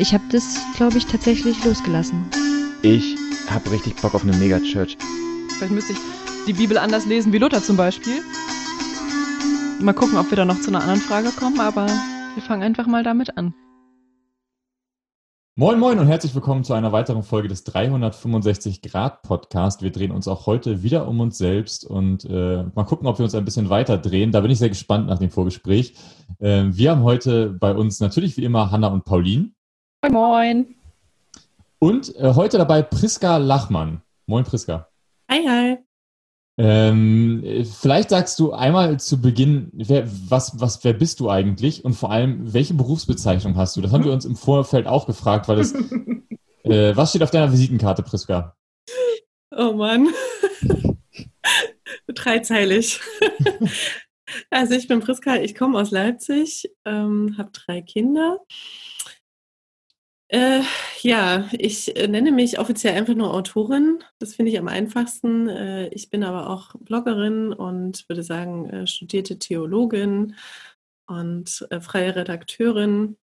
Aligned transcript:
Ich 0.00 0.14
habe 0.14 0.22
das, 0.30 0.56
glaube 0.76 0.96
ich, 0.96 1.06
tatsächlich 1.06 1.64
losgelassen. 1.64 2.24
Ich 2.82 3.16
habe 3.50 3.72
richtig 3.72 3.96
Bock 3.96 4.14
auf 4.14 4.22
eine 4.22 4.36
Megachurch. 4.36 4.96
Vielleicht 5.56 5.72
müsste 5.72 5.94
ich 5.94 5.98
die 6.46 6.52
Bibel 6.52 6.78
anders 6.78 7.04
lesen 7.04 7.32
wie 7.32 7.38
Luther 7.38 7.60
zum 7.60 7.76
Beispiel. 7.76 8.22
Mal 9.80 9.94
gucken, 9.94 10.16
ob 10.16 10.30
wir 10.30 10.36
da 10.36 10.44
noch 10.44 10.60
zu 10.60 10.68
einer 10.68 10.82
anderen 10.82 11.00
Frage 11.00 11.30
kommen, 11.30 11.58
aber 11.58 11.86
wir 11.86 12.42
fangen 12.44 12.62
einfach 12.62 12.86
mal 12.86 13.02
damit 13.02 13.36
an. 13.36 13.54
Moin 15.56 15.80
Moin 15.80 15.98
und 15.98 16.06
herzlich 16.06 16.32
willkommen 16.36 16.62
zu 16.62 16.74
einer 16.74 16.92
weiteren 16.92 17.24
Folge 17.24 17.48
des 17.48 17.64
365 17.64 18.82
Grad 18.82 19.22
Podcast. 19.22 19.82
Wir 19.82 19.90
drehen 19.90 20.12
uns 20.12 20.28
auch 20.28 20.46
heute 20.46 20.84
wieder 20.84 21.08
um 21.08 21.18
uns 21.18 21.38
selbst 21.38 21.84
und 21.84 22.24
äh, 22.24 22.62
mal 22.72 22.84
gucken, 22.84 23.08
ob 23.08 23.18
wir 23.18 23.24
uns 23.24 23.34
ein 23.34 23.44
bisschen 23.44 23.68
weiter 23.68 23.98
drehen. 23.98 24.30
Da 24.30 24.42
bin 24.42 24.52
ich 24.52 24.58
sehr 24.60 24.68
gespannt 24.68 25.08
nach 25.08 25.18
dem 25.18 25.30
Vorgespräch. 25.30 25.94
Äh, 26.38 26.66
wir 26.68 26.92
haben 26.92 27.02
heute 27.02 27.50
bei 27.50 27.74
uns 27.74 27.98
natürlich 27.98 28.36
wie 28.36 28.44
immer 28.44 28.70
Hanna 28.70 28.86
und 28.86 29.04
Pauline. 29.04 29.50
Moin 30.02 30.12
Moin. 30.12 30.74
Und 31.80 32.14
äh, 32.16 32.34
heute 32.34 32.56
dabei 32.56 32.82
Priska 32.82 33.36
Lachmann. 33.36 34.00
Moin 34.26 34.44
Priska. 34.44 34.88
Hi, 35.28 35.44
hi. 35.44 35.78
Ähm, 36.56 37.64
vielleicht 37.80 38.10
sagst 38.10 38.38
du 38.38 38.52
einmal 38.52 39.00
zu 39.00 39.20
Beginn, 39.20 39.70
wer, 39.72 40.08
was, 40.28 40.60
was, 40.60 40.84
wer 40.84 40.92
bist 40.92 41.18
du 41.18 41.28
eigentlich 41.28 41.84
und 41.84 41.94
vor 41.94 42.12
allem, 42.12 42.52
welche 42.52 42.74
Berufsbezeichnung 42.74 43.56
hast 43.56 43.76
du? 43.76 43.80
Das 43.80 43.90
haben 43.90 44.04
wir 44.04 44.12
uns 44.12 44.24
im 44.24 44.36
Vorfeld 44.36 44.86
auch 44.86 45.06
gefragt, 45.06 45.48
weil 45.48 45.58
es, 45.58 45.74
äh, 46.62 46.94
was 46.96 47.10
steht 47.10 47.24
auf 47.24 47.32
deiner 47.32 47.50
Visitenkarte, 47.50 48.04
Priska? 48.04 48.56
Oh 49.50 49.72
Mann. 49.72 50.08
Dreizeilig. 52.06 53.00
also 54.50 54.74
ich 54.74 54.86
bin 54.86 55.00
Priska, 55.00 55.36
ich 55.36 55.56
komme 55.56 55.78
aus 55.78 55.90
Leipzig, 55.90 56.70
ähm, 56.84 57.34
habe 57.36 57.50
drei 57.52 57.82
Kinder. 57.82 58.38
Äh, 60.30 60.60
ja, 61.00 61.48
ich 61.52 61.96
äh, 61.96 62.06
nenne 62.06 62.32
mich 62.32 62.58
offiziell 62.58 62.94
einfach 62.94 63.14
nur 63.14 63.32
Autorin. 63.32 64.04
Das 64.18 64.34
finde 64.34 64.52
ich 64.52 64.58
am 64.58 64.68
einfachsten. 64.68 65.48
Äh, 65.48 65.88
ich 65.88 66.10
bin 66.10 66.22
aber 66.22 66.50
auch 66.50 66.74
Bloggerin 66.80 67.52
und 67.54 68.06
würde 68.08 68.22
sagen 68.22 68.68
äh, 68.68 68.86
studierte 68.86 69.38
Theologin 69.38 70.36
und 71.06 71.66
äh, 71.70 71.80
freie 71.80 72.14
Redakteurin. 72.14 73.16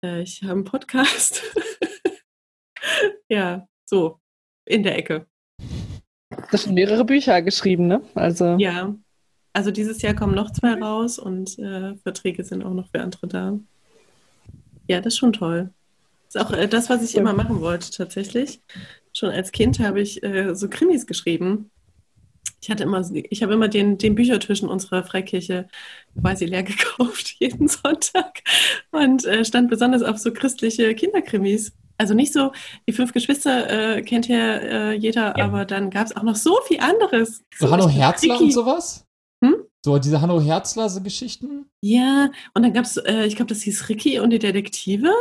Ich 0.00 0.44
habe 0.44 0.52
einen 0.52 0.64
Podcast. 0.64 1.42
ja, 3.28 3.66
so 3.84 4.20
in 4.64 4.84
der 4.84 4.96
Ecke. 4.96 5.26
Du 6.30 6.52
hast 6.52 6.64
schon 6.64 6.74
mehrere 6.74 7.04
Bücher 7.04 7.42
geschrieben, 7.42 7.88
ne? 7.88 8.00
Also 8.14 8.56
ja, 8.58 8.94
also 9.52 9.72
dieses 9.72 10.00
Jahr 10.00 10.14
kommen 10.14 10.36
noch 10.36 10.52
zwei 10.52 10.74
raus 10.74 11.18
und 11.18 11.56
Verträge 12.04 12.44
sind 12.44 12.64
auch 12.64 12.74
noch 12.74 12.88
für 12.90 13.00
andere 13.00 13.26
da. 13.26 13.58
Ja, 14.86 15.00
das 15.00 15.14
ist 15.14 15.18
schon 15.18 15.32
toll. 15.32 15.74
Das 16.32 16.42
ist 16.42 16.48
auch 16.48 16.52
äh, 16.52 16.68
das, 16.68 16.90
was 16.90 17.02
ich 17.02 17.16
immer 17.16 17.32
machen 17.32 17.60
wollte, 17.60 17.90
tatsächlich. 17.90 18.60
Schon 19.12 19.30
als 19.30 19.52
Kind 19.52 19.80
habe 19.80 20.00
ich 20.00 20.22
äh, 20.22 20.54
so 20.54 20.68
Krimis 20.68 21.06
geschrieben. 21.06 21.70
Ich 22.60 22.70
hatte 22.70 22.82
immer, 22.82 23.08
ich 23.12 23.42
habe 23.42 23.54
immer 23.54 23.68
den, 23.68 23.98
den 23.98 24.14
Büchertisch 24.14 24.62
in 24.62 24.68
unserer 24.68 25.04
Freikirche 25.04 25.68
quasi 26.20 26.44
leer 26.44 26.62
gekauft, 26.64 27.36
jeden 27.38 27.68
Sonntag. 27.68 28.42
Und 28.90 29.24
äh, 29.24 29.44
stand 29.44 29.70
besonders 29.70 30.02
auf 30.02 30.18
so 30.18 30.32
christliche 30.32 30.94
Kinderkrimis. 30.94 31.72
Also 31.96 32.14
nicht 32.14 32.32
so, 32.32 32.52
die 32.86 32.92
fünf 32.92 33.12
Geschwister 33.12 33.96
äh, 33.96 34.02
kennt 34.02 34.28
ja 34.28 34.56
äh, 34.56 34.92
jeder, 34.92 35.36
ja. 35.36 35.44
aber 35.44 35.64
dann 35.64 35.90
gab 35.90 36.06
es 36.06 36.16
auch 36.16 36.22
noch 36.22 36.36
so 36.36 36.56
viel 36.66 36.78
anderes. 36.78 37.42
So, 37.56 37.70
Hanno 37.70 37.88
Herzler 37.88 38.34
Ricky. 38.34 38.44
und 38.44 38.52
sowas? 38.52 39.04
Hm? 39.44 39.56
So 39.84 39.98
diese 39.98 40.20
Hanno 40.20 40.40
Herzler-Geschichten? 40.40 41.66
Ja, 41.80 42.30
und 42.54 42.62
dann 42.62 42.72
gab 42.72 42.84
es, 42.84 42.98
äh, 42.98 43.24
ich 43.24 43.36
glaube, 43.36 43.48
das 43.48 43.62
hieß 43.62 43.88
Ricky 43.88 44.20
und 44.20 44.30
die 44.30 44.38
Detektive. 44.38 45.12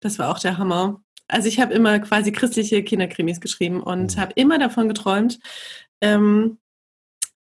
Das 0.00 0.18
war 0.18 0.30
auch 0.30 0.38
der 0.38 0.58
Hammer. 0.58 1.02
Also 1.28 1.48
ich 1.48 1.60
habe 1.60 1.74
immer 1.74 1.98
quasi 2.00 2.32
christliche 2.32 2.82
Kinderkrimis 2.82 3.40
geschrieben 3.40 3.82
und 3.82 4.16
mhm. 4.16 4.20
habe 4.20 4.32
immer 4.36 4.58
davon 4.58 4.88
geträumt, 4.88 5.38
ähm, 6.00 6.58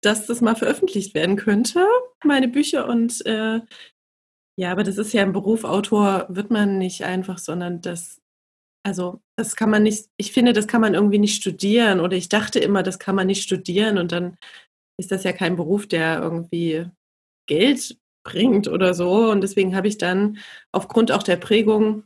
dass 0.02 0.26
das 0.26 0.40
mal 0.40 0.56
veröffentlicht 0.56 1.14
werden 1.14 1.36
könnte, 1.36 1.86
meine 2.24 2.48
Bücher. 2.48 2.88
Und 2.88 3.24
äh, 3.26 3.60
ja, 4.58 4.72
aber 4.72 4.84
das 4.84 4.98
ist 4.98 5.12
ja 5.12 5.22
ein 5.22 5.32
Beruf, 5.32 5.64
Autor 5.64 6.26
wird 6.28 6.50
man 6.50 6.78
nicht 6.78 7.04
einfach, 7.04 7.38
sondern 7.38 7.80
das, 7.80 8.20
also 8.84 9.20
das 9.36 9.56
kann 9.56 9.70
man 9.70 9.82
nicht, 9.82 10.08
ich 10.18 10.32
finde, 10.32 10.52
das 10.52 10.66
kann 10.66 10.80
man 10.80 10.94
irgendwie 10.94 11.18
nicht 11.18 11.36
studieren 11.36 12.00
oder 12.00 12.16
ich 12.16 12.28
dachte 12.28 12.58
immer, 12.58 12.82
das 12.82 12.98
kann 12.98 13.14
man 13.14 13.26
nicht 13.26 13.42
studieren 13.42 13.98
und 13.98 14.12
dann 14.12 14.36
ist 14.98 15.10
das 15.10 15.24
ja 15.24 15.32
kein 15.32 15.56
Beruf, 15.56 15.86
der 15.86 16.20
irgendwie 16.20 16.86
Geld 17.46 17.98
bringt 18.22 18.68
oder 18.68 18.94
so. 18.94 19.30
Und 19.30 19.40
deswegen 19.40 19.74
habe 19.74 19.88
ich 19.88 19.98
dann 19.98 20.38
aufgrund 20.72 21.10
auch 21.10 21.22
der 21.22 21.36
Prägung 21.36 22.04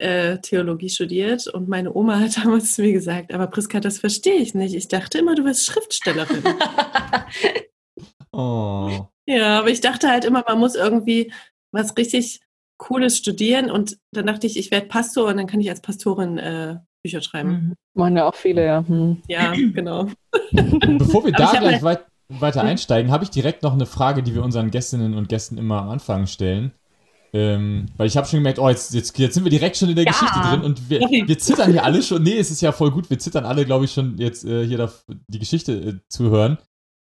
äh, 0.00 0.38
Theologie 0.40 0.88
studiert 0.88 1.46
und 1.46 1.68
meine 1.68 1.94
Oma 1.94 2.18
hat 2.18 2.36
damals 2.44 2.74
zu 2.74 2.82
mir 2.82 2.92
gesagt, 2.92 3.32
aber 3.32 3.46
Priska, 3.46 3.80
das 3.80 3.98
verstehe 3.98 4.36
ich 4.36 4.54
nicht. 4.54 4.74
Ich 4.74 4.88
dachte 4.88 5.18
immer, 5.18 5.34
du 5.34 5.44
wirst 5.44 5.66
Schriftstellerin. 5.66 6.42
oh. 8.32 9.06
Ja, 9.26 9.58
aber 9.58 9.68
ich 9.68 9.80
dachte 9.80 10.08
halt 10.08 10.24
immer, 10.24 10.44
man 10.46 10.58
muss 10.58 10.74
irgendwie 10.74 11.32
was 11.72 11.96
richtig 11.96 12.40
Cooles 12.78 13.18
studieren 13.18 13.70
und 13.70 13.98
dann 14.12 14.26
dachte 14.26 14.46
ich, 14.46 14.56
ich 14.56 14.70
werde 14.70 14.86
Pastor 14.86 15.28
und 15.28 15.36
dann 15.36 15.46
kann 15.46 15.60
ich 15.60 15.68
als 15.68 15.82
Pastorin 15.82 16.38
äh, 16.38 16.78
Bücher 17.04 17.20
schreiben. 17.20 17.50
Mhm. 17.50 17.74
Machen 17.94 18.16
ja 18.16 18.26
auch 18.26 18.34
viele, 18.34 18.64
ja. 18.64 18.84
Hm. 18.86 19.22
Ja, 19.28 19.52
genau. 19.52 20.06
Bevor 20.50 21.24
wir 21.24 21.32
da 21.32 21.52
gleich 21.52 21.82
weit, 21.82 22.06
weiter 22.28 22.62
einsteigen, 22.62 23.12
habe 23.12 23.24
ich 23.24 23.30
direkt 23.30 23.62
noch 23.62 23.74
eine 23.74 23.86
Frage, 23.86 24.22
die 24.22 24.34
wir 24.34 24.42
unseren 24.42 24.70
Gästinnen 24.70 25.14
und 25.14 25.28
Gästen 25.28 25.58
immer 25.58 25.82
am 25.82 25.90
Anfang 25.90 26.26
stellen. 26.26 26.72
Ähm, 27.32 27.86
weil 27.96 28.08
ich 28.08 28.16
habe 28.16 28.26
schon 28.26 28.40
gemerkt, 28.40 28.58
oh, 28.58 28.68
jetzt, 28.68 28.92
jetzt, 28.92 29.16
jetzt 29.18 29.34
sind 29.34 29.44
wir 29.44 29.50
direkt 29.50 29.76
schon 29.76 29.88
in 29.88 29.94
der 29.94 30.04
ja. 30.04 30.10
Geschichte 30.10 30.40
drin 30.40 30.62
und 30.62 30.90
wir, 30.90 31.00
wir 31.00 31.38
zittern 31.38 31.70
hier 31.70 31.84
alle 31.84 32.02
schon. 32.02 32.22
Nee, 32.22 32.38
es 32.38 32.50
ist 32.50 32.60
ja 32.60 32.72
voll 32.72 32.90
gut. 32.90 33.08
Wir 33.08 33.18
zittern 33.18 33.44
alle, 33.44 33.64
glaube 33.64 33.84
ich, 33.84 33.92
schon 33.92 34.18
jetzt 34.18 34.44
äh, 34.44 34.66
hier 34.66 34.78
da, 34.78 34.92
die 35.28 35.38
Geschichte 35.38 35.72
äh, 35.72 35.94
zu 36.08 36.30
hören. 36.30 36.58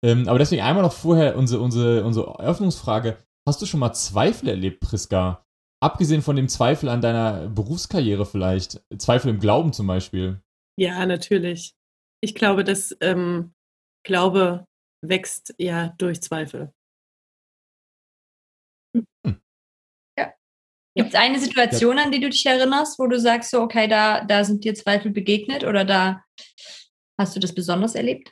Ähm, 0.04 0.28
aber 0.28 0.38
deswegen 0.38 0.62
einmal 0.62 0.84
noch 0.84 0.94
vorher 0.94 1.36
unsere, 1.38 1.62
unsere, 1.62 2.04
unsere 2.04 2.28
Eröffnungsfrage. 2.40 3.18
Hast 3.48 3.62
du 3.62 3.66
schon 3.66 3.80
mal 3.80 3.94
Zweifel 3.94 4.50
erlebt, 4.50 4.82
Priska? 4.82 5.46
Abgesehen 5.82 6.22
von 6.22 6.36
dem 6.36 6.48
Zweifel 6.48 6.90
an 6.90 7.02
deiner 7.02 7.48
Berufskarriere 7.50 8.26
vielleicht. 8.26 8.82
Zweifel 8.98 9.32
im 9.32 9.40
Glauben 9.40 9.74
zum 9.74 9.88
Beispiel. 9.88 10.42
Ja, 10.78 11.06
natürlich. 11.06 11.74
Ich 12.22 12.36
glaube, 12.36 12.64
dass 12.64 12.96
ähm, 13.02 13.54
Glaube 14.06 14.66
wächst 15.02 15.54
ja 15.58 15.90
durch 15.98 16.22
Zweifel. 16.22 16.74
Hm. 18.96 19.42
Gibt 20.96 21.10
es 21.10 21.16
eine 21.16 21.40
Situation, 21.40 21.98
an 21.98 22.12
die 22.12 22.20
du 22.20 22.30
dich 22.30 22.46
erinnerst, 22.46 23.00
wo 23.00 23.08
du 23.08 23.20
sagst, 23.20 23.50
so, 23.50 23.62
okay, 23.62 23.88
da, 23.88 24.24
da 24.24 24.44
sind 24.44 24.64
dir 24.64 24.76
Zweifel 24.76 25.12
begegnet 25.12 25.64
oder 25.64 25.86
da 25.86 26.24
hast 27.18 27.36
du 27.36 27.40
das 27.40 27.54
besonders 27.54 27.96
erlebt? 27.96 28.32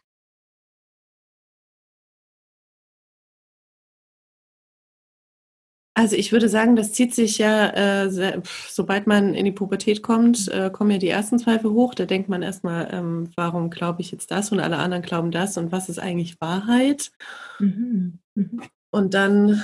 Also 5.93 6.15
ich 6.15 6.31
würde 6.31 6.47
sagen, 6.47 6.75
das 6.75 6.93
zieht 6.93 7.13
sich 7.13 7.37
ja, 7.37 7.69
äh, 8.05 8.09
sehr, 8.09 8.41
sobald 8.69 9.07
man 9.07 9.33
in 9.33 9.43
die 9.43 9.51
Pubertät 9.51 10.01
kommt, 10.01 10.47
äh, 10.47 10.69
kommen 10.69 10.91
ja 10.91 10.97
die 10.97 11.09
ersten 11.09 11.37
Zweifel 11.37 11.71
hoch. 11.71 11.93
Da 11.93 12.05
denkt 12.05 12.29
man 12.29 12.41
erstmal, 12.41 12.93
ähm, 12.93 13.29
warum 13.35 13.69
glaube 13.69 14.01
ich 14.01 14.11
jetzt 14.11 14.31
das 14.31 14.51
und 14.51 14.61
alle 14.61 14.77
anderen 14.77 15.03
glauben 15.03 15.31
das 15.31 15.57
und 15.57 15.71
was 15.71 15.89
ist 15.89 15.99
eigentlich 15.99 16.39
Wahrheit? 16.39 17.11
Mhm. 17.59 18.19
Mhm. 18.35 18.61
Und 18.89 19.13
dann 19.13 19.61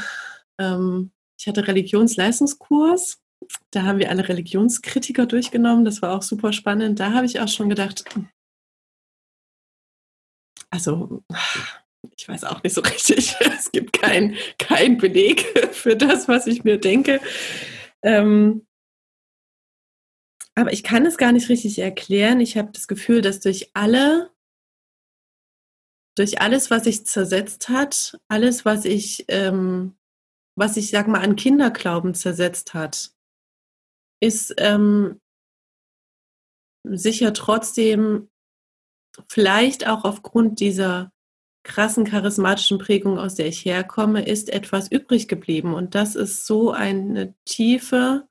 ähm, 0.59 1.11
ich 1.37 1.47
hatte 1.47 1.67
Religionsleistungskurs. 1.67 3.19
Da 3.71 3.83
haben 3.83 3.99
wir 3.99 4.09
alle 4.09 4.27
Religionskritiker 4.27 5.25
durchgenommen. 5.25 5.85
Das 5.85 6.01
war 6.01 6.17
auch 6.17 6.23
super 6.23 6.51
spannend. 6.51 6.99
Da 6.99 7.13
habe 7.13 7.25
ich 7.25 7.39
auch 7.39 7.47
schon 7.47 7.69
gedacht, 7.69 8.03
also 10.69 11.23
ich 12.17 12.27
weiß 12.27 12.43
auch 12.45 12.63
nicht 12.63 12.73
so 12.73 12.81
richtig. 12.81 13.35
Es 13.57 13.71
gibt 13.71 13.93
keinen 13.93 14.35
kein 14.57 14.97
Beleg 14.97 15.41
für 15.73 15.95
das, 15.95 16.27
was 16.27 16.47
ich 16.47 16.63
mir 16.63 16.79
denke. 16.79 17.19
Ähm, 18.01 18.65
aber 20.55 20.71
ich 20.71 20.83
kann 20.83 21.05
es 21.05 21.17
gar 21.17 21.31
nicht 21.33 21.49
richtig 21.49 21.79
erklären. 21.79 22.39
Ich 22.39 22.57
habe 22.57 22.71
das 22.71 22.87
Gefühl, 22.87 23.21
dass 23.21 23.39
durch 23.39 23.71
alle, 23.73 24.31
durch 26.15 26.39
alles, 26.39 26.71
was 26.71 26.85
sich 26.85 27.05
zersetzt 27.05 27.69
hat, 27.69 28.19
alles, 28.27 28.63
was 28.63 28.85
ich 28.85 29.25
ähm, 29.27 29.96
was 30.57 30.73
sich, 30.73 30.89
sag 30.89 31.07
mal, 31.07 31.21
an 31.21 31.35
Kinderglauben 31.35 32.15
zersetzt 32.15 32.73
hat, 32.73 33.11
ist 34.19 34.55
ähm, 34.57 35.21
sicher 36.83 37.33
trotzdem 37.33 38.29
vielleicht 39.29 39.87
auch 39.87 40.03
aufgrund 40.03 40.59
dieser 40.59 41.11
krassen 41.63 42.05
charismatischen 42.05 42.79
Prägung, 42.79 43.19
aus 43.19 43.35
der 43.35 43.45
ich 43.47 43.65
herkomme, 43.65 44.25
ist 44.25 44.49
etwas 44.49 44.89
übrig 44.89 45.27
geblieben. 45.27 45.75
Und 45.75 45.93
das 45.93 46.15
ist 46.15 46.47
so 46.47 46.71
eine 46.71 47.35
Tiefe 47.45 48.27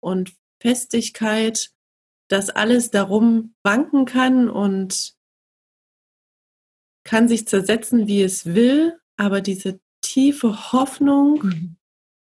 und 0.00 0.32
Festigkeit, 0.62 1.70
dass 2.28 2.48
alles 2.48 2.90
darum 2.90 3.54
wanken 3.62 4.06
kann 4.06 4.48
und 4.48 5.14
kann 7.04 7.28
sich 7.28 7.46
zersetzen, 7.46 8.06
wie 8.06 8.22
es 8.22 8.54
will, 8.54 8.98
aber 9.16 9.40
diese 9.40 9.80
tiefe 10.00 10.72
Hoffnung, 10.72 11.42
mhm. 11.42 11.76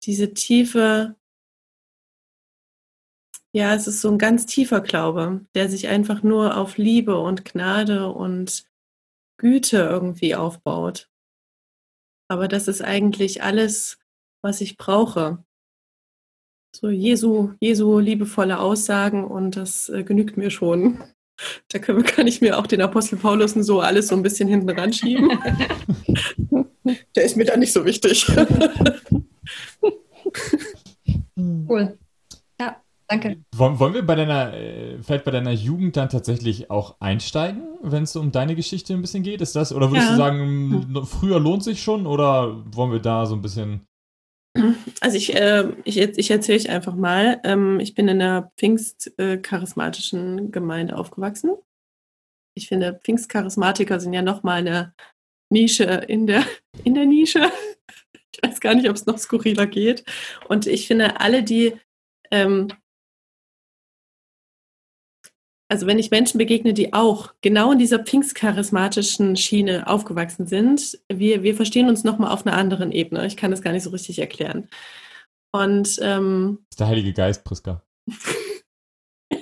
diese 0.04 0.34
tiefe 0.34 1.16
ja, 3.52 3.74
es 3.74 3.88
ist 3.88 4.00
so 4.00 4.10
ein 4.10 4.18
ganz 4.18 4.46
tiefer 4.46 4.80
Glaube, 4.80 5.44
der 5.54 5.68
sich 5.68 5.88
einfach 5.88 6.22
nur 6.22 6.56
auf 6.56 6.78
Liebe 6.78 7.18
und 7.18 7.44
Gnade 7.44 8.08
und 8.12 8.64
Güte 9.38 9.78
irgendwie 9.78 10.36
aufbaut. 10.36 11.08
Aber 12.28 12.46
das 12.46 12.68
ist 12.68 12.80
eigentlich 12.82 13.42
alles, 13.42 13.98
was 14.40 14.60
ich 14.60 14.76
brauche. 14.76 15.44
So 16.76 16.88
Jesu, 16.90 17.54
Jesu 17.58 17.98
liebevolle 17.98 18.60
Aussagen 18.60 19.24
und 19.24 19.56
das 19.56 19.88
äh, 19.88 20.04
genügt 20.04 20.36
mir 20.36 20.50
schon. 20.50 21.02
Da 21.68 21.80
können, 21.80 22.04
kann 22.04 22.26
ich 22.28 22.40
mir 22.40 22.58
auch 22.58 22.66
den 22.66 22.82
Apostel 22.82 23.18
Paulus 23.18 23.56
und 23.56 23.64
so 23.64 23.80
alles 23.80 24.08
so 24.08 24.14
ein 24.14 24.22
bisschen 24.22 24.46
hinten 24.46 24.70
ranschieben. 24.70 25.30
Der 26.84 27.24
ist 27.24 27.36
mir 27.36 27.44
da 27.44 27.56
nicht 27.56 27.72
so 27.72 27.84
wichtig. 27.84 28.26
cool. 31.36 31.98
Ja, 32.58 32.82
danke. 33.06 33.36
Wollen, 33.54 33.78
wollen 33.78 33.94
wir 33.94 34.06
bei 34.06 34.14
deiner, 34.14 34.54
äh, 34.54 35.02
vielleicht 35.02 35.24
bei 35.24 35.30
deiner 35.30 35.52
Jugend 35.52 35.96
dann 35.96 36.08
tatsächlich 36.08 36.70
auch 36.70 36.96
einsteigen, 37.00 37.62
wenn 37.82 38.04
es 38.04 38.16
um 38.16 38.32
deine 38.32 38.54
Geschichte 38.54 38.94
ein 38.94 39.02
bisschen 39.02 39.22
geht? 39.22 39.40
Ist 39.40 39.56
das, 39.56 39.72
oder 39.72 39.90
würdest 39.90 40.08
ja. 40.08 40.12
du 40.12 40.18
sagen, 40.18 41.04
früher 41.06 41.38
lohnt 41.38 41.64
sich 41.64 41.82
schon 41.82 42.06
oder 42.06 42.64
wollen 42.74 42.92
wir 42.92 43.00
da 43.00 43.26
so 43.26 43.34
ein 43.34 43.42
bisschen 43.42 43.86
also 45.00 45.16
ich, 45.16 45.34
äh, 45.34 45.72
ich, 45.84 45.96
ich 45.98 46.30
erzähle 46.30 46.58
euch 46.58 46.70
einfach 46.70 46.94
mal. 46.94 47.40
Ähm, 47.44 47.78
ich 47.80 47.94
bin 47.94 48.08
in 48.08 48.20
einer 48.20 48.50
pfingstcharismatischen 48.56 50.38
äh, 50.38 50.50
Gemeinde 50.50 50.96
aufgewachsen. 50.96 51.52
Ich 52.54 52.68
finde, 52.68 52.98
Pfingstcharismatiker 53.02 54.00
sind 54.00 54.12
ja 54.12 54.22
nochmal 54.22 54.58
eine 54.58 54.92
Nische 55.50 55.84
in 56.08 56.26
der, 56.26 56.44
in 56.84 56.94
der 56.94 57.06
Nische. 57.06 57.50
Ich 58.32 58.40
weiß 58.42 58.60
gar 58.60 58.74
nicht, 58.74 58.88
ob 58.88 58.96
es 58.96 59.06
noch 59.06 59.18
skurriler 59.18 59.66
geht. 59.66 60.04
Und 60.48 60.66
ich 60.66 60.86
finde, 60.86 61.20
alle, 61.20 61.42
die 61.42 61.74
ähm, 62.30 62.68
also 65.70 65.86
wenn 65.86 66.00
ich 66.00 66.10
Menschen 66.10 66.38
begegne, 66.38 66.74
die 66.74 66.92
auch 66.92 67.32
genau 67.42 67.70
in 67.70 67.78
dieser 67.78 68.00
pfingstcharismatischen 68.00 69.36
Schiene 69.36 69.86
aufgewachsen 69.86 70.48
sind, 70.48 70.98
wir, 71.08 71.44
wir 71.44 71.54
verstehen 71.54 71.88
uns 71.88 72.02
nochmal 72.02 72.32
auf 72.32 72.44
einer 72.44 72.56
anderen 72.56 72.90
Ebene. 72.90 73.24
Ich 73.24 73.36
kann 73.36 73.52
das 73.52 73.62
gar 73.62 73.70
nicht 73.72 73.84
so 73.84 73.90
richtig 73.90 74.18
erklären. 74.18 74.68
Und 75.52 75.96
ähm, 76.02 76.58
das 76.62 76.72
ist 76.72 76.80
der 76.80 76.88
Heilige 76.88 77.12
Geist, 77.12 77.44
Priska. 77.44 77.84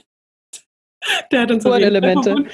der 1.33 1.41
hat 1.41 1.51
uns 1.51 1.65
Elemente. 1.65 2.35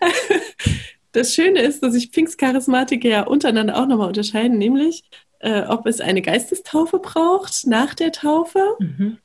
das 1.12 1.34
Schöne 1.34 1.60
ist, 1.62 1.82
dass 1.82 1.92
sich 1.94 2.10
Pfingstcharismatiker 2.10 3.08
ja 3.08 3.22
untereinander 3.22 3.76
auch 3.76 3.86
nochmal 3.86 4.08
unterscheiden, 4.08 4.58
nämlich 4.58 5.04
äh, 5.40 5.62
ob 5.62 5.86
es 5.86 6.00
eine 6.00 6.22
Geistestaufe 6.22 6.98
braucht 6.98 7.66
nach 7.66 7.94
der 7.94 8.12
Taufe. 8.12 8.76
Mhm 8.78 9.18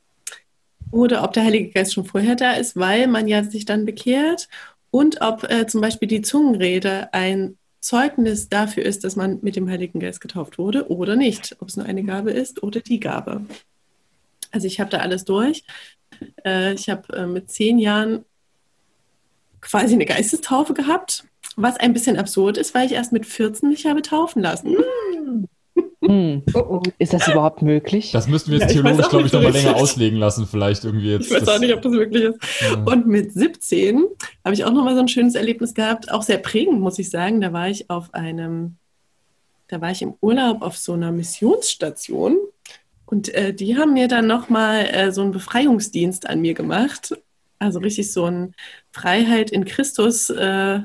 oder 0.91 1.23
ob 1.23 1.33
der 1.33 1.43
Heilige 1.43 1.71
Geist 1.71 1.93
schon 1.93 2.05
vorher 2.05 2.35
da 2.35 2.53
ist, 2.53 2.77
weil 2.77 3.07
man 3.07 3.27
ja 3.27 3.43
sich 3.43 3.65
dann 3.65 3.85
bekehrt 3.85 4.47
und 4.91 5.21
ob 5.21 5.43
äh, 5.43 5.67
zum 5.67 5.81
Beispiel 5.81 6.07
die 6.07 6.21
Zungenrede 6.21 7.13
ein 7.13 7.57
Zeugnis 7.81 8.49
dafür 8.49 8.83
ist, 8.83 9.03
dass 9.03 9.15
man 9.15 9.39
mit 9.41 9.55
dem 9.55 9.69
Heiligen 9.69 9.99
Geist 9.99 10.21
getauft 10.21 10.57
wurde 10.57 10.89
oder 10.89 11.15
nicht, 11.15 11.57
ob 11.59 11.67
es 11.67 11.77
nur 11.77 11.85
eine 11.85 12.03
Gabe 12.03 12.31
ist 12.31 12.63
oder 12.63 12.79
die 12.79 12.99
Gabe. 12.99 13.45
Also 14.51 14.67
ich 14.67 14.79
habe 14.79 14.89
da 14.89 14.99
alles 14.99 15.25
durch. 15.25 15.63
Äh, 16.45 16.73
ich 16.73 16.89
habe 16.89 17.13
äh, 17.13 17.27
mit 17.27 17.51
zehn 17.51 17.77
Jahren 17.77 18.23
quasi 19.65 19.95
eine 19.95 20.05
Geistestaufe 20.05 20.73
gehabt, 20.73 21.25
was 21.55 21.77
ein 21.77 21.93
bisschen 21.93 22.17
absurd 22.17 22.57
ist, 22.57 22.73
weil 22.75 22.85
ich 22.85 22.93
erst 22.93 23.11
mit 23.11 23.25
14 23.25 23.69
mich 23.69 23.85
habe 23.85 24.01
taufen 24.01 24.41
lassen. 24.41 24.77
Hm. 26.01 26.43
Oh, 26.53 26.59
oh. 26.59 26.83
Ist 26.99 27.13
das 27.13 27.27
überhaupt 27.27 27.63
möglich? 27.63 28.11
Das 28.11 28.27
müssten 28.27 28.51
wir 28.51 28.59
jetzt 28.59 28.73
ja, 28.73 28.81
theologisch, 28.81 29.09
glaube 29.09 29.25
ich, 29.25 29.33
nochmal 29.33 29.51
länger 29.51 29.75
auslegen 29.75 30.19
lassen, 30.19 30.45
vielleicht 30.45 30.83
irgendwie 30.83 31.11
jetzt. 31.11 31.31
Ich 31.31 31.33
weiß 31.33 31.47
auch 31.47 31.59
nicht, 31.59 31.73
ob 31.73 31.81
das 31.81 31.91
möglich 31.91 32.23
ist. 32.23 32.39
Ja. 32.61 32.83
Und 32.83 33.07
mit 33.07 33.33
17 33.33 34.05
habe 34.43 34.53
ich 34.53 34.63
auch 34.65 34.71
nochmal 34.71 34.93
so 34.93 35.01
ein 35.01 35.07
schönes 35.07 35.33
Erlebnis 35.33 35.73
gehabt, 35.73 36.11
auch 36.11 36.21
sehr 36.21 36.37
prägend, 36.37 36.79
muss 36.79 36.99
ich 36.99 37.09
sagen. 37.09 37.41
Da 37.41 37.51
war 37.53 37.69
ich 37.69 37.89
auf 37.89 38.13
einem, 38.13 38.75
da 39.67 39.81
war 39.81 39.91
ich 39.91 40.03
im 40.03 40.13
Urlaub 40.21 40.61
auf 40.61 40.77
so 40.77 40.93
einer 40.93 41.11
Missionsstation 41.11 42.37
und 43.07 43.33
äh, 43.33 43.53
die 43.53 43.77
haben 43.77 43.93
mir 43.93 44.07
dann 44.07 44.27
nochmal 44.27 44.85
äh, 44.85 45.11
so 45.11 45.21
einen 45.21 45.31
Befreiungsdienst 45.31 46.29
an 46.29 46.41
mir 46.41 46.53
gemacht. 46.53 47.15
Also 47.59 47.79
richtig 47.79 48.11
so 48.11 48.25
ein 48.25 48.53
Freiheit 48.91 49.51
in 49.51 49.65
Christus. 49.65 50.29
Äh, 50.29 50.81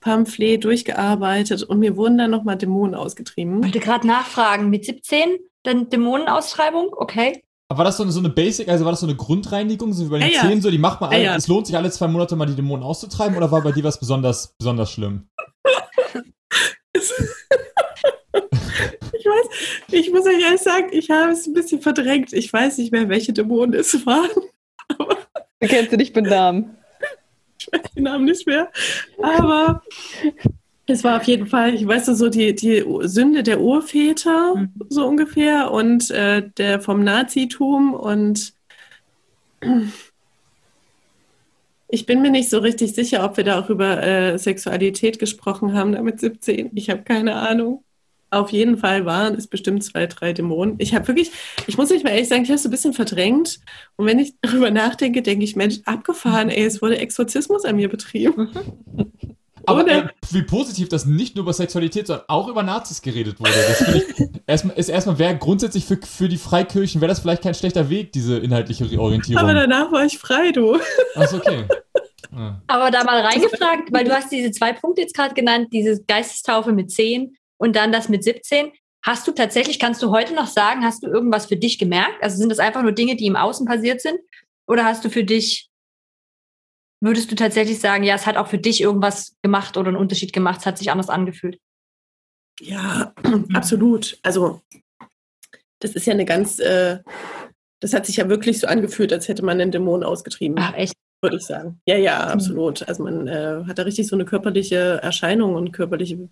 Pamphlet 0.00 0.62
durchgearbeitet 0.62 1.62
und 1.62 1.78
mir 1.78 1.96
wurden 1.96 2.18
dann 2.18 2.30
nochmal 2.30 2.58
Dämonen 2.58 2.94
ausgetrieben. 2.94 3.60
Ich 3.60 3.64
wollte 3.64 3.80
gerade 3.80 4.06
nachfragen, 4.06 4.68
mit 4.68 4.84
17 4.84 5.38
dann 5.64 5.90
Dämonenaustreibung? 5.90 6.92
Okay. 6.92 7.42
Aber 7.68 7.78
war 7.78 7.84
das 7.86 7.96
so 7.96 8.02
eine, 8.02 8.12
so 8.12 8.20
eine 8.20 8.28
Basic, 8.28 8.68
also 8.68 8.84
war 8.84 8.92
das 8.92 9.00
so 9.00 9.06
eine 9.06 9.16
Grundreinigung, 9.16 9.94
so 9.94 10.04
wie 10.04 10.10
bei 10.10 10.18
den 10.18 10.30
ja, 10.30 10.42
Zähnen, 10.42 10.60
so, 10.60 10.70
die 10.70 10.78
macht 10.78 11.00
man, 11.00 11.10
ja, 11.10 11.16
alle, 11.16 11.24
ja. 11.24 11.36
es 11.36 11.48
lohnt 11.48 11.66
sich 11.66 11.74
alle 11.76 11.90
zwei 11.90 12.06
Monate 12.06 12.36
mal 12.36 12.44
die 12.46 12.54
Dämonen 12.54 12.84
auszutreiben 12.84 13.36
oder 13.36 13.50
war 13.50 13.62
bei 13.62 13.72
dir 13.72 13.82
was 13.82 13.98
besonders, 13.98 14.54
besonders 14.58 14.90
schlimm? 14.92 15.28
ich 16.92 17.10
weiß, 19.24 19.46
ich 19.92 20.12
muss 20.12 20.26
euch 20.26 20.42
ehrlich 20.42 20.60
sagen, 20.60 20.88
ich 20.92 21.10
habe 21.10 21.32
es 21.32 21.46
ein 21.46 21.54
bisschen 21.54 21.80
verdrängt. 21.80 22.34
Ich 22.34 22.52
weiß 22.52 22.76
nicht 22.78 22.92
mehr, 22.92 23.08
welche 23.08 23.32
Dämonen 23.32 23.72
es 23.72 24.04
waren. 24.04 24.28
Du 24.88 25.68
kennst 25.68 25.92
du 25.92 25.96
dich 25.96 26.14
mit 26.14 26.26
Namen 26.26 26.76
ich 27.64 27.72
weiß 27.72 27.92
den 27.94 28.04
Namen 28.04 28.24
nicht 28.24 28.46
mehr. 28.46 28.70
Aber 29.22 29.82
es 30.86 31.04
war 31.04 31.16
auf 31.16 31.24
jeden 31.24 31.46
Fall, 31.46 31.74
ich 31.74 31.86
weiß 31.86 32.06
so, 32.06 32.28
die, 32.28 32.54
die 32.54 32.84
Sünde 33.02 33.42
der 33.42 33.60
Urväter, 33.60 34.56
mhm. 34.56 34.72
so 34.88 35.06
ungefähr, 35.06 35.70
und 35.70 36.10
äh, 36.10 36.48
der 36.56 36.80
vom 36.80 37.02
Nazitum 37.04 37.94
und 37.94 38.54
ich 41.88 42.04
bin 42.04 42.20
mir 42.20 42.30
nicht 42.30 42.50
so 42.50 42.58
richtig 42.58 42.94
sicher, 42.94 43.24
ob 43.24 43.38
wir 43.38 43.44
da 43.44 43.58
auch 43.58 43.70
über 43.70 44.02
äh, 44.02 44.38
Sexualität 44.38 45.18
gesprochen 45.18 45.72
haben, 45.72 45.92
damit 45.92 46.20
17. 46.20 46.72
Ich 46.74 46.90
habe 46.90 47.02
keine 47.02 47.36
Ahnung 47.36 47.82
auf 48.30 48.50
jeden 48.50 48.78
Fall 48.78 49.06
waren 49.06 49.34
es 49.34 49.46
bestimmt 49.46 49.84
zwei, 49.84 50.06
drei 50.06 50.32
Dämonen. 50.32 50.76
Ich 50.78 50.94
habe 50.94 51.06
wirklich, 51.08 51.30
ich 51.66 51.78
muss 51.78 51.90
nicht 51.90 52.04
mal 52.04 52.10
ehrlich 52.10 52.28
sagen, 52.28 52.42
ich 52.42 52.48
habe 52.48 52.56
es 52.56 52.64
ein 52.64 52.70
bisschen 52.70 52.92
verdrängt. 52.92 53.60
Und 53.96 54.06
wenn 54.06 54.18
ich 54.18 54.34
darüber 54.42 54.70
nachdenke, 54.70 55.22
denke 55.22 55.44
ich, 55.44 55.56
Mensch, 55.56 55.80
abgefahren, 55.84 56.48
ey, 56.48 56.64
es 56.64 56.82
wurde 56.82 56.98
Exorzismus 56.98 57.64
an 57.64 57.76
mir 57.76 57.88
betrieben. 57.88 58.50
Aber 59.66 59.86
äh, 59.88 60.08
wie 60.30 60.42
positiv, 60.42 60.90
dass 60.90 61.06
nicht 61.06 61.36
nur 61.36 61.44
über 61.44 61.54
Sexualität, 61.54 62.06
sondern 62.06 62.26
auch 62.28 62.48
über 62.48 62.62
Nazis 62.62 63.00
geredet 63.00 63.40
wurde. 63.40 63.52
Das 63.66 63.94
ich, 63.94 64.28
erstmal, 64.46 64.76
ist 64.76 64.88
erstmal, 64.90 65.18
wäre 65.18 65.38
grundsätzlich 65.38 65.86
für, 65.86 65.98
für 66.02 66.28
die 66.28 66.36
Freikirchen, 66.36 67.00
wäre 67.00 67.08
das 67.08 67.20
vielleicht 67.20 67.42
kein 67.42 67.54
schlechter 67.54 67.88
Weg, 67.88 68.12
diese 68.12 68.38
inhaltliche 68.38 69.00
Orientierung. 69.00 69.42
Aber 69.42 69.54
danach 69.54 69.90
war 69.90 70.04
ich 70.04 70.18
frei, 70.18 70.52
du. 70.52 70.78
Achso, 71.14 71.38
okay. 71.38 71.64
Ja. 72.30 72.60
Aber 72.66 72.90
da 72.90 73.04
mal 73.04 73.20
reingefragt, 73.20 73.92
weil 73.92 74.04
du 74.04 74.12
hast 74.12 74.30
diese 74.32 74.50
zwei 74.50 74.72
Punkte 74.72 75.02
jetzt 75.02 75.14
gerade 75.14 75.34
genannt, 75.34 75.68
diese 75.72 76.02
Geistestaufe 76.04 76.72
mit 76.72 76.90
zehn 76.90 77.36
und 77.64 77.74
dann 77.74 77.92
das 77.92 78.10
mit 78.10 78.22
17. 78.22 78.72
Hast 79.02 79.26
du 79.26 79.32
tatsächlich, 79.32 79.78
kannst 79.78 80.02
du 80.02 80.10
heute 80.10 80.34
noch 80.34 80.48
sagen, 80.48 80.84
hast 80.84 81.02
du 81.02 81.06
irgendwas 81.06 81.46
für 81.46 81.56
dich 81.56 81.78
gemerkt? 81.78 82.22
Also 82.22 82.36
sind 82.36 82.50
das 82.50 82.58
einfach 82.58 82.82
nur 82.82 82.92
Dinge, 82.92 83.16
die 83.16 83.24
im 83.24 83.36
Außen 83.36 83.66
passiert 83.66 84.02
sind? 84.02 84.20
Oder 84.66 84.84
hast 84.84 85.02
du 85.02 85.08
für 85.08 85.24
dich, 85.24 85.70
würdest 87.00 87.30
du 87.30 87.36
tatsächlich 87.36 87.80
sagen, 87.80 88.04
ja, 88.04 88.14
es 88.14 88.26
hat 88.26 88.36
auch 88.36 88.48
für 88.48 88.58
dich 88.58 88.82
irgendwas 88.82 89.34
gemacht 89.40 89.78
oder 89.78 89.88
einen 89.88 89.96
Unterschied 89.96 90.34
gemacht, 90.34 90.60
es 90.60 90.66
hat 90.66 90.76
sich 90.76 90.90
anders 90.90 91.08
angefühlt? 91.08 91.58
Ja, 92.60 93.14
absolut. 93.54 94.18
Also 94.22 94.60
das 95.80 95.92
ist 95.92 96.06
ja 96.06 96.12
eine 96.12 96.26
ganz, 96.26 96.58
äh, 96.58 96.98
das 97.80 97.94
hat 97.94 98.04
sich 98.04 98.18
ja 98.18 98.28
wirklich 98.28 98.60
so 98.60 98.66
angefühlt, 98.66 99.10
als 99.10 99.26
hätte 99.28 99.42
man 99.42 99.58
einen 99.58 99.72
Dämon 99.72 100.04
ausgetrieben. 100.04 100.56
Ach, 100.58 100.74
echt? 100.74 100.92
Würde 101.22 101.36
ich 101.36 101.46
sagen. 101.46 101.80
Ja, 101.86 101.96
ja, 101.96 102.26
absolut. 102.26 102.86
Also 102.86 103.02
man 103.02 103.26
äh, 103.26 103.64
hat 103.66 103.78
da 103.78 103.84
richtig 103.84 104.06
so 104.06 104.16
eine 104.16 104.26
körperliche 104.26 105.00
Erscheinung 105.02 105.54
und 105.54 105.72
körperliche 105.72 106.28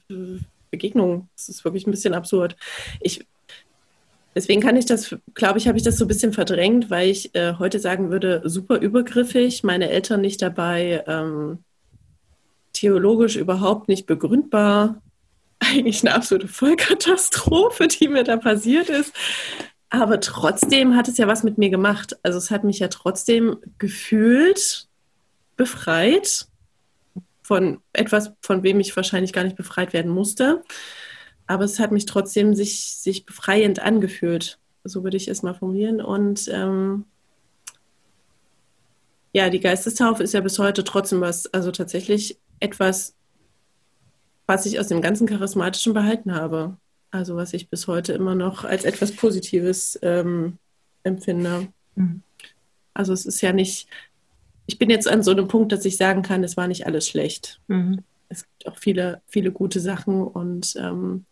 Begegnung. 0.72 1.28
Das 1.36 1.48
ist 1.48 1.64
wirklich 1.64 1.86
ein 1.86 1.92
bisschen 1.92 2.14
absurd. 2.14 2.56
Ich, 3.00 3.24
deswegen 4.34 4.60
kann 4.60 4.76
ich 4.76 4.86
das, 4.86 5.14
glaube 5.34 5.58
ich, 5.58 5.68
habe 5.68 5.78
ich 5.78 5.84
das 5.84 5.98
so 5.98 6.04
ein 6.04 6.08
bisschen 6.08 6.32
verdrängt, 6.32 6.90
weil 6.90 7.08
ich 7.08 7.32
äh, 7.36 7.54
heute 7.60 7.78
sagen 7.78 8.10
würde, 8.10 8.42
super 8.44 8.78
übergriffig, 8.78 9.62
meine 9.62 9.90
Eltern 9.90 10.22
nicht 10.22 10.42
dabei, 10.42 11.04
ähm, 11.06 11.58
theologisch 12.72 13.36
überhaupt 13.36 13.86
nicht 13.86 14.06
begründbar. 14.06 15.00
Eigentlich 15.60 16.02
eine 16.02 16.14
absolute 16.14 16.48
Vollkatastrophe, 16.48 17.86
die 17.86 18.08
mir 18.08 18.24
da 18.24 18.36
passiert 18.36 18.88
ist. 18.88 19.14
Aber 19.90 20.20
trotzdem 20.20 20.96
hat 20.96 21.06
es 21.06 21.18
ja 21.18 21.28
was 21.28 21.42
mit 21.42 21.58
mir 21.58 21.68
gemacht. 21.68 22.16
Also 22.22 22.38
es 22.38 22.50
hat 22.50 22.64
mich 22.64 22.78
ja 22.78 22.88
trotzdem 22.88 23.58
gefühlt 23.76 24.88
befreit 25.56 26.46
von 27.52 27.82
etwas, 27.92 28.32
von 28.40 28.62
wem 28.62 28.80
ich 28.80 28.96
wahrscheinlich 28.96 29.34
gar 29.34 29.44
nicht 29.44 29.56
befreit 29.56 29.92
werden 29.92 30.10
musste. 30.10 30.64
Aber 31.46 31.64
es 31.64 31.78
hat 31.78 31.92
mich 31.92 32.06
trotzdem 32.06 32.54
sich, 32.54 32.94
sich 32.94 33.26
befreiend 33.26 33.78
angefühlt. 33.78 34.58
So 34.84 35.04
würde 35.04 35.18
ich 35.18 35.28
es 35.28 35.42
mal 35.42 35.52
formulieren. 35.52 36.00
Und 36.00 36.48
ähm, 36.50 37.04
ja, 39.34 39.50
die 39.50 39.60
Geistestaufe 39.60 40.22
ist 40.22 40.32
ja 40.32 40.40
bis 40.40 40.58
heute 40.58 40.82
trotzdem 40.82 41.20
was, 41.20 41.52
also 41.52 41.70
tatsächlich 41.72 42.38
etwas, 42.58 43.14
was 44.46 44.64
ich 44.64 44.80
aus 44.80 44.88
dem 44.88 45.02
ganzen 45.02 45.26
Charismatischen 45.26 45.92
behalten 45.92 46.34
habe. 46.34 46.78
Also 47.10 47.36
was 47.36 47.52
ich 47.52 47.68
bis 47.68 47.86
heute 47.86 48.14
immer 48.14 48.34
noch 48.34 48.64
als 48.64 48.86
etwas 48.86 49.12
Positives 49.12 49.98
ähm, 50.00 50.56
empfinde. 51.02 51.68
Mhm. 51.96 52.22
Also 52.94 53.12
es 53.12 53.26
ist 53.26 53.42
ja 53.42 53.52
nicht, 53.52 53.88
ich 54.72 54.78
bin 54.78 54.88
jetzt 54.88 55.06
an 55.06 55.22
so 55.22 55.32
einem 55.32 55.48
Punkt, 55.48 55.70
dass 55.70 55.84
ich 55.84 55.98
sagen 55.98 56.22
kann, 56.22 56.42
es 56.42 56.56
war 56.56 56.66
nicht 56.66 56.86
alles 56.86 57.06
schlecht. 57.06 57.60
Mhm. 57.68 57.98
Es 58.30 58.44
gibt 58.44 58.66
auch 58.66 58.78
viele, 58.78 59.20
viele 59.26 59.52
gute 59.52 59.80
Sachen 59.80 60.22
und 60.22 60.74
ähm, 60.76 61.26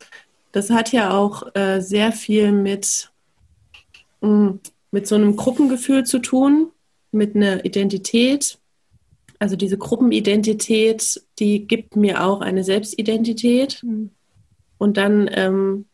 das 0.52 0.68
hat 0.68 0.92
ja 0.92 1.16
auch 1.16 1.54
äh, 1.54 1.80
sehr 1.80 2.12
viel 2.12 2.52
mit, 2.52 3.11
mh, 4.20 4.28
mm, 4.28 4.61
mit 4.90 5.06
so 5.06 5.14
einem 5.14 5.37
Gruppengefühl 5.37 6.04
zu 6.04 6.18
tun, 6.18 6.70
mit 7.12 7.35
einer 7.35 7.64
Identität. 7.64 8.59
Also 9.38 9.56
diese 9.56 9.78
Gruppenidentität, 9.78 11.23
die 11.38 11.66
gibt 11.66 11.97
mir 11.97 12.23
auch 12.23 12.42
eine 12.42 12.62
Selbstidentität. 12.62 13.82
Mhm. 13.82 14.11
Und 14.76 14.99
dann 14.99 15.30
ähm, 15.32 15.87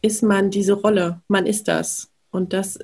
ist 0.00 0.22
man 0.22 0.52
diese 0.52 0.74
Rolle, 0.74 1.22
man 1.26 1.46
ist 1.46 1.66
das. 1.66 2.08
Und 2.30 2.52
das 2.52 2.78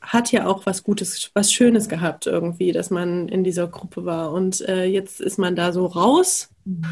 hat 0.00 0.32
ja 0.32 0.46
auch 0.46 0.66
was 0.66 0.84
Gutes, 0.84 1.30
was 1.34 1.52
Schönes 1.52 1.88
gehabt 1.88 2.26
irgendwie, 2.26 2.72
dass 2.72 2.90
man 2.90 3.28
in 3.28 3.44
dieser 3.44 3.66
Gruppe 3.66 4.04
war. 4.04 4.32
Und 4.32 4.60
äh, 4.68 4.84
jetzt 4.84 5.20
ist 5.20 5.38
man 5.38 5.56
da 5.56 5.72
so 5.72 5.86
raus. 5.86 6.50
Mhm. 6.64 6.84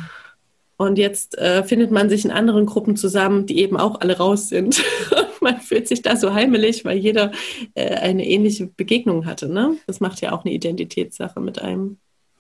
Und 0.79 0.99
jetzt 0.99 1.39
äh, 1.39 1.65
findet 1.65 1.91
man 1.91 2.11
sich 2.11 2.25
in 2.25 2.31
anderen 2.31 2.67
Gruppen 2.67 2.97
zusammen, 2.97 3.47
die 3.47 3.61
eben 3.61 3.79
auch 3.79 4.01
alle 4.01 4.19
raus 4.19 4.49
sind. 4.49 4.83
man 5.41 5.61
fühlt 5.61 5.89
sich 5.89 6.03
da 6.03 6.17
so 6.17 6.35
heimelig, 6.35 6.85
weil 6.85 6.99
jeder 6.99 7.33
äh, 7.75 7.95
eine 7.95 8.27
ähnliche 8.27 8.67
Begegnung 8.67 9.25
hatte. 9.25 9.49
Ne? 9.49 9.77
Das 9.87 10.01
macht 10.01 10.21
ja 10.21 10.33
auch 10.33 10.45
eine 10.45 10.53
Identitätssache 10.53 11.41
mit 11.41 11.61
einem. 11.61 11.99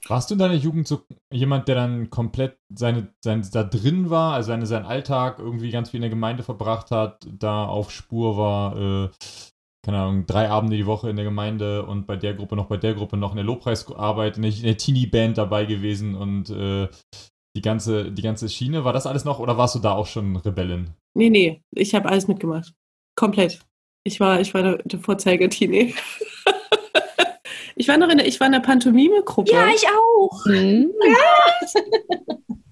Warst 0.08 0.30
du 0.30 0.34
in 0.34 0.38
deiner 0.38 0.54
Jugend 0.54 0.86
so 0.86 1.00
jemand, 1.32 1.66
der 1.66 1.74
dann 1.76 2.10
komplett 2.10 2.58
seine, 2.68 3.08
sein, 3.24 3.44
da 3.52 3.64
drin 3.64 4.10
war, 4.10 4.34
also 4.34 4.48
seine, 4.48 4.66
seinen 4.66 4.84
Alltag 4.84 5.38
irgendwie 5.38 5.70
ganz 5.70 5.90
viel 5.90 5.98
in 5.98 6.02
der 6.02 6.10
Gemeinde 6.10 6.42
verbracht 6.42 6.90
hat, 6.90 7.26
da 7.26 7.64
auf 7.64 7.90
Spur 7.90 8.36
war, 8.36 8.76
äh, 8.76 9.08
keine 9.86 10.00
Ahnung, 10.00 10.26
drei 10.26 10.50
Abende 10.50 10.76
die 10.76 10.84
Woche 10.84 11.08
in 11.08 11.14
der 11.14 11.24
Gemeinde 11.24 11.86
und 11.86 12.08
bei 12.08 12.16
der 12.16 12.34
Gruppe 12.34 12.56
noch 12.56 12.66
bei 12.66 12.76
der 12.76 12.94
Gruppe 12.94 13.16
noch 13.16 13.30
in 13.30 13.36
der 13.36 13.44
Lobpreisarbeit, 13.44 14.36
in 14.36 14.42
der, 14.42 14.50
der 14.50 14.76
Teenie-Band 14.76 15.38
dabei 15.38 15.64
gewesen 15.64 16.16
und 16.16 16.50
äh, 16.50 16.88
die 17.54 17.62
ganze, 17.62 18.10
die 18.10 18.22
ganze 18.22 18.48
Schiene. 18.48 18.84
War 18.84 18.92
das 18.92 19.06
alles 19.06 19.24
noch 19.24 19.38
oder 19.38 19.56
warst 19.56 19.76
du 19.76 19.78
da 19.78 19.92
auch 19.92 20.08
schon 20.08 20.34
Rebellin? 20.38 20.90
Nee, 21.14 21.30
nee, 21.30 21.62
ich 21.70 21.94
habe 21.94 22.08
alles 22.08 22.26
mitgemacht. 22.26 22.74
Komplett. 23.14 23.60
Ich 24.02 24.18
war, 24.18 24.40
ich 24.40 24.52
war 24.54 24.64
der, 24.64 24.78
der 24.78 24.98
Vorzeige-Teenie. 24.98 25.94
ich 27.76 27.86
war 27.86 27.96
noch 27.96 28.08
in 28.08 28.18
der, 28.18 28.26
ich 28.26 28.40
war 28.40 28.48
in 28.48 28.54
der 28.54 28.60
Pantomime-Gruppe. 28.60 29.52
Ja, 29.52 29.68
ich 29.68 29.86
auch. 29.86 30.46
Mhm. 30.46 30.90
Ja. 31.06 32.54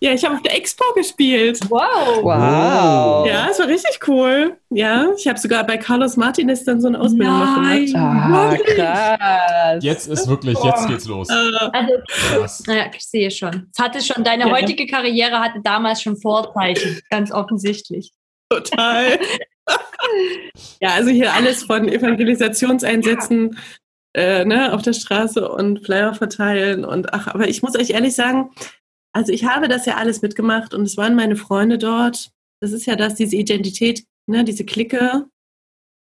Ja, 0.00 0.12
ich 0.12 0.24
habe 0.24 0.34
auf 0.34 0.42
der 0.42 0.54
Expo 0.54 0.84
gespielt. 0.94 1.58
Wow. 1.70 2.22
Wow. 2.22 3.26
Ja, 3.26 3.48
es 3.50 3.58
war 3.58 3.66
richtig 3.66 3.98
cool. 4.06 4.58
Ja, 4.68 5.08
ich 5.16 5.26
habe 5.26 5.38
sogar 5.38 5.64
bei 5.64 5.78
Carlos 5.78 6.18
Martinez 6.18 6.64
dann 6.64 6.82
so 6.82 6.88
eine 6.88 7.00
Ausbildung 7.00 7.38
Nein. 7.38 7.86
gemacht. 7.86 8.60
Ah, 8.76 9.72
krass. 9.72 9.84
Jetzt 9.84 10.06
ist 10.06 10.28
wirklich, 10.28 10.58
jetzt 10.62 10.86
geht's 10.86 11.06
los. 11.06 11.28
Also, 11.30 12.62
naja, 12.66 12.90
ich 12.94 13.06
sehe 13.06 13.30
schon. 13.30 13.68
Es 13.72 13.82
hatte 13.82 14.02
schon, 14.02 14.22
deine 14.22 14.48
ja. 14.48 14.50
heutige 14.50 14.86
Karriere 14.86 15.40
hatte 15.40 15.60
damals 15.62 16.02
schon 16.02 16.18
Vorzeichen, 16.18 17.00
ganz 17.08 17.32
offensichtlich. 17.32 18.12
Total. 18.50 19.18
ja, 20.80 20.90
also 20.90 21.10
hier 21.10 21.32
alles 21.32 21.62
von 21.62 21.88
Evangelisationseinsätzen 21.88 23.58
äh, 24.14 24.44
ne, 24.44 24.72
auf 24.72 24.82
der 24.82 24.92
Straße 24.92 25.48
und 25.48 25.84
Flyer 25.84 26.14
verteilen 26.14 26.84
und 26.84 27.12
ach, 27.12 27.28
aber 27.28 27.48
ich 27.48 27.62
muss 27.62 27.76
euch 27.76 27.90
ehrlich 27.90 28.14
sagen, 28.14 28.50
also 29.16 29.32
ich 29.32 29.46
habe 29.46 29.66
das 29.66 29.86
ja 29.86 29.96
alles 29.96 30.20
mitgemacht 30.20 30.74
und 30.74 30.82
es 30.82 30.98
waren 30.98 31.14
meine 31.14 31.36
Freunde 31.36 31.78
dort. 31.78 32.32
Das 32.60 32.72
ist 32.72 32.84
ja 32.84 32.96
das, 32.96 33.14
diese 33.14 33.34
Identität, 33.34 34.04
ne, 34.26 34.44
diese 34.44 34.66
Clique. 34.66 35.26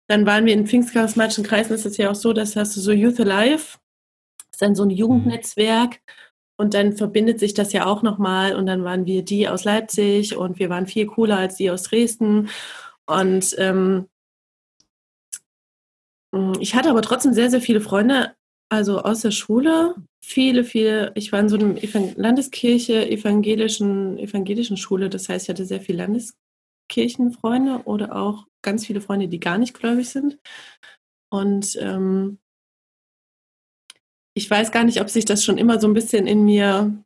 Dann 0.10 0.26
waren 0.26 0.46
wir 0.46 0.52
in 0.52 0.68
pfingstcharismatischen 0.68 1.46
Kreisen, 1.46 1.74
ist 1.74 1.86
es 1.86 1.96
ja 1.96 2.12
auch 2.12 2.16
so, 2.16 2.34
dass 2.34 2.58
hast 2.58 2.76
du 2.76 2.82
so 2.82 2.92
Youth 2.92 3.22
Alive, 3.22 3.78
das 4.38 4.48
ist 4.52 4.62
dann 4.62 4.76
so 4.76 4.84
ein 4.84 4.90
Jugendnetzwerk 4.90 6.02
und 6.58 6.74
dann 6.74 6.98
verbindet 6.98 7.40
sich 7.40 7.54
das 7.54 7.72
ja 7.72 7.86
auch 7.86 8.02
nochmal 8.02 8.54
und 8.58 8.66
dann 8.66 8.84
waren 8.84 9.06
wir 9.06 9.24
die 9.24 9.48
aus 9.48 9.64
Leipzig 9.64 10.36
und 10.36 10.60
wir 10.60 10.70
waren 10.70 10.86
viel 10.86 11.06
cooler 11.06 11.38
als 11.38 11.56
die 11.56 11.72
aus 11.72 11.84
Dresden 11.84 12.50
und 13.06 13.56
ähm, 13.60 14.10
ich 16.60 16.76
hatte 16.76 16.90
aber 16.90 17.02
trotzdem 17.02 17.32
sehr, 17.32 17.50
sehr 17.50 17.62
viele 17.62 17.80
Freunde 17.80 18.36
also 18.70 19.00
aus 19.02 19.22
der 19.22 19.32
Schule 19.32 19.96
viele, 20.30 20.64
viele, 20.64 21.12
ich 21.16 21.32
war 21.32 21.40
in 21.40 21.50
so 21.50 21.58
einer 21.58 21.76
Landeskirche, 22.16 23.10
evangelischen, 23.10 24.18
evangelischen 24.20 24.78
Schule, 24.78 25.10
das 25.10 25.28
heißt, 25.28 25.46
ich 25.46 25.50
hatte 25.50 25.66
sehr 25.66 25.82
viele 25.82 26.06
Landeskirchenfreunde 26.06 27.82
oder 27.86 28.16
auch 28.16 28.46
ganz 28.62 28.86
viele 28.86 29.02
Freunde, 29.02 29.28
die 29.28 29.40
gar 29.40 29.58
nicht 29.58 29.74
gläubig 29.74 30.10
sind. 30.10 30.38
Und 31.32 31.76
ähm, 31.80 32.40
ich 34.36 34.50
weiß 34.50 34.72
gar 34.72 34.84
nicht, 34.84 35.02
ob 35.02 35.10
sich 35.10 35.26
das 35.26 35.44
schon 35.44 35.58
immer 35.58 35.80
so 35.80 35.88
ein 35.88 35.94
bisschen 35.94 36.28
in 36.28 36.44
mir, 36.46 37.04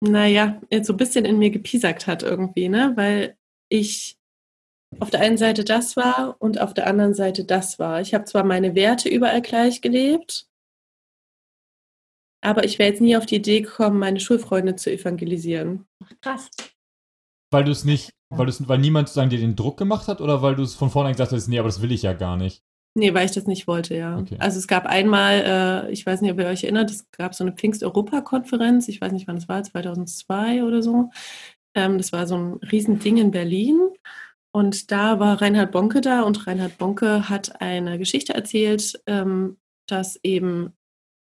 naja, 0.00 0.60
so 0.82 0.92
ein 0.92 0.96
bisschen 0.96 1.24
in 1.24 1.38
mir 1.38 1.50
gepiesackt 1.50 2.06
hat 2.06 2.22
irgendwie, 2.22 2.68
ne? 2.68 2.92
Weil 2.96 3.36
ich 3.68 4.16
auf 5.00 5.10
der 5.10 5.20
einen 5.20 5.38
Seite 5.38 5.64
das 5.64 5.96
war 5.96 6.36
und 6.38 6.60
auf 6.60 6.74
der 6.74 6.86
anderen 6.86 7.14
Seite 7.14 7.44
das 7.44 7.78
war. 7.78 8.00
Ich 8.00 8.14
habe 8.14 8.24
zwar 8.24 8.44
meine 8.44 8.74
Werte 8.74 9.08
überall 9.08 9.42
gleich 9.42 9.80
gelebt, 9.80 10.46
aber 12.42 12.64
ich 12.64 12.78
wäre 12.78 12.90
jetzt 12.90 13.00
nie 13.00 13.16
auf 13.16 13.26
die 13.26 13.36
Idee 13.36 13.60
gekommen, 13.60 13.98
meine 13.98 14.20
Schulfreunde 14.20 14.76
zu 14.76 14.92
evangelisieren. 14.92 15.86
Krass. 16.20 16.50
Weil 17.50 17.64
du 17.64 17.70
es 17.70 17.84
nicht, 17.84 18.10
weil, 18.30 18.48
weil 18.48 18.78
niemand 18.78 19.08
sozusagen 19.08 19.30
dir 19.30 19.38
den 19.38 19.56
Druck 19.56 19.76
gemacht 19.76 20.08
hat 20.08 20.20
oder 20.20 20.42
weil 20.42 20.56
du 20.56 20.62
es 20.62 20.74
von 20.74 20.90
vornherein 20.90 21.14
gesagt 21.14 21.32
hast, 21.32 21.48
nee, 21.48 21.58
aber 21.58 21.68
das 21.68 21.82
will 21.82 21.92
ich 21.92 22.02
ja 22.02 22.12
gar 22.12 22.36
nicht? 22.36 22.62
Nee, 22.94 23.14
weil 23.14 23.24
ich 23.24 23.32
das 23.32 23.46
nicht 23.46 23.66
wollte, 23.66 23.96
ja. 23.96 24.18
Okay. 24.18 24.36
Also 24.38 24.58
es 24.58 24.68
gab 24.68 24.84
einmal, 24.86 25.86
äh, 25.88 25.92
ich 25.92 26.04
weiß 26.04 26.20
nicht, 26.20 26.30
ob 26.30 26.38
ihr 26.38 26.46
euch 26.46 26.64
erinnert, 26.64 26.90
es 26.90 27.10
gab 27.10 27.34
so 27.34 27.42
eine 27.42 27.52
Pfingst-Europa-Konferenz, 27.52 28.88
ich 28.88 29.00
weiß 29.00 29.12
nicht, 29.12 29.26
wann 29.28 29.36
das 29.36 29.48
war, 29.48 29.62
2002 29.62 30.62
oder 30.62 30.82
so. 30.82 31.10
Ähm, 31.74 31.96
das 31.96 32.12
war 32.12 32.26
so 32.26 32.36
ein 32.36 32.54
Riesending 32.70 33.16
in 33.16 33.30
Berlin. 33.30 33.78
Und 34.54 34.90
da 34.90 35.18
war 35.18 35.40
Reinhard 35.40 35.72
Bonke 35.72 36.00
da 36.02 36.22
und 36.22 36.46
Reinhard 36.46 36.76
Bonke 36.78 37.28
hat 37.28 37.60
eine 37.60 37.98
Geschichte 37.98 38.34
erzählt, 38.34 39.02
ähm, 39.06 39.56
dass 39.86 40.20
eben 40.22 40.74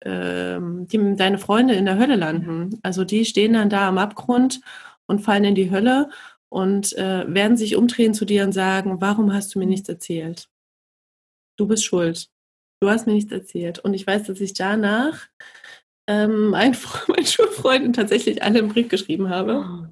ähm, 0.03 0.88
die, 0.88 1.15
deine 1.15 1.39
Freunde 1.39 1.74
in 1.74 1.86
der 1.86 1.98
Hölle 1.98 2.15
landen. 2.15 2.79
Also 2.84 3.03
die 3.03 3.25
stehen 3.25 3.53
dann 3.53 3.70
da 3.70 3.88
am 3.88 3.98
Abgrund 3.98 4.62
und 5.08 5.20
fallen 5.20 5.44
in 5.44 5.55
die 5.55 5.72
Hölle 5.72 6.10
und 6.50 6.94
äh, 6.94 7.25
werden 7.27 7.58
sich 7.58 7.75
umdrehen 7.75 8.13
zu 8.13 8.25
dir 8.25 8.44
und 8.44 8.51
sagen, 8.51 9.01
warum 9.01 9.34
hast 9.34 9.55
du 9.55 9.60
mir 9.60 9.65
nichts 9.65 9.89
erzählt? 9.89 10.50
Du 11.58 11.67
bist 11.67 11.84
schuld. 11.84 12.29
Du 12.82 12.89
hast 12.89 13.08
mir 13.08 13.13
nichts 13.13 13.32
erzählt. 13.32 13.79
Und 13.79 13.94
ich 13.94 14.05
weiß, 14.05 14.24
dass 14.24 14.39
ich 14.39 14.53
danach 14.53 15.27
ähm, 16.08 16.50
mein, 16.50 16.77
mein 17.08 17.25
Schulfreunden 17.25 17.94
tatsächlich 17.94 18.44
alle 18.44 18.60
einen 18.60 18.70
Brief 18.70 18.89
geschrieben 18.89 19.29
habe. 19.29 19.89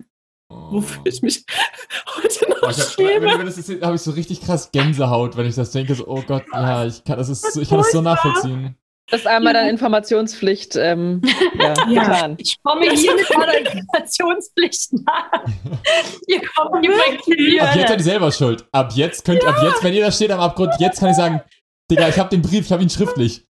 Wofür 0.49 1.01
ich 1.05 1.21
mich 1.21 1.45
heute 2.15 2.49
noch 2.49 2.61
oh, 2.63 2.69
ich 2.69 2.79
hab, 2.79 2.89
schäme. 2.91 3.25
Wenn, 3.25 3.39
wenn 3.39 3.45
das 3.45 3.57
ist, 3.57 3.81
habe 3.81 3.95
ich 3.95 4.01
so 4.01 4.11
richtig 4.11 4.41
krass 4.41 4.71
Gänsehaut, 4.71 5.37
wenn 5.37 5.45
ich 5.45 5.55
das 5.55 5.71
denke. 5.71 5.95
So, 5.95 6.07
oh 6.07 6.23
Gott, 6.25 6.43
ja, 6.51 6.85
ich 6.85 7.03
kann 7.03 7.17
das, 7.17 7.29
ist, 7.29 7.57
ich 7.57 7.69
kann 7.69 7.79
das 7.79 7.91
so 7.91 8.01
nachvollziehen. 8.01 8.75
Das 9.09 9.21
ist 9.21 9.27
einmal 9.27 9.53
dann 9.53 9.67
Informationspflicht 9.67 10.75
ähm, 10.77 11.21
ja, 11.59 11.73
ja. 11.89 12.03
getan. 12.03 12.35
Ich 12.39 12.57
komme 12.63 12.89
hier 12.91 13.15
mit 13.15 13.37
meiner 13.37 13.57
Informationspflicht 13.59 14.93
nach. 14.93 15.45
Ihr 16.27 16.41
kommt 16.55 16.85
übrigens 16.85 17.61
Ab 17.61 17.75
jetzt 17.75 17.87
seid 17.89 17.99
ihr 17.99 18.03
selber 18.03 18.31
schuld. 18.31 18.65
Ab 18.71 18.93
jetzt 18.95 19.25
könnt, 19.25 19.43
ja. 19.43 19.49
ab 19.49 19.57
jetzt, 19.61 19.83
wenn 19.83 19.93
ihr 19.93 20.05
da 20.05 20.11
steht 20.11 20.31
am 20.31 20.39
Abgrund, 20.39 20.73
jetzt 20.79 20.99
kann 20.99 21.09
ich 21.09 21.17
sagen, 21.17 21.41
Digga, 21.91 22.07
ich 22.07 22.17
habe 22.17 22.29
den 22.29 22.41
Brief, 22.41 22.65
ich 22.65 22.71
habe 22.71 22.81
ihn 22.81 22.89
schriftlich. 22.89 23.45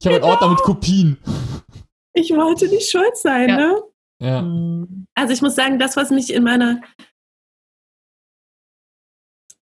Ich 0.00 0.06
habe 0.06 0.16
einen 0.16 0.24
Ordner 0.24 0.48
mit 0.48 0.58
Kopien. 0.58 1.18
Ich 2.14 2.30
wollte 2.30 2.66
nicht 2.68 2.90
schuld 2.90 3.16
sein, 3.16 3.50
ja. 3.50 3.56
ne? 3.56 3.82
Ja. 4.18 4.40
Also 5.14 5.32
ich 5.32 5.42
muss 5.42 5.54
sagen, 5.54 5.78
das, 5.78 5.96
was 5.96 6.10
mich 6.10 6.32
in 6.32 6.42
meiner 6.42 6.80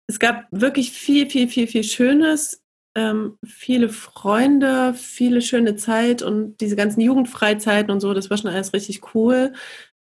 es 0.09 0.19
gab 0.19 0.47
wirklich 0.51 0.93
viel, 0.93 1.29
viel, 1.29 1.49
viel, 1.49 1.67
viel 1.67 1.83
Schönes, 1.83 2.63
ähm, 2.97 3.39
viele 3.45 3.89
Freunde, 3.89 4.95
viele 4.95 5.43
schöne 5.43 5.77
Zeit 5.77 6.23
und 6.23 6.61
diese 6.61 6.77
ganzen 6.77 7.01
Jugendfreizeiten 7.01 7.91
und 7.91 8.01
so, 8.01 8.15
das 8.15 8.31
war 8.31 8.39
schon 8.39 8.51
alles 8.51 8.73
richtig 8.73 9.15
cool. 9.15 9.53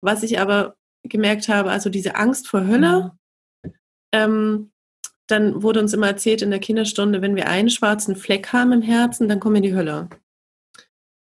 Was 0.01 0.23
ich 0.23 0.39
aber 0.39 0.75
gemerkt 1.03 1.49
habe, 1.49 1.71
also 1.71 1.89
diese 1.89 2.15
Angst 2.15 2.47
vor 2.47 2.67
Hölle, 2.67 3.13
mhm. 3.63 3.71
ähm, 4.13 4.71
dann 5.27 5.61
wurde 5.61 5.81
uns 5.81 5.93
immer 5.93 6.07
erzählt 6.07 6.41
in 6.41 6.51
der 6.51 6.59
Kinderstunde, 6.59 7.21
wenn 7.21 7.35
wir 7.35 7.49
einen 7.49 7.69
schwarzen 7.69 8.15
Fleck 8.15 8.53
haben 8.53 8.71
im 8.71 8.81
Herzen, 8.81 9.27
dann 9.27 9.39
kommen 9.39 9.55
wir 9.55 9.63
in 9.63 9.69
die 9.71 9.75
Hölle. 9.75 10.09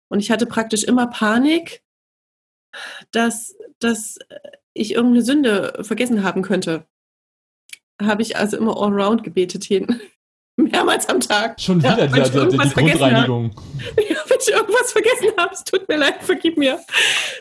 Und 0.09 0.21
ich 0.21 0.31
hatte 0.31 0.47
praktisch 0.47 0.85
immer 0.85 1.09
Panik, 1.09 1.83
dass, 3.13 3.57
dass 3.79 4.19
ich 4.73 4.95
irgendeine 4.95 5.23
Sünde 5.23 5.83
vergessen 5.83 6.23
haben 6.23 6.43
könnte. 6.43 6.87
Habe 8.01 8.23
ich 8.23 8.37
also 8.37 8.57
immer 8.57 8.81
all 8.81 8.93
round 8.93 9.25
gebetet 9.25 9.69
jeden, 9.69 10.01
Mehrmals 10.57 11.09
am 11.09 11.21
Tag. 11.21 11.61
Schon 11.61 11.79
wieder 11.79 11.99
Ja, 11.99 12.07
die, 12.07 12.13
die, 12.13 12.31
die, 12.31 12.37
irgendwas 12.37 12.69
die 12.69 12.75
vergessen 12.75 12.99
Grundreinigung. 12.99 13.51
Ja, 13.97 14.17
wenn 14.29 14.39
ich 14.41 14.53
irgendwas 14.53 14.93
vergessen 14.93 15.29
habe, 15.37 15.55
es 15.55 15.65
tut 15.65 15.89
mir 15.89 15.97
leid, 15.97 16.23
vergib 16.23 16.57
mir. 16.57 16.81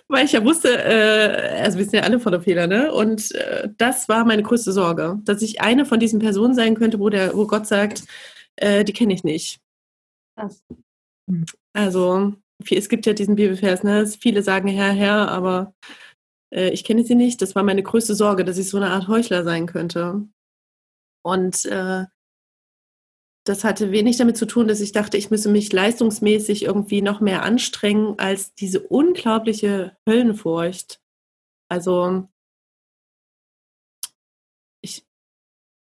Weil 0.07 0.25
ich 0.25 0.31
ja 0.31 0.43
wusste, 0.43 0.69
äh, 0.69 1.61
also 1.61 1.77
wir 1.77 1.85
sind 1.85 1.95
ja 1.95 2.01
alle 2.01 2.19
voller 2.19 2.41
Fehler, 2.41 2.67
ne? 2.67 2.93
Und 2.93 3.33
äh, 3.35 3.69
das 3.77 4.09
war 4.09 4.25
meine 4.25 4.43
größte 4.43 4.71
Sorge, 4.71 5.19
dass 5.23 5.41
ich 5.41 5.61
eine 5.61 5.85
von 5.85 5.99
diesen 5.99 6.19
Personen 6.19 6.55
sein 6.55 6.75
könnte, 6.75 6.99
wo, 6.99 7.09
der, 7.09 7.35
wo 7.35 7.45
Gott 7.47 7.67
sagt, 7.67 8.03
äh, 8.55 8.83
die 8.83 8.93
kenne 8.93 9.13
ich 9.13 9.23
nicht. 9.23 9.59
Krass. 10.37 10.63
Also, 11.73 12.33
es 12.69 12.89
gibt 12.89 13.05
ja 13.05 13.13
diesen 13.13 13.35
Bibelvers, 13.35 13.83
ne? 13.83 14.05
Viele 14.07 14.43
sagen 14.43 14.67
Herr, 14.67 14.91
Herr, 14.91 15.29
aber 15.29 15.73
äh, 16.53 16.69
ich 16.69 16.83
kenne 16.83 17.03
sie 17.03 17.15
nicht. 17.15 17.41
Das 17.41 17.55
war 17.55 17.63
meine 17.63 17.83
größte 17.83 18.15
Sorge, 18.15 18.43
dass 18.43 18.57
ich 18.57 18.69
so 18.69 18.77
eine 18.77 18.89
Art 18.89 19.07
Heuchler 19.07 19.43
sein 19.43 19.65
könnte. 19.65 20.27
Und 21.23 21.65
äh, 21.65 22.05
das 23.45 23.63
hatte 23.63 23.91
wenig 23.91 24.17
damit 24.17 24.37
zu 24.37 24.45
tun, 24.45 24.67
dass 24.67 24.81
ich 24.81 24.91
dachte, 24.91 25.17
ich 25.17 25.31
müsse 25.31 25.49
mich 25.49 25.71
leistungsmäßig 25.71 26.63
irgendwie 26.63 27.01
noch 27.01 27.19
mehr 27.19 27.43
anstrengen 27.43 28.19
als 28.19 28.53
diese 28.53 28.81
unglaubliche 28.81 29.97
Höllenfurcht. 30.07 31.01
Also 31.69 32.27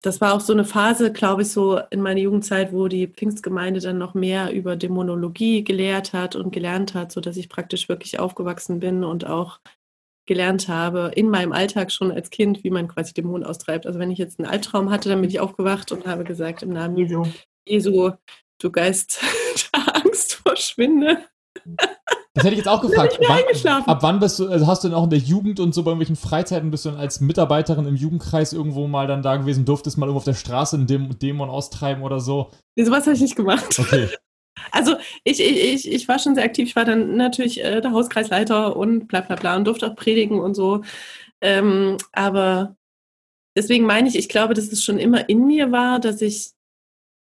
das 0.02 0.22
war 0.22 0.34
auch 0.34 0.42
so 0.42 0.54
eine 0.54 0.66
Phase, 0.66 1.12
glaube 1.12 1.42
ich, 1.42 1.50
so 1.50 1.80
in 1.90 2.02
meiner 2.02 2.20
Jugendzeit, 2.20 2.72
wo 2.72 2.88
die 2.88 3.08
Pfingstgemeinde 3.08 3.80
dann 3.80 3.98
noch 3.98 4.14
mehr 4.14 4.52
über 4.52 4.76
Dämonologie 4.76 5.64
gelehrt 5.64 6.14
hat 6.14 6.36
und 6.36 6.52
gelernt 6.52 6.94
hat, 6.94 7.12
sodass 7.12 7.38
ich 7.38 7.50
praktisch 7.50 7.90
wirklich 7.90 8.20
aufgewachsen 8.20 8.80
bin 8.80 9.04
und 9.04 9.26
auch 9.26 9.60
gelernt 10.28 10.68
habe, 10.68 11.12
in 11.16 11.30
meinem 11.30 11.52
Alltag 11.52 11.92
schon 11.92 12.12
als 12.12 12.30
Kind, 12.30 12.64
wie 12.64 12.70
man 12.70 12.88
quasi 12.88 13.14
Dämonen 13.14 13.46
austreibt. 13.46 13.88
Also 13.88 13.98
wenn 13.98 14.12
ich 14.12 14.20
jetzt 14.20 14.40
einen 14.40 14.50
Albtraum 14.50 14.92
hatte, 14.92 15.10
dann 15.10 15.22
bin 15.22 15.30
ich 15.30 15.40
aufgewacht 15.40 15.92
und 15.92 16.06
habe 16.06 16.24
gesagt, 16.24 16.62
im 16.62 16.70
Namen 16.70 16.98
Jesu. 16.98 17.26
Jesu, 17.66 18.12
du 18.60 18.72
Geist 18.72 19.22
der 19.74 19.96
Angst, 19.96 20.36
verschwinde. 20.36 21.24
Das 22.38 22.44
hätte 22.46 22.54
ich 22.54 22.60
jetzt 22.60 22.68
auch 22.68 22.82
gefragt. 22.82 23.20
Wann, 23.28 23.40
eingeschlafen. 23.40 23.90
ab 23.90 24.04
wann 24.04 24.20
bist 24.20 24.38
du, 24.40 24.48
also 24.48 24.68
hast 24.68 24.84
du 24.84 24.88
denn 24.90 24.96
auch 24.96 25.06
in 25.06 25.10
der 25.10 25.20
Jugend 25.20 25.60
und 25.60 25.74
so 25.74 25.84
bei 25.84 25.90
irgendwelchen 25.92 26.16
Freizeiten 26.16 26.70
bist 26.72 26.86
du 26.86 26.90
dann 26.92 27.00
als 27.00 27.20
Mitarbeiterin 27.20 27.86
im 27.88 27.96
Jugendkreis 27.96 28.54
irgendwo 28.54 28.88
mal 28.88 29.08
dann 29.08 29.24
da 29.24 29.38
gewesen, 29.38 29.66
durftest 29.66 29.98
mal 29.98 30.06
irgendwo 30.06 30.20
auf 30.20 30.24
der 30.26 30.34
Straße 30.36 30.76
einen 30.78 30.88
Däm- 30.88 31.18
Dämon 31.18 31.50
austreiben 31.50 32.04
oder 32.04 32.20
so? 32.20 32.52
Nee, 32.76 32.84
sowas 32.86 33.06
habe 33.06 33.16
ich 33.16 33.22
nicht 33.22 33.36
gemacht. 33.36 33.78
Okay. 33.80 34.10
Also 34.72 34.96
ich, 35.24 35.40
ich, 35.40 35.86
ich, 35.86 35.92
ich 35.92 36.08
war 36.08 36.18
schon 36.18 36.34
sehr 36.34 36.44
aktiv. 36.44 36.68
Ich 36.68 36.76
war 36.76 36.84
dann 36.84 37.16
natürlich 37.16 37.64
äh, 37.64 37.80
der 37.80 37.92
Hauskreisleiter 37.92 38.76
und 38.76 39.08
bla 39.08 39.22
bla 39.22 39.36
bla 39.36 39.56
und 39.56 39.66
durfte 39.66 39.88
auch 39.88 39.96
predigen 39.96 40.40
und 40.40 40.56
so. 40.56 40.82
Ähm, 41.42 41.98
aber 42.12 42.76
deswegen 43.56 43.86
meine 43.86 44.08
ich, 44.10 44.16
ich 44.16 44.30
glaube, 44.30 44.56
dass 44.56 44.72
es 44.72 44.84
schon 44.84 44.98
immer 44.98 45.30
in 45.30 45.46
mir 45.46 45.72
war, 45.72 46.00
dass 46.00 46.22
ich 46.24 46.54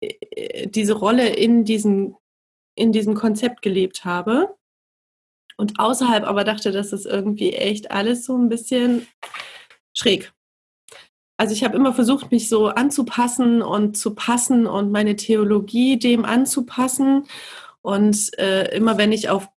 äh, 0.01 0.67
diese 0.67 0.93
Rolle 0.93 1.29
in 1.29 1.63
diesem, 1.63 2.15
in 2.75 2.91
diesem 2.91 3.13
Konzept 3.13 3.61
gelebt 3.61 4.03
habe. 4.03 4.55
Und 5.57 5.79
außerhalb 5.79 6.23
aber 6.23 6.43
dachte, 6.43 6.71
dass 6.71 6.89
das 6.89 7.05
irgendwie 7.05 7.53
echt 7.53 7.91
alles 7.91 8.25
so 8.25 8.37
ein 8.37 8.49
bisschen 8.49 9.07
schräg. 9.93 10.31
Also 11.37 11.53
ich 11.53 11.63
habe 11.63 11.75
immer 11.75 11.93
versucht, 11.93 12.31
mich 12.31 12.49
so 12.49 12.67
anzupassen 12.67 13.61
und 13.63 13.97
zu 13.97 14.13
passen 14.13 14.67
und 14.67 14.91
meine 14.91 15.15
Theologie 15.15 15.97
dem 15.97 16.23
anzupassen. 16.23 17.25
Und 17.81 18.37
äh, 18.37 18.75
immer 18.75 18.97
wenn 18.97 19.11
ich 19.11 19.29
auf 19.29 19.49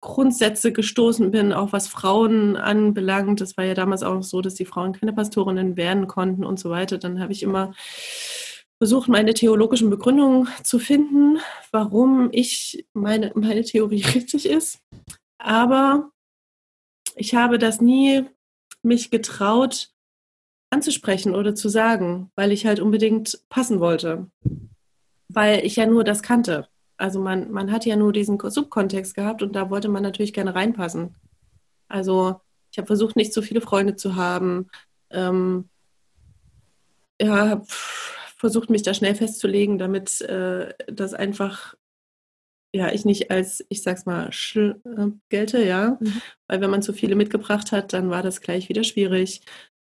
Grundsätze 0.00 0.72
gestoßen 0.72 1.30
bin, 1.30 1.52
auch 1.52 1.72
was 1.72 1.88
Frauen 1.88 2.56
anbelangt, 2.56 3.40
das 3.40 3.56
war 3.56 3.64
ja 3.64 3.74
damals 3.74 4.02
auch 4.02 4.22
so, 4.22 4.40
dass 4.40 4.54
die 4.54 4.64
Frauen 4.64 4.92
keine 4.92 5.12
Pastorinnen 5.12 5.76
werden 5.76 6.06
konnten 6.06 6.44
und 6.44 6.58
so 6.58 6.70
weiter, 6.70 6.98
dann 6.98 7.20
habe 7.20 7.32
ich 7.32 7.42
immer 7.42 7.74
versucht, 8.78 9.08
meine 9.08 9.34
theologischen 9.34 9.90
Begründungen 9.90 10.48
zu 10.62 10.78
finden, 10.78 11.40
warum 11.72 12.28
ich 12.32 12.86
meine, 12.94 13.32
meine 13.34 13.64
Theorie 13.64 14.02
richtig 14.14 14.46
ist. 14.46 14.78
Aber 15.38 16.10
ich 17.16 17.34
habe 17.34 17.58
das 17.58 17.80
nie 17.80 18.28
mich 18.82 19.10
getraut 19.10 19.90
anzusprechen 20.70 21.34
oder 21.34 21.54
zu 21.54 21.68
sagen, 21.68 22.30
weil 22.34 22.52
ich 22.52 22.66
halt 22.66 22.80
unbedingt 22.80 23.40
passen 23.48 23.80
wollte. 23.80 24.30
Weil 25.28 25.64
ich 25.64 25.76
ja 25.76 25.86
nur 25.86 26.04
das 26.04 26.22
kannte. 26.22 26.68
Also 26.96 27.20
man, 27.20 27.50
man 27.50 27.70
hat 27.70 27.86
ja 27.86 27.96
nur 27.96 28.12
diesen 28.12 28.38
Subkontext 28.38 29.14
gehabt 29.14 29.42
und 29.42 29.54
da 29.54 29.70
wollte 29.70 29.88
man 29.88 30.02
natürlich 30.02 30.32
gerne 30.32 30.54
reinpassen. 30.54 31.16
Also 31.88 32.40
ich 32.70 32.78
habe 32.78 32.86
versucht, 32.86 33.16
nicht 33.16 33.32
so 33.32 33.40
viele 33.40 33.60
Freunde 33.60 33.96
zu 33.96 34.16
haben. 34.16 34.68
Ähm, 35.10 35.68
ja, 37.20 37.48
habe 37.48 37.66
versucht, 37.66 38.70
mich 38.70 38.82
da 38.82 38.94
schnell 38.94 39.14
festzulegen, 39.14 39.78
damit 39.78 40.20
äh, 40.22 40.74
das 40.86 41.14
einfach, 41.14 41.74
ja, 42.74 42.92
ich 42.92 43.04
nicht 43.04 43.30
als, 43.30 43.64
ich 43.68 43.82
sag's 43.82 44.04
mal, 44.04 44.30
schl 44.32 44.80
äh, 44.84 45.10
gelte, 45.28 45.64
ja. 45.64 45.96
Mhm. 46.00 46.20
Weil 46.48 46.60
wenn 46.60 46.70
man 46.70 46.82
zu 46.82 46.92
viele 46.92 47.14
mitgebracht 47.14 47.72
hat, 47.72 47.92
dann 47.92 48.10
war 48.10 48.22
das 48.22 48.40
gleich 48.40 48.68
wieder 48.68 48.84
schwierig. 48.84 49.42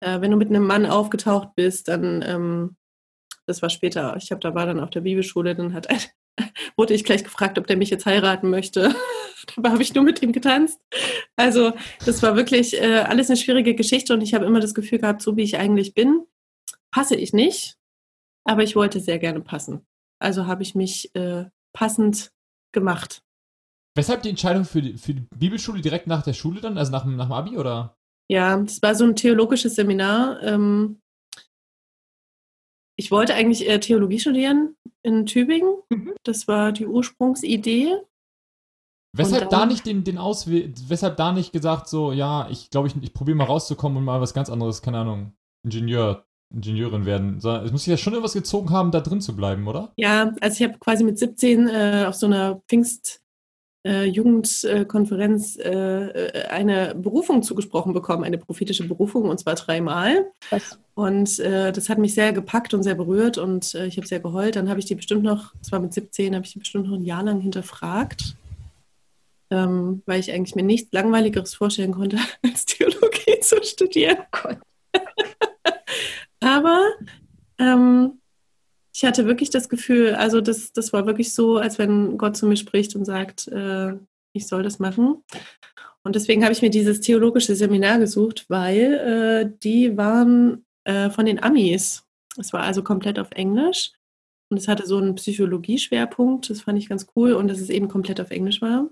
Äh, 0.01 0.21
wenn 0.21 0.31
du 0.31 0.37
mit 0.37 0.49
einem 0.49 0.67
Mann 0.67 0.87
aufgetaucht 0.87 1.55
bist, 1.55 1.89
dann, 1.89 2.23
ähm, 2.23 2.77
das 3.47 3.63
war 3.63 3.71
später, 3.71 4.17
ich 4.17 4.31
habe 4.31 4.41
da 4.41 4.55
war 4.55 4.67
dann 4.67 4.81
auf 4.81 4.91
der 4.91 5.03
Bibelschule, 5.03 5.55
dann 5.55 5.73
hat 5.73 5.89
ein, 5.89 6.01
wurde 6.77 6.95
ich 6.95 7.05
gleich 7.05 7.23
gefragt, 7.23 7.59
ob 7.59 7.67
der 7.67 7.77
mich 7.77 7.91
jetzt 7.91 8.07
heiraten 8.07 8.51
möchte. 8.51 8.95
Dabei 9.55 9.71
habe 9.71 9.83
ich 9.83 9.95
nur 9.95 10.05
mit 10.05 10.23
ihm 10.23 10.33
getanzt. 10.33 10.81
Also 11.37 11.73
das 12.05 12.23
war 12.23 12.35
wirklich 12.35 12.81
äh, 12.81 13.01
alles 13.01 13.29
eine 13.29 13.37
schwierige 13.37 13.75
Geschichte 13.75 14.15
und 14.15 14.21
ich 14.23 14.35
habe 14.35 14.47
immer 14.47 14.61
das 14.61 14.75
Gefühl 14.75 14.99
gehabt, 14.99 15.23
so 15.23 15.37
wie 15.37 15.43
ich 15.43 15.59
eigentlich 15.59 15.95
bin, 15.95 16.25
passe 16.91 17.15
ich 17.15 17.33
nicht, 17.33 17.77
aber 18.45 18.63
ich 18.63 18.75
wollte 18.75 19.01
sehr 19.01 19.19
gerne 19.19 19.41
passen. 19.41 19.87
Also 20.19 20.47
habe 20.47 20.63
ich 20.63 20.75
mich 20.75 21.15
äh, 21.15 21.45
passend 21.73 22.33
gemacht. 22.75 23.23
Weshalb 23.97 24.23
die 24.23 24.29
Entscheidung 24.31 24.65
für 24.65 24.83
die, 24.83 24.99
für 24.99 25.15
die 25.15 25.27
Bibelschule 25.35 25.81
direkt 25.81 26.07
nach 26.09 26.23
der 26.23 26.33
Schule 26.35 26.61
dann, 26.61 26.77
also 26.77 26.93
nach, 26.93 27.05
dem- 27.05 27.17
nach 27.17 27.27
dem 27.27 27.33
Abi 27.33 27.57
oder? 27.57 27.97
Ja, 28.31 28.57
das 28.59 28.83
war 28.83 28.95
so 28.95 29.05
ein 29.05 29.17
theologisches 29.17 29.75
Seminar. 29.77 30.43
Ähm, 30.43 31.01
ich 32.97 33.11
wollte 33.11 33.35
eigentlich 33.35 33.67
eher 33.67 33.81
Theologie 33.81 34.21
studieren 34.21 34.77
in 35.03 35.27
Tübingen. 35.27 35.77
Mhm. 35.91 36.15
Das 36.25 36.47
war 36.49 36.73
die 36.73 36.87
Ursprungsidee. 36.87 37.97
Weshalb 39.17 39.45
Und 39.45 39.53
da 39.53 39.61
dann- 39.61 39.69
nicht 39.69 39.87
den, 39.87 40.03
den 40.05 40.19
Ausweg, 40.19 40.75
weshalb 40.89 41.17
da 41.17 41.33
nicht 41.33 41.53
gesagt 41.53 41.89
so, 41.89 42.13
ja, 42.13 42.49
ich 42.51 42.71
glaube, 42.71 42.89
ich, 42.89 42.97
ich 43.01 43.13
probiere 43.13 43.37
mal 43.37 43.45
rauszukommen 43.45 43.99
und 43.99 44.05
mal 44.05 44.21
was 44.21 44.35
ganz 44.35 44.51
anderes, 44.51 44.83
keine 44.83 44.99
Ahnung, 44.99 45.35
Ingenieur, 45.65 46.27
Ingenieurin 46.55 47.07
werden. 47.07 47.39
Es 47.39 47.73
muss 47.73 47.85
sich 47.85 47.91
ja 47.91 47.97
schon 47.97 48.13
irgendwas 48.13 48.35
gezogen 48.35 48.71
haben, 48.71 48.91
da 48.91 49.01
drin 49.01 49.21
zu 49.21 49.35
bleiben, 49.35 49.67
oder? 49.67 49.93
Ja, 49.97 50.33
also 50.41 50.63
ich 50.63 50.69
habe 50.69 50.79
quasi 50.79 51.05
mit 51.05 51.19
17 51.19 51.69
äh, 51.69 52.05
auf 52.07 52.15
so 52.15 52.27
einer 52.27 52.63
Pfingst 52.69 53.21
äh, 53.87 54.05
Jugendkonferenz 54.05 55.57
äh, 55.57 55.71
äh, 55.71 56.47
eine 56.49 56.95
Berufung 56.95 57.43
zugesprochen 57.43 57.93
bekommen, 57.93 58.25
eine 58.25 58.39
prophetische 58.39 58.89
Berufung, 58.89 59.29
und 59.29 59.39
zwar 59.39 59.55
dreimal. 59.55 60.31
Was? 60.51 60.79
Und 60.95 61.39
äh, 61.41 61.73
das 61.73 61.89
hat 61.89 61.99
mich 61.99 62.15
sehr 62.15 62.33
gepackt 62.33 62.73
und 62.73 62.83
sehr 62.83 62.95
berührt 62.95 63.37
und 63.37 63.75
äh, 63.75 63.87
ich 63.87 63.97
habe 63.97 64.07
sehr 64.07 64.21
geheult. 64.21 64.57
Dann 64.57 64.69
habe 64.69 64.81
ich 64.81 64.87
die 64.87 64.95
bestimmt 64.95 65.23
noch, 65.23 65.53
das 65.59 65.73
war 65.73 65.81
mit 65.81 65.93
17, 65.93 66.35
habe 66.35 66.45
ich 66.47 66.53
die 66.53 66.61
bestimmt 66.61 66.87
noch 66.87 66.95
ein 66.95 67.05
Jahr 67.05 67.23
lang 67.23 67.41
hinterfragt, 67.41 68.37
ähm, 69.51 70.03
weil 70.07 70.21
ich 70.21 70.33
eigentlich 70.33 70.55
mir 70.55 70.63
nichts 70.63 70.93
Langweiligeres 70.93 71.55
vorstellen 71.55 71.93
konnte, 71.93 72.19
als 72.43 72.65
Theologie 72.65 73.41
zu 73.41 73.63
studieren. 73.63 74.19
Gott. 74.31 74.59
Aber 76.45 76.93
ähm, 77.59 78.21
ich 78.95 79.05
hatte 79.05 79.27
wirklich 79.27 79.49
das 79.49 79.71
Gefühl, 79.71 80.15
also 80.15 80.43
das, 80.43 80.73
das 80.73 80.93
war 80.93 81.07
wirklich 81.07 81.33
so, 81.33 81.57
als 81.57 81.79
wenn 81.79 82.19
Gott 82.19 82.37
zu 82.37 82.47
mir 82.47 82.57
spricht 82.57 82.95
und 82.95 83.07
sagt, 83.07 83.49
äh, 83.49 83.95
ich 84.35 84.47
soll 84.47 84.63
das 84.63 84.79
machen. 84.79 85.25
Und 86.05 86.17
deswegen 86.17 86.43
habe 86.45 86.53
ich 86.53 86.61
mir 86.61 86.69
dieses 86.69 87.01
theologische 87.01 87.57
Seminar 87.57 87.99
gesucht, 87.99 88.45
weil 88.49 88.95
äh, 88.95 89.59
die 89.63 89.97
waren 89.97 90.67
äh, 90.85 91.09
von 91.09 91.25
den 91.25 91.43
Amis. 91.43 92.05
Es 92.37 92.53
war 92.53 92.63
also 92.63 92.83
komplett 92.83 93.19
auf 93.19 93.31
Englisch. 93.31 93.93
Und 94.51 94.59
es 94.59 94.69
hatte 94.69 94.87
so 94.87 94.99
einen 94.99 95.15
Psychologie-Schwerpunkt. 95.15 96.51
Das 96.51 96.61
fand 96.61 96.79
ich 96.79 96.91
ganz 96.91 97.07
cool. 97.17 97.33
Und 97.33 97.49
dass 97.49 97.59
es 97.59 97.71
eben 97.71 97.89
komplett 97.89 98.21
auf 98.21 98.31
Englisch 98.31 98.61
war. 98.61 98.91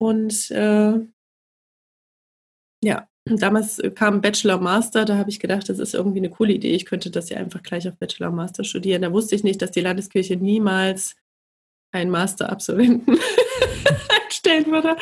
Und 0.00 0.50
äh, 0.50 0.98
ja, 2.82 3.08
damals 3.36 3.80
kam 3.94 4.20
Bachelor 4.20 4.58
Master. 4.58 5.04
Da 5.04 5.16
habe 5.16 5.30
ich 5.30 5.40
gedacht, 5.40 5.68
das 5.68 5.78
ist 5.78 5.94
irgendwie 5.94 6.18
eine 6.18 6.30
coole 6.30 6.52
Idee. 6.52 6.74
Ich 6.74 6.86
könnte 6.86 7.10
das 7.10 7.28
ja 7.28 7.38
einfach 7.38 7.62
gleich 7.62 7.88
auf 7.88 7.96
Bachelor 7.96 8.30
Master 8.30 8.64
studieren. 8.64 9.02
Da 9.02 9.12
wusste 9.12 9.34
ich 9.34 9.44
nicht, 9.44 9.60
dass 9.62 9.70
die 9.70 9.80
Landeskirche 9.80 10.36
niemals 10.36 11.16
einen 11.92 12.10
Master-Absolventen 12.10 13.18
einstellen 14.24 14.66
würde. 14.66 14.96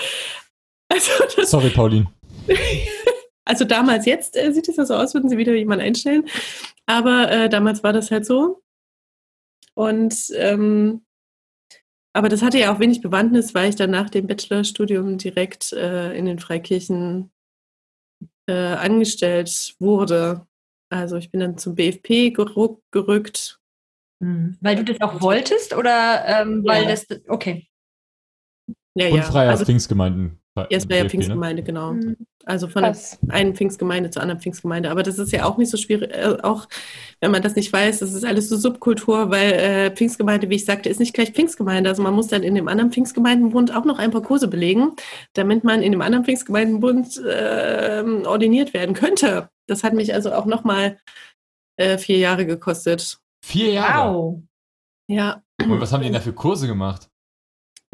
Also, 0.88 1.10
Sorry, 1.44 1.70
Pauline. 1.70 2.06
also 3.44 3.64
damals, 3.64 4.06
jetzt 4.06 4.36
äh, 4.36 4.52
sieht 4.52 4.68
es 4.68 4.76
ja 4.76 4.86
so 4.86 4.94
aus, 4.94 5.14
würden 5.14 5.28
sie 5.28 5.38
wieder 5.38 5.54
jemanden 5.54 5.84
einstellen. 5.84 6.24
Aber 6.86 7.30
äh, 7.30 7.48
damals 7.48 7.82
war 7.82 7.92
das 7.92 8.10
halt 8.10 8.24
so. 8.24 8.62
Und 9.74 10.32
ähm, 10.34 11.02
aber 12.16 12.30
das 12.30 12.40
hatte 12.40 12.58
ja 12.58 12.74
auch 12.74 12.80
wenig 12.80 13.02
Bewandtnis, 13.02 13.54
weil 13.54 13.68
ich 13.68 13.76
dann 13.76 13.90
nach 13.90 14.08
dem 14.08 14.26
Bachelorstudium 14.26 15.18
direkt 15.18 15.74
äh, 15.74 16.16
in 16.16 16.24
den 16.24 16.38
Freikirchen 16.38 17.30
äh, 18.46 18.52
angestellt 18.54 19.74
wurde. 19.78 20.46
Also 20.90 21.16
ich 21.16 21.30
bin 21.30 21.40
dann 21.40 21.58
zum 21.58 21.74
BFP 21.74 22.28
geru- 22.28 22.80
gerückt 22.92 23.60
Hm. 24.22 24.56
Weil 24.62 24.76
du 24.76 24.84
das 24.84 24.98
auch 25.02 25.20
wolltest 25.20 25.74
oder 25.74 26.24
ähm, 26.26 26.64
weil 26.64 26.84
Ja. 26.84 26.88
das. 26.90 27.06
Okay. 27.28 27.68
Ja, 28.94 29.10
Unfreier 29.10 29.50
Also, 29.50 29.66
Pfingstgemeinden. 29.66 30.40
Ja, 30.56 30.66
es 30.70 30.88
wäre 30.88 31.00
ja 31.00 31.04
DFG, 31.04 31.04
ne? 31.04 31.10
Pfingstgemeinde, 31.10 31.62
genau. 31.62 31.90
Hm. 31.90 32.16
Also 32.44 32.68
von 32.68 32.82
der 32.82 32.92
Krass. 32.92 33.18
einen 33.28 33.54
Pfingstgemeinde 33.54 34.10
zur 34.10 34.22
anderen 34.22 34.40
Pfingstgemeinde. 34.40 34.90
Aber 34.90 35.02
das 35.02 35.18
ist 35.18 35.32
ja 35.32 35.44
auch 35.44 35.58
nicht 35.58 35.70
so 35.70 35.76
schwierig, 35.76 36.12
äh, 36.12 36.36
auch 36.42 36.68
wenn 37.20 37.30
man 37.30 37.42
das 37.42 37.56
nicht 37.56 37.72
weiß, 37.72 37.98
das 37.98 38.12
ist 38.12 38.24
alles 38.24 38.48
so 38.48 38.56
Subkultur, 38.56 39.30
weil 39.30 39.52
äh, 39.52 39.90
Pfingstgemeinde, 39.90 40.48
wie 40.48 40.54
ich 40.54 40.64
sagte, 40.64 40.88
ist 40.88 41.00
nicht 41.00 41.12
gleich 41.12 41.32
Pfingstgemeinde. 41.32 41.90
Also 41.90 42.02
man 42.02 42.14
muss 42.14 42.28
dann 42.28 42.42
in 42.42 42.54
dem 42.54 42.68
anderen 42.68 42.92
Pfingstgemeindenbund 42.92 43.74
auch 43.74 43.84
noch 43.84 43.98
ein 43.98 44.10
paar 44.12 44.22
Kurse 44.22 44.48
belegen, 44.48 44.92
damit 45.34 45.64
man 45.64 45.82
in 45.82 45.92
dem 45.92 46.02
anderen 46.02 46.24
Pfingstgemeindenbund 46.24 47.18
äh, 47.18 48.04
ordiniert 48.24 48.72
werden 48.74 48.94
könnte. 48.94 49.50
Das 49.66 49.82
hat 49.82 49.94
mich 49.94 50.14
also 50.14 50.32
auch 50.32 50.46
nochmal 50.46 50.98
äh, 51.76 51.98
vier 51.98 52.18
Jahre 52.18 52.46
gekostet. 52.46 53.18
Vier 53.44 53.72
Jahre. 53.72 54.14
Wow. 54.14 54.42
Ja, 55.08 55.42
Und 55.62 55.80
was 55.80 55.92
haben 55.92 56.00
die 56.00 56.06
denn 56.06 56.14
da 56.14 56.20
für 56.20 56.32
Kurse 56.32 56.66
gemacht? 56.66 57.08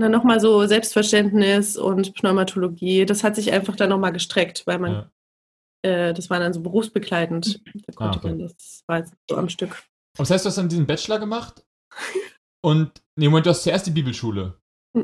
Na 0.02 0.08
nochmal 0.08 0.40
so 0.40 0.66
Selbstverständnis 0.66 1.76
und 1.76 2.14
Pneumatologie. 2.14 3.06
Das 3.06 3.24
hat 3.24 3.36
sich 3.36 3.52
einfach 3.52 3.76
dann 3.76 3.88
nochmal 3.90 4.12
gestreckt, 4.12 4.66
weil 4.66 4.78
man, 4.78 4.92
Ja. 5.84 5.90
äh, 5.90 6.14
das 6.14 6.28
war 6.30 6.38
dann 6.38 6.52
so 6.52 6.60
berufsbegleitend. 6.60 7.60
Da 7.86 7.92
konnte 7.94 8.18
Ah, 8.18 8.20
okay. 8.20 8.28
man 8.28 8.38
das, 8.40 8.82
war 8.86 8.98
jetzt 8.98 9.14
so 9.28 9.36
am 9.36 9.48
Stück. 9.48 9.70
Und 10.18 10.20
das 10.20 10.30
heißt, 10.30 10.44
du 10.44 10.48
hast 10.48 10.58
dann 10.58 10.68
diesen 10.68 10.86
Bachelor 10.86 11.18
gemacht? 11.18 11.64
Und, 12.64 13.02
nee, 13.16 13.26
Moment, 13.28 13.46
du 13.46 13.50
hast 13.50 13.62
zuerst 13.62 13.86
die 13.86 13.90
Bibelschule. 13.90 14.54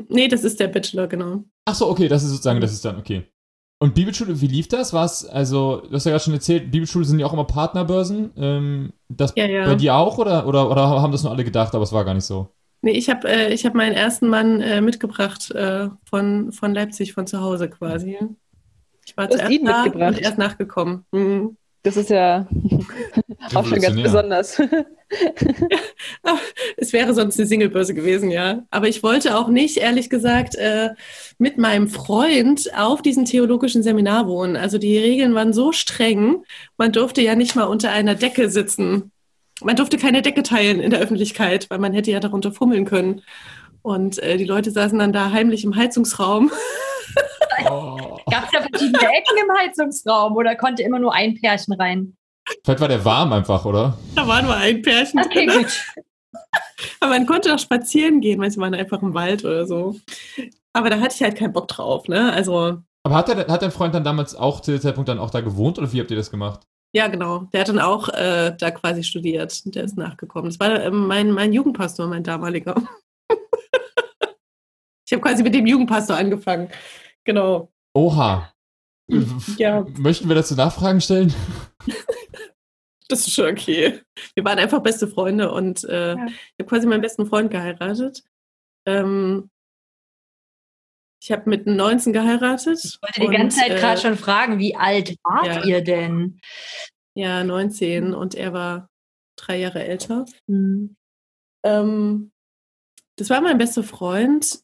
Nee, 0.07 0.27
das 0.27 0.43
ist 0.43 0.59
der 0.59 0.67
Bachelor, 0.67 1.07
genau. 1.07 1.43
Ach 1.67 1.73
so, 1.75 1.89
okay, 1.89 2.07
das 2.07 2.23
ist 2.23 2.29
sozusagen, 2.29 2.61
das 2.61 2.71
ist 2.71 2.85
dann, 2.85 2.97
okay. 2.97 3.23
Und 3.81 3.95
Bibelschule, 3.95 4.39
wie 4.41 4.47
lief 4.47 4.67
das? 4.67 4.91
War 4.93 5.05
es, 5.05 5.25
also, 5.25 5.81
du 5.81 5.93
hast 5.93 6.05
ja 6.05 6.11
gerade 6.11 6.23
schon 6.23 6.33
erzählt, 6.33 6.69
Bibelschule 6.69 7.05
sind 7.05 7.17
ja 7.19 7.25
auch 7.25 7.33
immer 7.33 7.45
Partnerbörsen. 7.45 8.31
Ähm, 8.35 8.93
das 9.07 9.33
Ja, 9.35 9.45
ja. 9.47 9.65
bei 9.65 9.75
dir 9.75 9.95
auch 9.95 10.17
oder, 10.17 10.45
oder, 10.47 10.69
oder 10.69 10.81
haben 11.01 11.11
das 11.13 11.23
nur 11.23 11.31
alle 11.31 11.45
gedacht, 11.45 11.73
aber 11.73 11.83
es 11.83 11.91
war 11.93 12.03
gar 12.05 12.13
nicht 12.13 12.25
so? 12.25 12.49
Nee, 12.81 12.91
ich 12.91 13.09
habe 13.09 13.27
äh, 13.27 13.53
ich 13.53 13.65
hab 13.65 13.73
meinen 13.73 13.93
ersten 13.93 14.27
Mann 14.27 14.61
äh, 14.61 14.81
mitgebracht 14.81 15.51
äh, 15.51 15.89
von, 16.05 16.51
von 16.51 16.73
Leipzig, 16.73 17.13
von 17.13 17.27
zu 17.27 17.41
Hause 17.41 17.69
quasi. 17.69 18.17
Ich 19.05 19.17
war 19.17 19.29
zuerst 19.29 19.51
ihn 19.51 19.65
da 19.65 19.83
mitgebracht? 19.83 20.15
und 20.15 20.21
erst 20.21 20.37
nachgekommen. 20.37 21.05
Mhm. 21.11 21.57
Das 21.83 21.97
ist 21.97 22.09
ja 22.09 22.47
auch 23.53 23.65
schon 23.65 23.81
ganz 23.81 24.01
besonders. 24.01 24.61
Es 26.77 26.93
wäre 26.93 27.15
sonst 27.15 27.39
eine 27.39 27.47
Singlebörse 27.47 27.95
gewesen, 27.95 28.29
ja. 28.29 28.63
Aber 28.69 28.87
ich 28.87 29.01
wollte 29.01 29.35
auch 29.35 29.47
nicht, 29.47 29.77
ehrlich 29.77 30.09
gesagt, 30.09 30.55
äh, 30.55 30.89
mit 31.39 31.57
meinem 31.57 31.87
Freund 31.87 32.69
auf 32.77 33.01
diesem 33.01 33.25
theologischen 33.25 33.81
Seminar 33.81 34.27
wohnen. 34.27 34.55
Also 34.55 34.77
die 34.77 34.97
Regeln 34.97 35.33
waren 35.33 35.51
so 35.51 35.71
streng, 35.71 36.43
man 36.77 36.91
durfte 36.91 37.21
ja 37.21 37.35
nicht 37.35 37.55
mal 37.55 37.63
unter 37.63 37.91
einer 37.91 38.13
Decke 38.15 38.49
sitzen. 38.49 39.11
Man 39.61 39.75
durfte 39.75 39.97
keine 39.97 40.21
Decke 40.21 40.43
teilen 40.43 40.79
in 40.79 40.91
der 40.91 40.99
Öffentlichkeit, 40.99 41.69
weil 41.69 41.79
man 41.79 41.93
hätte 41.93 42.11
ja 42.11 42.19
darunter 42.19 42.51
fummeln 42.51 42.85
können. 42.85 43.21
Und 43.81 44.19
äh, 44.19 44.37
die 44.37 44.45
Leute 44.45 44.71
saßen 44.71 44.99
dann 44.99 45.13
da 45.13 45.31
heimlich 45.31 45.63
im 45.63 45.75
Heizungsraum. 45.75 46.51
Oh. 47.69 48.17
Gab 48.31 48.45
es 48.45 48.51
da 48.51 48.61
verschiedene 48.61 48.99
Ecken 49.03 49.37
im 49.43 49.51
Heizungsraum 49.57 50.35
oder 50.37 50.55
konnte 50.55 50.81
immer 50.81 50.97
nur 50.97 51.13
ein 51.13 51.35
Pärchen 51.35 51.73
rein? 51.73 52.15
Vielleicht 52.63 52.79
war 52.79 52.87
der 52.87 53.03
warm 53.03 53.33
einfach, 53.33 53.65
oder? 53.65 53.97
Da 54.15 54.25
war 54.27 54.41
nur 54.41 54.55
ein 54.55 54.81
Pärchen 54.81 55.19
Okay, 55.19 55.45
drin. 55.45 55.63
gut. 55.63 55.85
Aber 57.01 57.11
man 57.11 57.25
konnte 57.25 57.53
auch 57.53 57.59
spazieren 57.59 58.21
gehen, 58.21 58.39
manche 58.39 58.59
waren 58.59 58.73
einfach 58.73 59.01
im 59.01 59.13
Wald 59.13 59.43
oder 59.43 59.65
so. 59.67 59.95
Aber 60.73 60.89
da 60.89 60.99
hatte 60.99 61.15
ich 61.15 61.21
halt 61.21 61.35
keinen 61.35 61.51
Bock 61.53 61.67
drauf, 61.67 62.07
ne? 62.07 62.31
Also 62.31 62.77
Aber 63.03 63.15
hat, 63.15 63.27
der, 63.27 63.47
hat 63.47 63.61
dein 63.61 63.71
Freund 63.71 63.93
dann 63.93 64.03
damals 64.03 64.35
auch 64.35 64.61
zu 64.61 64.71
dem 64.71 64.79
Zeitpunkt 64.81 65.09
dann 65.09 65.19
auch 65.19 65.29
da 65.31 65.41
gewohnt 65.41 65.77
oder 65.77 65.91
wie 65.91 65.99
habt 65.99 66.11
ihr 66.11 66.17
das 66.17 66.31
gemacht? 66.31 66.61
Ja, 66.93 67.07
genau. 67.07 67.39
Der 67.53 67.61
hat 67.61 67.69
dann 67.69 67.79
auch 67.79 68.09
äh, 68.09 68.55
da 68.57 68.71
quasi 68.71 69.03
studiert. 69.03 69.61
Der 69.75 69.83
ist 69.83 69.97
nachgekommen. 69.97 70.49
Das 70.49 70.59
war 70.59 70.83
ähm, 70.83 71.07
mein, 71.07 71.31
mein 71.31 71.53
Jugendpastor, 71.53 72.07
mein 72.07 72.23
damaliger. 72.23 72.75
ich 75.05 75.13
habe 75.13 75.21
quasi 75.21 75.43
mit 75.43 75.53
dem 75.53 75.67
Jugendpastor 75.67 76.15
angefangen. 76.17 76.69
Genau. 77.25 77.71
Oha. 77.93 78.51
Ja. 79.57 79.85
Möchten 79.97 80.27
wir 80.27 80.35
dazu 80.35 80.55
Nachfragen 80.55 81.01
stellen? 81.01 81.33
Das 83.11 83.21
ist 83.21 83.33
schon 83.33 83.47
okay. 83.49 84.01
Wir 84.35 84.45
waren 84.45 84.59
einfach 84.59 84.83
beste 84.83 85.07
Freunde 85.07 85.51
und 85.51 85.83
äh, 85.85 86.09
Ja. 86.13 86.25
ich 86.27 86.59
habe 86.59 86.65
quasi 86.69 86.85
meinen 86.85 87.01
besten 87.01 87.25
Freund 87.25 87.49
geheiratet. 87.49 88.23
Ähm, 88.85 89.49
ich 91.21 91.31
habe 91.31 91.49
mit 91.49 91.67
19 91.67 92.13
geheiratet. 92.13 92.79
Ich 92.83 93.01
wollte 93.01 93.21
die 93.21 93.27
ganze 93.27 93.57
und, 93.57 93.63
Zeit 93.63 93.77
äh, 93.77 93.79
gerade 93.79 94.01
schon 94.01 94.17
fragen, 94.17 94.59
wie 94.59 94.75
alt 94.75 95.15
wart 95.23 95.45
ja. 95.45 95.63
ihr 95.65 95.83
denn? 95.83 96.39
Ja, 97.15 97.43
19 97.43 98.13
und 98.13 98.35
er 98.35 98.53
war 98.53 98.89
drei 99.35 99.57
Jahre 99.57 99.83
älter. 99.83 100.25
Hm. 100.47 100.95
Ähm, 101.65 102.31
das 103.17 103.29
war 103.29 103.41
mein 103.41 103.57
bester 103.57 103.83
Freund. 103.83 104.59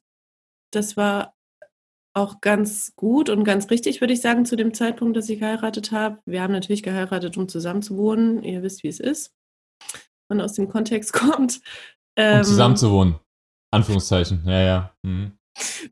Das 0.71 0.95
war 0.95 1.35
auch 2.13 2.39
ganz 2.39 2.93
gut 2.95 3.29
und 3.29 3.43
ganz 3.43 3.69
richtig, 3.69 3.99
würde 3.99 4.13
ich 4.13 4.21
sagen, 4.21 4.45
zu 4.45 4.55
dem 4.55 4.73
Zeitpunkt, 4.73 5.17
dass 5.17 5.27
ich 5.27 5.39
geheiratet 5.39 5.91
habe. 5.91 6.19
Wir 6.25 6.41
haben 6.41 6.53
natürlich 6.53 6.81
geheiratet, 6.81 7.35
um 7.35 7.49
zusammen 7.49 7.81
zu 7.81 7.97
wohnen. 7.97 8.41
Ihr 8.43 8.63
wisst, 8.63 8.83
wie 8.83 8.87
es 8.87 9.01
ist. 9.01 9.33
Man 10.29 10.39
aus 10.39 10.53
dem 10.53 10.69
Kontext 10.69 11.11
kommt. 11.13 11.57
Um 11.57 12.23
Ähm, 12.23 12.43
zusammen 12.43 12.77
zu 12.77 12.91
wohnen. 12.91 13.19
Anführungszeichen. 13.71 14.43
Ja, 14.45 14.61
ja. 14.61 14.95
Mhm. 15.03 15.37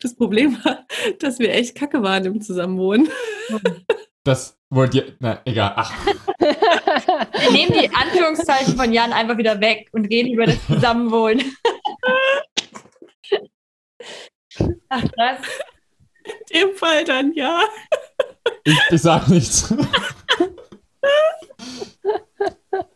Das 0.02 0.16
Problem 0.16 0.58
war, 0.64 0.86
dass 1.20 1.40
wir 1.40 1.54
echt 1.54 1.76
kacke 1.76 2.04
waren 2.04 2.26
im 2.26 2.42
Zusammenwohnen. 2.42 3.10
Das 4.24 4.58
wollt 4.70 4.96
ihr. 4.96 5.16
Na, 5.20 5.42
egal. 5.46 5.74
Ach, 5.76 5.94
Wir 6.40 7.52
nehmen 7.52 7.74
die 7.74 7.90
Anführungszeichen 7.94 8.76
von 8.76 8.94
Jan 8.94 9.14
einfach 9.14 9.38
wieder 9.38 9.60
weg 9.60 9.90
und 9.92 10.06
reden 10.06 10.34
über 10.34 10.46
das 10.46 10.66
Zusammenwohnen. 10.66 11.56
Ach, 14.90 15.04
krass. 15.12 15.40
In 16.50 16.60
dem 16.60 16.76
Fall 16.76 17.04
dann 17.04 17.34
ja. 17.34 17.64
ich, 18.64 18.78
ich 18.92 19.02
sag 19.02 19.28
nichts. 19.28 19.74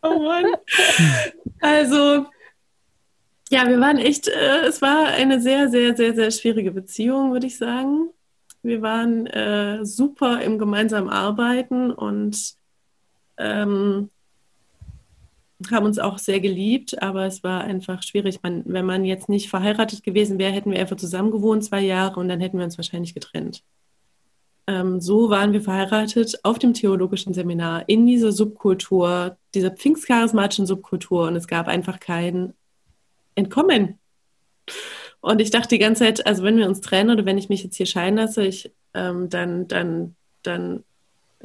Oh 0.02 0.18
Mann. 0.18 0.46
Also, 1.60 2.26
ja, 3.50 3.66
wir 3.68 3.80
waren 3.80 3.98
echt, 3.98 4.28
äh, 4.28 4.66
es 4.66 4.82
war 4.82 5.06
eine 5.06 5.40
sehr, 5.40 5.68
sehr, 5.68 5.96
sehr, 5.96 6.14
sehr 6.14 6.30
schwierige 6.30 6.70
Beziehung, 6.70 7.32
würde 7.32 7.46
ich 7.46 7.56
sagen. 7.56 8.10
Wir 8.62 8.82
waren 8.82 9.26
äh, 9.26 9.84
super 9.84 10.42
im 10.42 10.58
gemeinsamen 10.58 11.08
Arbeiten 11.08 11.92
und 11.92 12.54
ähm, 13.38 14.10
haben 15.70 15.86
uns 15.86 15.98
auch 15.98 16.18
sehr 16.18 16.40
geliebt, 16.40 17.02
aber 17.02 17.26
es 17.26 17.42
war 17.42 17.62
einfach 17.62 18.02
schwierig. 18.02 18.40
Man, 18.42 18.62
wenn 18.66 18.86
man 18.86 19.04
jetzt 19.04 19.28
nicht 19.28 19.48
verheiratet 19.48 20.02
gewesen 20.02 20.38
wäre, 20.38 20.52
hätten 20.52 20.70
wir 20.70 20.78
einfach 20.80 20.96
zusammen 20.96 21.30
gewohnt 21.30 21.64
zwei 21.64 21.80
Jahre 21.80 22.20
und 22.20 22.28
dann 22.28 22.40
hätten 22.40 22.58
wir 22.58 22.64
uns 22.64 22.78
wahrscheinlich 22.78 23.14
getrennt. 23.14 23.62
Ähm, 24.66 25.00
so 25.00 25.30
waren 25.30 25.52
wir 25.52 25.62
verheiratet 25.62 26.38
auf 26.44 26.58
dem 26.58 26.74
theologischen 26.74 27.34
Seminar 27.34 27.88
in 27.88 28.06
dieser 28.06 28.32
Subkultur, 28.32 29.36
dieser 29.54 29.70
pfingstcharismatischen 29.70 30.66
Subkultur 30.66 31.26
und 31.26 31.36
es 31.36 31.48
gab 31.48 31.68
einfach 31.68 31.98
kein 31.98 32.54
Entkommen. 33.38 33.98
Und 35.20 35.40
ich 35.40 35.50
dachte 35.50 35.68
die 35.68 35.78
ganze 35.78 36.04
Zeit, 36.04 36.26
also 36.26 36.42
wenn 36.42 36.58
wir 36.58 36.68
uns 36.68 36.80
trennen 36.80 37.10
oder 37.10 37.24
wenn 37.24 37.38
ich 37.38 37.48
mich 37.48 37.64
jetzt 37.64 37.76
hier 37.76 37.86
scheiden 37.86 38.18
lasse, 38.18 38.44
ich, 38.44 38.70
ähm, 38.94 39.28
dann, 39.28 39.66
dann, 39.68 40.14
dann 40.42 40.84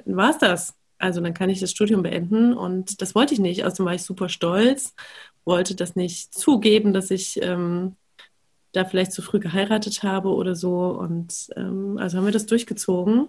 war 0.05 0.31
es 0.31 0.37
das. 0.37 0.75
Also 0.99 1.21
dann 1.21 1.33
kann 1.33 1.49
ich 1.49 1.59
das 1.59 1.71
Studium 1.71 2.03
beenden 2.03 2.53
und 2.53 3.01
das 3.01 3.13
wollte 3.15 3.33
ich 3.33 3.39
nicht. 3.39 3.65
Außerdem 3.65 3.85
war 3.85 3.95
ich 3.95 4.03
super 4.03 4.29
stolz, 4.29 4.93
wollte 5.43 5.75
das 5.75 5.95
nicht 5.95 6.33
zugeben, 6.33 6.93
dass 6.93 7.11
ich 7.11 7.41
ähm, 7.41 7.95
da 8.71 8.85
vielleicht 8.85 9.11
zu 9.11 9.21
früh 9.21 9.39
geheiratet 9.39 10.03
habe 10.03 10.29
oder 10.29 10.55
so. 10.55 10.87
Und 10.87 11.49
ähm, 11.55 11.97
also 11.99 12.17
haben 12.17 12.25
wir 12.25 12.31
das 12.31 12.45
durchgezogen. 12.45 13.27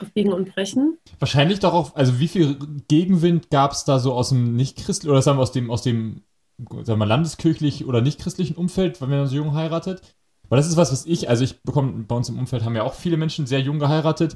Auf 0.00 0.10
Biegen 0.12 0.32
und 0.32 0.52
Brechen. 0.52 0.98
Wahrscheinlich 1.20 1.64
auch, 1.64 1.94
also 1.94 2.18
wie 2.18 2.28
viel 2.28 2.58
Gegenwind 2.88 3.48
gab 3.50 3.72
es 3.72 3.84
da 3.84 4.00
so 4.00 4.12
aus 4.12 4.30
dem 4.30 4.56
nicht-christlichen, 4.56 5.10
oder 5.10 5.22
sagen 5.22 5.38
wir 5.38 5.42
aus 5.42 5.52
dem, 5.52 5.70
aus 5.70 5.82
dem, 5.82 6.22
sagen 6.58 6.98
wir 6.98 7.06
landeskirchlich 7.06 7.86
oder 7.86 8.00
nicht-christlichen 8.00 8.56
Umfeld, 8.56 9.00
wenn 9.00 9.10
man 9.10 9.26
so 9.26 9.36
jung 9.36 9.54
heiratet? 9.54 10.02
Weil 10.48 10.58
das 10.58 10.68
ist 10.68 10.76
was, 10.76 10.92
was 10.92 11.06
ich, 11.06 11.28
also 11.28 11.44
ich 11.44 11.62
bekomme, 11.62 12.04
bei 12.04 12.14
uns 12.14 12.28
im 12.28 12.38
Umfeld 12.38 12.64
haben 12.64 12.76
ja 12.76 12.82
auch 12.82 12.94
viele 12.94 13.16
Menschen 13.16 13.46
sehr 13.46 13.60
jung 13.60 13.78
geheiratet. 13.78 14.34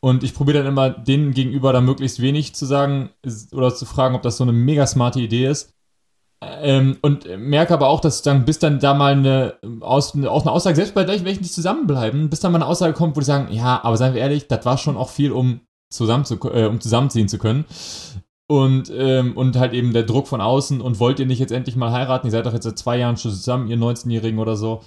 Und 0.00 0.22
ich 0.22 0.34
probiere 0.34 0.58
dann 0.58 0.66
immer 0.68 0.90
denen 0.90 1.32
gegenüber 1.32 1.72
da 1.72 1.80
möglichst 1.80 2.20
wenig 2.20 2.54
zu 2.54 2.64
sagen 2.64 3.10
oder 3.52 3.74
zu 3.74 3.86
fragen, 3.86 4.14
ob 4.14 4.22
das 4.22 4.36
so 4.36 4.44
eine 4.44 4.52
mega 4.52 4.86
smarte 4.86 5.20
Idee 5.20 5.46
ist. 5.46 5.72
Ähm, 6.42 6.98
und 7.00 7.26
merke 7.38 7.72
aber 7.72 7.88
auch, 7.88 8.00
dass 8.00 8.22
dann, 8.22 8.44
bis 8.44 8.58
dann 8.58 8.78
da 8.78 8.94
mal 8.94 9.12
eine, 9.12 9.54
aus, 9.80 10.14
eine, 10.14 10.30
auch 10.30 10.42
eine 10.42 10.52
Aussage, 10.52 10.76
selbst 10.76 10.94
bei 10.94 11.08
welchen 11.08 11.24
nicht 11.24 11.52
zusammenbleiben, 11.52 12.28
bis 12.28 12.40
dann 12.40 12.52
mal 12.52 12.58
eine 12.58 12.66
Aussage 12.66 12.92
kommt, 12.92 13.16
wo 13.16 13.20
die 13.20 13.26
sagen, 13.26 13.52
ja, 13.52 13.82
aber 13.82 13.96
seien 13.96 14.14
wir 14.14 14.20
ehrlich, 14.20 14.46
das 14.46 14.64
war 14.64 14.76
schon 14.76 14.96
auch 14.96 15.08
viel, 15.08 15.32
um, 15.32 15.60
zusammen 15.90 16.24
zu, 16.24 16.38
äh, 16.52 16.66
um 16.66 16.80
zusammenziehen 16.80 17.28
zu 17.28 17.38
können. 17.38 17.64
Und, 18.48 18.92
ähm, 18.94 19.36
und 19.36 19.56
halt 19.56 19.72
eben 19.72 19.92
der 19.92 20.04
Druck 20.04 20.28
von 20.28 20.40
außen 20.40 20.80
und 20.80 21.00
wollt 21.00 21.18
ihr 21.18 21.26
nicht 21.26 21.40
jetzt 21.40 21.50
endlich 21.50 21.74
mal 21.74 21.90
heiraten? 21.90 22.28
Ihr 22.28 22.30
seid 22.30 22.46
doch 22.46 22.52
jetzt 22.52 22.62
seit 22.64 22.78
zwei 22.78 22.96
Jahren 22.98 23.16
schon 23.16 23.32
zusammen, 23.32 23.68
ihr 23.68 23.76
19-Jährigen 23.76 24.38
oder 24.38 24.56
so. 24.56 24.82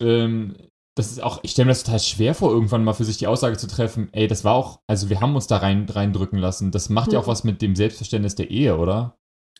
Ähm, 0.00 0.56
das 0.94 1.10
ist 1.10 1.22
auch, 1.22 1.40
ich 1.42 1.52
stelle 1.52 1.66
mir 1.66 1.70
das 1.70 1.84
total 1.84 2.00
schwer 2.00 2.34
vor, 2.34 2.50
irgendwann 2.50 2.84
mal 2.84 2.92
für 2.92 3.04
sich 3.04 3.16
die 3.16 3.26
Aussage 3.26 3.56
zu 3.56 3.66
treffen, 3.66 4.10
ey, 4.12 4.26
das 4.26 4.44
war 4.44 4.52
auch, 4.54 4.80
also 4.86 5.08
wir 5.08 5.22
haben 5.22 5.34
uns 5.34 5.46
da 5.46 5.56
rein 5.56 5.86
reindrücken 5.88 6.38
lassen. 6.38 6.70
Das 6.70 6.90
macht 6.90 7.14
ja 7.14 7.18
auch 7.18 7.26
Mhm. 7.26 7.30
was 7.30 7.44
mit 7.44 7.62
dem 7.62 7.74
Selbstverständnis 7.74 8.34
der 8.34 8.50
Ehe, 8.50 8.76
oder? 8.76 9.16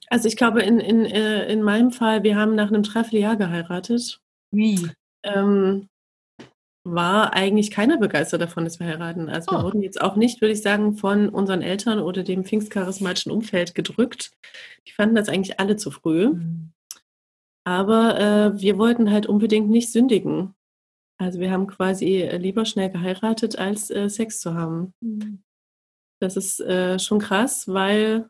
Also 0.09 0.29
ich 0.29 0.37
glaube, 0.37 0.61
in, 0.61 0.79
in, 0.79 1.07
äh, 1.07 1.47
in 1.51 1.63
meinem 1.63 1.91
Fall, 1.91 2.23
wir 2.23 2.37
haben 2.37 2.55
nach 2.55 2.69
einem 2.69 2.83
Dreivierteljahr 2.83 3.37
geheiratet. 3.37 4.21
Wie? 4.51 4.91
Ähm, 5.25 5.89
war 6.85 7.33
eigentlich 7.33 7.71
keiner 7.71 7.97
begeistert 7.97 8.41
davon, 8.43 8.65
dass 8.65 8.81
wir 8.81 8.87
heiraten. 8.87 9.29
Also 9.29 9.53
wir 9.53 9.59
Ah. 9.61 9.63
wurden 9.65 9.83
jetzt 9.83 10.01
auch 10.01 10.17
nicht, 10.17 10.41
würde 10.41 10.53
ich 10.53 10.63
sagen, 10.63 10.97
von 10.97 11.29
unseren 11.29 11.63
Eltern 11.63 12.01
oder 12.01 12.23
dem 12.25 12.45
pfingstcharismatischen 12.45 13.31
Umfeld 13.31 13.75
gedrückt. 13.75 14.33
Die 14.87 14.93
fanden 14.93 15.15
das 15.15 15.29
eigentlich 15.29 15.61
alle 15.61 15.77
zu 15.77 15.91
früh. 15.91 16.35
Aber 17.65 18.19
äh, 18.19 18.61
wir 18.61 18.79
wollten 18.79 19.11
halt 19.13 19.27
unbedingt 19.27 19.71
nicht 19.71 19.93
sündigen. 19.93 20.55
Also 21.21 21.39
wir 21.39 21.53
haben 21.53 21.69
quasi 21.69 22.23
äh, 22.23 22.37
lieber 22.37 22.65
schnell 22.65 22.91
geheiratet, 22.91 23.57
als 23.57 23.91
äh, 23.91 24.09
Sex 24.09 24.41
zu 24.41 24.55
haben. 24.55 24.93
Das 26.21 26.37
ist 26.37 26.59
äh, 26.61 26.99
schon 26.99 27.21
krass, 27.21 27.69
weil 27.69 28.29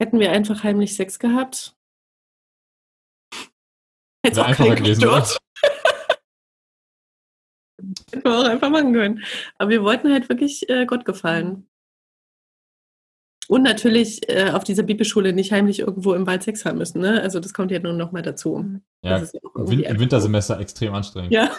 hätten 0.00 0.18
wir 0.18 0.32
einfach 0.32 0.64
heimlich 0.64 0.96
Sex 0.96 1.18
gehabt, 1.18 1.76
hätte 4.24 4.32
es 4.32 4.36
Wäre 4.36 4.46
auch 4.48 4.56
keinen 4.56 4.76
gewesen? 4.76 5.02
Hätten 8.12 8.24
wir 8.24 8.38
auch 8.38 8.44
einfach 8.44 8.70
machen 8.70 8.92
können. 8.92 9.24
Aber 9.58 9.70
wir 9.70 9.82
wollten 9.82 10.12
halt 10.12 10.28
wirklich 10.28 10.68
äh, 10.68 10.86
Gott 10.86 11.04
gefallen. 11.04 11.66
Und 13.48 13.62
natürlich 13.62 14.28
äh, 14.28 14.50
auf 14.50 14.64
dieser 14.64 14.82
Bibelschule 14.82 15.32
nicht 15.32 15.52
heimlich 15.52 15.80
irgendwo 15.80 16.14
im 16.14 16.26
Wald 16.26 16.42
Sex 16.42 16.64
haben 16.64 16.78
müssen. 16.78 17.00
Ne? 17.00 17.20
Also 17.20 17.40
das 17.40 17.52
kommt 17.52 17.70
ja 17.70 17.78
nur 17.78 17.92
noch 17.92 18.12
mal 18.12 18.22
dazu. 18.22 18.80
Ja, 19.02 19.10
Das 19.10 19.22
ist 19.24 19.34
ja 19.34 19.40
irgendwie 19.54 19.78
Win 19.78 19.84
im 19.84 20.00
Wintersemester 20.00 20.58
extrem 20.60 20.94
anstrengend. 20.94 21.32
Ja. 21.32 21.50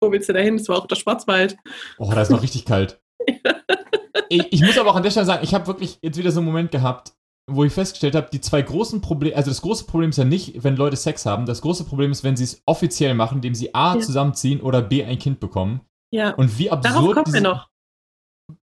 Wo 0.00 0.12
willst 0.12 0.28
du 0.28 0.32
da 0.32 0.38
hin? 0.38 0.56
Das 0.56 0.68
war 0.68 0.78
auch 0.78 0.86
der 0.86 0.94
Schwarzwald. 0.94 1.56
Oh, 1.98 2.10
da 2.12 2.22
ist 2.22 2.30
noch 2.30 2.42
richtig 2.42 2.64
kalt. 2.64 3.00
ich, 4.28 4.52
ich 4.52 4.62
muss 4.62 4.78
aber 4.78 4.90
auch 4.90 4.96
an 4.96 5.02
der 5.02 5.10
Stelle 5.10 5.26
sagen, 5.26 5.42
ich 5.42 5.54
habe 5.54 5.66
wirklich 5.66 5.98
jetzt 6.02 6.18
wieder 6.18 6.30
so 6.30 6.38
einen 6.38 6.46
Moment 6.46 6.70
gehabt, 6.70 7.14
wo 7.48 7.64
ich 7.64 7.72
festgestellt 7.72 8.14
habe, 8.14 8.28
die 8.32 8.40
zwei 8.40 8.62
großen 8.62 9.00
Probleme, 9.00 9.34
also 9.36 9.50
das 9.50 9.62
große 9.62 9.84
Problem 9.84 10.10
ist 10.10 10.18
ja 10.18 10.24
nicht, 10.24 10.62
wenn 10.62 10.76
Leute 10.76 10.96
Sex 10.96 11.26
haben, 11.26 11.46
das 11.46 11.60
große 11.62 11.84
Problem 11.84 12.12
ist, 12.12 12.22
wenn 12.24 12.36
sie 12.36 12.44
es 12.44 12.62
offiziell 12.66 13.14
machen, 13.14 13.36
indem 13.38 13.54
sie 13.54 13.74
A 13.74 13.94
Ja. 13.94 14.00
zusammenziehen 14.00 14.60
oder 14.60 14.82
B 14.82 15.04
ein 15.04 15.18
Kind 15.18 15.40
bekommen. 15.40 15.80
Ja. 16.10 16.30
Und 16.34 16.58
wie 16.58 16.66
Darauf 16.66 16.86
absurd. 16.86 17.14
kommen 17.16 17.34
wir 17.34 17.40
noch. 17.40 17.68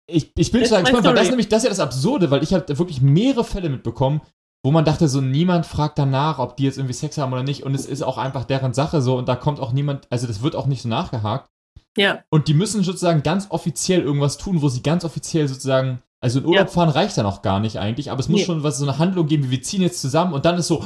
Ich, 0.07 0.31
ich 0.35 0.51
bin 0.51 0.63
total 0.63 0.81
gespannt, 0.83 1.05
weil 1.05 1.13
das 1.13 1.23
ist 1.23 1.29
nämlich, 1.29 1.47
das 1.49 1.59
ist 1.59 1.63
ja 1.63 1.69
das 1.69 1.79
Absurde, 1.79 2.29
weil 2.31 2.43
ich 2.43 2.53
habe 2.53 2.77
wirklich 2.77 3.01
mehrere 3.01 3.43
Fälle 3.43 3.69
mitbekommen, 3.69 4.21
wo 4.63 4.71
man 4.71 4.85
dachte, 4.85 5.07
so 5.07 5.21
niemand 5.21 5.65
fragt 5.65 5.97
danach, 5.97 6.37
ob 6.39 6.57
die 6.57 6.63
jetzt 6.63 6.77
irgendwie 6.77 6.93
Sex 6.93 7.17
haben 7.17 7.31
oder 7.33 7.43
nicht. 7.43 7.63
Und 7.63 7.73
es 7.73 7.85
ist 7.85 8.01
auch 8.03 8.17
einfach 8.17 8.43
deren 8.45 8.73
Sache 8.73 9.01
so 9.01 9.17
und 9.17 9.27
da 9.29 9.35
kommt 9.35 9.59
auch 9.59 9.71
niemand, 9.71 10.07
also 10.11 10.27
das 10.27 10.41
wird 10.41 10.55
auch 10.55 10.67
nicht 10.67 10.81
so 10.81 10.89
nachgehakt. 10.89 11.49
Ja. 11.97 12.23
Und 12.29 12.47
die 12.47 12.53
müssen 12.53 12.83
sozusagen 12.83 13.23
ganz 13.23 13.47
offiziell 13.49 14.01
irgendwas 14.01 14.37
tun, 14.37 14.61
wo 14.61 14.69
sie 14.69 14.83
ganz 14.83 15.03
offiziell 15.03 15.47
sozusagen, 15.47 16.01
also 16.21 16.39
in 16.39 16.45
Urlaub 16.45 16.67
Ja. 16.67 16.71
fahren 16.71 16.89
reicht 16.89 17.17
ja 17.17 17.23
noch 17.23 17.41
gar 17.41 17.59
nicht 17.59 17.77
eigentlich, 17.77 18.11
aber 18.11 18.19
es 18.19 18.29
muss 18.29 18.41
Nee. 18.41 18.45
schon 18.45 18.63
was 18.63 18.77
so 18.77 18.85
eine 18.85 18.97
Handlung 18.99 19.27
geben, 19.27 19.45
wie 19.45 19.51
wir 19.51 19.61
ziehen 19.63 19.81
jetzt 19.81 19.99
zusammen 20.01 20.33
und 20.33 20.45
dann 20.45 20.57
ist 20.57 20.67
so, 20.67 20.83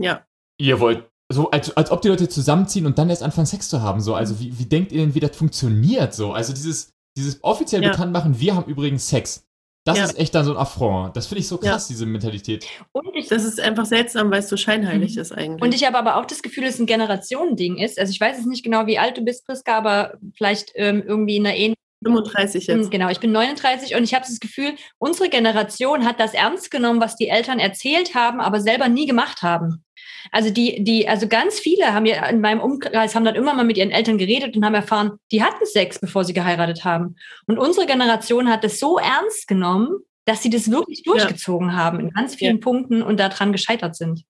Ja. 0.00 0.24
ihr 0.60 0.78
wollt, 0.80 1.08
so 1.30 1.50
als, 1.50 1.76
als 1.76 1.90
ob 1.90 2.02
die 2.02 2.08
Leute 2.08 2.28
zusammenziehen 2.28 2.86
und 2.86 2.98
dann 2.98 3.10
erst 3.10 3.22
anfangen 3.22 3.46
Sex 3.46 3.68
zu 3.68 3.82
haben, 3.82 4.00
so, 4.00 4.14
also 4.14 4.38
wie, 4.40 4.58
wie 4.58 4.64
denkt 4.66 4.92
ihr 4.92 5.00
denn, 5.00 5.14
wie 5.14 5.20
das 5.20 5.36
funktioniert, 5.36 6.14
so, 6.14 6.32
also 6.32 6.52
dieses, 6.52 6.92
dieses 7.16 7.42
offiziell 7.42 7.82
Ja. 7.82 7.90
bekannt 7.90 8.12
machen, 8.12 8.38
wir 8.40 8.54
haben 8.54 8.70
übrigens 8.70 9.08
Sex. 9.08 9.44
Das 9.84 9.96
Ja. 9.98 10.04
ist 10.04 10.18
echt 10.18 10.34
dann 10.34 10.44
so 10.44 10.50
ein 10.52 10.58
Affront. 10.58 11.16
Das 11.16 11.26
finde 11.28 11.40
ich 11.40 11.48
so 11.48 11.58
Ja. 11.62 11.72
krass, 11.72 11.88
diese 11.88 12.04
Mentalität. 12.04 12.66
Und 12.92 13.08
ich, 13.14 13.28
Das 13.28 13.44
ist 13.44 13.58
einfach 13.58 13.86
seltsam, 13.86 14.30
weil 14.30 14.40
es 14.40 14.48
so 14.48 14.56
scheinheilig 14.58 15.16
ist 15.16 15.32
eigentlich. 15.32 15.62
und 15.62 15.74
ich 15.74 15.86
habe 15.86 15.96
aber 15.98 16.16
auch 16.16 16.26
das 16.26 16.42
Gefühl, 16.42 16.64
dass 16.64 16.74
es 16.74 16.80
ein 16.80 16.86
Generationending 16.86 17.78
ist. 17.78 17.98
Also 17.98 18.10
ich 18.10 18.20
weiß 18.20 18.36
jetzt 18.36 18.46
nicht 18.46 18.62
genau, 18.64 18.86
wie 18.86 18.98
alt 18.98 19.16
du 19.16 19.22
bist, 19.22 19.46
Priska, 19.46 19.78
aber 19.78 20.18
vielleicht 20.36 20.72
ähm, 20.74 21.02
irgendwie 21.06 21.36
in 21.36 21.46
einer 21.46 21.56
ähnlichen 21.56 21.74
35 22.04 22.66
jetzt. 22.66 22.90
Genau, 22.90 23.08
ich 23.08 23.20
bin 23.20 23.32
39 23.32 23.94
und 23.96 24.04
ich 24.04 24.14
habe 24.14 24.24
das 24.24 24.40
Gefühl, 24.40 24.74
unsere 24.98 25.28
Generation 25.28 26.04
hat 26.06 26.20
das 26.20 26.34
ernst 26.34 26.70
genommen, 26.70 27.00
was 27.00 27.16
die 27.16 27.28
Eltern 27.28 27.58
erzählt 27.58 28.14
haben, 28.14 28.40
aber 28.40 28.60
selber 28.60 28.88
nie 28.88 29.06
gemacht 29.06 29.42
haben. 29.42 29.84
Also 30.30 30.50
die, 30.50 30.84
die, 30.84 31.08
also 31.08 31.26
ganz 31.28 31.58
viele 31.58 31.92
haben 31.94 32.06
ja 32.06 32.26
in 32.26 32.40
meinem 32.40 32.60
Umkreis 32.60 33.14
haben 33.14 33.24
dann 33.24 33.34
immer 33.34 33.54
mal 33.54 33.64
mit 33.64 33.76
ihren 33.76 33.90
Eltern 33.90 34.18
geredet 34.18 34.56
und 34.56 34.64
haben 34.64 34.74
erfahren, 34.74 35.12
die 35.32 35.42
hatten 35.42 35.64
Sex, 35.64 35.98
bevor 35.98 36.24
sie 36.24 36.34
geheiratet 36.34 36.84
haben. 36.84 37.16
Und 37.46 37.58
unsere 37.58 37.86
Generation 37.86 38.48
hat 38.48 38.64
das 38.64 38.78
so 38.78 38.98
ernst 38.98 39.48
genommen, 39.48 40.00
dass 40.24 40.42
sie 40.42 40.50
das 40.50 40.70
wirklich 40.70 41.02
durchgezogen 41.04 41.74
haben 41.74 42.00
in 42.00 42.10
ganz 42.10 42.34
vielen 42.34 42.56
Ja. 42.56 42.62
Punkten 42.62 43.02
und 43.02 43.18
daran 43.18 43.52
gescheitert 43.52 43.96
sind. 43.96 44.24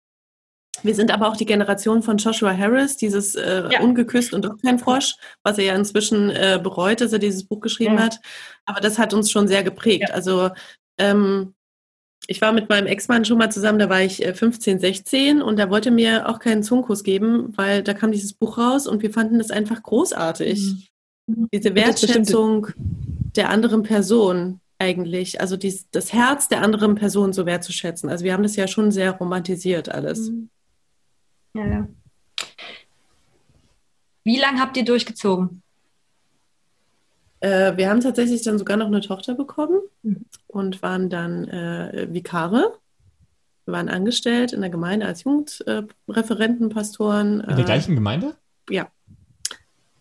Wir 0.82 0.94
sind 0.94 1.10
aber 1.10 1.28
auch 1.28 1.36
die 1.36 1.46
Generation 1.46 2.02
von 2.02 2.18
Joshua 2.18 2.56
Harris, 2.56 2.96
dieses 2.96 3.34
äh, 3.34 3.68
Ja. 3.72 3.80
Ungeküsst 3.80 4.32
und 4.32 4.44
doch 4.44 4.56
kein 4.62 4.78
Frosch, 4.78 5.14
was 5.42 5.58
er 5.58 5.64
ja 5.64 5.74
inzwischen 5.74 6.30
äh, 6.30 6.60
bereut, 6.62 7.00
dass 7.00 7.12
er 7.12 7.18
dieses 7.18 7.44
Buch 7.44 7.60
geschrieben 7.60 7.96
Ja. 7.96 8.04
hat. 8.04 8.20
Aber 8.64 8.80
das 8.80 8.98
hat 8.98 9.12
uns 9.14 9.30
schon 9.30 9.48
sehr 9.48 9.62
geprägt. 9.62 10.10
Also 10.12 10.50
ähm, 10.98 11.54
ich 12.26 12.40
war 12.40 12.52
mit 12.52 12.68
meinem 12.68 12.86
Ex-Mann 12.86 13.24
schon 13.24 13.38
mal 13.38 13.50
zusammen, 13.50 13.78
da 13.78 13.88
war 13.88 14.02
ich 14.02 14.24
äh, 14.24 14.34
15, 14.34 14.78
16 14.80 15.40
und 15.42 15.56
der 15.58 15.70
wollte 15.70 15.90
mir 15.90 16.28
auch 16.28 16.38
keinen 16.38 16.62
Zungenkuss 16.62 17.02
geben, 17.02 17.52
weil 17.56 17.82
da 17.82 17.94
kam 17.94 18.12
dieses 18.12 18.32
Buch 18.34 18.58
raus 18.58 18.86
und 18.86 19.02
wir 19.02 19.12
fanden 19.12 19.38
das 19.38 19.50
einfach 19.50 19.82
großartig. 19.82 20.90
Diese 21.26 21.70
Das 21.70 21.74
bestimmt- 21.74 21.76
Wertschätzung 21.76 22.66
der 23.36 23.50
anderen 23.50 23.82
Person 23.82 24.60
eigentlich, 24.78 25.40
also 25.40 25.56
dies, 25.56 25.86
das 25.90 26.12
Herz 26.12 26.48
der 26.48 26.62
anderen 26.62 26.94
Person 26.94 27.32
so 27.32 27.46
wertzuschätzen. 27.46 28.08
Also 28.08 28.24
wir 28.24 28.32
haben 28.32 28.42
das 28.44 28.56
ja 28.56 28.68
schon 28.68 28.92
sehr 28.92 29.10
romantisiert 29.12 29.88
alles. 29.88 30.30
Ja, 31.54 31.66
ja. 31.66 31.88
Wie 34.24 34.38
lange 34.38 34.60
habt 34.60 34.76
ihr 34.76 34.84
durchgezogen? 34.84 35.62
Äh, 37.40 37.76
wir 37.76 37.88
haben 37.88 38.00
tatsächlich 38.00 38.42
dann 38.42 38.58
sogar 38.58 38.76
noch 38.76 38.86
eine 38.86 39.00
Tochter 39.00 39.34
bekommen 39.34 39.80
Mhm. 40.02 40.24
und 40.48 40.82
waren 40.82 41.08
dann 41.08 41.46
äh, 41.48 42.08
Vikare. 42.10 42.78
Wir 43.64 43.74
waren 43.74 43.88
angestellt 43.88 44.52
in 44.52 44.60
der 44.60 44.70
Gemeinde 44.70 45.06
als 45.06 45.24
Jugendreferenten, 45.24 46.68
Pastoren. 46.70 47.40
In 47.40 47.48
der 47.48 47.58
äh, 47.58 47.64
gleichen 47.64 47.94
Gemeinde? 47.94 48.34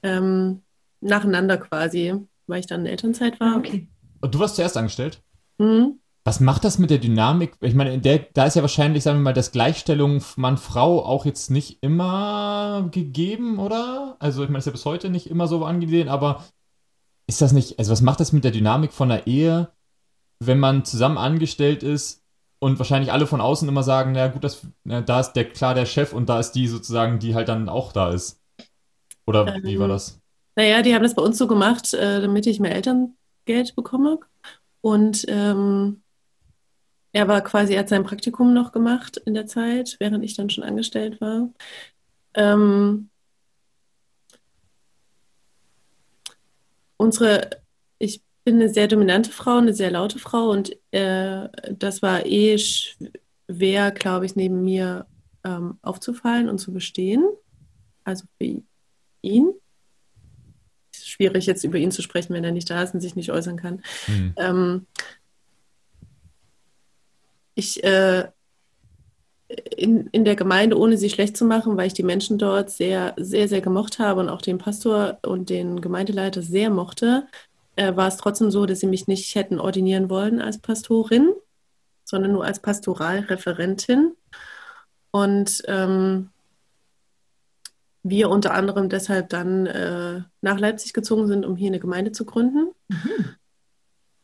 ähm, 0.03 0.61
nacheinander 1.01 1.57
quasi, 1.57 2.13
weil 2.45 2.59
ich 2.59 2.67
dann 2.67 2.81
in 2.81 2.85
Elternzeit 2.85 3.39
war. 3.39 3.57
Okay. 3.57 3.87
Und 4.21 4.33
du 4.33 4.39
warst 4.39 4.55
zuerst 4.55 4.77
angestellt? 4.77 5.21
Mhm. 5.57 5.99
Was 6.27 6.41
macht 6.41 6.65
das 6.65 6.77
mit 6.77 6.89
der 6.89 6.97
Dynamik? 6.97 7.53
Ich 7.61 7.73
meine, 7.73 7.93
in 7.93 8.01
der, 8.01 8.19
da 8.33 8.47
ist 8.47 8.57
ja 8.57 8.61
wahrscheinlich, 8.61 9.01
sagen 9.01 9.19
wir 9.19 9.23
mal, 9.23 9.33
das 9.33 9.53
Gleichstellung 9.53 10.21
Mann-Frau 10.35 11.05
auch 11.05 11.25
jetzt 11.25 11.49
nicht 11.49 11.81
immer 11.81 12.89
gegeben, 12.91 13.59
oder? 13.59 14.17
Also, 14.19 14.43
ich 14.43 14.49
meine, 14.49 14.57
ist 14.57 14.65
ja 14.65 14.73
bis 14.73 14.83
heute 14.83 15.09
nicht 15.09 15.29
immer 15.29 15.47
so 15.47 15.63
angesehen, 15.63 16.09
aber 16.09 16.43
ist 17.27 17.41
das 17.41 17.53
nicht, 17.53 17.79
also 17.79 17.93
was 17.93 18.01
macht 18.01 18.19
das 18.19 18.33
mit 18.33 18.43
der 18.43 18.51
Dynamik 18.51 18.91
von 18.91 19.09
einer 19.09 19.25
Ehe, 19.25 19.69
wenn 20.39 20.59
man 20.59 20.83
zusammen 20.83 21.17
angestellt 21.17 21.81
ist 21.81 22.25
und 22.59 22.77
wahrscheinlich 22.77 23.13
alle 23.13 23.25
von 23.25 23.39
außen 23.39 23.69
immer 23.69 23.83
sagen, 23.83 24.11
na 24.11 24.27
gut, 24.27 24.43
das, 24.43 24.67
na, 24.83 24.99
da 24.99 25.21
ist 25.21 25.31
der 25.31 25.47
klar 25.47 25.75
der 25.75 25.85
Chef 25.85 26.11
und 26.11 26.27
da 26.27 26.41
ist 26.41 26.51
die 26.51 26.67
sozusagen, 26.67 27.19
die 27.19 27.35
halt 27.35 27.47
dann 27.47 27.69
auch 27.69 27.93
da 27.93 28.09
ist. 28.09 28.41
Oder 29.25 29.45
wie 29.63 29.79
war 29.79 29.85
Ähm, 29.85 29.91
das? 29.91 30.19
Naja, 30.57 30.81
die 30.81 30.93
haben 30.93 31.03
das 31.03 31.15
bei 31.15 31.23
uns 31.23 31.37
so 31.37 31.47
gemacht, 31.47 31.93
äh, 31.93 32.19
damit 32.19 32.47
ich 32.47 32.59
mehr 32.59 32.75
Elterngeld 32.75 33.77
bekomme. 33.77 34.19
Und 34.81 35.25
ähm, 35.29 36.01
er 37.17 37.27
war 37.27 37.41
quasi, 37.41 37.73
er 37.73 37.79
hat 37.79 37.89
sein 37.89 38.03
Praktikum 38.03 38.53
noch 38.53 38.71
gemacht 38.71 39.17
in 39.17 39.33
der 39.33 39.47
Zeit, 39.47 39.97
während 39.99 40.23
ich 40.23 40.35
dann 40.35 40.51
schon 40.51 40.63
angestellt 40.63 41.19
war. 41.19 41.49
Ähm, 42.35 43.09
unsere, 46.95 47.49
ich 47.97 48.21
bin 48.43 48.57
eine 48.57 48.69
sehr 48.69 48.87
dominante 48.87 49.31
Frau, 49.31 49.57
eine 49.57 49.73
sehr 49.73 49.89
laute 49.89 50.19
Frau 50.19 50.51
und 50.51 50.77
äh, 50.91 51.49
das 51.71 52.03
war 52.03 52.23
eh 52.27 52.59
schwer, 52.59 53.89
glaube 53.89 54.27
ich, 54.27 54.35
neben 54.35 54.63
mir 54.63 55.07
ähm, 55.43 55.79
aufzufallen 55.81 56.49
und 56.49 56.59
zu 56.59 56.71
bestehen. 56.71 57.25
Also 58.03 58.25
für 58.37 58.61
ihn. 59.23 59.53
Ist 60.93 61.09
schwierig 61.09 61.47
jetzt 61.47 61.63
über 61.63 61.79
ihn 61.79 61.91
zu 61.91 62.03
sprechen, 62.03 62.35
wenn 62.35 62.43
er 62.43 62.51
nicht 62.51 62.69
da 62.69 62.83
ist 62.83 62.93
und 62.93 63.01
sich 63.01 63.15
nicht 63.15 63.31
äußern 63.31 63.57
kann. 63.57 63.81
Hm. 64.05 64.33
Ähm, 64.37 64.85
ich 67.57 67.83
äh, 67.83 68.27
in, 69.75 70.07
in 70.07 70.25
der 70.25 70.35
Gemeinde, 70.35 70.77
ohne 70.77 70.97
sie 70.97 71.09
schlecht 71.09 71.37
zu 71.37 71.45
machen, 71.45 71.77
weil 71.77 71.87
ich 71.87 71.93
die 71.93 72.03
Menschen 72.03 72.37
dort 72.37 72.69
sehr, 72.69 73.13
sehr, 73.17 73.47
sehr 73.47 73.61
gemocht 73.61 73.99
habe 73.99 74.19
und 74.19 74.29
auch 74.29 74.41
den 74.41 74.57
Pastor 74.57 75.19
und 75.25 75.49
den 75.49 75.81
Gemeindeleiter 75.81 76.41
sehr 76.41 76.69
mochte, 76.69 77.27
äh, 77.75 77.95
war 77.95 78.07
es 78.07 78.17
trotzdem 78.17 78.51
so, 78.51 78.65
dass 78.65 78.81
sie 78.81 78.87
mich 78.87 79.07
nicht 79.07 79.33
hätten 79.35 79.59
ordinieren 79.59 80.09
wollen 80.09 80.41
als 80.41 80.57
Pastorin, 80.57 81.31
sondern 82.03 82.33
nur 82.33 82.45
als 82.45 82.59
Pastoralreferentin. 82.59 84.13
Und 85.11 85.63
ähm, 85.67 86.29
wir 88.03 88.29
unter 88.29 88.53
anderem 88.53 88.89
deshalb 88.89 89.29
dann 89.29 89.65
äh, 89.65 90.21
nach 90.41 90.59
Leipzig 90.59 90.93
gezogen 90.93 91.27
sind, 91.27 91.45
um 91.45 91.55
hier 91.55 91.67
eine 91.67 91.79
Gemeinde 91.79 92.11
zu 92.11 92.25
gründen, 92.25 92.71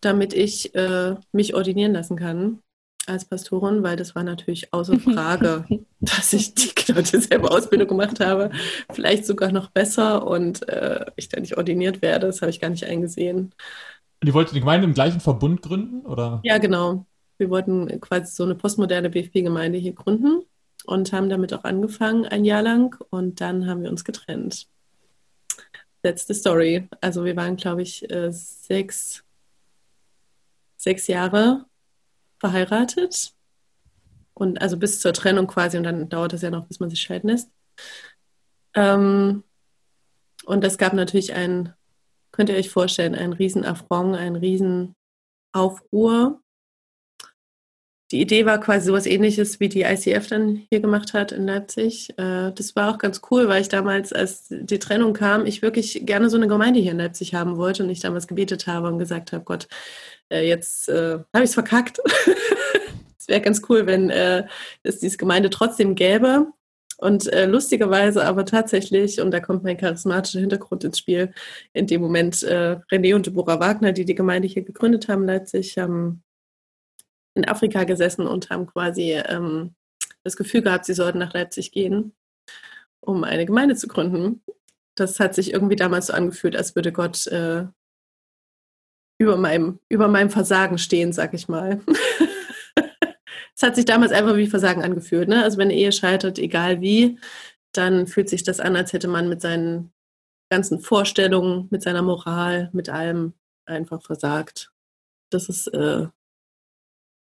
damit 0.02 0.34
ich 0.34 0.76
äh, 0.76 1.16
mich 1.32 1.56
ordinieren 1.56 1.94
lassen 1.94 2.18
kann 2.18 2.60
als 3.06 3.26
Pastorin, 3.26 3.84
weil 3.84 3.96
das 3.96 4.16
war 4.16 4.24
natürlich 4.24 4.74
außer 4.74 5.00
Frage, 5.00 5.66
dass 6.00 6.34
ich 6.34 6.54
die 6.54 6.72
genau 6.74 7.02
dieselbe 7.02 7.52
Ausbildung 7.52 7.88
gemacht 7.88 8.20
habe, 8.20 8.52
vielleicht 8.92 9.26
sogar 9.26 9.52
noch 9.52 9.70
besser 9.72 10.26
und 10.26 10.68
äh, 10.70 11.06
ich 11.16 11.30
da 11.30 11.40
nicht 11.40 11.58
ordiniert 11.58 12.02
werde. 12.02 12.28
Das 12.28 12.42
habe 12.42 12.50
ich 12.50 12.60
gar 12.60 12.70
nicht 12.70 12.86
eingesehen. 12.86 13.54
Und 14.22 14.28
ihr 14.28 14.34
wolltet 14.34 14.56
die 14.56 14.62
Gemeinde 14.62 14.88
im 14.88 14.94
gleichen 14.94 15.20
Verbund 15.20 15.62
gründen, 15.62 16.06
oder? 16.06 16.40
Ja, 16.44 16.58
genau. 16.58 17.06
Wir 17.38 17.50
wollten 17.50 18.00
quasi 18.00 18.34
so 18.34 18.44
eine 18.44 18.56
postmoderne 18.56 19.10
BFP-Gemeinde 19.10 19.78
hier 19.78 19.94
gründen 19.94 20.44
und 20.86 21.12
haben 21.12 21.30
damit 21.30 21.54
auch 21.54 21.64
angefangen, 21.64 22.26
ein 22.26 22.46
Jahr 22.46 22.62
lang. 22.62 22.96
Und 23.10 23.42
dann 23.42 23.68
haben 23.68 23.84
wir 23.84 23.90
uns 23.90 24.06
getrennt. 24.06 24.68
That's 26.04 26.28
the 26.28 26.34
story. 26.34 26.88
Also 27.02 27.26
wir 27.26 27.36
waren, 27.36 27.56
glaube 27.56 27.82
ich, 27.82 28.10
äh, 28.10 28.32
sechs, 28.32 29.24
sechs 30.78 31.08
Jahre 31.08 31.66
verheiratet. 32.44 33.34
Und 34.34 34.62
also 34.62 34.78
bis 34.78 35.00
zur 35.00 35.14
Trennung 35.14 35.48
quasi. 35.48 35.78
Und 35.78 35.84
dann 35.84 36.10
dauert 36.10 36.34
es 36.34 36.42
ja 36.42 36.50
noch, 36.50 36.68
bis 36.68 36.82
man 36.82 36.90
sich 36.90 37.00
scheiden 37.00 37.30
lässt. 37.30 37.50
Ähm, 38.76 39.44
und 40.46 40.64
es 40.66 40.78
gab 40.78 40.92
natürlich 40.92 41.34
ein, 41.34 41.74
könnt 42.34 42.50
ihr 42.50 42.58
euch 42.58 42.70
vorstellen, 42.70 43.16
ein 43.16 43.32
riesen 43.32 43.64
Affront, 43.64 44.18
ein 44.18 44.36
riesen 44.36 44.94
Aufruhr. 45.54 46.43
Die 48.12 48.22
Idee 48.22 48.46
war 48.46 48.60
quasi 48.60 48.88
sowas 48.88 49.06
ähnliches, 49.06 49.60
wie 49.60 49.70
die 49.70 49.82
ICF 49.82 50.28
dann 50.28 50.68
hier 50.70 50.82
gemacht 50.82 51.14
hat 51.14 51.32
in 51.32 51.48
Leipzig. 51.48 52.10
Äh, 52.18 52.52
das 52.54 52.76
war 52.76 52.94
auch 52.94 52.98
ganz 52.98 53.22
cool, 53.32 53.48
weil 53.48 53.62
ich 53.62 53.70
damals, 53.70 54.14
als 54.14 54.48
die 54.50 54.80
Trennung 54.80 55.14
kam, 55.14 55.46
ich 55.46 55.62
wirklich 55.62 56.06
gerne 56.06 56.30
so 56.30 56.38
eine 56.38 56.48
Gemeinde 56.48 56.80
hier 56.80 56.92
in 56.92 57.00
Leipzig 57.00 57.34
haben 57.34 57.58
wollte 57.58 57.84
und 57.84 57.90
ich 57.90 58.02
damals 58.02 58.28
gebetet 58.28 58.68
habe 58.68 58.88
und 58.90 59.00
gesagt 59.00 59.32
habe, 59.32 59.44
Gott, 59.44 59.68
äh, 60.30 60.48
jetzt 60.48 60.90
äh, 60.90 61.20
habe 61.34 61.44
ich 61.44 61.50
es 61.50 61.54
verkackt. 61.54 62.00
Es 63.26 63.30
wäre 63.30 63.40
ganz 63.40 63.62
cool, 63.70 63.86
wenn 63.86 64.10
es 64.10 65.00
diese 65.00 65.16
Gemeinde 65.16 65.50
trotzdem 65.50 65.96
gäbe. 65.96 66.48
Und 66.98 67.32
äh, 67.34 67.46
lustigerweise 67.46 68.26
aber 68.26 68.46
tatsächlich, 68.46 69.20
und 69.20 69.32
da 69.32 69.40
kommt 69.40 69.64
mein 69.64 69.78
charismatischer 69.78 70.40
Hintergrund 70.40 70.84
ins 70.84 71.00
Spiel, 71.00 71.34
in 71.74 71.88
dem 71.88 72.02
Moment 72.02 72.44
äh, 72.44 72.78
René 72.92 73.16
und 73.16 73.26
Deborah 73.26 73.60
Wagner, 73.60 73.92
die 73.92 74.06
die 74.06 74.16
Gemeinde 74.16 74.48
hier 74.48 74.64
gegründet 74.64 75.08
haben 75.08 75.26
Leipzig, 75.26 75.78
haben 75.78 76.24
in 77.36 77.48
Afrika 77.48 77.84
gesessen 77.84 78.28
und 78.28 78.50
haben 78.50 78.68
quasi 78.68 79.14
ähm, 79.14 79.76
das 80.24 80.38
Gefühl 80.38 80.62
gehabt, 80.62 80.86
sie 80.86 80.94
sollten 80.94 81.20
nach 81.20 81.34
Leipzig 81.34 81.72
gehen, 81.72 82.14
um 83.02 83.24
eine 83.24 83.46
Gemeinde 83.46 83.76
zu 83.76 83.88
gründen. 83.88 84.44
Das 84.96 85.20
hat 85.20 85.36
sich 85.36 85.54
irgendwie 85.54 85.76
damals 85.76 86.08
so 86.08 86.14
angefühlt, 86.14 86.56
als 86.56 86.76
würde 86.76 86.92
Gott 86.92 87.28
äh, 87.28 87.66
über, 89.20 89.38
meinem, 89.38 89.80
über 89.90 90.08
meinem 90.08 90.30
Versagen 90.30 90.78
stehen, 90.78 91.14
sag 91.14 91.34
ich 91.34 91.48
mal. 91.48 91.82
es 93.56 93.64
hat 93.64 93.76
sich 93.76 93.86
damals 93.86 94.12
einfach 94.12 94.36
wie 94.36 94.48
Versagen 94.48 94.84
angefühlt. 94.84 95.28
Ne? 95.28 95.44
Also 95.44 95.58
wenn 95.58 95.70
eine 95.70 95.76
Ehe 95.76 95.92
scheitert, 95.92 96.40
egal 96.40 96.82
wie, 96.82 97.20
dann 97.74 98.08
fühlt 98.08 98.30
sich 98.30 98.44
das 98.44 98.60
an, 98.60 98.76
als 98.76 98.94
hätte 98.94 99.08
man 99.08 99.30
mit 99.30 99.42
seinen 99.42 99.92
ganzen 100.52 100.80
Vorstellungen, 100.80 101.68
mit 101.72 101.82
seiner 101.82 102.04
Moral, 102.04 102.70
mit 102.74 102.90
allem 102.90 103.34
einfach 103.66 104.02
versagt. 104.04 104.72
Das 105.32 105.50
ist, 105.50 105.68
äh, 105.68 106.08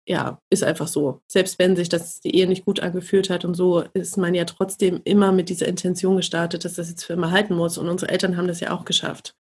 ja, 0.08 0.40
ist 0.52 0.64
einfach 0.64 0.88
so. 0.88 1.22
Selbst 1.28 1.58
wenn 1.58 1.76
sich 1.76 1.90
das 1.90 2.20
die 2.22 2.36
Ehe 2.36 2.48
nicht 2.48 2.66
gut 2.66 2.80
angefühlt 2.80 3.30
hat 3.30 3.44
und 3.44 3.56
so, 3.56 3.82
ist 3.94 4.18
man 4.18 4.36
ja 4.36 4.46
trotzdem 4.46 5.02
immer 5.04 5.32
mit 5.32 5.50
dieser 5.50 5.68
Intention 5.68 6.18
gestartet, 6.18 6.64
dass 6.64 6.76
das 6.76 6.90
jetzt 6.90 7.06
für 7.06 7.14
immer 7.14 7.32
halten 7.32 7.56
muss. 7.56 7.78
Und 7.78 7.90
unsere 7.90 8.12
Eltern 8.12 8.38
haben 8.38 8.48
das 8.48 8.60
ja 8.60 8.72
auch 8.72 8.86
geschafft. 8.86 9.36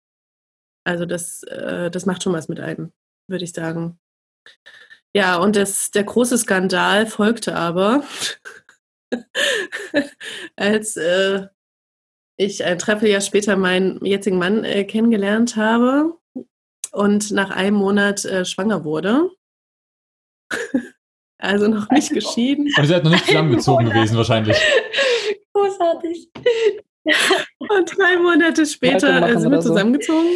Also 0.83 1.05
das, 1.05 1.43
äh, 1.43 1.91
das 1.91 2.05
macht 2.05 2.23
schon 2.23 2.33
was 2.33 2.47
mit 2.47 2.59
einem, 2.59 2.91
würde 3.27 3.43
ich 3.43 3.53
sagen. 3.53 3.99
Ja, 5.15 5.37
und 5.37 5.55
das, 5.55 5.91
der 5.91 6.03
große 6.03 6.37
Skandal 6.37 7.05
folgte 7.07 7.55
aber, 7.55 8.03
als 10.55 10.97
äh, 10.97 11.47
ich 12.37 12.65
ein 12.65 12.77
Dreivierteljahr 12.77 13.21
später 13.21 13.55
meinen 13.55 14.03
jetzigen 14.03 14.37
Mann 14.37 14.63
äh, 14.63 14.83
kennengelernt 14.83 15.55
habe 15.55 16.17
und 16.91 17.31
nach 17.31 17.51
einem 17.51 17.77
Monat 17.77 18.25
äh, 18.25 18.45
schwanger 18.45 18.83
wurde. 18.83 19.31
Also 21.37 21.67
noch 21.67 21.89
nicht 21.89 22.11
geschieden. 22.11 22.65
Und 22.77 22.83
ihr 22.83 22.87
seid 22.87 23.03
noch 23.03 23.11
nicht 23.11 23.25
zusammengezogen 23.25 23.89
gewesen 23.89 24.17
wahrscheinlich. 24.17 24.57
Großartig. 25.53 26.29
Und 27.59 27.97
drei 27.97 28.17
Monate 28.17 28.65
später 28.65 29.27
äh, 29.27 29.39
sind 29.39 29.51
wir 29.51 29.61
zusammengezogen. 29.61 30.29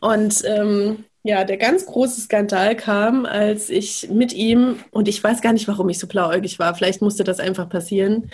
Und 0.00 0.42
ähm, 0.44 1.04
ja, 1.22 1.44
der 1.44 1.56
ganz 1.56 1.86
große 1.86 2.20
Skandal 2.22 2.76
kam, 2.76 3.26
als 3.26 3.70
ich 3.70 4.08
mit 4.10 4.32
ihm, 4.32 4.80
und 4.90 5.06
ich 5.06 5.22
weiß 5.22 5.40
gar 5.40 5.52
nicht, 5.52 5.68
warum 5.68 5.88
ich 5.88 5.98
so 5.98 6.06
blauäugig 6.08 6.58
war, 6.58 6.74
vielleicht 6.74 7.00
musste 7.00 7.22
das 7.24 7.38
einfach 7.38 7.68
passieren, 7.68 8.30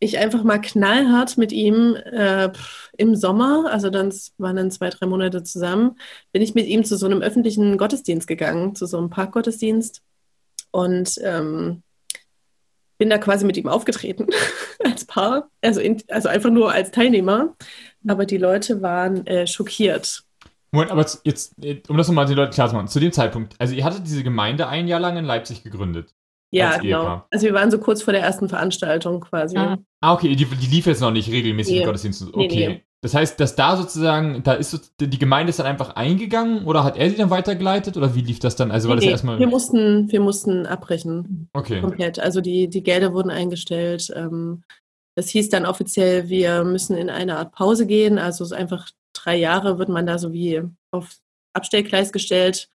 ich 0.00 0.18
einfach 0.18 0.42
mal 0.42 0.58
knallhart 0.58 1.36
mit 1.36 1.52
ihm 1.52 1.94
äh, 1.94 2.50
im 2.96 3.14
Sommer, 3.14 3.70
also 3.70 3.90
dann 3.90 4.12
waren 4.38 4.56
dann 4.56 4.70
zwei, 4.70 4.88
drei 4.88 5.06
Monate 5.06 5.42
zusammen, 5.42 5.98
bin 6.32 6.42
ich 6.42 6.54
mit 6.54 6.66
ihm 6.66 6.84
zu 6.84 6.96
so 6.96 7.06
einem 7.06 7.20
öffentlichen 7.20 7.76
Gottesdienst 7.76 8.26
gegangen, 8.26 8.74
zu 8.74 8.86
so 8.86 8.96
einem 8.96 9.10
Parkgottesdienst 9.10 10.02
und 10.70 11.20
ähm, 11.22 11.82
bin 12.96 13.10
da 13.10 13.18
quasi 13.18 13.44
mit 13.44 13.58
ihm 13.58 13.68
aufgetreten 13.68 14.26
als 14.84 15.04
Paar, 15.04 15.50
also, 15.60 15.80
in, 15.80 16.02
also 16.08 16.30
einfach 16.30 16.50
nur 16.50 16.72
als 16.72 16.90
Teilnehmer, 16.90 17.54
aber 18.08 18.24
die 18.24 18.38
Leute 18.38 18.80
waren 18.80 19.26
äh, 19.26 19.46
schockiert. 19.46 20.24
Moment, 20.72 20.92
aber 20.92 21.04
jetzt, 21.24 21.54
um 21.88 21.96
das 21.96 22.08
nochmal 22.08 22.26
den 22.26 22.36
Leuten 22.36 22.52
klar 22.54 22.68
zu 22.68 22.74
machen, 22.74 22.88
zu 22.88 23.00
dem 23.00 23.12
Zeitpunkt, 23.12 23.54
also 23.58 23.74
ihr 23.74 23.84
hattet 23.84 24.06
diese 24.06 24.22
Gemeinde 24.22 24.68
ein 24.68 24.88
Jahr 24.88 25.00
lang 25.00 25.18
in 25.18 25.24
Leipzig 25.26 25.62
gegründet. 25.62 26.14
Ja, 26.52 26.78
genau. 26.78 27.00
Ehepaar. 27.00 27.26
Also 27.30 27.46
wir 27.46 27.54
waren 27.54 27.70
so 27.70 27.78
kurz 27.78 28.02
vor 28.02 28.12
der 28.12 28.22
ersten 28.22 28.48
Veranstaltung 28.48 29.20
quasi. 29.20 29.56
Ah, 29.56 29.78
ah 30.00 30.14
okay, 30.14 30.34
die, 30.34 30.44
die 30.44 30.66
lief 30.66 30.86
jetzt 30.86 31.00
noch 31.00 31.12
nicht 31.12 31.30
regelmäßig 31.30 31.74
nee. 31.74 31.80
im 31.80 31.86
Gottesdienst. 31.86 32.22
Okay. 32.28 32.48
Nee, 32.48 32.68
nee. 32.68 32.84
Das 33.02 33.14
heißt, 33.14 33.40
dass 33.40 33.56
da 33.56 33.78
sozusagen, 33.78 34.42
da 34.42 34.52
ist 34.52 34.72
so, 34.72 34.78
die 35.00 35.18
Gemeinde 35.18 35.50
ist 35.50 35.58
dann 35.58 35.66
einfach 35.66 35.96
eingegangen 35.96 36.66
oder 36.66 36.84
hat 36.84 36.98
er 36.98 37.08
sie 37.08 37.16
dann 37.16 37.30
weitergeleitet 37.30 37.96
oder 37.96 38.14
wie 38.14 38.20
lief 38.20 38.40
das 38.40 38.56
dann? 38.56 38.70
Also 38.70 38.90
war 38.90 38.96
das 38.96 39.06
ja 39.06 39.12
erstmal. 39.12 39.38
Wir 39.38 39.46
mussten, 39.46 40.12
wir 40.12 40.20
mussten 40.20 40.66
abbrechen. 40.66 41.48
Okay. 41.54 41.80
Komplett. 41.80 42.18
Also 42.18 42.42
die, 42.42 42.68
die 42.68 42.82
Gelder 42.82 43.14
wurden 43.14 43.30
eingestellt. 43.30 44.12
Ähm, 44.14 44.64
das 45.16 45.30
hieß 45.30 45.48
dann 45.48 45.64
offiziell, 45.64 46.28
wir 46.28 46.62
müssen 46.64 46.96
in 46.96 47.08
eine 47.08 47.38
Art 47.38 47.52
Pause 47.52 47.86
gehen. 47.86 48.18
Also 48.18 48.54
einfach 48.54 48.90
drei 49.14 49.36
Jahre 49.36 49.78
wird 49.78 49.88
man 49.88 50.06
da 50.06 50.18
so 50.18 50.34
wie 50.34 50.62
auf 50.90 51.20
Abstellgleis 51.54 52.12
gestellt 52.12 52.68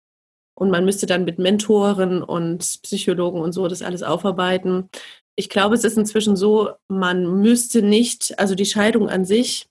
und 0.56 0.72
man 0.72 0.86
müsste 0.86 1.06
dann 1.06 1.26
mit 1.26 1.39
Mentoren 1.39 2.24
und 2.24 2.60
Psychologen 2.84 3.41
und 3.41 3.52
so 3.52 3.68
das 3.68 3.82
alles 3.82 4.04
aufarbeiten. 4.04 4.89
Ich 5.36 5.50
glaube, 5.50 5.76
es 5.76 5.84
ist 5.84 5.98
inzwischen 5.98 6.36
so, 6.36 6.72
man 6.88 7.41
müsste 7.41 7.82
nicht, 7.82 8.39
also 8.39 8.56
die 8.56 8.65
Scheidung 8.65 9.10
an 9.10 9.26
sich 9.26 9.68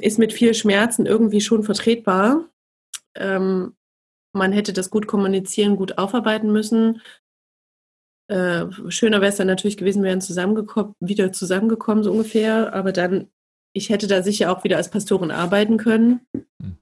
ist 0.00 0.18
mit 0.18 0.32
viel 0.32 0.54
Schmerzen 0.54 1.06
irgendwie 1.06 1.40
schon 1.40 1.64
vertretbar. 1.64 2.48
Ähm, 3.16 3.74
man 4.32 4.52
hätte 4.52 4.72
das 4.72 4.90
gut 4.90 5.08
kommunizieren, 5.08 5.76
gut 5.76 5.98
aufarbeiten 5.98 6.52
müssen. 6.52 7.02
Äh, 8.30 8.66
schöner 8.90 9.20
wäre 9.20 9.30
es 9.30 9.38
dann 9.38 9.48
natürlich 9.48 9.76
gewesen, 9.76 10.04
wären 10.04 10.20
zusammengekommen, 10.20 10.94
wieder 11.00 11.32
zusammengekommen, 11.32 12.04
so 12.04 12.12
ungefähr. 12.12 12.74
Aber 12.74 12.92
dann 12.92 13.28
ich 13.74 13.90
hätte 13.90 14.06
da 14.06 14.22
sicher 14.22 14.50
auch 14.50 14.64
wieder 14.64 14.76
als 14.76 14.90
Pastorin 14.90 15.30
arbeiten 15.30 15.76
können. 15.76 16.20
Hm. 16.62 16.78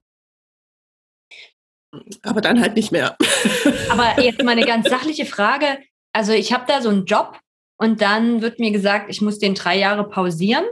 Aber 2.22 2.40
dann 2.40 2.60
halt 2.60 2.76
nicht 2.76 2.92
mehr. 2.92 3.16
Aber 3.90 4.20
jetzt 4.20 4.42
mal 4.42 4.52
eine 4.52 4.64
ganz 4.64 4.88
sachliche 4.88 5.26
Frage. 5.26 5.78
Also 6.12 6.32
ich 6.32 6.52
habe 6.52 6.64
da 6.66 6.80
so 6.80 6.88
einen 6.88 7.04
Job 7.04 7.38
und 7.78 8.00
dann 8.00 8.42
wird 8.42 8.58
mir 8.58 8.70
gesagt, 8.70 9.10
ich 9.10 9.20
muss 9.20 9.38
den 9.38 9.54
drei 9.54 9.78
Jahre 9.78 10.08
pausieren. 10.08 10.64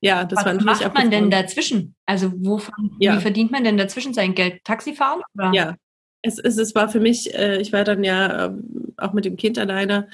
Ja, 0.00 0.24
das 0.24 0.44
Was 0.44 0.62
macht 0.64 0.94
man 0.94 1.10
denn 1.10 1.30
dazwischen? 1.30 1.94
Also 2.04 2.32
wovon, 2.34 2.96
ja. 2.98 3.16
wie 3.16 3.20
verdient 3.20 3.52
man 3.52 3.64
denn 3.64 3.76
dazwischen 3.76 4.12
sein 4.12 4.34
Geld? 4.34 4.64
Taxifahren? 4.64 5.22
Oder? 5.34 5.52
Ja, 5.54 5.76
es, 6.22 6.38
es, 6.38 6.58
es 6.58 6.74
war 6.74 6.88
für 6.88 7.00
mich, 7.00 7.34
äh, 7.34 7.60
ich 7.60 7.72
war 7.72 7.84
dann 7.84 8.04
ja 8.04 8.46
äh, 8.46 8.52
auch 8.96 9.12
mit 9.12 9.24
dem 9.24 9.36
Kind 9.36 9.58
alleine 9.58 10.08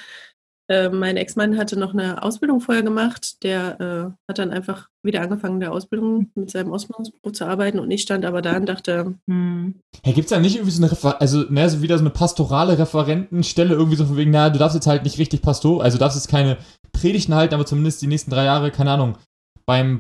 äh, 0.69 0.89
mein 0.89 1.17
Ex-Mann 1.17 1.59
hatte 1.59 1.79
noch 1.79 1.93
eine 1.93 2.23
Ausbildung 2.23 2.61
vorher 2.61 2.83
gemacht. 2.83 3.43
Der 3.43 3.81
äh, 3.81 4.31
hat 4.31 4.39
dann 4.39 4.51
einfach 4.51 4.89
wieder 5.03 5.21
angefangen, 5.21 5.61
der 5.61 5.73
Ausbildung 5.73 6.31
mit 6.35 6.51
seinem 6.51 6.73
Ausbildungsberuf 6.73 7.33
zu 7.33 7.47
arbeiten 7.47 7.79
und 7.79 7.91
ich 7.91 8.03
stand 8.03 8.25
aber 8.25 8.41
da 8.41 8.57
und 8.57 8.67
dachte. 8.67 9.15
Hm. 9.29 9.75
Hey, 10.03 10.15
gibt 10.15 10.27
es 10.27 10.31
da 10.31 10.41
nicht 10.41 10.57
irgendwie 10.57 10.73
so 10.73 10.83
eine, 10.83 10.91
Refer 10.91 11.21
also 11.21 11.45
ne, 11.51 11.69
so 11.69 11.83
wieder 11.83 11.99
so 11.99 12.03
eine 12.03 12.11
pastorale 12.11 12.79
Referentenstelle, 12.79 13.75
irgendwie 13.75 13.97
so 13.97 14.07
von 14.07 14.17
wegen, 14.17 14.31
na, 14.31 14.49
du 14.49 14.59
darfst 14.59 14.75
jetzt 14.75 14.87
halt 14.87 15.05
nicht 15.05 15.19
richtig 15.19 15.43
Pastor, 15.43 15.83
also 15.83 15.99
du 15.99 16.01
darfst 16.01 16.17
jetzt 16.17 16.31
keine 16.31 16.57
Predigten 16.93 17.35
halten, 17.35 17.55
aber 17.55 17.67
zumindest 17.67 18.01
die 18.01 18.07
nächsten 18.07 18.31
drei 18.31 18.45
Jahre, 18.45 18.71
keine 18.71 18.93
Ahnung, 18.93 19.19
beim, 19.67 19.99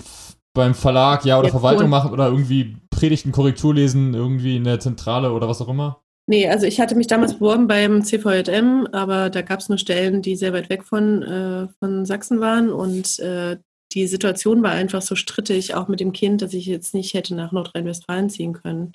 beim 0.54 0.74
Verlag, 0.74 1.26
ja, 1.26 1.38
oder 1.38 1.48
ja, 1.48 1.52
Verwaltung 1.52 1.84
cool. 1.84 1.90
machen 1.90 2.12
oder 2.12 2.28
irgendwie 2.28 2.78
Predigten, 2.90 3.32
Korrektur 3.32 3.74
lesen, 3.74 4.14
irgendwie 4.14 4.56
in 4.56 4.64
der 4.64 4.80
Zentrale 4.80 5.32
oder 5.32 5.48
was 5.48 5.60
auch 5.60 5.68
immer? 5.68 6.03
Nee, 6.26 6.48
also 6.48 6.66
ich 6.66 6.80
hatte 6.80 6.94
mich 6.94 7.06
damals 7.06 7.34
beworben 7.34 7.66
beim 7.66 8.02
CVJM, 8.02 8.88
aber 8.92 9.28
da 9.28 9.42
gab 9.42 9.60
es 9.60 9.68
nur 9.68 9.76
Stellen, 9.76 10.22
die 10.22 10.36
sehr 10.36 10.54
weit 10.54 10.70
weg 10.70 10.84
von, 10.84 11.22
äh, 11.22 11.68
von 11.78 12.06
Sachsen 12.06 12.40
waren 12.40 12.70
und 12.70 13.18
äh, 13.18 13.58
die 13.92 14.06
Situation 14.06 14.62
war 14.62 14.72
einfach 14.72 15.02
so 15.02 15.14
strittig, 15.14 15.74
auch 15.74 15.86
mit 15.88 16.00
dem 16.00 16.12
Kind, 16.12 16.40
dass 16.42 16.54
ich 16.54 16.66
jetzt 16.66 16.94
nicht 16.94 17.14
hätte 17.14 17.34
nach 17.34 17.52
Nordrhein-Westfalen 17.52 18.30
ziehen 18.30 18.54
können. 18.54 18.92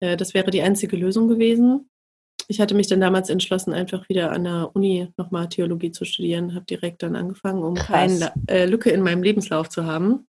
Äh, 0.00 0.16
das 0.16 0.34
wäre 0.34 0.50
die 0.50 0.62
einzige 0.62 0.96
Lösung 0.96 1.28
gewesen. 1.28 1.90
Ich 2.48 2.60
hatte 2.60 2.74
mich 2.74 2.86
dann 2.86 3.00
damals 3.00 3.28
entschlossen, 3.28 3.72
einfach 3.72 4.08
wieder 4.08 4.30
an 4.30 4.44
der 4.44 4.70
Uni 4.74 5.08
nochmal 5.16 5.48
Theologie 5.48 5.90
zu 5.90 6.04
studieren, 6.04 6.54
habe 6.54 6.64
direkt 6.64 7.02
dann 7.02 7.16
angefangen, 7.16 7.64
um 7.64 7.74
Krass. 7.74 7.88
keine 7.88 8.32
äh, 8.46 8.66
Lücke 8.66 8.90
in 8.90 9.02
meinem 9.02 9.22
Lebenslauf 9.22 9.68
zu 9.68 9.84
haben 9.84 10.28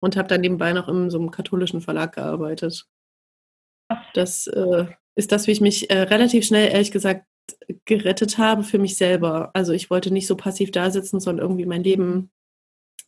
und 0.00 0.16
habe 0.16 0.28
dann 0.28 0.40
nebenbei 0.40 0.72
noch 0.72 0.88
in 0.88 1.10
so 1.10 1.18
einem 1.18 1.30
katholischen 1.30 1.82
Verlag 1.82 2.14
gearbeitet. 2.14 2.86
Das 4.14 4.46
äh, 4.46 4.86
ist 5.14 5.32
das, 5.32 5.46
wie 5.46 5.52
ich 5.52 5.60
mich 5.60 5.90
äh, 5.90 5.98
relativ 5.98 6.44
schnell, 6.46 6.70
ehrlich 6.70 6.90
gesagt, 6.90 7.26
gerettet 7.84 8.38
habe 8.38 8.62
für 8.62 8.78
mich 8.78 8.96
selber. 8.96 9.50
Also 9.54 9.72
ich 9.72 9.90
wollte 9.90 10.10
nicht 10.12 10.26
so 10.26 10.36
passiv 10.36 10.70
da 10.70 10.90
sitzen, 10.90 11.20
sondern 11.20 11.44
irgendwie 11.44 11.66
mein 11.66 11.82
Leben 11.82 12.30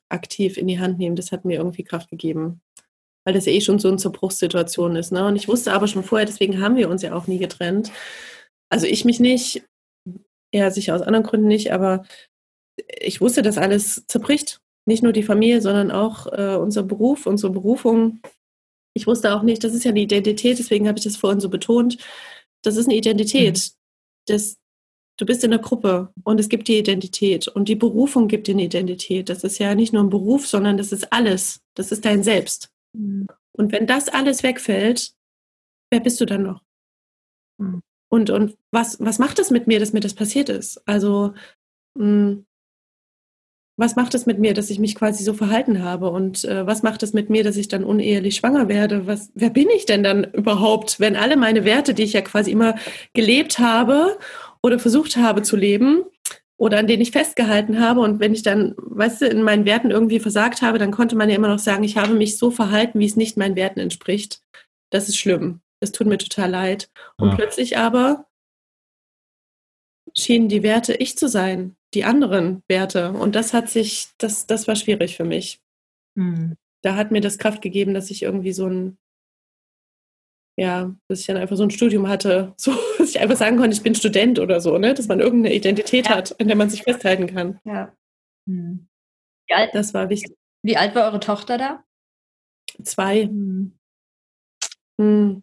aktiv 0.08 0.56
in 0.56 0.66
die 0.66 0.78
Hand 0.78 0.98
nehmen. 0.98 1.16
Das 1.16 1.32
hat 1.32 1.44
mir 1.44 1.56
irgendwie 1.56 1.84
Kraft 1.84 2.10
gegeben. 2.10 2.60
Weil 3.24 3.34
das 3.34 3.46
ja 3.46 3.52
eh 3.52 3.60
schon 3.60 3.78
so 3.78 3.88
eine 3.88 3.96
Zerbruchssituation 3.96 4.96
ist. 4.96 5.12
Ne? 5.12 5.26
Und 5.26 5.36
ich 5.36 5.48
wusste 5.48 5.72
aber 5.72 5.86
schon 5.86 6.04
vorher, 6.04 6.26
deswegen 6.26 6.60
haben 6.60 6.76
wir 6.76 6.90
uns 6.90 7.02
ja 7.02 7.14
auch 7.14 7.26
nie 7.26 7.38
getrennt. 7.38 7.90
Also 8.70 8.86
ich 8.86 9.04
mich 9.04 9.20
nicht, 9.20 9.64
er 10.52 10.70
sicher 10.70 10.94
aus 10.94 11.02
anderen 11.02 11.24
Gründen 11.24 11.48
nicht, 11.48 11.72
aber 11.72 12.04
ich 13.00 13.20
wusste, 13.20 13.42
dass 13.42 13.58
alles 13.58 14.06
zerbricht. 14.06 14.60
Nicht 14.86 15.02
nur 15.02 15.12
die 15.12 15.22
Familie, 15.22 15.62
sondern 15.62 15.90
auch 15.90 16.26
äh, 16.32 16.56
unser 16.56 16.82
Beruf, 16.82 17.26
unsere 17.26 17.52
Berufung. 17.52 18.20
Ich 18.94 19.06
wusste 19.06 19.34
auch 19.34 19.42
nicht, 19.42 19.64
das 19.64 19.74
ist 19.74 19.84
ja 19.84 19.90
eine 19.90 20.00
Identität, 20.00 20.58
deswegen 20.58 20.88
habe 20.88 20.98
ich 20.98 21.04
das 21.04 21.16
vorhin 21.16 21.40
so 21.40 21.48
betont. 21.48 21.98
Das 22.62 22.76
ist 22.76 22.86
eine 22.86 22.96
Identität. 22.96 23.56
Mhm. 23.56 23.70
Das, 24.26 24.56
du 25.18 25.26
bist 25.26 25.44
in 25.44 25.50
der 25.50 25.60
Gruppe 25.60 26.12
und 26.22 26.40
es 26.40 26.48
gibt 26.48 26.68
die 26.68 26.78
Identität 26.78 27.48
und 27.48 27.68
die 27.68 27.76
Berufung 27.76 28.28
gibt 28.28 28.46
dir 28.46 28.54
eine 28.54 28.64
Identität. 28.64 29.28
Das 29.28 29.44
ist 29.44 29.58
ja 29.58 29.74
nicht 29.74 29.92
nur 29.92 30.02
ein 30.02 30.10
Beruf, 30.10 30.46
sondern 30.46 30.76
das 30.76 30.92
ist 30.92 31.12
alles. 31.12 31.60
Das 31.74 31.92
ist 31.92 32.04
dein 32.04 32.22
Selbst. 32.22 32.70
Mhm. 32.96 33.26
Und 33.52 33.72
wenn 33.72 33.86
das 33.86 34.08
alles 34.08 34.42
wegfällt, 34.42 35.12
wer 35.90 36.00
bist 36.00 36.20
du 36.20 36.26
dann 36.26 36.44
noch? 36.44 36.62
Mhm. 37.58 37.82
Und, 38.10 38.30
und 38.30 38.56
was, 38.70 39.00
was 39.00 39.18
macht 39.18 39.38
es 39.40 39.50
mit 39.50 39.66
mir, 39.66 39.80
dass 39.80 39.92
mir 39.92 40.00
das 40.00 40.14
passiert 40.14 40.48
ist? 40.48 40.80
Also, 40.86 41.34
mh, 41.96 42.04
hm, 42.04 42.46
was 43.76 43.96
macht 43.96 44.14
es 44.14 44.26
mit 44.26 44.38
mir, 44.38 44.54
dass 44.54 44.70
ich 44.70 44.78
mich 44.78 44.94
quasi 44.94 45.24
so 45.24 45.34
verhalten 45.34 45.82
habe? 45.82 46.10
Und 46.10 46.44
äh, 46.44 46.66
was 46.66 46.82
macht 46.82 47.02
es 47.02 47.12
mit 47.12 47.28
mir, 47.28 47.42
dass 47.42 47.56
ich 47.56 47.68
dann 47.68 47.84
unehelich 47.84 48.36
schwanger 48.36 48.68
werde? 48.68 49.06
Was, 49.06 49.30
wer 49.34 49.50
bin 49.50 49.68
ich 49.70 49.84
denn 49.84 50.02
dann 50.02 50.24
überhaupt, 50.24 51.00
wenn 51.00 51.16
alle 51.16 51.36
meine 51.36 51.64
Werte, 51.64 51.94
die 51.94 52.04
ich 52.04 52.12
ja 52.12 52.20
quasi 52.20 52.52
immer 52.52 52.76
gelebt 53.14 53.58
habe 53.58 54.16
oder 54.62 54.78
versucht 54.78 55.16
habe 55.16 55.42
zu 55.42 55.56
leben 55.56 56.04
oder 56.56 56.78
an 56.78 56.86
denen 56.86 57.02
ich 57.02 57.10
festgehalten 57.10 57.80
habe 57.80 58.00
und 58.00 58.20
wenn 58.20 58.32
ich 58.32 58.42
dann, 58.42 58.74
weißt 58.76 59.22
du, 59.22 59.26
in 59.26 59.42
meinen 59.42 59.64
Werten 59.64 59.90
irgendwie 59.90 60.20
versagt 60.20 60.62
habe, 60.62 60.78
dann 60.78 60.92
konnte 60.92 61.16
man 61.16 61.28
ja 61.28 61.34
immer 61.34 61.48
noch 61.48 61.58
sagen, 61.58 61.82
ich 61.82 61.96
habe 61.96 62.14
mich 62.14 62.38
so 62.38 62.52
verhalten, 62.52 63.00
wie 63.00 63.06
es 63.06 63.16
nicht 63.16 63.36
meinen 63.36 63.56
Werten 63.56 63.80
entspricht. 63.80 64.40
Das 64.90 65.08
ist 65.08 65.18
schlimm. 65.18 65.60
Das 65.80 65.90
tut 65.90 66.06
mir 66.06 66.18
total 66.18 66.50
leid. 66.50 66.88
Und 67.18 67.30
ja. 67.30 67.34
plötzlich 67.34 67.76
aber 67.76 68.26
schienen 70.16 70.48
die 70.48 70.62
Werte 70.62 70.94
ich 70.94 71.18
zu 71.18 71.28
sein, 71.28 71.74
die 71.94 72.04
anderen 72.04 72.62
Werte. 72.68 73.12
Und 73.12 73.34
das 73.34 73.52
hat 73.52 73.68
sich, 73.68 74.08
das, 74.18 74.46
das 74.46 74.68
war 74.68 74.76
schwierig 74.76 75.16
für 75.16 75.24
mich. 75.24 75.60
Mhm. 76.16 76.56
Da 76.82 76.96
hat 76.96 77.10
mir 77.10 77.20
das 77.20 77.38
Kraft 77.38 77.62
gegeben, 77.62 77.94
dass 77.94 78.10
ich 78.10 78.22
irgendwie 78.22 78.52
so 78.52 78.66
ein, 78.66 78.98
ja, 80.56 80.94
dass 81.08 81.20
ich 81.20 81.26
dann 81.26 81.36
einfach 81.36 81.56
so 81.56 81.62
ein 81.62 81.70
Studium 81.70 82.08
hatte, 82.08 82.54
so, 82.58 82.72
dass 82.98 83.10
ich 83.10 83.20
einfach 83.20 83.36
sagen 83.36 83.56
konnte, 83.56 83.76
ich 83.76 83.82
bin 83.82 83.94
Student 83.94 84.38
oder 84.38 84.60
so, 84.60 84.78
ne? 84.78 84.94
Dass 84.94 85.08
man 85.08 85.20
irgendeine 85.20 85.54
Identität 85.54 86.06
ja. 86.06 86.16
hat, 86.16 86.38
an 86.40 86.48
der 86.48 86.56
man 86.56 86.70
sich 86.70 86.82
festhalten 86.82 87.26
kann. 87.26 87.60
Ja. 87.64 87.94
Mhm. 88.46 88.88
Wie 89.46 89.54
alt, 89.54 89.74
das 89.74 89.94
war 89.94 90.08
wichtig. 90.08 90.36
Wie 90.62 90.76
alt 90.76 90.94
war 90.94 91.04
eure 91.04 91.20
Tochter 91.20 91.58
da? 91.58 91.84
Zwei. 92.82 93.26
Mhm. 93.26 93.78
Mhm. 94.98 95.42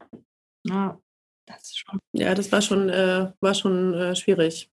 Ja, 0.65 0.99
das 1.45 1.75
schon. 1.75 1.99
Ja, 2.13 2.33
das 2.33 2.51
war 2.51 2.61
schon, 2.61 2.89
äh, 2.89 3.31
war 3.39 3.53
schon 3.53 3.93
äh, 3.93 4.15
schwierig. 4.15 4.70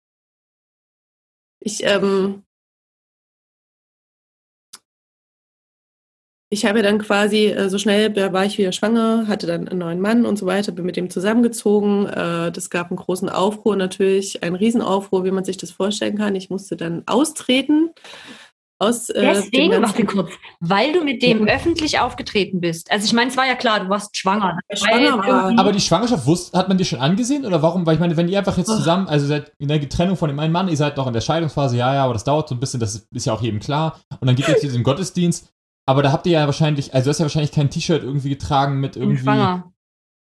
Ich, 1.68 1.84
ähm, 1.84 2.44
ich 6.52 6.64
habe 6.66 6.84
dann 6.84 7.00
quasi 7.00 7.48
äh, 7.48 7.70
so 7.70 7.80
schnell, 7.80 8.12
da 8.12 8.32
war 8.34 8.46
ich 8.46 8.60
wieder 8.60 8.72
schwanger, 8.72 9.28
hatte 9.28 9.48
dann 9.48 9.68
einen 9.68 9.80
neuen 9.80 10.00
Mann 10.00 10.28
und 10.28 10.38
so 10.38 10.46
weiter, 10.46 10.72
bin 10.72 10.86
mit 10.86 10.96
dem 10.96 11.10
zusammengezogen. 11.10 12.06
Äh, 12.06 12.52
das 12.52 12.70
gab 12.70 12.92
einen 12.92 12.98
großen 12.98 13.30
Aufruhr 13.30 13.76
natürlich, 13.76 14.44
einen 14.44 14.56
Riesenaufruhr, 14.56 15.26
wie 15.26 15.32
man 15.32 15.44
sich 15.44 15.58
das 15.58 15.72
vorstellen 15.72 16.18
kann. 16.20 16.36
Ich 16.36 16.52
musste 16.52 16.78
dann 16.78 17.02
austreten 17.08 17.90
aus, 18.78 19.10
äh, 19.10 19.22
Deswegen, 19.22 19.82
warte 19.82 20.06
kurz, 20.06 20.32
weil 20.60 20.92
du 20.92 21.04
mit 21.04 21.24
dem 21.24 21.48
öffentlich 21.48 22.00
aufgetreten 22.00 22.60
bist. 22.60 22.92
Also 22.92 23.06
ich 23.06 23.14
meine, 23.14 23.30
es 23.32 23.38
war 23.38 23.48
ja 23.48 23.56
klar, 23.56 23.80
du 23.80 23.90
warst 23.90 24.18
schwanger. 24.18 24.60
schwanger 24.74 25.18
war. 25.18 25.58
Aber 25.58 25.72
die 25.72 25.80
Schwangerschaft 25.80 26.26
wusste, 26.26 26.58
hat 26.58 26.68
man 26.68 26.78
die 26.78 26.84
schon 26.84 27.00
angesehen 27.00 27.46
oder 27.46 27.62
warum? 27.62 27.86
Weil 27.86 27.96
ich 27.96 28.00
meine, 28.02 28.18
wenn 28.18 28.28
ihr 28.28 28.38
einfach 28.38 28.58
jetzt 28.58 28.68
zusammen, 28.68 29.08
also 29.08 29.26
seid 29.28 29.54
in 29.60 29.70
der 29.70 29.88
Trennung 29.88 30.18
von 30.18 30.28
dem 30.28 30.40
einen 30.40 30.52
Mann, 30.52 30.68
ihr 30.68 30.76
seid 30.76 30.98
noch 30.98 31.08
in 31.08 31.14
der 31.14 31.22
Scheidungsphase, 31.22 31.78
ja, 31.78 31.94
ja, 31.94 32.04
aber 32.04 32.14
das 32.14 32.26
dauert 32.26 32.50
so 32.50 32.56
ein 32.56 32.60
bisschen, 32.60 32.82
das 32.82 33.08
ist 33.10 33.26
ja 33.26 33.34
auch 33.34 33.42
jedem 33.42 33.62
klar. 33.62 34.02
Und 34.20 34.28
dann 34.28 34.36
geht 34.36 34.48
ihr 34.50 34.58
zu 34.58 34.66
diesem 34.66 34.84
Gottesdienst. 34.84 35.52
Aber 35.88 36.02
da 36.02 36.12
habt 36.12 36.26
ihr 36.26 36.34
ja 36.34 36.46
wahrscheinlich, 36.46 36.94
also 36.94 37.06
du 37.06 37.10
hast 37.12 37.20
ja 37.20 37.26
wahrscheinlich 37.26 37.52
kein 37.52 37.70
T-Shirt 37.70 38.04
irgendwie 38.04 38.30
getragen 38.30 38.80
mit 38.80 38.96
irgendwie. 38.96 39.20
Ich 39.20 39.24
bin 39.24 39.34
schwanger. 39.34 39.74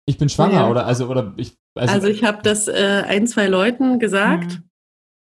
Ich 0.09 0.18
bin 0.18 0.28
schwanger 0.28 0.53
ja. 0.53 0.68
oder 0.68 0.86
also 0.86 1.09
oder 1.09 1.34
ich. 1.36 1.57
Also, 1.74 1.94
also 1.94 2.07
ich 2.07 2.22
habe 2.24 2.42
das 2.42 2.68
äh, 2.68 3.03
ein 3.07 3.26
zwei 3.26 3.49
Leuten 3.49 3.99
gesagt 3.99 4.53
mhm. 4.53 4.70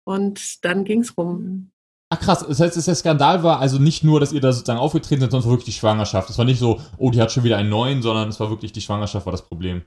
und 0.03 0.65
dann 0.65 0.83
ging's 0.83 1.17
rum. 1.17 1.71
Ach 2.09 2.19
krass, 2.19 2.45
das 2.47 2.59
heißt, 2.59 2.87
der 2.87 2.95
Skandal 2.95 3.41
war 3.43 3.59
also 3.59 3.79
nicht 3.79 4.03
nur, 4.03 4.19
dass 4.19 4.31
ihr 4.31 4.41
da 4.41 4.51
sozusagen 4.53 4.79
aufgetreten 4.79 5.21
seid, 5.21 5.31
sondern 5.31 5.49
wirklich 5.49 5.65
die 5.65 5.79
Schwangerschaft. 5.79 6.29
Es 6.29 6.37
war 6.37 6.45
nicht 6.45 6.59
so, 6.59 6.79
oh, 6.97 7.09
die 7.09 7.19
hat 7.19 7.31
schon 7.31 7.43
wieder 7.43 7.57
einen 7.57 7.69
neuen, 7.69 8.01
sondern 8.03 8.29
es 8.29 8.39
war 8.39 8.49
wirklich 8.49 8.71
die 8.71 8.81
Schwangerschaft 8.81 9.25
war 9.25 9.31
das 9.31 9.47
Problem. 9.47 9.83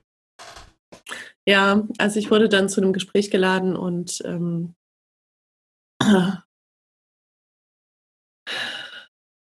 Ja, 1.46 1.86
also 1.98 2.18
ich 2.18 2.30
wurde 2.30 2.48
dann 2.48 2.68
zu 2.68 2.80
einem 2.80 2.92
Gespräch 2.92 3.30
geladen 3.30 3.76
und 3.76 4.20
ähm, 4.24 4.74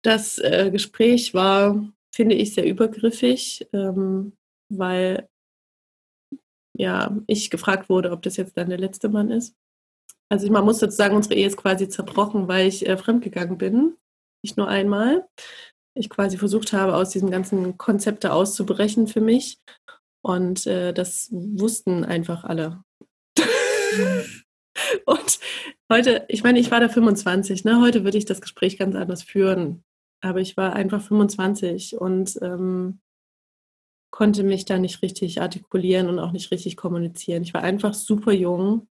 das 0.03 0.39
äh, 0.39 0.71
Gespräch 0.71 1.33
war, 1.33 1.93
finde 2.15 2.35
ich, 2.35 2.55
sehr 2.55 2.67
übergriffig, 2.67 3.67
ähm, 3.73 4.37
weil 4.69 5.29
ja, 6.77 7.17
ich 7.27 7.51
gefragt 7.51 7.89
wurde, 7.89 8.11
ob 8.11 8.23
das 8.23 8.37
jetzt 8.37 8.57
dann 8.57 8.69
der 8.69 8.79
letzte 8.79 9.09
Mann 9.09 9.31
ist. 9.31 9.57
Also 10.35 10.51
man 10.51 10.65
muss 10.65 10.81
dazu 10.81 10.97
sagen, 10.97 11.15
unsere 11.15 11.37
Ehe 11.37 11.47
ist 11.47 11.57
quasi 11.57 11.89
zerbrochen, 11.89 12.49
weil 12.49 12.67
ich 12.67 12.89
äh, 12.89 12.97
fremdgegangen 12.97 13.57
bin. 13.57 13.97
Nicht 14.43 14.57
nur 14.57 14.67
einmal. 14.67 15.29
Ich 15.97 16.11
quasi 16.11 16.39
versucht 16.39 16.73
habe, 16.73 16.97
aus 16.97 17.11
diesem 17.11 17.31
ganzen 17.31 17.79
Konzepte 17.79 18.33
auszubrechen 18.33 19.07
für 19.07 19.21
mich. 19.21 19.61
Und 20.25 20.67
äh, 20.67 20.93
das 20.93 21.29
wussten 21.31 22.05
einfach 22.05 22.43
alle. 22.43 22.83
und 25.07 25.39
heute, 25.89 26.25
ich 26.27 26.43
meine, 26.43 26.59
ich 26.59 26.73
war 26.73 26.81
da 26.81 26.89
25, 26.89 27.63
ne? 27.63 27.81
Heute 27.81 28.03
würde 28.03 28.19
ich 28.19 28.25
das 28.25 28.41
Gespräch 28.41 28.77
ganz 28.77 28.97
anders 28.97 29.23
führen. 29.23 29.85
Aber 30.21 30.41
ich 30.41 30.57
war 30.57 30.73
einfach 30.73 31.01
25 31.01 31.97
und 31.97 32.37
ähm, 32.43 32.99
konnte 34.11 34.43
mich 34.43 34.65
da 34.65 34.79
nicht 34.79 35.01
richtig 35.01 35.41
artikulieren 35.41 36.09
und 36.09 36.19
auch 36.19 36.33
nicht 36.33 36.51
richtig 36.51 36.77
kommunizieren. 36.77 37.45
Ich 37.45 37.55
war 37.55 37.63
einfach 37.63 37.95
super 37.95 38.33
jung 38.33 38.89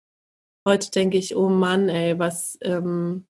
heute 0.67 0.91
denke 0.91 1.19
ich, 1.19 1.37
oh 1.37 1.49
Mann, 1.49 1.89
ey, 1.89 2.19
was, 2.19 2.59
ähm, 2.63 3.27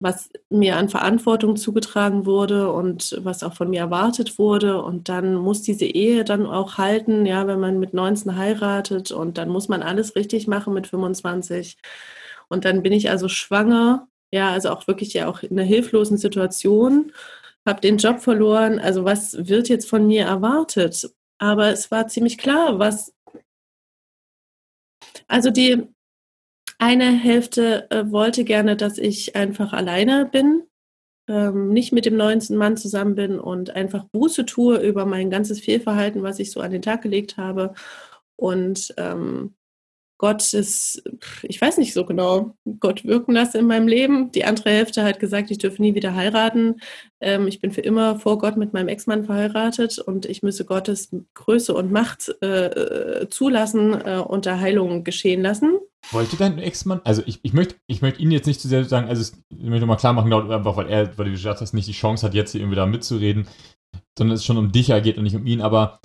was 0.00 0.30
mir 0.50 0.76
an 0.76 0.88
Verantwortung 0.88 1.56
zugetragen 1.56 2.26
wurde 2.26 2.72
und 2.72 3.16
was 3.22 3.42
auch 3.44 3.54
von 3.54 3.70
mir 3.70 3.80
erwartet 3.80 4.38
wurde. 4.38 4.82
Und 4.82 5.08
dann 5.08 5.36
muss 5.36 5.62
diese 5.62 5.84
Ehe 5.84 6.24
dann 6.24 6.46
auch 6.46 6.76
halten, 6.78 7.24
ja, 7.24 7.46
wenn 7.46 7.60
man 7.60 7.78
mit 7.78 7.94
19 7.94 8.36
heiratet 8.36 9.12
und 9.12 9.38
dann 9.38 9.48
muss 9.48 9.68
man 9.68 9.82
alles 9.82 10.16
richtig 10.16 10.48
machen 10.48 10.74
mit 10.74 10.88
25. 10.88 11.76
Und 12.48 12.64
dann 12.64 12.82
bin 12.82 12.92
ich 12.92 13.10
also 13.10 13.28
schwanger, 13.28 14.08
ja, 14.32 14.50
also 14.50 14.70
auch 14.70 14.86
wirklich 14.88 15.12
ja 15.14 15.28
auch 15.28 15.42
in 15.42 15.58
einer 15.58 15.66
hilflosen 15.68 16.18
Situation, 16.18 17.12
habe 17.66 17.80
den 17.80 17.98
Job 17.98 18.20
verloren. 18.20 18.80
Also 18.80 19.04
was 19.04 19.48
wird 19.48 19.68
jetzt 19.68 19.88
von 19.88 20.06
mir 20.06 20.24
erwartet? 20.24 21.12
Aber 21.38 21.68
es 21.68 21.90
war 21.90 22.08
ziemlich 22.08 22.38
klar, 22.38 22.78
was 22.78 23.12
also 25.28 25.50
die, 25.50 25.88
eine 26.82 27.12
Hälfte 27.12 27.88
äh, 27.92 28.10
wollte 28.10 28.42
gerne, 28.42 28.76
dass 28.76 28.98
ich 28.98 29.36
einfach 29.36 29.72
alleine 29.72 30.26
bin, 30.26 30.64
ähm, 31.28 31.68
nicht 31.68 31.92
mit 31.92 32.06
dem 32.06 32.16
neuen 32.16 32.42
Mann 32.56 32.76
zusammen 32.76 33.14
bin 33.14 33.38
und 33.38 33.70
einfach 33.70 34.02
Buße 34.06 34.44
tue 34.46 34.78
über 34.78 35.06
mein 35.06 35.30
ganzes 35.30 35.60
Fehlverhalten, 35.60 36.24
was 36.24 36.40
ich 36.40 36.50
so 36.50 36.60
an 36.60 36.72
den 36.72 36.82
Tag 36.82 37.02
gelegt 37.02 37.36
habe. 37.36 37.74
Und 38.34 38.92
ähm, 38.96 39.54
Gott 40.22 40.54
ist, 40.54 41.02
ich 41.42 41.60
weiß 41.60 41.78
nicht 41.78 41.92
so 41.92 42.06
genau, 42.06 42.54
Gott 42.78 43.04
wirken 43.04 43.32
lasse 43.32 43.58
in 43.58 43.66
meinem 43.66 43.88
Leben. 43.88 44.30
Die 44.30 44.44
andere 44.44 44.70
Hälfte 44.70 45.02
hat 45.02 45.18
gesagt, 45.18 45.50
ich 45.50 45.58
dürfe 45.58 45.82
nie 45.82 45.96
wieder 45.96 46.14
heiraten. 46.14 46.76
Ähm, 47.20 47.48
ich 47.48 47.60
bin 47.60 47.72
für 47.72 47.80
immer 47.80 48.20
vor 48.20 48.38
Gott 48.38 48.56
mit 48.56 48.72
meinem 48.72 48.86
Ex-Mann 48.86 49.24
verheiratet 49.24 49.98
und 49.98 50.26
ich 50.26 50.44
müsse 50.44 50.64
Gottes 50.64 51.10
Größe 51.34 51.74
und 51.74 51.90
Macht 51.90 52.32
äh, 52.40 52.66
äh 52.66 53.28
zulassen 53.30 54.00
äh, 54.00 54.18
und 54.18 54.46
da 54.46 54.60
Heilung 54.60 55.02
geschehen 55.02 55.42
lassen. 55.42 55.80
Wollte 56.12 56.36
dein 56.36 56.56
Ex-Mann, 56.58 57.00
also 57.02 57.24
ich, 57.26 57.40
ich 57.42 57.52
möchte 57.52 57.74
ich 57.88 58.00
möcht 58.00 58.20
ihn 58.20 58.30
jetzt 58.30 58.46
nicht 58.46 58.60
zu 58.60 58.68
sehr 58.68 58.84
sagen, 58.84 59.08
also 59.08 59.34
ich 59.50 59.64
möchte 59.64 59.80
nochmal 59.80 59.96
klar 59.96 60.12
machen, 60.12 60.32
einfach 60.32 60.76
weil 60.76 60.88
er, 60.88 61.18
weil 61.18 61.24
du 61.24 61.32
gesagt 61.32 61.60
hast, 61.60 61.72
nicht 61.72 61.88
die 61.88 61.92
Chance 61.92 62.24
hat, 62.24 62.32
jetzt 62.32 62.52
hier 62.52 62.60
irgendwie 62.60 62.76
da 62.76 62.86
mitzureden, 62.86 63.48
sondern 64.16 64.36
es 64.36 64.44
schon 64.44 64.56
um 64.56 64.70
dich 64.70 64.86
geht 64.86 65.18
und 65.18 65.24
nicht 65.24 65.34
um 65.34 65.46
ihn, 65.46 65.62
aber 65.62 65.98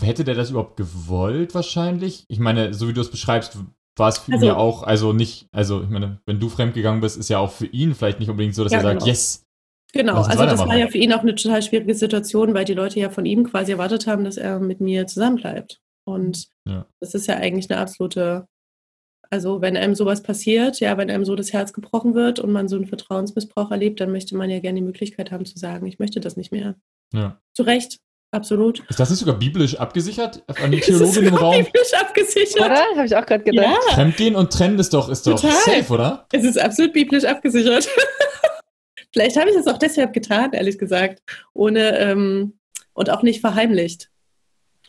hätte 0.00 0.24
der 0.24 0.34
das 0.34 0.50
überhaupt 0.50 0.76
gewollt 0.76 1.54
wahrscheinlich? 1.54 2.24
Ich 2.28 2.38
meine, 2.38 2.74
so 2.74 2.88
wie 2.88 2.92
du 2.92 3.00
es 3.00 3.10
beschreibst, 3.10 3.58
war 3.96 4.08
es 4.08 4.18
für 4.18 4.32
also, 4.32 4.44
ihn 4.44 4.48
ja 4.48 4.56
auch, 4.56 4.82
also 4.82 5.12
nicht, 5.12 5.48
also 5.52 5.82
ich 5.82 5.88
meine, 5.88 6.20
wenn 6.26 6.40
du 6.40 6.48
fremdgegangen 6.48 7.00
bist, 7.00 7.18
ist 7.18 7.28
ja 7.28 7.38
auch 7.38 7.52
für 7.52 7.66
ihn 7.66 7.94
vielleicht 7.94 8.20
nicht 8.20 8.30
unbedingt 8.30 8.54
so, 8.54 8.64
dass 8.64 8.72
ja, 8.72 8.78
er 8.78 8.82
sagt, 8.82 9.00
genau. 9.00 9.06
yes. 9.06 9.44
Genau, 9.94 10.22
also 10.22 10.44
das 10.44 10.60
war 10.60 10.76
ja 10.76 10.86
für 10.88 10.96
ihn 10.96 11.12
auch 11.12 11.20
eine 11.20 11.34
total 11.34 11.62
schwierige 11.62 11.94
Situation, 11.94 12.54
weil 12.54 12.64
die 12.64 12.72
Leute 12.72 12.98
ja 12.98 13.10
von 13.10 13.26
ihm 13.26 13.44
quasi 13.44 13.72
erwartet 13.72 14.06
haben, 14.06 14.24
dass 14.24 14.38
er 14.38 14.58
mit 14.58 14.80
mir 14.80 15.06
zusammenbleibt. 15.06 15.82
Und 16.06 16.48
Ja. 16.66 16.86
das 17.00 17.14
ist 17.14 17.26
ja 17.26 17.36
eigentlich 17.36 17.70
eine 17.70 17.78
absolute, 17.78 18.46
also 19.28 19.60
wenn 19.60 19.76
einem 19.76 19.94
sowas 19.94 20.22
passiert, 20.22 20.80
ja, 20.80 20.96
wenn 20.96 21.10
einem 21.10 21.26
so 21.26 21.36
das 21.36 21.52
Herz 21.52 21.74
gebrochen 21.74 22.14
wird 22.14 22.40
und 22.40 22.52
man 22.52 22.68
so 22.68 22.76
einen 22.76 22.86
Vertrauensmissbrauch 22.86 23.70
erlebt, 23.70 24.00
dann 24.00 24.12
möchte 24.12 24.34
man 24.34 24.48
ja 24.48 24.60
gerne 24.60 24.80
die 24.80 24.86
Möglichkeit 24.86 25.30
haben 25.30 25.44
zu 25.44 25.58
sagen, 25.58 25.86
ich 25.86 25.98
möchte 25.98 26.20
das 26.20 26.38
nicht 26.38 26.52
mehr. 26.52 26.74
Ja. 27.12 27.38
Zu 27.52 27.64
Recht, 27.64 27.98
absolut. 28.32 28.82
Ist 28.88 28.98
das 28.98 29.10
nicht 29.10 29.20
sogar 29.20 29.38
biblisch 29.38 29.76
abgesichert 29.76 30.42
an 30.60 30.72
die 30.72 30.80
Das 30.80 30.88
ist 30.88 30.98
Theologin 30.98 31.24
im 31.24 31.34
sogar 31.34 31.40
Raum? 31.40 31.64
biblisch 31.64 31.94
abgesichert. 31.94 32.56
Oder? 32.66 32.84
Habe 32.96 33.06
ich 33.06 33.16
auch 33.16 33.26
gerade 33.26 33.44
gedacht. 33.44 33.78
Ja, 33.88 33.94
Fremdgehen 33.94 34.34
und 34.34 34.52
trennen 34.52 34.78
ist 34.78 34.92
doch, 34.92 35.08
ist 35.08 35.26
doch 35.26 35.38
safe, 35.38 35.92
oder? 35.92 36.26
es 36.32 36.44
ist 36.44 36.58
absolut 36.58 36.92
biblisch 36.92 37.24
abgesichert. 37.24 37.88
Vielleicht 39.12 39.36
habe 39.36 39.50
ich 39.50 39.56
es 39.56 39.66
auch 39.66 39.78
deshalb 39.78 40.12
getan, 40.12 40.52
ehrlich 40.52 40.78
gesagt, 40.78 41.22
ohne 41.52 41.98
ähm, 41.98 42.54
und 42.94 43.10
auch 43.10 43.22
nicht 43.22 43.40
verheimlicht, 43.40 44.10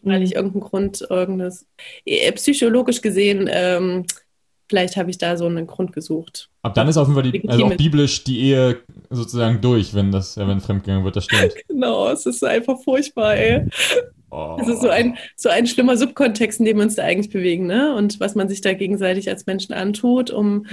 weil 0.02 0.24
ich 0.24 0.36
irgendeinen 0.36 0.62
Grund, 0.64 1.06
irgendes 1.10 1.68
äh, 2.06 2.32
psychologisch 2.32 3.02
gesehen, 3.02 3.50
ähm, 3.52 4.06
vielleicht 4.70 4.98
habe 4.98 5.10
ich 5.10 5.18
da 5.18 5.38
so 5.38 5.46
einen 5.46 5.68
Grund 5.68 5.94
gesucht. 5.94 6.50
Ab 6.62 6.74
dann 6.74 6.88
ist 6.88 6.98
auf 6.98 7.08
jeden 7.08 7.22
Fall 7.22 7.32
die, 7.32 7.48
also 7.48 7.66
auch 7.66 7.76
biblisch 7.76 8.24
die 8.24 8.40
Ehe 8.40 8.80
sozusagen 9.10 9.62
durch, 9.62 9.94
wenn 9.94 10.12
das, 10.12 10.38
wenn 10.38 10.62
fremdgegangen 10.62 11.04
wird, 11.04 11.16
das 11.16 11.26
stimmt. 11.26 11.54
Genau, 11.68 12.10
es 12.10 12.26
ist 12.26 12.44
einfach 12.44 12.82
furchtbar, 12.82 13.36
ey. 13.36 13.66
Oh. 14.32 14.58
Es 14.60 14.68
ist 14.68 14.82
so 14.82 14.90
ein, 14.90 15.16
so 15.36 15.50
ein 15.50 15.68
schlimmer 15.68 15.98
Subkontext, 15.98 16.60
in 16.60 16.66
dem 16.66 16.78
wir 16.78 16.84
uns 16.84 16.96
da 16.96 17.04
eigentlich 17.04 17.32
bewegen, 17.32 17.68
ne? 17.68 17.94
Und 17.96 18.20
was 18.20 18.36
man 18.36 18.50
sich 18.50 18.62
da 18.62 18.74
gegenseitig 18.74 19.30
als 19.30 19.46
Menschen 19.46 19.74
antut, 19.74 20.32
um 20.32 20.66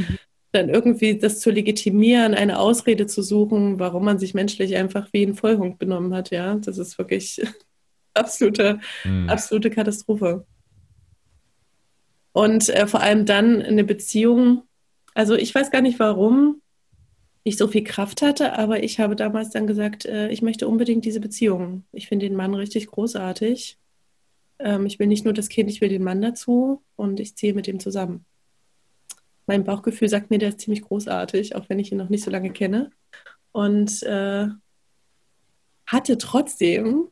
dann 0.52 0.68
irgendwie 0.68 1.18
das 1.18 1.40
zu 1.40 1.50
legitimieren, 1.50 2.34
eine 2.34 2.58
Ausrede 2.58 3.06
zu 3.06 3.22
suchen, 3.22 3.78
warum 3.78 4.04
man 4.04 4.18
sich 4.18 4.34
menschlich 4.34 4.76
einfach 4.76 5.08
wie 5.12 5.24
ein 5.24 5.34
Vollhund 5.34 5.78
benommen 5.78 6.14
hat, 6.14 6.30
ja. 6.30 6.54
Das 6.54 6.78
ist 6.78 6.96
wirklich 6.98 7.40
absolute, 8.14 8.78
Hm. 9.02 9.28
absolute 9.28 9.70
Katastrophe. 9.70 10.46
Und 12.32 12.68
äh, 12.68 12.86
vor 12.86 13.00
allem 13.00 13.26
dann 13.26 13.62
eine 13.62 13.84
Beziehung, 13.84 14.62
also 15.14 15.34
ich 15.34 15.54
weiß 15.54 15.70
gar 15.70 15.82
nicht, 15.82 15.98
warum 15.98 16.62
ich 17.42 17.56
so 17.56 17.68
viel 17.68 17.84
Kraft 17.84 18.22
hatte, 18.22 18.58
aber 18.58 18.82
ich 18.82 19.00
habe 19.00 19.16
damals 19.16 19.50
dann 19.50 19.66
gesagt, 19.66 20.04
äh, 20.04 20.28
ich 20.28 20.42
möchte 20.42 20.68
unbedingt 20.68 21.04
diese 21.04 21.20
Beziehung. 21.20 21.84
Ich 21.92 22.06
finde 22.06 22.28
den 22.28 22.36
Mann 22.36 22.54
richtig 22.54 22.88
großartig. 22.88 23.78
Ähm, 24.58 24.86
ich 24.86 24.98
will 24.98 25.06
nicht 25.06 25.24
nur 25.24 25.34
das 25.34 25.48
Kind, 25.48 25.70
ich 25.70 25.80
will 25.80 25.88
den 25.88 26.04
Mann 26.04 26.20
dazu 26.20 26.82
und 26.96 27.18
ich 27.18 27.36
ziehe 27.36 27.54
mit 27.54 27.66
ihm 27.66 27.80
zusammen. 27.80 28.24
Mein 29.46 29.64
Bauchgefühl 29.64 30.08
sagt 30.08 30.30
mir, 30.30 30.38
der 30.38 30.50
ist 30.50 30.60
ziemlich 30.60 30.82
großartig, 30.82 31.56
auch 31.56 31.68
wenn 31.68 31.78
ich 31.78 31.90
ihn 31.90 31.98
noch 31.98 32.10
nicht 32.10 32.22
so 32.22 32.30
lange 32.30 32.50
kenne. 32.50 32.90
Und 33.52 34.02
äh, 34.04 34.46
hatte 35.86 36.18
trotzdem, 36.18 37.08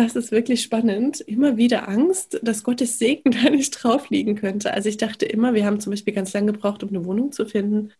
das 0.00 0.16
ist 0.16 0.32
wirklich 0.32 0.62
spannend, 0.62 1.20
immer 1.20 1.56
wieder 1.58 1.88
Angst, 1.88 2.40
dass 2.42 2.64
Gottes 2.64 2.98
Segen 2.98 3.30
da 3.42 3.50
nicht 3.50 3.70
drauf 3.70 4.08
liegen 4.10 4.34
könnte. 4.34 4.72
Also 4.72 4.88
ich 4.88 4.96
dachte 4.96 5.26
immer, 5.26 5.54
wir 5.54 5.66
haben 5.66 5.80
zum 5.80 5.90
Beispiel 5.90 6.14
ganz 6.14 6.32
lange 6.32 6.52
gebraucht, 6.52 6.82
um 6.82 6.88
eine 6.88 7.04
Wohnung 7.04 7.32
zu 7.32 7.44
finden. 7.44 7.92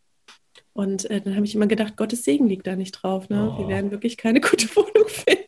Und 0.73 1.11
äh, 1.11 1.21
dann 1.21 1.37
habe 1.37 1.45
ich 1.45 1.55
immer 1.55 1.67
gedacht, 1.67 1.97
Gottes 1.97 2.25
Segen 2.25 2.49
liegt 2.49 2.67
da 2.67 2.75
nicht 2.75 2.93
drauf. 2.93 3.29
Ne? 3.29 3.53
Oh. 3.55 3.61
Wir 3.61 3.69
werden 3.69 3.91
wirklich 3.91 4.17
keine 4.17 4.41
gute 4.41 4.75
Wohnung 4.75 5.09
finden. 5.09 5.45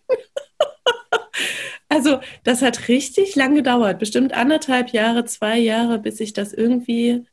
also 1.88 2.20
das 2.44 2.60
hat 2.60 2.88
richtig 2.88 3.34
lang 3.34 3.54
gedauert, 3.54 3.98
bestimmt 3.98 4.34
anderthalb 4.34 4.90
Jahre, 4.90 5.24
zwei 5.24 5.58
Jahre, 5.58 5.98
bis 5.98 6.20
ich 6.20 6.34
das 6.34 6.52
irgendwie 6.52 7.24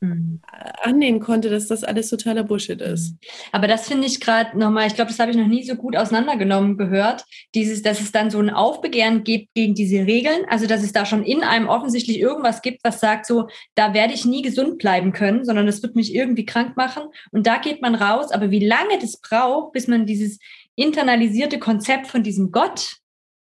Mhm. 0.00 0.40
annehmen 0.82 1.20
konnte, 1.20 1.48
dass 1.48 1.68
das 1.68 1.82
alles 1.82 2.10
totaler 2.10 2.44
Bullshit 2.44 2.82
ist. 2.82 3.14
Aber 3.50 3.66
das 3.66 3.88
finde 3.88 4.06
ich 4.06 4.20
gerade 4.20 4.58
nochmal, 4.58 4.86
ich 4.86 4.94
glaube, 4.94 5.10
das 5.10 5.18
habe 5.18 5.30
ich 5.30 5.38
noch 5.38 5.46
nie 5.46 5.64
so 5.64 5.74
gut 5.74 5.96
auseinandergenommen 5.96 6.76
gehört, 6.76 7.24
dieses, 7.54 7.80
dass 7.80 8.00
es 8.02 8.12
dann 8.12 8.30
so 8.30 8.38
ein 8.38 8.50
Aufbegehren 8.50 9.24
gibt 9.24 9.54
gegen 9.54 9.74
diese 9.74 10.06
Regeln, 10.06 10.44
also 10.48 10.66
dass 10.66 10.82
es 10.82 10.92
da 10.92 11.06
schon 11.06 11.22
in 11.22 11.42
einem 11.42 11.68
offensichtlich 11.68 12.20
irgendwas 12.20 12.60
gibt, 12.60 12.84
was 12.84 13.00
sagt 13.00 13.24
so, 13.24 13.48
da 13.74 13.94
werde 13.94 14.12
ich 14.12 14.26
nie 14.26 14.42
gesund 14.42 14.76
bleiben 14.76 15.12
können, 15.12 15.46
sondern 15.46 15.64
das 15.64 15.82
wird 15.82 15.96
mich 15.96 16.14
irgendwie 16.14 16.44
krank 16.44 16.76
machen 16.76 17.04
und 17.30 17.46
da 17.46 17.56
geht 17.56 17.80
man 17.80 17.94
raus, 17.94 18.32
aber 18.32 18.50
wie 18.50 18.64
lange 18.66 18.98
das 19.00 19.16
braucht, 19.16 19.72
bis 19.72 19.88
man 19.88 20.04
dieses 20.04 20.38
internalisierte 20.74 21.58
Konzept 21.58 22.06
von 22.06 22.22
diesem 22.22 22.52
Gott, 22.52 22.98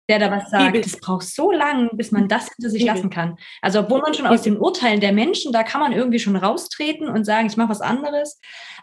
der 0.09 0.19
da 0.19 0.29
was 0.31 0.49
sagt, 0.51 0.85
das 0.85 0.99
braucht 0.99 1.25
so 1.27 1.51
lang, 1.51 1.89
bis 1.93 2.11
man 2.11 2.27
das 2.27 2.49
hinter 2.53 2.69
sich 2.69 2.83
lassen 2.83 3.09
kann. 3.09 3.37
Also 3.61 3.79
obwohl 3.79 4.01
man 4.01 4.13
schon 4.13 4.27
aus 4.27 4.43
den 4.43 4.57
Urteilen 4.57 4.99
der 4.99 5.11
Menschen, 5.13 5.51
da 5.51 5.63
kann 5.63 5.81
man 5.81 5.93
irgendwie 5.93 6.19
schon 6.19 6.35
raustreten 6.35 7.07
und 7.09 7.23
sagen, 7.25 7.47
ich 7.47 7.57
mache 7.57 7.69
was 7.69 7.81
anderes. 7.81 8.39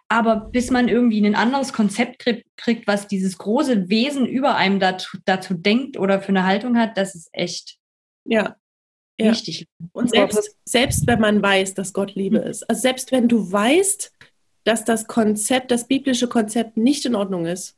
Aber 0.08 0.36
bis 0.36 0.70
man 0.70 0.88
irgendwie 0.88 1.24
ein 1.24 1.34
anderes 1.36 1.72
Konzept 1.72 2.24
kriegt, 2.56 2.86
was 2.86 3.06
dieses 3.06 3.38
große 3.38 3.88
Wesen 3.88 4.26
über 4.26 4.56
einem 4.56 4.80
dazu, 4.80 5.16
dazu 5.24 5.54
denkt 5.54 5.96
oder 5.96 6.20
für 6.20 6.30
eine 6.30 6.44
Haltung 6.44 6.76
hat, 6.76 6.98
das 6.98 7.14
ist 7.14 7.28
echt 7.32 7.76
Ja. 8.24 8.56
Ja. 9.20 9.30
wichtig. 9.30 9.68
Und 9.92 10.10
selbst, 10.10 10.56
selbst 10.64 11.06
wenn 11.06 11.20
man 11.20 11.40
weiß, 11.42 11.74
dass 11.74 11.92
Gott 11.92 12.14
Liebe 12.14 12.40
Mhm. 12.40 12.46
ist, 12.46 12.68
also 12.68 12.80
selbst 12.82 13.12
wenn 13.12 13.28
du 13.28 13.52
weißt, 13.52 14.12
dass 14.64 14.84
das 14.84 15.06
Konzept, 15.06 15.70
das 15.70 15.86
biblische 15.86 16.28
Konzept 16.28 16.76
nicht 16.76 17.04
in 17.06 17.14
Ordnung 17.14 17.46
ist, 17.46 17.76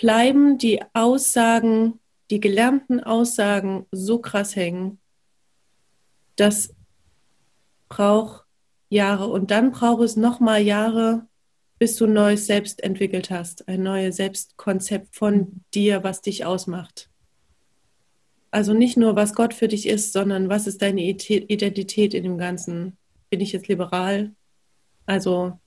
bleiben 0.00 0.58
die 0.58 0.80
Aussagen, 0.92 1.98
die 2.30 2.38
gelernten 2.38 3.00
Aussagen 3.00 3.86
so 3.90 4.20
krass 4.20 4.54
hängen, 4.54 5.00
das 6.36 6.72
braucht 7.88 8.44
Jahre 8.90 9.26
und 9.26 9.50
dann 9.50 9.72
braucht 9.72 10.02
es 10.04 10.14
nochmal 10.14 10.62
Jahre, 10.62 11.26
bis 11.80 11.96
du 11.96 12.04
ein 12.04 12.12
neues 12.12 12.46
Selbst 12.46 12.80
entwickelt 12.84 13.30
hast, 13.30 13.66
ein 13.66 13.82
neues 13.82 14.16
Selbstkonzept 14.16 15.16
von 15.16 15.64
dir, 15.74 16.04
was 16.04 16.22
dich 16.22 16.44
ausmacht. 16.44 17.10
Also 18.52 18.74
nicht 18.74 18.96
nur, 18.96 19.16
was 19.16 19.34
Gott 19.34 19.52
für 19.52 19.66
dich 19.66 19.88
ist, 19.88 20.12
sondern 20.12 20.48
was 20.48 20.68
ist 20.68 20.80
deine 20.80 21.02
Identität 21.02 22.14
in 22.14 22.22
dem 22.22 22.38
Ganzen? 22.38 22.96
Bin 23.30 23.40
ich 23.40 23.50
jetzt 23.50 23.66
liberal? 23.66 24.32
Also, 25.06 25.58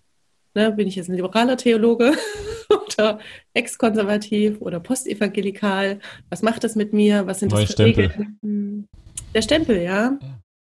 ne, 0.56 0.72
bin 0.72 0.88
ich 0.88 0.96
jetzt 0.96 1.10
ein 1.10 1.16
liberaler 1.16 1.58
Theologe 1.58 2.14
oder 2.98 3.20
ex-konservativ 3.54 4.62
oder 4.62 4.80
postevangelikal? 4.80 6.00
Was 6.30 6.42
macht 6.42 6.64
das 6.64 6.76
mit 6.76 6.94
mir? 6.94 7.28
Was 7.28 7.40
sind 7.40 7.52
Neuer 7.52 7.62
das 7.62 7.70
für 7.70 7.74
Stempel. 7.74 8.06
Regeln? 8.08 8.88
Der 9.34 9.42
Stempel, 9.42 9.82
ja, 9.82 10.18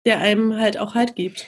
der 0.05 0.19
einem 0.19 0.55
halt 0.55 0.79
auch 0.79 0.95
Halt 0.95 1.15
gibt. 1.15 1.45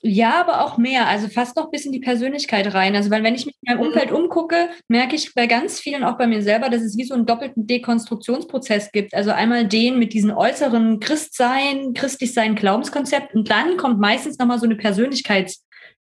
Ja, 0.00 0.40
aber 0.40 0.64
auch 0.64 0.78
mehr. 0.78 1.08
Also 1.08 1.26
fast 1.26 1.56
noch 1.56 1.70
bis 1.72 1.84
in 1.84 1.90
die 1.90 1.98
Persönlichkeit 1.98 2.72
rein. 2.72 2.94
Also 2.94 3.10
weil 3.10 3.24
wenn 3.24 3.34
ich 3.34 3.46
mich 3.46 3.56
in 3.60 3.74
meinem 3.74 3.86
Umfeld 3.86 4.12
umgucke, 4.12 4.68
merke 4.86 5.16
ich 5.16 5.34
bei 5.34 5.48
ganz 5.48 5.80
vielen, 5.80 6.04
auch 6.04 6.16
bei 6.16 6.28
mir 6.28 6.40
selber, 6.40 6.68
dass 6.68 6.82
es 6.82 6.96
wie 6.96 7.04
so 7.04 7.14
einen 7.14 7.26
doppelten 7.26 7.66
Dekonstruktionsprozess 7.66 8.92
gibt. 8.92 9.12
Also 9.12 9.32
einmal 9.32 9.66
den 9.66 9.98
mit 9.98 10.12
diesen 10.12 10.30
äußeren 10.30 11.00
Christsein, 11.00 11.94
Christlichsein, 11.94 12.54
Glaubenskonzept 12.54 13.34
und 13.34 13.50
dann 13.50 13.76
kommt 13.76 13.98
meistens 13.98 14.38
nochmal 14.38 14.60
so 14.60 14.66
eine 14.66 14.76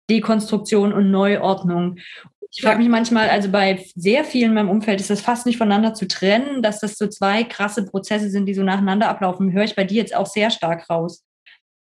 Persönlichkeitsdekonstruktion 0.08 0.94
und 0.94 1.12
Neuordnung. 1.12 1.98
Ich 2.52 2.62
frage 2.62 2.80
mich 2.80 2.88
manchmal, 2.90 3.30
also 3.30 3.50
bei 3.52 3.84
sehr 3.96 4.24
vielen 4.24 4.52
in 4.52 4.56
meinem 4.56 4.70
Umfeld 4.70 5.02
ist 5.02 5.10
das 5.10 5.22
fast 5.22 5.46
nicht 5.46 5.58
voneinander 5.58 5.94
zu 5.94 6.08
trennen, 6.08 6.62
dass 6.62 6.80
das 6.80 6.98
so 6.98 7.08
zwei 7.08 7.44
krasse 7.44 7.86
Prozesse 7.86 8.30
sind, 8.30 8.46
die 8.46 8.54
so 8.54 8.64
nacheinander 8.64 9.10
ablaufen. 9.10 9.52
Höre 9.52 9.66
ich 9.66 9.76
bei 9.76 9.84
dir 9.84 9.98
jetzt 9.98 10.16
auch 10.16 10.26
sehr 10.28 10.50
stark 10.52 10.90
raus. 10.90 11.26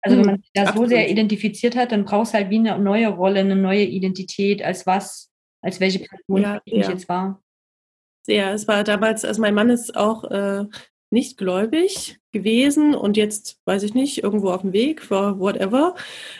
Also 0.02 0.16
wenn 0.16 0.24
Mhm, 0.24 0.26
man 0.26 0.40
sich 0.40 0.50
da 0.54 0.72
so 0.72 0.86
sehr 0.86 1.08
identifiziert 1.10 1.76
hat, 1.76 1.92
dann 1.92 2.04
brauchst 2.04 2.32
du 2.34 2.38
halt 2.38 2.50
wie 2.50 2.58
eine 2.58 2.78
neue 2.78 3.08
Rolle, 3.08 3.40
eine 3.40 3.56
neue 3.56 3.84
Identität, 3.84 4.62
als 4.62 4.86
was, 4.86 5.30
als 5.62 5.80
welche 5.80 6.00
Person 6.00 6.42
Ja, 6.42 6.60
ich 6.64 6.74
ja. 6.74 6.90
jetzt 6.90 7.08
war. 7.08 7.42
Ja, 8.26 8.52
es 8.52 8.68
war 8.68 8.84
damals, 8.84 9.24
also 9.24 9.40
mein 9.40 9.54
Mann 9.54 9.70
ist 9.70 9.96
auch 9.96 10.24
äh, 10.24 10.66
nicht 11.10 11.36
gläubig 11.36 12.20
gewesen 12.32 12.94
und 12.94 13.16
jetzt, 13.16 13.58
weiß 13.64 13.82
ich 13.82 13.94
nicht, 13.94 14.22
irgendwo 14.22 14.50
auf 14.50 14.60
dem 14.60 14.72
Weg, 14.72 15.02
for 15.02 15.38
whatever. 15.40 15.94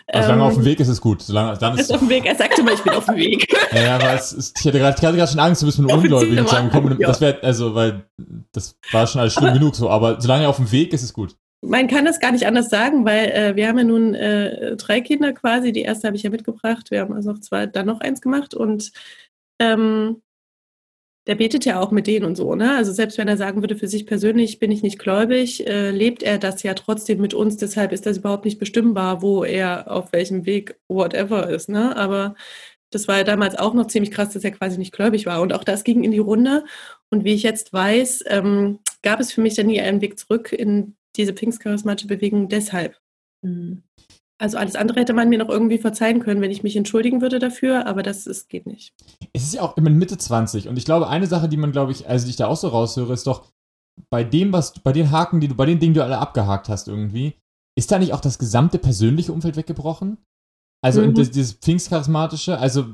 Also 0.07 0.29
solange 0.29 0.43
Ähm, 0.43 0.49
auf 0.49 0.55
dem 0.55 0.65
Weg 0.65 0.79
ist 0.79 0.89
es 0.89 1.01
gut. 1.01 1.23
Solange, 1.23 1.59
dann 1.59 1.75
ist 1.75 1.81
ist, 1.81 1.93
auf 1.93 1.99
dem 1.99 2.09
Weg. 2.09 2.25
Er 2.25 2.37
sagte 2.37 2.63
mal, 2.63 2.75
ich 2.75 2.83
bin 2.83 2.93
auf 2.93 3.07
dem 3.07 3.17
Weg. 3.17 3.53
ja, 3.73 3.83
ja, 3.83 3.95
aber 3.97 4.15
es 4.15 4.33
ist, 4.33 4.59
ich 4.61 4.67
hatte 4.67 4.79
gerade 4.79 5.27
schon 5.27 5.41
Angst, 5.41 5.63
du 5.63 5.67
bist 5.67 5.79
mit 5.81 5.91
einem 5.91 6.01
Ungläubigen 6.01 6.47
zusammengekommen. 6.47 6.99
Das 7.01 7.21
wäre, 7.21 7.43
also, 7.43 7.75
weil 7.75 8.05
das 8.53 8.79
war 8.93 9.07
schon 9.07 9.21
alles 9.21 9.35
schlimm 9.35 9.55
genug 9.55 9.75
so, 9.75 9.91
aber 9.91 10.21
solange 10.21 10.49
auf 10.49 10.57
dem 10.57 10.71
Weg 10.71 10.93
ist 10.93 11.03
es 11.03 11.13
gut. 11.13 11.35
Man 11.63 11.89
kann 11.89 12.07
das 12.07 12.21
gar 12.21 12.33
nicht 12.33 12.47
anders 12.47 12.71
sagen, 12.71 13.05
weil 13.05 13.31
äh, 13.33 13.57
wir 13.57 13.69
haben 13.69 13.77
ja 13.77 13.85
nun 13.85 14.15
äh, 14.15 14.77
drei 14.77 15.01
Kinder 15.01 15.33
quasi. 15.33 15.73
Die 15.73 15.83
erste 15.83 16.07
habe 16.07 16.17
ich 16.17 16.23
ja 16.23 16.31
mitgebracht. 16.31 16.91
Wir 16.91 17.01
haben 17.01 17.13
also 17.13 17.33
noch 17.33 17.41
zwei, 17.41 17.67
dann 17.67 17.87
noch 17.87 18.01
eins 18.01 18.23
gemacht 18.23 18.55
und 18.55 18.93
ähm, 19.59 20.23
der 21.31 21.37
betet 21.37 21.65
ja 21.65 21.79
auch 21.79 21.93
mit 21.93 22.09
denen 22.09 22.27
und 22.27 22.35
so, 22.35 22.57
ne? 22.57 22.75
Also 22.75 22.91
selbst 22.91 23.17
wenn 23.17 23.29
er 23.29 23.37
sagen 23.37 23.63
würde, 23.63 23.77
für 23.77 23.87
sich 23.87 24.05
persönlich 24.05 24.59
bin 24.59 24.73
ich 24.73 24.83
nicht 24.83 24.99
gläubig, 24.99 25.65
äh, 25.65 25.93
lebt 25.93 26.25
er 26.25 26.39
das 26.39 26.65
ja 26.65 26.75
trotzdem 26.75 27.21
mit 27.21 27.35
uns. 27.35 27.57
Deshalb 27.57 27.93
ist 27.93 28.05
das 28.05 28.19
überhaupt 28.19 28.45
nicht 28.45 28.59
bestimmbar, 28.59 29.23
wo 29.23 29.45
er 29.45 29.89
auf 29.89 30.13
welchem 30.13 30.45
Weg 30.45 30.75
whatever 30.89 31.49
ist, 31.49 31.69
ne? 31.69 31.97
Aber 31.97 32.35
das 32.91 33.07
war 33.07 33.19
ja 33.19 33.23
damals 33.23 33.57
auch 33.57 33.75
noch 33.75 33.87
ziemlich 33.87 34.11
krass, 34.11 34.31
dass 34.31 34.43
er 34.43 34.51
quasi 34.51 34.77
nicht 34.77 34.93
gläubig 34.93 35.25
war. 35.25 35.41
Und 35.41 35.53
auch 35.53 35.63
das 35.63 35.85
ging 35.85 36.03
in 36.03 36.11
die 36.11 36.19
Runde. 36.19 36.65
Und 37.11 37.23
wie 37.23 37.35
ich 37.35 37.45
jetzt 37.45 37.73
weiß, 37.73 38.25
ähm, 38.27 38.81
gab 39.03 39.21
es 39.21 39.33
für 39.33 39.41
mich 39.41 39.55
dann 39.55 39.69
nie 39.69 39.81
einen 39.81 40.01
Weg 40.01 40.19
zurück 40.19 40.53
in 40.53 40.97
diese 41.15 41.33
pfingstcharismatische 41.33 42.09
Bewegung 42.09 42.49
deshalb. 42.49 42.99
Mhm. 43.43 43.85
Also 44.41 44.57
alles 44.57 44.75
andere 44.75 45.01
hätte 45.01 45.13
man 45.13 45.29
mir 45.29 45.39
noch 45.39 45.51
irgendwie 45.51 45.77
verzeihen 45.79 46.21
können, 46.21 46.41
wenn 46.41 46.51
ich 46.51 46.63
mich 46.63 46.75
entschuldigen 46.75 47.21
würde 47.21 47.39
dafür, 47.39 47.87
aber 47.87 48.03
das 48.03 48.27
ist, 48.27 48.49
geht 48.49 48.67
nicht. 48.67 48.95
Es 49.35 49.43
ist 49.43 49.55
ja 49.55 49.63
auch 49.63 49.77
immer 49.77 49.91
Mitte 49.91 50.17
20 50.17 50.67
und 50.69 50.79
ich 50.79 50.87
glaube, 50.87 51.09
eine 51.09 51.27
Sache, 51.27 51.49
die 51.49 51.59
man, 51.59 51.73
glaube 51.73 51.93
ich, 51.93 52.09
also 52.09 52.25
die 52.25 52.31
ich 52.31 52.37
da 52.37 52.47
auch 52.47 52.57
so 52.57 52.69
raushöre, 52.69 53.13
ist 53.13 53.27
doch, 53.27 53.47
bei 54.09 54.25
dem, 54.25 54.51
was, 54.53 54.73
bei 54.73 54.93
den 54.93 55.11
Haken, 55.11 55.41
die 55.41 55.49
du, 55.49 55.55
bei 55.55 55.67
den 55.67 55.79
Dingen, 55.79 55.93
die 55.93 55.99
du 55.99 56.05
alle 56.05 56.19
abgehakt 56.19 56.71
hast 56.71 56.89
irgendwie, 56.89 57.35
ist 57.79 57.93
da 57.93 57.99
nicht 57.99 58.15
auch 58.15 58.21
das 58.21 58.39
gesamte 58.39 58.79
persönliche 58.79 59.31
Umfeld 59.33 59.57
weggebrochen? 59.57 60.17
Also 60.83 61.03
Mhm. 61.03 61.15
das, 61.15 61.31
dieses 61.31 61.53
Pfingstcharismatische, 61.53 62.59
also, 62.59 62.87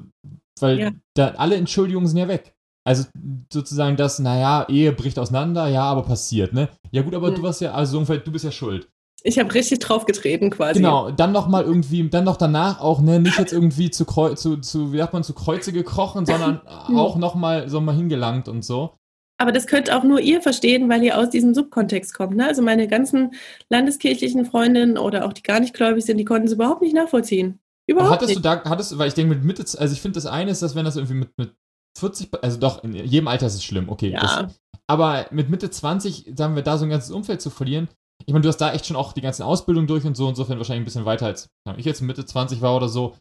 weil 0.59 0.78
Ja. 0.80 0.90
da 1.14 1.28
alle 1.36 1.55
Entschuldigungen 1.55 2.09
sind 2.09 2.18
ja 2.18 2.26
weg. 2.26 2.55
Also 2.84 3.05
sozusagen 3.53 3.97
das, 3.97 4.18
naja, 4.18 4.66
Ehe 4.68 4.92
bricht 4.92 5.18
auseinander, 5.20 5.68
ja, 5.68 5.84
aber 5.84 6.03
passiert, 6.03 6.53
ne? 6.53 6.68
Ja 6.90 7.03
gut, 7.03 7.14
aber 7.14 7.30
Mhm. 7.30 7.34
du 7.36 7.42
warst 7.44 7.61
ja, 7.61 7.72
also 7.72 7.92
so 7.92 7.99
ungefähr, 7.99 8.18
du 8.18 8.32
bist 8.32 8.44
ja 8.44 8.51
schuld. 8.51 8.88
Ich 9.23 9.39
habe 9.39 9.53
richtig 9.55 9.81
draufgetreten 9.81 10.51
quasi. 10.51 10.81
Genau, 10.81 11.11
dann 11.11 11.33
noch 11.33 11.49
mal 11.49 11.64
irgendwie, 11.64 12.09
dann 12.09 12.25
noch 12.25 12.37
danach 12.37 12.81
auch, 12.81 13.01
ne, 13.01 13.19
nicht 13.19 13.39
jetzt 13.39 13.53
irgendwie 13.53 13.91
zu, 13.91 14.05
zu, 14.05 14.57
zu 14.59 14.93
wie 14.93 14.99
sagt 14.99 15.12
man, 15.12 15.25
zu 15.25 15.35
Kreuze 15.35 15.73
gekrochen, 15.73 16.27
sondern 16.27 16.61
auch 16.67 17.17
noch 17.17 17.35
mal 17.35 17.69
so 17.69 17.81
mal 17.81 17.95
hingelangt 17.95 18.49
und 18.49 18.64
so. 18.64 18.97
Aber 19.39 19.53
das 19.53 19.67
könnt 19.67 19.91
auch 19.91 20.03
nur 20.03 20.21
ihr 20.21 20.41
verstehen, 20.41 20.89
weil 20.89 21.03
ihr 21.03 21.19
aus 21.19 21.29
diesem 21.29 21.55
Subkontext 21.55 22.14
kommt. 22.14 22.37
Ne? 22.37 22.47
Also 22.47 22.62
meine 22.62 22.89
ganzen 22.89 23.35
landeskirchlichen 23.69 24.47
Freundinnen 24.47 24.97
oder 24.97 25.27
auch 25.27 25.33
die 25.33 25.43
gar 25.43 25.61
nicht 25.61 25.75
gläubig 25.75 26.05
sind, 26.05 26.17
die 26.17 26.25
konnten 26.25 26.47
es 26.47 26.55
überhaupt 26.55 26.81
nicht 26.81 26.95
nachvollziehen. 26.95 27.59
Überhaupt 27.87 28.12
hattest 28.12 28.31
nicht. 28.31 28.39
du 28.39 28.43
da, 28.43 28.64
hattest 28.64 28.97
weil 28.99 29.09
ich 29.09 29.14
denke 29.14 29.35
mit 29.35 29.45
Mitte, 29.45 29.62
also 29.79 29.93
ich 29.93 30.01
finde 30.01 30.17
das 30.17 30.27
eine 30.27 30.51
ist, 30.51 30.62
dass 30.62 30.75
wenn 30.75 30.85
das 30.85 30.97
irgendwie 30.97 31.14
mit, 31.14 31.37
mit 31.37 31.55
40, 31.99 32.31
also 32.43 32.59
doch, 32.59 32.83
in 32.83 32.95
jedem 32.95 33.29
Alter 33.29 33.47
ist 33.47 33.55
es 33.55 33.64
schlimm, 33.64 33.89
okay. 33.89 34.11
Ja. 34.11 34.21
Das, 34.21 34.61
aber 34.87 35.27
mit 35.31 35.51
Mitte 35.51 35.71
20, 35.71 36.33
sagen 36.37 36.57
wir, 36.57 36.62
da 36.62 36.79
so 36.79 36.85
ein 36.85 36.91
ganzes 36.91 37.11
Umfeld 37.11 37.41
zu 37.41 37.51
verlieren, 37.51 37.89
ich 38.27 38.33
meine, 38.33 38.43
du 38.43 38.49
hast 38.49 38.59
da 38.59 38.72
echt 38.72 38.87
schon 38.87 38.97
auch 38.97 39.12
die 39.12 39.20
ganzen 39.20 39.43
Ausbildungen 39.43 39.87
durch 39.87 40.05
und 40.05 40.16
so, 40.16 40.29
insofern 40.29 40.59
wahrscheinlich 40.59 40.83
ein 40.83 40.85
bisschen 40.85 41.05
weiter 41.05 41.27
als 41.27 41.49
ich 41.77 41.85
jetzt 41.85 42.01
Mitte 42.03 42.27
20 42.27 42.61
war 42.61 42.77
oder 42.77 42.89
so. 42.89 43.16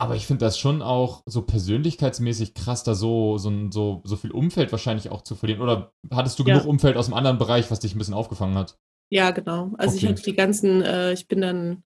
Aber 0.00 0.16
ich 0.16 0.26
finde 0.26 0.44
das 0.44 0.58
schon 0.58 0.82
auch 0.82 1.22
so 1.26 1.42
persönlichkeitsmäßig 1.42 2.54
krass, 2.54 2.82
da 2.82 2.94
so, 2.94 3.38
so, 3.38 3.50
so, 3.70 4.00
so 4.04 4.16
viel 4.16 4.32
Umfeld 4.32 4.72
wahrscheinlich 4.72 5.10
auch 5.10 5.22
zu 5.22 5.36
verlieren. 5.36 5.62
Oder 5.62 5.92
hattest 6.12 6.38
du 6.38 6.44
Ja. 6.44 6.54
genug 6.54 6.68
Umfeld 6.68 6.96
aus 6.96 7.06
einem 7.06 7.14
anderen 7.14 7.38
Bereich, 7.38 7.70
was 7.70 7.80
dich 7.80 7.94
ein 7.94 7.98
bisschen 7.98 8.14
aufgefangen 8.14 8.56
hat? 8.56 8.76
Ja, 9.10 9.30
genau. 9.30 9.72
Also 9.78 9.96
ich 9.96 10.04
Okay. 10.04 10.12
hatte 10.12 10.22
die 10.22 10.34
ganzen, 10.34 10.82
äh, 10.82 11.12
ich 11.12 11.28
bin 11.28 11.40
dann, 11.40 11.84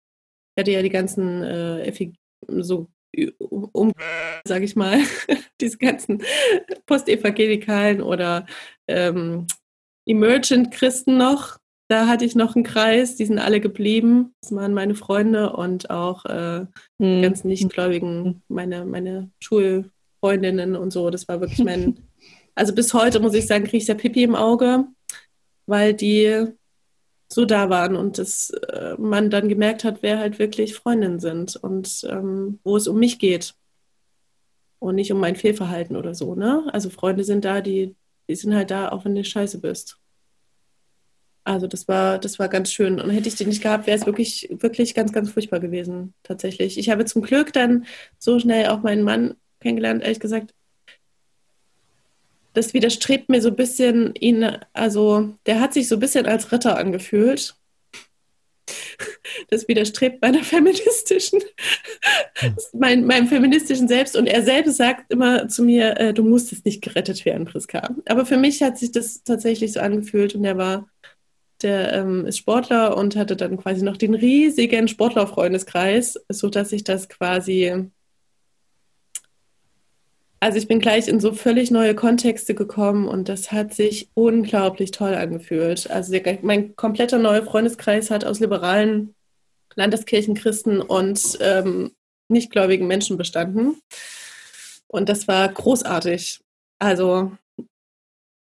ich 0.55 0.61
hatte 0.61 0.71
ja 0.71 0.81
die 0.81 0.89
ganzen 0.89 1.43
äh, 1.43 1.93
so 2.47 2.87
um, 3.39 3.93
sage 4.47 4.65
ich 4.65 4.75
mal, 4.75 4.99
diese 5.61 5.77
ganzen 5.77 6.23
Postevangelikalen 6.85 8.01
oder 8.01 8.45
ähm, 8.87 9.47
Emergent-Christen 10.05 11.17
noch. 11.17 11.57
Da 11.89 12.07
hatte 12.07 12.25
ich 12.25 12.35
noch 12.35 12.55
einen 12.55 12.65
Kreis, 12.65 13.15
die 13.15 13.25
sind 13.25 13.39
alle 13.39 13.61
geblieben. 13.61 14.33
Das 14.41 14.53
waren 14.53 14.73
meine 14.73 14.95
Freunde 14.95 15.53
und 15.53 15.89
auch 15.89 16.25
äh, 16.25 16.65
Hm. 17.01 17.21
ganz 17.21 17.43
Nichtgläubigen, 17.43 18.41
meine, 18.47 18.85
meine 18.85 19.31
Schulfreundinnen 19.41 20.75
und 20.75 20.91
so. 20.91 21.09
Das 21.09 21.27
war 21.27 21.39
wirklich 21.41 21.63
mein. 21.63 21.99
Also 22.55 22.73
bis 22.73 22.91
heute 22.95 23.19
muss 23.19 23.35
ich 23.35 23.45
sagen, 23.45 23.65
kriege 23.65 23.77
ich 23.77 23.85
da 23.85 23.93
Pipi 23.93 24.23
im 24.23 24.33
Auge, 24.33 24.87
weil 25.67 25.93
die 25.93 26.47
so 27.31 27.45
da 27.45 27.69
waren 27.69 27.95
und 27.95 28.17
das, 28.17 28.49
äh, 28.49 28.95
man 28.97 29.29
dann 29.29 29.47
gemerkt 29.47 29.83
hat, 29.83 30.01
wer 30.01 30.17
halt 30.17 30.39
wirklich 30.39 30.73
Freundinnen 30.73 31.19
sind 31.19 31.55
und 31.55 32.03
ähm, 32.09 32.59
wo 32.63 32.75
es 32.75 32.87
um 32.87 32.97
mich 32.97 33.19
geht. 33.19 33.53
Und 34.79 34.95
nicht 34.95 35.11
um 35.11 35.19
mein 35.19 35.35
Fehlverhalten 35.35 35.95
oder 35.95 36.15
so, 36.15 36.33
ne? 36.33 36.67
Also 36.73 36.89
Freunde 36.89 37.23
sind 37.23 37.45
da, 37.45 37.61
die, 37.61 37.95
die 38.27 38.35
sind 38.35 38.55
halt 38.55 38.71
da, 38.71 38.89
auch 38.89 39.05
wenn 39.05 39.13
du 39.13 39.23
scheiße 39.23 39.59
bist. 39.59 39.99
Also 41.47 41.65
das 41.65 41.87
war, 41.87 42.19
das 42.19 42.39
war 42.39 42.49
ganz 42.49 42.73
schön. 42.73 42.99
Und 42.99 43.09
hätte 43.09 43.29
ich 43.29 43.35
den 43.35 43.47
nicht 43.47 43.63
gehabt, 43.63 43.87
wäre 43.87 43.97
es 43.97 44.05
wirklich, 44.05 44.49
wirklich 44.51 44.93
ganz, 44.93 45.13
ganz 45.13 45.31
furchtbar 45.31 45.61
gewesen, 45.61 46.13
tatsächlich. 46.23 46.77
Ich 46.77 46.89
habe 46.89 47.05
zum 47.05 47.21
Glück 47.21 47.53
dann 47.53 47.85
so 48.19 48.37
schnell 48.37 48.67
auch 48.67 48.83
meinen 48.83 49.03
Mann 49.03 49.35
kennengelernt, 49.61 50.03
ehrlich 50.03 50.19
gesagt. 50.19 50.53
Das 52.53 52.73
widerstrebt 52.73 53.29
mir 53.29 53.41
so 53.41 53.47
ein 53.47 53.55
bisschen 53.55 54.13
ihn, 54.15 54.57
also 54.73 55.35
der 55.45 55.61
hat 55.61 55.73
sich 55.73 55.87
so 55.87 55.95
ein 55.95 56.01
bisschen 56.01 56.25
als 56.25 56.51
Ritter 56.51 56.77
angefühlt. 56.77 57.55
Das 59.49 59.69
widerstrebt 59.69 60.21
meiner 60.21 60.43
feministischen, 60.43 61.39
mein, 62.73 63.05
meinem 63.05 63.27
feministischen 63.27 63.87
Selbst. 63.87 64.17
Und 64.17 64.27
er 64.27 64.43
selbst 64.43 64.75
sagt 64.75 65.13
immer 65.13 65.47
zu 65.47 65.63
mir, 65.63 65.97
äh, 65.97 66.13
du 66.13 66.23
musstest 66.23 66.65
nicht 66.65 66.81
gerettet 66.81 67.23
werden, 67.23 67.45
Priska. 67.45 67.95
Aber 68.07 68.25
für 68.25 68.37
mich 68.37 68.61
hat 68.61 68.77
sich 68.77 68.91
das 68.91 69.23
tatsächlich 69.23 69.71
so 69.71 69.79
angefühlt 69.79 70.35
und 70.35 70.43
er 70.43 70.57
war 70.57 70.89
der 71.63 71.93
ähm, 71.93 72.25
ist 72.25 72.37
Sportler 72.37 72.97
und 72.97 73.15
hatte 73.15 73.35
dann 73.35 73.57
quasi 73.57 73.83
noch 73.83 73.97
den 73.97 74.13
riesigen 74.13 74.87
Sportlerfreundeskreis, 74.87 76.19
sodass 76.29 76.71
ich 76.71 76.83
das 76.83 77.09
quasi. 77.09 77.89
Also 80.39 80.59
ich 80.59 80.67
bin 80.67 80.79
gleich 80.79 81.07
in 81.07 81.19
so 81.19 81.33
völlig 81.33 81.71
neue 81.71 81.95
Kontexte 81.95 82.53
gekommen 82.53 83.07
und 83.07 83.27
das 83.27 83.51
hat 83.51 83.73
sich 83.73 84.09
unglaublich 84.13 84.91
toll 84.91 85.15
angefühlt. 85.15 85.89
Also 85.89 86.15
mein 86.43 86.75
kompletter 86.75 87.17
neuer 87.17 87.43
Freundeskreis 87.43 88.11
hat 88.11 88.23
aus 88.23 88.39
liberalen 88.39 89.15
Landeskirchenchristen 89.75 90.81
und 90.81 91.37
ähm, 91.41 91.91
nichtgläubigen 92.29 92.87
Menschen 92.87 93.17
bestanden. 93.17 93.81
Und 94.87 95.09
das 95.09 95.27
war 95.27 95.47
großartig. 95.47 96.39
Also 96.79 97.31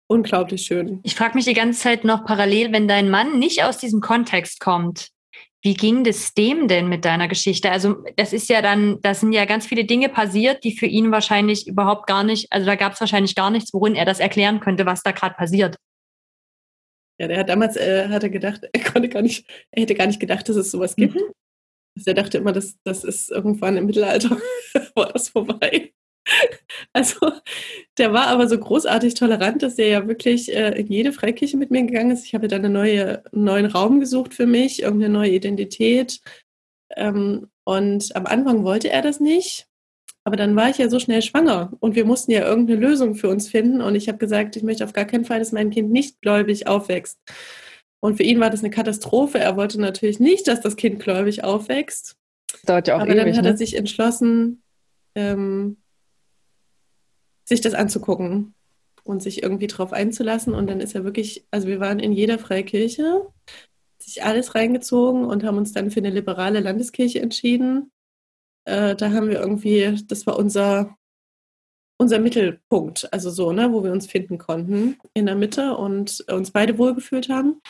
unglaublich 0.08 0.64
schön. 0.64 1.00
Ich 1.04 1.16
frage 1.16 1.36
mich 1.36 1.46
die 1.46 1.54
ganze 1.54 1.80
Zeit 1.80 2.04
noch 2.04 2.26
parallel, 2.26 2.72
wenn 2.72 2.88
dein 2.88 3.10
Mann 3.10 3.40
nicht 3.40 3.64
aus 3.64 3.78
diesem 3.78 4.02
Kontext 4.02 4.60
kommt, 4.60 5.10
wie 5.66 5.74
ging 5.74 6.04
das 6.04 6.36
dem 6.36 6.68
denn 6.68 6.88
mit 6.88 7.06
deiner 7.06 7.28
Geschichte? 7.28 7.72
Also 7.72 7.96
das 8.18 8.34
ist 8.34 8.50
ja 8.50 8.62
dann, 8.62 9.02
da 9.02 9.16
sind 9.16 9.34
ja 9.34 9.46
ganz 9.46 9.66
viele 9.66 9.84
Dinge 9.84 10.10
passiert, 10.10 10.64
die 10.64 10.78
für 10.78 10.86
ihn 10.86 11.12
wahrscheinlich 11.12 11.68
überhaupt 11.68 12.06
gar 12.06 12.24
nicht, 12.24 12.52
also 12.52 12.68
da 12.68 12.76
gab 12.76 12.94
es 12.94 13.00
wahrscheinlich 13.00 13.34
gar 13.34 13.50
nichts, 13.50 13.74
worin 13.74 13.96
er 13.96 14.06
das 14.06 14.20
erklären 14.20 14.60
könnte, 14.60 14.86
was 14.86 15.02
da 15.02 15.10
gerade 15.10 15.34
passiert. 15.34 15.76
Ja, 17.20 17.28
der 17.28 17.40
hat 17.40 17.50
damals, 17.50 17.78
äh, 17.78 18.10
hat 18.10 18.22
er 18.22 18.30
gedacht, 18.30 18.62
er 18.72 18.84
konnte 18.84 19.10
gar 19.10 19.24
nicht, 19.24 19.50
er 19.72 19.82
hätte 19.82 19.96
gar 19.96 20.06
nicht 20.06 20.20
gedacht, 20.20 20.48
dass 20.48 20.56
es 20.56 20.70
sowas 20.70 20.96
gibt. 20.96 21.16
Mhm. 21.16 21.32
Also 21.98 22.12
er 22.12 22.14
dachte 22.14 22.38
immer, 22.38 22.52
das, 22.52 22.78
das 22.84 23.04
ist 23.04 23.32
irgendwann 23.32 23.78
im 23.78 23.88
Mittelalter 23.88 24.38
war 24.96 25.14
das 25.14 25.30
vorbei. 25.30 25.94
Also 26.94 27.32
der 27.98 28.14
war 28.14 28.28
aber 28.28 28.48
so 28.48 28.58
großartig 28.58 29.14
tolerant, 29.14 29.64
dass 29.64 29.78
er 29.78 29.88
ja 29.88 30.08
wirklich 30.08 30.54
äh, 30.54 30.80
in 30.80 30.88
jede 30.88 31.12
Freikirche 31.12 31.58
mit 31.58 31.72
mir 31.72 31.84
gegangen 31.84 32.12
ist. 32.12 32.26
Ich 32.26 32.34
habe 32.34 32.48
dann 32.48 32.66
eine 32.66 32.74
neue, 32.74 33.24
einen 33.32 33.44
neuen 33.44 33.66
Raum 33.66 34.00
gesucht 34.00 34.34
für 34.34 34.46
mich, 34.46 34.82
irgendeine 34.82 35.14
neue 35.14 35.32
Identität. 35.32 36.22
Ähm, 36.96 37.48
und 37.64 38.16
am 38.16 38.26
Anfang 38.26 38.64
wollte 38.64 38.90
er 38.90 39.02
das 39.02 39.20
nicht. 39.20 39.68
Aber 40.24 40.38
dann 40.38 40.56
war 40.56 40.70
ich 40.70 40.80
ja 40.80 40.90
so 40.90 41.00
schnell 41.00 41.22
schwanger 41.22 41.72
und 41.80 41.96
wir 41.96 42.04
mussten 42.04 42.32
ja 42.32 42.44
irgendeine 42.44 42.80
Lösung 42.80 43.14
für 43.14 43.30
uns 43.30 43.48
finden. 43.48 43.82
Und 43.82 43.94
ich 43.94 44.08
habe 44.08 44.18
gesagt, 44.18 44.56
ich 44.56 44.64
möchte 44.64 44.84
auf 44.84 44.94
gar 44.94 45.06
keinen 45.06 45.26
Fall, 45.26 45.40
dass 45.40 45.52
mein 45.52 45.70
Kind 45.70 45.92
nicht 45.92 46.20
gläubig 46.22 46.68
aufwächst. 46.68 47.20
Und 48.00 48.18
für 48.18 48.24
ihn 48.24 48.40
war 48.40 48.50
das 48.50 48.62
eine 48.62 48.72
Katastrophe. 48.72 49.40
Er 49.40 49.56
wollte 49.56 49.80
natürlich 49.80 50.20
nicht, 50.20 50.48
dass 50.48 50.62
das 50.62 50.76
Kind 50.76 51.00
gläubig 51.00 51.44
aufwächst. 51.44 52.16
Das 52.52 52.62
dauert 52.64 52.88
ja 52.88 52.96
auch 52.96 53.02
Aber 53.02 53.14
dann 53.14 53.28
ewig, 53.28 53.38
hat 53.38 53.46
er 53.46 53.52
ne? 53.52 53.58
sich 53.58 53.76
entschlossen, 53.76 54.64
ähm, 55.16 55.78
sich 57.46 57.62
das 57.62 57.74
anzugucken 57.74 58.54
und 59.04 59.22
sich 59.22 59.44
irgendwie 59.44 59.68
drauf 59.68 59.94
einzulassen. 59.94 60.54
Und 60.54 60.68
dann 60.68 60.82
ist 60.82 60.96
er 60.96 61.06
wirklich, 61.06 61.46
also 61.52 61.68
wir 61.68 61.80
waren 61.80 62.00
in 62.00 62.12
jeder 62.12 62.40
Freikirche, 62.40 63.28
sich 64.00 64.24
alles 64.24 64.56
reingezogen 64.56 65.26
und 65.26 65.44
haben 65.44 65.58
uns 65.58 65.72
dann 65.72 65.92
für 65.92 66.00
eine 66.00 66.10
liberale 66.10 66.60
Landeskirche 66.60 67.22
entschieden. 67.22 67.92
Äh, 68.66 68.96
da 68.96 69.12
haben 69.12 69.30
wir 69.30 69.40
irgendwie, 69.40 69.96
das 70.08 70.26
war 70.26 70.38
unser, 70.38 70.96
unser 71.98 72.20
Mittelpunkt, 72.20 73.12
also 73.14 73.30
so, 73.30 73.52
ne, 73.52 73.72
wo 73.72 73.84
wir 73.84 73.92
uns 73.92 74.08
finden 74.08 74.38
konnten 74.38 74.98
in 75.14 75.28
der 75.28 75.36
Mitte 75.36 75.78
und 75.78 76.26
uns 76.30 76.52
beide 76.52 76.78
wohlgefühlt 76.78 77.30
haben. 77.30 77.62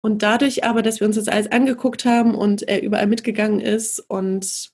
Und 0.00 0.22
dadurch 0.22 0.64
aber, 0.64 0.82
dass 0.82 1.00
wir 1.00 1.06
uns 1.06 1.16
das 1.16 1.28
alles 1.28 1.50
angeguckt 1.50 2.04
haben 2.04 2.34
und 2.34 2.62
er 2.62 2.82
überall 2.82 3.06
mitgegangen 3.06 3.60
ist 3.60 3.98
und 4.00 4.70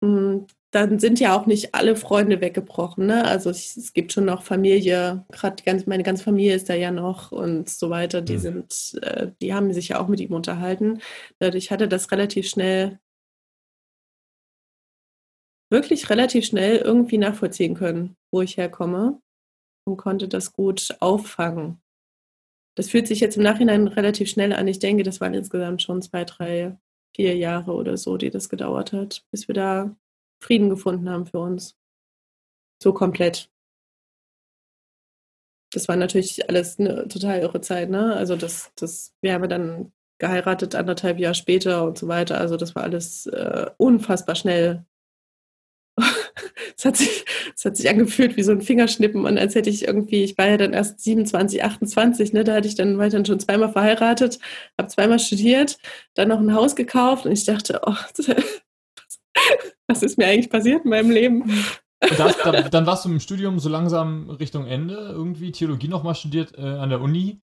dann 0.00 0.98
sind 0.98 1.18
ja 1.18 1.36
auch 1.36 1.46
nicht 1.46 1.74
alle 1.74 1.96
Freunde 1.96 2.40
weggebrochen. 2.40 3.06
Ne? 3.06 3.24
Also 3.24 3.50
ich, 3.50 3.76
es 3.76 3.92
gibt 3.94 4.12
schon 4.12 4.26
noch 4.26 4.42
Familie, 4.42 5.24
gerade 5.32 5.62
ganz, 5.64 5.86
meine 5.86 6.02
ganze 6.02 6.22
Familie 6.24 6.54
ist 6.54 6.68
da 6.68 6.74
ja 6.74 6.90
noch 6.90 7.32
und 7.32 7.68
so 7.68 7.90
weiter. 7.90 8.20
Die 8.22 8.34
Mhm. 8.34 8.38
sind, 8.38 8.98
äh, 9.02 9.32
die 9.40 9.54
haben 9.54 9.72
sich 9.72 9.88
ja 9.88 10.00
auch 10.00 10.08
mit 10.08 10.20
ihm 10.20 10.32
unterhalten. 10.34 11.00
Dadurch 11.38 11.70
hatte 11.70 11.88
das 11.88 12.12
relativ 12.12 12.48
schnell, 12.48 12.98
wirklich 15.72 16.10
relativ 16.10 16.44
schnell 16.46 16.76
irgendwie 16.76 17.18
nachvollziehen 17.18 17.74
können, 17.74 18.16
wo 18.32 18.42
ich 18.42 18.56
herkomme 18.56 19.20
und 19.86 19.96
konnte 19.96 20.28
das 20.28 20.52
gut 20.52 20.96
auffangen. 21.00 21.80
Das 22.76 22.90
fühlt 22.90 23.08
sich 23.08 23.20
jetzt 23.20 23.36
im 23.36 23.42
Nachhinein 23.42 23.88
relativ 23.88 24.28
schnell 24.30 24.52
an. 24.52 24.68
Ich 24.68 24.78
denke, 24.78 25.02
das 25.02 25.20
waren 25.20 25.34
insgesamt 25.34 25.82
schon 25.82 26.00
zwei, 26.00 26.24
drei, 26.24 26.78
vier 27.14 27.36
Jahre 27.36 27.72
oder 27.74 27.96
so, 27.96 28.16
die 28.16 28.30
das 28.30 28.48
gedauert 28.48 28.92
hat, 28.92 29.24
bis 29.30 29.48
wir 29.48 29.54
da 29.54 29.96
Frieden 30.42 30.70
gefunden 30.70 31.08
haben 31.10 31.26
für 31.26 31.40
uns. 31.40 31.76
So 32.82 32.92
komplett. 32.92 33.50
das 35.72 35.88
war 35.88 35.96
natürlich 35.96 36.48
alles 36.48 36.78
eine 36.78 37.08
total 37.08 37.40
irre 37.40 37.60
Zeit, 37.60 37.90
ne? 37.90 38.16
Also 38.16 38.36
das, 38.36 38.72
das, 38.76 39.14
wir 39.20 39.34
haben 39.34 39.48
dann 39.48 39.92
geheiratet 40.18 40.74
anderthalb 40.74 41.18
Jahre 41.18 41.34
später 41.34 41.84
und 41.84 41.98
so 41.98 42.08
weiter. 42.08 42.38
Also 42.38 42.56
das 42.56 42.74
war 42.74 42.82
alles 42.84 43.26
äh, 43.26 43.70
unfassbar 43.76 44.34
schnell. 44.34 44.84
Es, 46.78 46.84
hat 46.84 46.96
sich, 46.96 47.24
es 47.56 47.64
hat 47.64 47.76
sich 47.76 47.88
angefühlt 47.90 48.36
wie 48.36 48.42
so 48.42 48.52
ein 48.52 48.62
Fingerschnippen 48.62 49.24
und 49.24 49.38
als 49.38 49.54
hätte 49.54 49.70
ich 49.70 49.86
irgendwie, 49.86 50.22
ich 50.22 50.38
war 50.38 50.48
ja 50.48 50.56
dann 50.56 50.72
erst 50.72 51.00
27, 51.00 51.64
28, 51.64 52.32
ne, 52.32 52.44
da 52.44 52.54
hatte 52.54 52.68
ich 52.68 52.76
dann 52.76 52.98
weiterhin 52.98 53.26
schon 53.26 53.40
zweimal 53.40 53.72
verheiratet, 53.72 54.38
habe 54.78 54.88
zweimal 54.88 55.18
studiert, 55.18 55.78
dann 56.14 56.28
noch 56.28 56.38
ein 56.38 56.54
Haus 56.54 56.76
gekauft 56.76 57.26
und 57.26 57.32
ich 57.32 57.44
dachte, 57.44 57.80
oh, 57.84 57.94
was 59.88 60.02
ist 60.02 60.18
mir 60.18 60.26
eigentlich 60.26 60.50
passiert 60.50 60.84
in 60.84 60.90
meinem 60.90 61.10
Leben? 61.10 61.52
Das, 62.16 62.36
dann, 62.38 62.70
dann, 62.70 62.86
warst 62.86 63.04
du 63.04 63.08
im 63.08 63.18
Studium 63.18 63.58
so 63.58 63.68
langsam 63.68 64.30
Richtung 64.30 64.66
Ende, 64.66 64.94
irgendwie 64.94 65.50
Theologie 65.50 65.88
nochmal 65.88 66.14
studiert 66.14 66.56
äh, 66.56 66.62
an 66.62 66.90
der 66.90 67.00
Uni. 67.00 67.40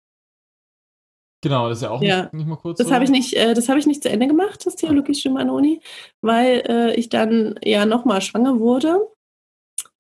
Genau, 1.41 1.69
das 1.69 1.79
ist 1.79 1.83
ja 1.83 1.91
auch 1.91 2.03
ja. 2.03 2.23
Nicht, 2.23 2.35
nicht, 2.35 2.49
mal 2.49 2.57
kurz. 2.57 2.79
Das 2.79 2.89
so. 2.89 2.95
habe 2.95 3.05
ich 3.05 3.11
nicht, 3.11 3.35
äh, 3.35 3.55
das 3.55 3.69
habe 3.69 3.79
ich 3.79 3.87
nicht 3.87 4.03
zu 4.03 4.11
Ende 4.11 4.27
gemacht, 4.27 4.67
das 4.67 4.75
Theologiestudium 4.75 5.37
an 5.37 5.47
der 5.47 5.55
Uni, 5.55 5.81
weil 6.21 6.65
äh, 6.67 6.95
ich 6.97 7.09
dann 7.09 7.55
ja 7.63 7.87
nochmal 7.87 8.21
schwanger 8.23 8.59
wurde 8.59 8.99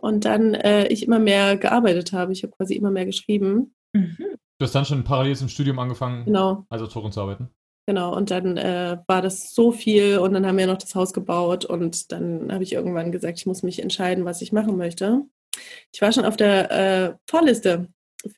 und 0.01 0.24
dann 0.24 0.55
äh, 0.55 0.86
ich 0.88 1.05
immer 1.07 1.18
mehr 1.18 1.57
gearbeitet 1.57 2.12
habe. 2.12 2.32
Ich 2.32 2.42
habe 2.42 2.53
quasi 2.57 2.74
immer 2.74 2.90
mehr 2.90 3.07
geschrieben. 3.07 3.74
Mhm. 3.92 4.16
Du 4.59 4.64
hast 4.64 4.74
dann 4.74 4.84
schon 4.84 5.05
parallel 5.05 5.36
zum 5.36 5.48
Studium 5.48 5.78
angefangen, 5.78 6.24
genau. 6.26 6.66
als 6.68 6.82
Autorin 6.82 7.12
zu 7.12 7.20
arbeiten. 7.20 7.48
Genau, 7.86 8.14
und 8.14 8.30
dann 8.30 8.57
äh, 8.57 8.98
war 9.07 9.22
das 9.22 9.55
so 9.55 9.72
viel 9.72 10.18
und 10.18 10.32
dann 10.32 10.46
haben 10.46 10.59
wir 10.59 10.66
noch 10.66 10.78
das 10.78 10.94
Haus 10.94 11.12
gebaut 11.12 11.64
und 11.64 12.12
dann 12.12 12.53
habe 12.53 12.62
ich 12.62 12.72
irgendwann 12.72 13.11
gesagt, 13.11 13.38
ich 13.38 13.46
muss 13.46 13.62
mich 13.62 13.82
entscheiden, 13.82 14.24
was 14.24 14.42
ich 14.42 14.53
machen 14.53 14.76
möchte. 14.76 15.22
Ich 15.92 16.01
war 16.01 16.12
schon 16.12 16.24
auf 16.24 16.36
der 16.36 16.70
äh, 16.70 17.14
Vorliste 17.28 17.88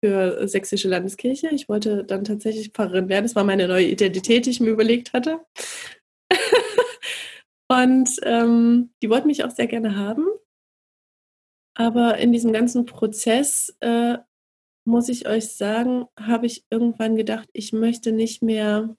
für 0.00 0.46
Sächsische 0.48 0.88
Landeskirche. 0.88 1.48
Ich 1.48 1.68
wollte 1.68 2.04
dann 2.04 2.24
tatsächlich 2.24 2.70
Pfarrerin 2.70 3.08
werden. 3.08 3.24
Das 3.24 3.34
war 3.34 3.44
meine 3.44 3.68
neue 3.68 3.88
Identität, 3.88 4.46
die 4.46 4.50
ich 4.50 4.60
mir 4.60 4.70
überlegt 4.70 5.12
hatte. 5.12 5.40
und 7.68 8.08
ähm, 8.22 8.90
die 9.02 9.10
wollten 9.10 9.26
mich 9.26 9.44
auch 9.44 9.50
sehr 9.50 9.66
gerne 9.66 9.96
haben. 9.96 10.26
Aber 11.74 12.18
in 12.18 12.32
diesem 12.32 12.52
ganzen 12.52 12.84
Prozess, 12.84 13.74
äh, 13.80 14.18
muss 14.84 15.08
ich 15.08 15.28
euch 15.28 15.48
sagen, 15.48 16.06
habe 16.18 16.46
ich 16.46 16.64
irgendwann 16.70 17.16
gedacht, 17.16 17.48
ich 17.52 17.72
möchte 17.72 18.12
nicht 18.12 18.42
mehr, 18.42 18.96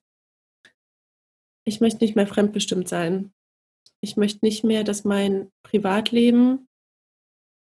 ich 1.66 1.82
möchte 1.82 2.04
nicht 2.04 2.16
mehr 2.16 2.28
fremdbestimmt 2.28 2.88
sein. 2.88 3.34
Ich 4.02 4.18
möchte 4.18 4.46
nicht 4.46 4.64
mehr, 4.64 4.84
dass 4.84 5.04
mein 5.04 5.52
Privatleben 5.64 6.68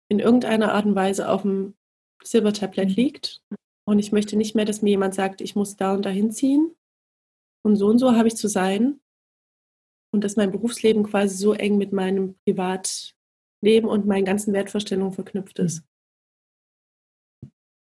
in 0.10 0.20
irgendeiner 0.20 0.74
Art 0.74 0.86
und 0.86 0.96
Weise 0.96 1.30
auf 1.30 1.42
dem 1.42 1.76
Silbertablett 2.24 2.90
mhm. 2.90 2.96
liegt. 2.96 3.42
Und 3.86 4.00
ich 4.00 4.12
möchte 4.12 4.38
nicht 4.38 4.56
mehr, 4.56 4.66
dass 4.66 4.82
mir 4.82 4.92
jemand 4.92 5.16
sagt, 5.16 5.42
ich 5.42 5.56
muss 5.56 5.76
da 5.76 5.94
und 5.94 6.06
da 6.06 6.10
hinziehen. 6.10 6.76
Und 7.66 7.76
so 7.76 7.88
und 7.88 8.00
so 8.00 8.16
habe 8.16 8.28
ich 8.28 8.36
zu 8.36 8.48
sein. 8.48 9.02
Und 10.14 10.24
dass 10.24 10.36
mein 10.36 10.52
Berufsleben 10.52 11.04
quasi 11.04 11.36
so 11.36 11.54
eng 11.54 11.78
mit 11.78 11.92
meinem 11.92 12.36
Privatleben 13.64 13.88
und 13.88 14.06
meinen 14.06 14.26
ganzen 14.26 14.54
Wertvorstellungen 14.54 15.14
verknüpft 15.14 15.60
ist. 15.60 15.84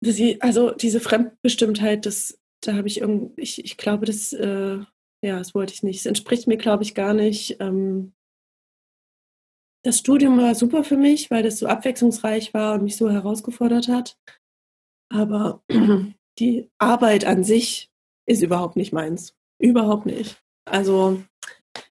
Sie, 0.01 0.41
also 0.41 0.71
diese 0.71 1.01
Fremdbestimmtheit, 1.01 2.07
das, 2.07 2.39
da 2.63 2.75
habe 2.75 2.87
ich 2.87 3.01
irgendwie, 3.01 3.41
ich, 3.41 3.65
ich 3.65 3.77
glaube, 3.77 4.07
das, 4.07 4.33
äh, 4.33 4.79
ja, 5.23 5.39
das 5.39 5.55
wollte 5.55 5.75
ich 5.75 5.83
nicht. 5.83 5.99
Es 5.99 6.07
entspricht 6.07 6.47
mir, 6.47 6.57
glaube 6.57 6.85
ich, 6.85 6.95
gar 6.95 7.15
nicht. 7.15 7.57
Ähm, 7.61 8.13
das 9.85 9.99
Studium 9.99 10.39
war 10.39 10.55
super 10.55 10.85
für 10.85 10.97
mich, 10.97 11.31
weil 11.31 11.43
das 11.43 11.59
so 11.59 11.67
abwechslungsreich 11.67 12.55
war 12.55 12.75
und 12.75 12.85
mich 12.85 12.97
so 12.97 13.11
herausgefordert 13.11 13.89
hat. 13.89 14.17
Aber 15.13 15.63
die 16.39 16.71
Arbeit 16.79 17.25
an 17.25 17.43
sich 17.43 17.91
ist 18.27 18.43
überhaupt 18.43 18.77
nicht 18.77 18.93
meins. 18.93 19.35
Überhaupt 19.59 20.07
nicht. 20.07 20.41
Also, 20.69 21.23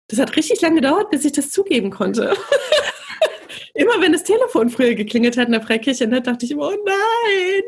das 0.09 0.19
hat 0.19 0.37
richtig 0.37 0.61
lange 0.61 0.77
gedauert, 0.77 1.11
bis 1.11 1.25
ich 1.25 1.33
das 1.33 1.51
zugeben 1.51 1.91
konnte. 1.91 2.35
immer 3.75 4.01
wenn 4.01 4.13
das 4.13 4.25
Telefon 4.25 4.71
früher 4.71 4.95
geklingelt 4.95 5.37
hat 5.37 5.47
in 5.47 5.53
der 5.53 5.63
Freikirche, 5.63 6.09
dann 6.09 6.23
dachte 6.23 6.45
ich 6.45 6.53
immer, 6.53 6.69
oh 6.69 6.85
nein, 6.85 7.63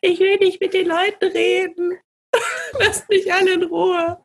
ich 0.00 0.20
will 0.20 0.36
nicht 0.38 0.60
mit 0.60 0.74
den 0.74 0.88
Leuten 0.88 1.24
reden. 1.24 1.98
Lasst 2.78 3.08
mich 3.08 3.32
alle 3.32 3.54
in 3.54 3.62
Ruhe. 3.64 4.18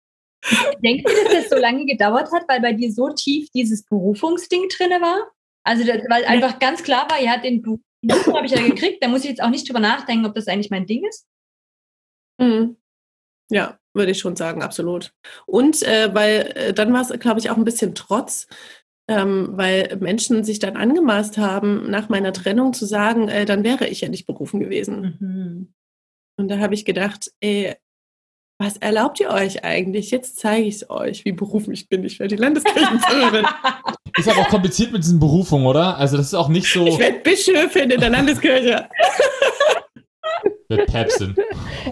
Denkst 0.83 1.03
du, 1.03 1.23
dass 1.23 1.33
das 1.33 1.49
so 1.49 1.57
lange 1.57 1.85
gedauert 1.85 2.31
hat, 2.31 2.47
weil 2.47 2.61
bei 2.61 2.73
dir 2.73 2.91
so 2.91 3.09
tief 3.09 3.49
dieses 3.53 3.83
Berufungsding 3.83 4.69
drin 4.69 4.91
war? 5.01 5.31
Also, 5.63 5.85
das, 5.85 6.03
weil 6.09 6.23
einfach 6.25 6.59
ganz 6.59 6.83
klar 6.83 7.09
war, 7.09 7.19
ja, 7.19 7.37
den 7.37 7.61
Beruf 7.61 7.81
habe 8.27 8.45
ich 8.45 8.53
ja 8.53 8.61
gekriegt, 8.61 9.03
da 9.03 9.09
muss 9.09 9.23
ich 9.23 9.31
jetzt 9.31 9.43
auch 9.43 9.49
nicht 9.49 9.67
drüber 9.67 9.79
nachdenken, 9.79 10.25
ob 10.25 10.35
das 10.35 10.47
eigentlich 10.47 10.69
mein 10.69 10.85
Ding 10.85 11.05
ist. 11.05 11.27
Mhm. 12.39 12.77
Ja, 13.49 13.77
würde 13.93 14.11
ich 14.11 14.19
schon 14.19 14.35
sagen, 14.35 14.61
absolut. 14.61 15.11
Und 15.45 15.81
äh, 15.83 16.13
weil 16.13 16.51
äh, 16.55 16.73
dann 16.73 16.93
war 16.93 17.01
es, 17.01 17.19
glaube 17.19 17.39
ich, 17.39 17.49
auch 17.49 17.57
ein 17.57 17.63
bisschen 17.63 17.95
Trotz, 17.95 18.47
ähm, 19.07 19.49
weil 19.51 19.97
Menschen 19.99 20.43
sich 20.43 20.59
dann 20.59 20.75
angemaßt 20.75 21.37
haben, 21.37 21.89
nach 21.89 22.09
meiner 22.09 22.33
Trennung 22.33 22.73
zu 22.73 22.85
sagen, 22.85 23.29
äh, 23.29 23.45
dann 23.45 23.63
wäre 23.63 23.87
ich 23.87 24.01
ja 24.01 24.09
nicht 24.09 24.27
berufen 24.27 24.59
gewesen. 24.59 25.17
Mhm. 25.19 25.73
Und 26.39 26.49
da 26.49 26.59
habe 26.59 26.73
ich 26.73 26.85
gedacht, 26.85 27.31
ey, 27.39 27.75
was 28.59 28.77
erlaubt 28.77 29.19
ihr 29.19 29.29
euch 29.29 29.63
eigentlich? 29.63 30.11
Jetzt 30.11 30.39
zeige 30.39 30.65
ich 30.67 30.75
es 30.75 30.89
euch, 30.89 31.25
wie 31.25 31.31
berufen 31.31 31.71
ich 31.73 31.89
bin. 31.89 32.03
Ich 32.03 32.19
werde 32.19 32.35
die 32.35 32.41
Landeskirchenpfarrerin. 32.41 33.45
Ist 34.17 34.27
aber 34.27 34.41
auch 34.41 34.49
kompliziert 34.49 34.91
mit 34.91 35.03
diesen 35.03 35.19
Berufungen, 35.19 35.67
oder? 35.67 35.97
Also 35.97 36.17
das 36.17 36.27
ist 36.27 36.33
auch 36.33 36.47
nicht 36.49 36.73
so. 36.73 36.87
Ich 36.87 36.97
werde 36.97 37.19
Bischöfin 37.19 37.91
in 37.91 37.99
der 37.99 38.09
Landeskirche. 38.09 38.89
Mit 40.69 40.87
Päpstin. 40.87 41.35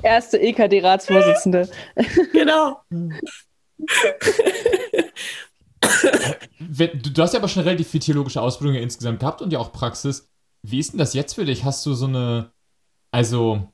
Erste 0.02 0.40
EKD-Ratsvorsitzende. 0.40 1.70
Genau. 2.34 2.80
du, 6.60 7.22
hast 7.22 7.34
ja 7.34 7.40
aber 7.40 7.48
schon 7.48 7.64
relativ 7.64 7.90
viel 7.90 8.00
theologische 8.00 8.42
Ausbildung 8.42 8.76
insgesamt 8.78 9.20
gehabt 9.20 9.42
und 9.42 9.52
ja 9.52 9.60
auch 9.60 9.72
Praxis. 9.72 10.30
Wie 10.64 10.80
ist 10.80 10.94
denn 10.94 11.00
das 11.00 11.14
jetzt 11.14 11.36
für 11.36 11.46
dich? 11.46 11.64
Hast 11.64 11.86
du 11.86 11.94
so 11.94 12.08
eine, 12.08 12.52
also, 13.12 13.68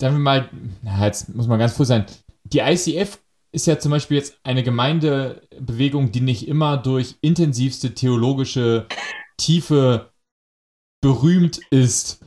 sagen 0.00 0.16
wir 0.16 0.18
mal, 0.18 0.48
na, 0.82 1.06
jetzt 1.06 1.34
muss 1.34 1.46
man 1.46 1.58
ganz 1.58 1.74
froh 1.74 1.84
sein. 1.84 2.06
Die 2.44 2.58
ICF 2.58 3.18
ist 3.52 3.66
ja 3.66 3.78
zum 3.78 3.90
Beispiel 3.90 4.16
jetzt 4.16 4.38
eine 4.42 4.62
Gemeindebewegung, 4.62 6.10
die 6.10 6.22
nicht 6.22 6.48
immer 6.48 6.76
durch 6.78 7.16
intensivste 7.20 7.94
theologische 7.94 8.86
Tiefe 9.36 10.10
berühmt 11.02 11.60
ist. 11.70 12.24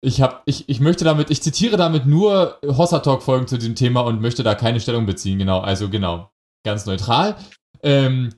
Ich, 0.00 0.20
hab, 0.20 0.42
ich, 0.46 0.68
ich 0.68 0.80
möchte 0.80 1.04
damit, 1.04 1.30
ich 1.30 1.42
zitiere 1.42 1.76
damit 1.76 2.06
nur 2.06 2.58
Hossa 2.64 3.00
Talk 3.00 3.22
Folgen 3.22 3.48
zu 3.48 3.58
diesem 3.58 3.74
Thema 3.74 4.02
und 4.02 4.20
möchte 4.20 4.42
da 4.42 4.54
keine 4.54 4.80
Stellung 4.80 5.06
beziehen, 5.06 5.38
genau. 5.38 5.60
Also 5.60 5.88
genau, 5.88 6.30
ganz 6.64 6.86
neutral. 6.86 7.36
Ähm, 7.84 8.34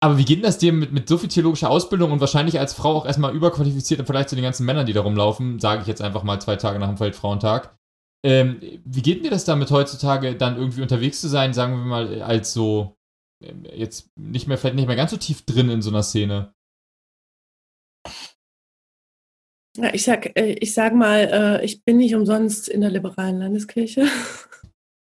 aber 0.00 0.18
wie 0.18 0.24
geht 0.24 0.38
denn 0.38 0.44
das 0.44 0.58
dir 0.58 0.72
mit, 0.72 0.92
mit 0.92 1.08
so 1.08 1.18
viel 1.18 1.28
theologischer 1.28 1.70
Ausbildung 1.70 2.12
und 2.12 2.20
wahrscheinlich 2.20 2.58
als 2.58 2.72
Frau 2.72 2.94
auch 2.94 3.06
erstmal 3.06 3.34
überqualifiziert 3.34 3.98
im 3.98 4.06
Vergleich 4.06 4.28
zu 4.28 4.36
den 4.36 4.44
ganzen 4.44 4.66
Männern, 4.66 4.86
die 4.86 4.92
da 4.92 5.00
rumlaufen, 5.00 5.58
sage 5.58 5.82
ich 5.82 5.88
jetzt 5.88 6.02
einfach 6.02 6.22
mal 6.22 6.40
zwei 6.40 6.56
Tage 6.56 6.78
nach 6.78 6.88
dem 6.88 7.00
Weltfrauentag. 7.00 7.76
Ähm, 8.24 8.60
wie 8.84 9.02
geht 9.02 9.24
dir 9.24 9.30
das 9.30 9.44
damit 9.44 9.70
heutzutage 9.70 10.36
dann 10.36 10.56
irgendwie 10.56 10.82
unterwegs 10.82 11.20
zu 11.20 11.28
sein, 11.28 11.52
sagen 11.54 11.74
wir 11.74 11.84
mal, 11.84 12.22
als 12.22 12.52
so 12.52 12.96
ähm, 13.42 13.64
jetzt 13.72 14.10
nicht 14.16 14.46
mehr, 14.46 14.58
vielleicht 14.58 14.76
nicht 14.76 14.88
mehr 14.88 14.96
ganz 14.96 15.10
so 15.10 15.16
tief 15.16 15.44
drin 15.44 15.70
in 15.70 15.82
so 15.82 15.90
einer 15.90 16.02
Szene? 16.02 16.52
Ja, 19.76 19.94
ich 19.94 20.02
sag, 20.02 20.36
äh, 20.36 20.52
ich 20.54 20.74
sag 20.74 20.94
mal, 20.94 21.28
äh, 21.60 21.64
ich 21.64 21.84
bin 21.84 21.98
nicht 21.98 22.14
umsonst 22.14 22.68
in 22.68 22.80
der 22.80 22.90
liberalen 22.90 23.38
Landeskirche. 23.38 24.06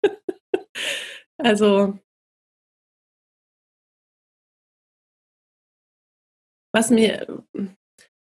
also 1.39 1.99
was 6.73 6.91
mir, 6.91 7.43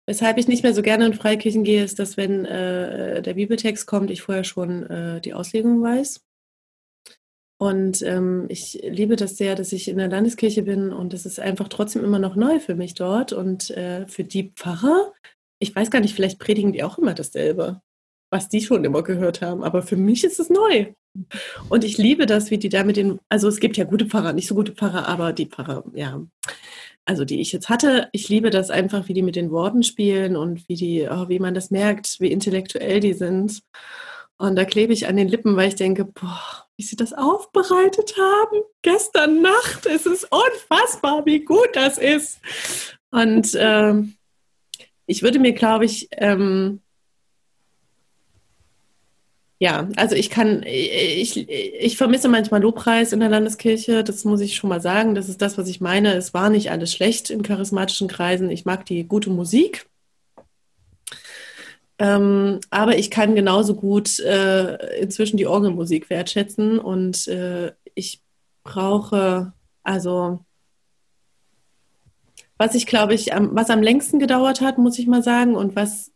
weshalb 0.06 0.38
ich 0.38 0.48
nicht 0.48 0.64
mehr 0.64 0.74
so 0.74 0.82
gerne 0.82 1.06
in 1.06 1.14
Freikirchen 1.14 1.64
gehe, 1.64 1.84
ist, 1.84 2.00
dass 2.00 2.18
wenn 2.18 2.46
äh, 2.46 3.22
der 3.22 3.34
Bibeltext 3.36 3.88
kommt, 3.88 4.12
ich 4.12 4.22
vorher 4.22 4.44
schon 4.44 4.84
äh, 4.84 5.22
die 5.22 5.34
Auslegung 5.34 5.82
weiß. 5.82 6.22
Und 7.60 8.02
ähm, 8.02 8.46
ich 8.50 8.82
liebe 8.84 9.16
das 9.16 9.38
sehr, 9.38 9.56
dass 9.56 9.72
ich 9.72 9.88
in 9.88 9.98
der 9.98 10.10
Landeskirche 10.10 10.64
bin 10.64 10.92
und 10.92 11.14
es 11.14 11.26
ist 11.26 11.40
einfach 11.40 11.70
trotzdem 11.70 12.04
immer 12.04 12.20
noch 12.20 12.36
neu 12.36 12.60
für 12.60 12.76
mich 12.76 12.94
dort. 12.94 13.32
Und 13.32 13.70
äh, 13.72 14.06
für 14.08 14.26
die 14.26 14.52
Pfarrer, 14.56 15.14
ich 15.60 15.74
weiß 15.74 15.90
gar 15.90 16.02
nicht, 16.02 16.14
vielleicht 16.14 16.40
predigen 16.40 16.74
die 16.74 16.84
auch 16.84 16.98
immer 16.98 17.14
dasselbe, 17.14 17.82
was 18.32 18.50
die 18.50 18.60
schon 18.60 18.84
immer 18.84 19.02
gehört 19.02 19.42
haben. 19.42 19.64
Aber 19.64 19.82
für 19.82 19.96
mich 19.96 20.26
ist 20.26 20.42
es 20.42 20.50
neu. 20.50 20.94
Und 21.70 21.84
ich 21.84 21.98
liebe 21.98 22.26
das, 22.26 22.52
wie 22.52 22.58
die 22.58 22.70
da 22.70 22.84
mit 22.84 22.98
den, 22.98 23.20
also 23.30 23.48
es 23.48 23.60
gibt 23.60 23.78
ja 23.78 23.86
gute 23.86 24.08
Pfarrer, 24.08 24.34
nicht 24.34 24.48
so 24.48 24.56
gute 24.56 24.74
Pfarrer, 24.74 25.08
aber 25.08 25.32
die 25.32 25.46
Pfarrer, 25.46 25.86
ja, 25.94 26.22
also 27.06 27.26
die 27.26 27.42
ich 27.42 27.52
jetzt 27.52 27.70
hatte, 27.70 28.10
ich 28.12 28.30
liebe 28.30 28.50
das 28.50 28.70
einfach, 28.70 29.08
wie 29.08 29.14
die 29.14 29.22
mit 29.22 29.36
den 29.36 29.52
Worten 29.52 29.84
spielen 29.84 30.36
und 30.36 30.68
wie 30.70 30.76
die, 30.76 31.08
oh, 31.10 31.28
wie 31.30 31.40
man 31.40 31.54
das 31.54 31.70
merkt, 31.72 32.20
wie 32.20 32.32
intellektuell 32.32 33.00
die 33.00 33.14
sind. 33.14 33.62
Und 34.38 34.56
da 34.56 34.66
klebe 34.66 34.94
ich 34.94 35.08
an 35.08 35.16
den 35.16 35.28
Lippen, 35.28 35.56
weil 35.56 35.70
ich 35.70 35.76
denke, 35.76 36.06
boah, 36.06 36.68
wie 36.78 36.84
sie 36.84 36.96
das 36.96 37.14
aufbereitet 37.14 38.16
haben. 38.18 38.62
Gestern 38.82 39.42
Nacht, 39.42 39.86
es 39.86 40.06
ist 40.06 40.28
unfassbar, 40.32 41.26
wie 41.26 41.44
gut 41.44 41.70
das 41.74 41.98
ist. 41.98 42.40
Und 43.12 43.52
ähm, 43.56 44.16
ich 45.06 45.22
würde 45.22 45.40
mir, 45.40 45.54
glaube 45.54 45.86
ich, 45.86 46.08
ähm, 46.14 46.82
Ja, 49.64 49.88
also 49.96 50.14
ich 50.18 50.30
kann, 50.30 50.62
ich, 50.66 51.48
ich 51.48 51.96
vermisse 51.96 52.28
manchmal 52.28 52.62
Lobpreis 52.62 53.14
in 53.14 53.22
der 53.22 53.30
Landeskirche, 53.30 54.04
das 54.04 54.26
muss 54.26 54.42
ich 54.42 54.58
schon 54.58 54.70
mal 54.70 54.82
sagen. 54.82 55.16
Das 55.16 55.30
ist 55.30 55.42
das, 55.42 55.58
was 55.58 55.70
ich 55.70 55.80
meine. 55.80 56.16
Es 56.16 56.34
war 56.34 56.50
nicht 56.50 56.70
alles 56.70 56.92
schlecht 56.92 57.30
in 57.30 57.44
charismatischen 57.44 58.10
Kreisen. 58.10 58.50
Ich 58.50 58.66
mag 58.66 58.86
die 58.86 59.06
gute 59.06 59.30
Musik. 59.30 59.90
Ähm, 61.98 62.60
aber 62.72 62.98
ich 62.98 63.10
kann 63.10 63.36
genauso 63.36 63.76
gut 63.76 64.20
äh, 64.20 65.00
inzwischen 65.00 65.38
die 65.38 65.48
Orgelmusik 65.48 66.10
wertschätzen 66.10 66.78
und 66.78 67.26
äh, 67.30 67.72
ich 67.96 68.22
brauche, 68.66 69.54
also 69.82 70.44
was 72.58 72.76
ich 72.76 72.86
glaube 72.86 73.14
ich, 73.14 73.34
am, 73.34 73.56
was 73.56 73.70
am 73.70 73.82
längsten 73.82 74.20
gedauert 74.20 74.60
hat, 74.60 74.78
muss 74.78 75.00
ich 75.00 75.08
mal 75.08 75.24
sagen, 75.24 75.56
und 75.56 75.78
was 75.78 76.13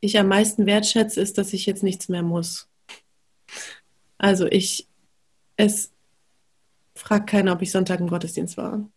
ich 0.00 0.18
am 0.18 0.28
meisten 0.28 0.66
wertschätze, 0.66 1.20
ist, 1.20 1.38
dass 1.38 1.52
ich 1.52 1.66
jetzt 1.66 1.82
nichts 1.82 2.08
mehr 2.08 2.22
muss. 2.22 2.68
Also 4.16 4.46
ich, 4.46 4.86
es 5.56 5.92
fragt 6.94 7.28
keiner, 7.28 7.52
ob 7.52 7.62
ich 7.62 7.70
Sonntag 7.70 8.00
im 8.00 8.08
Gottesdienst 8.08 8.56
war. 8.56 8.88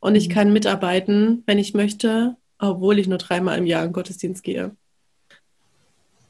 Und 0.00 0.14
ich 0.14 0.28
mhm. 0.28 0.32
kann 0.32 0.52
mitarbeiten, 0.52 1.42
wenn 1.46 1.58
ich 1.58 1.74
möchte, 1.74 2.36
obwohl 2.58 2.98
ich 2.98 3.08
nur 3.08 3.18
dreimal 3.18 3.58
im 3.58 3.66
Jahr 3.66 3.84
in 3.84 3.92
Gottesdienst 3.92 4.42
gehe. 4.42 4.76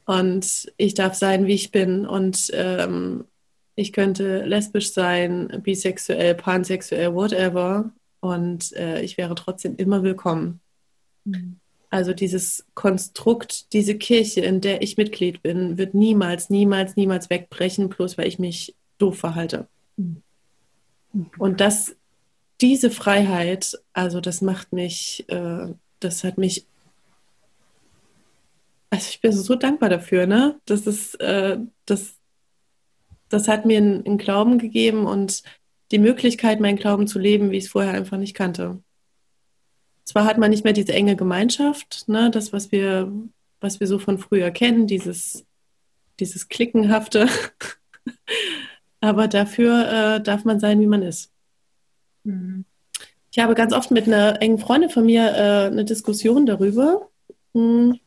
Und 0.05 0.71
ich 0.77 0.95
darf 0.95 1.13
sein, 1.13 1.45
wie 1.45 1.53
ich 1.53 1.71
bin. 1.71 2.07
Und 2.07 2.49
ähm, 2.53 3.25
ich 3.75 3.93
könnte 3.93 4.43
lesbisch 4.43 4.91
sein, 4.91 5.61
bisexuell, 5.63 6.33
pansexuell, 6.35 7.13
whatever. 7.13 7.91
Und 8.19 8.73
äh, 8.73 9.01
ich 9.01 9.17
wäre 9.17 9.35
trotzdem 9.35 9.75
immer 9.75 10.01
willkommen. 10.01 10.61
Mhm. 11.25 11.59
Also 11.89 12.13
dieses 12.13 12.65
Konstrukt, 12.75 13.73
diese 13.73 13.97
Kirche, 13.97 14.41
in 14.41 14.61
der 14.61 14.81
ich 14.81 14.97
Mitglied 14.97 15.41
bin, 15.41 15.77
wird 15.77 15.95
niemals, 15.95 16.49
niemals, 16.49 16.95
niemals 16.95 17.29
wegbrechen, 17.29 17.89
bloß 17.89 18.17
weil 18.17 18.27
ich 18.27 18.37
mich 18.37 18.75
doof 18.99 19.17
verhalte. 19.17 19.67
Mhm. 19.97 20.21
Und 21.39 21.59
das, 21.59 21.95
diese 22.61 22.91
Freiheit, 22.91 23.79
also 23.93 24.21
das 24.21 24.41
macht 24.41 24.73
mich, 24.73 25.25
äh, 25.29 25.73
das 25.99 26.23
hat 26.23 26.37
mich, 26.37 26.65
also 28.91 29.07
ich 29.09 29.21
bin 29.21 29.31
so 29.31 29.55
dankbar 29.55 29.89
dafür, 29.89 30.27
ne? 30.27 30.59
Das 30.65 30.85
ist, 30.85 31.15
äh, 31.15 31.57
das, 31.85 32.15
das 33.29 33.47
hat 33.47 33.65
mir 33.65 33.77
einen 33.77 34.17
Glauben 34.17 34.59
gegeben 34.59 35.05
und 35.05 35.43
die 35.91 35.99
Möglichkeit, 35.99 36.59
meinen 36.59 36.77
Glauben 36.77 37.07
zu 37.07 37.17
leben, 37.19 37.51
wie 37.51 37.57
ich 37.57 37.65
es 37.65 37.71
vorher 37.71 37.93
einfach 37.93 38.17
nicht 38.17 38.35
kannte. 38.35 38.81
Zwar 40.09 40.25
hat 40.25 40.39
man 40.39 40.49
nicht 40.49 40.63
mehr 40.63 40.73
diese 40.73 40.91
enge 40.91 41.15
Gemeinschaft, 41.15 42.07
ne, 42.07 42.31
das, 42.31 42.51
was 42.51 42.71
wir, 42.71 43.11
was 43.61 43.79
wir 43.79 43.85
so 43.85 43.99
von 43.99 44.17
früher 44.17 44.49
kennen, 44.49 44.87
dieses, 44.87 45.45
dieses 46.19 46.49
Klickenhafte, 46.49 47.27
aber 49.01 49.27
dafür 49.27 50.15
äh, 50.15 50.19
darf 50.19 50.45
man 50.45 50.59
sein, 50.59 50.79
wie 50.79 50.87
man 50.87 51.03
ist. 51.03 51.31
Mhm. 52.23 52.65
Ich 53.31 53.37
habe 53.37 53.53
ganz 53.53 53.71
oft 53.71 53.91
mit 53.91 54.07
einer 54.07 54.41
engen 54.41 54.57
Freundin 54.57 54.89
von 54.89 55.05
mir 55.05 55.29
äh, 55.29 55.67
eine 55.67 55.85
Diskussion 55.85 56.47
darüber, 56.47 57.07
mh, 57.53 57.61
hm, 57.61 57.99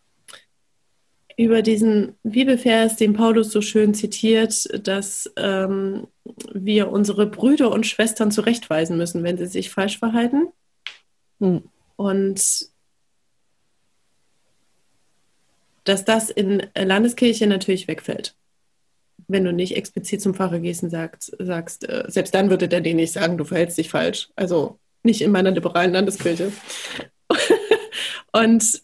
über 1.36 1.62
diesen 1.62 2.16
Bibelvers, 2.24 2.96
den 2.96 3.12
Paulus 3.12 3.52
so 3.52 3.60
schön 3.60 3.94
zitiert, 3.94 4.68
dass 4.88 5.32
ähm, 5.36 6.08
wir 6.52 6.90
unsere 6.90 7.26
Brüder 7.26 7.70
und 7.70 7.86
Schwestern 7.86 8.32
zurechtweisen 8.32 8.96
müssen, 8.96 9.22
wenn 9.22 9.38
sie 9.38 9.46
sich 9.46 9.70
falsch 9.70 10.00
verhalten. 10.00 10.48
Mhm. 11.38 11.62
Und 11.96 12.72
dass 15.84 16.04
das 16.04 16.30
in 16.30 16.66
Landeskirche 16.74 17.46
natürlich 17.46 17.88
wegfällt. 17.88 18.36
Wenn 19.28 19.44
du 19.44 19.52
nicht 19.52 19.76
explizit 19.76 20.20
zum 20.20 20.34
Pfarrer 20.34 20.60
gehst 20.60 20.82
und 20.82 20.90
sagst, 20.90 21.36
sagst 21.38 21.88
äh, 21.88 22.04
selbst 22.08 22.34
dann 22.34 22.50
würde 22.50 22.68
der 22.68 22.80
dir 22.80 22.94
nicht 22.94 23.12
sagen, 23.12 23.38
du 23.38 23.44
verhältst 23.44 23.78
dich 23.78 23.88
falsch. 23.88 24.30
Also 24.36 24.78
nicht 25.02 25.22
in 25.22 25.32
meiner 25.32 25.50
liberalen 25.50 25.92
Landeskirche. 25.92 26.52
und 28.32 28.82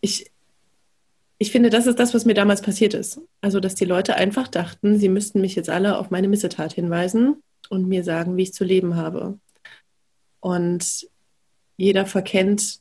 ich, 0.00 0.30
ich 1.38 1.52
finde, 1.52 1.70
das 1.70 1.86
ist 1.86 1.98
das, 1.98 2.14
was 2.14 2.24
mir 2.24 2.34
damals 2.34 2.62
passiert 2.62 2.94
ist. 2.94 3.20
Also, 3.40 3.60
dass 3.60 3.74
die 3.74 3.84
Leute 3.84 4.16
einfach 4.16 4.48
dachten, 4.48 4.98
sie 4.98 5.08
müssten 5.08 5.40
mich 5.40 5.54
jetzt 5.54 5.70
alle 5.70 5.98
auf 5.98 6.10
meine 6.10 6.28
Missetat 6.28 6.72
hinweisen 6.72 7.42
und 7.70 7.88
mir 7.88 8.04
sagen, 8.04 8.36
wie 8.36 8.42
ich 8.42 8.52
zu 8.52 8.64
leben 8.64 8.96
habe. 8.96 9.38
Und 10.40 11.08
jeder 11.76 12.04
verkennt, 12.04 12.80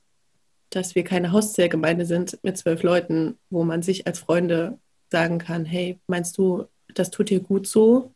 dass 0.71 0.95
wir 0.95 1.03
keine 1.03 1.31
Hauszählgemeinde 1.31 2.05
sind 2.05 2.37
mit 2.43 2.57
zwölf 2.57 2.83
Leuten, 2.83 3.37
wo 3.49 3.63
man 3.63 3.81
sich 3.81 4.07
als 4.07 4.19
Freunde 4.19 4.77
sagen 5.11 5.37
kann, 5.37 5.65
hey, 5.65 5.99
meinst 6.07 6.37
du, 6.37 6.65
das 6.93 7.11
tut 7.11 7.29
dir 7.29 7.39
gut 7.39 7.67
so? 7.67 8.13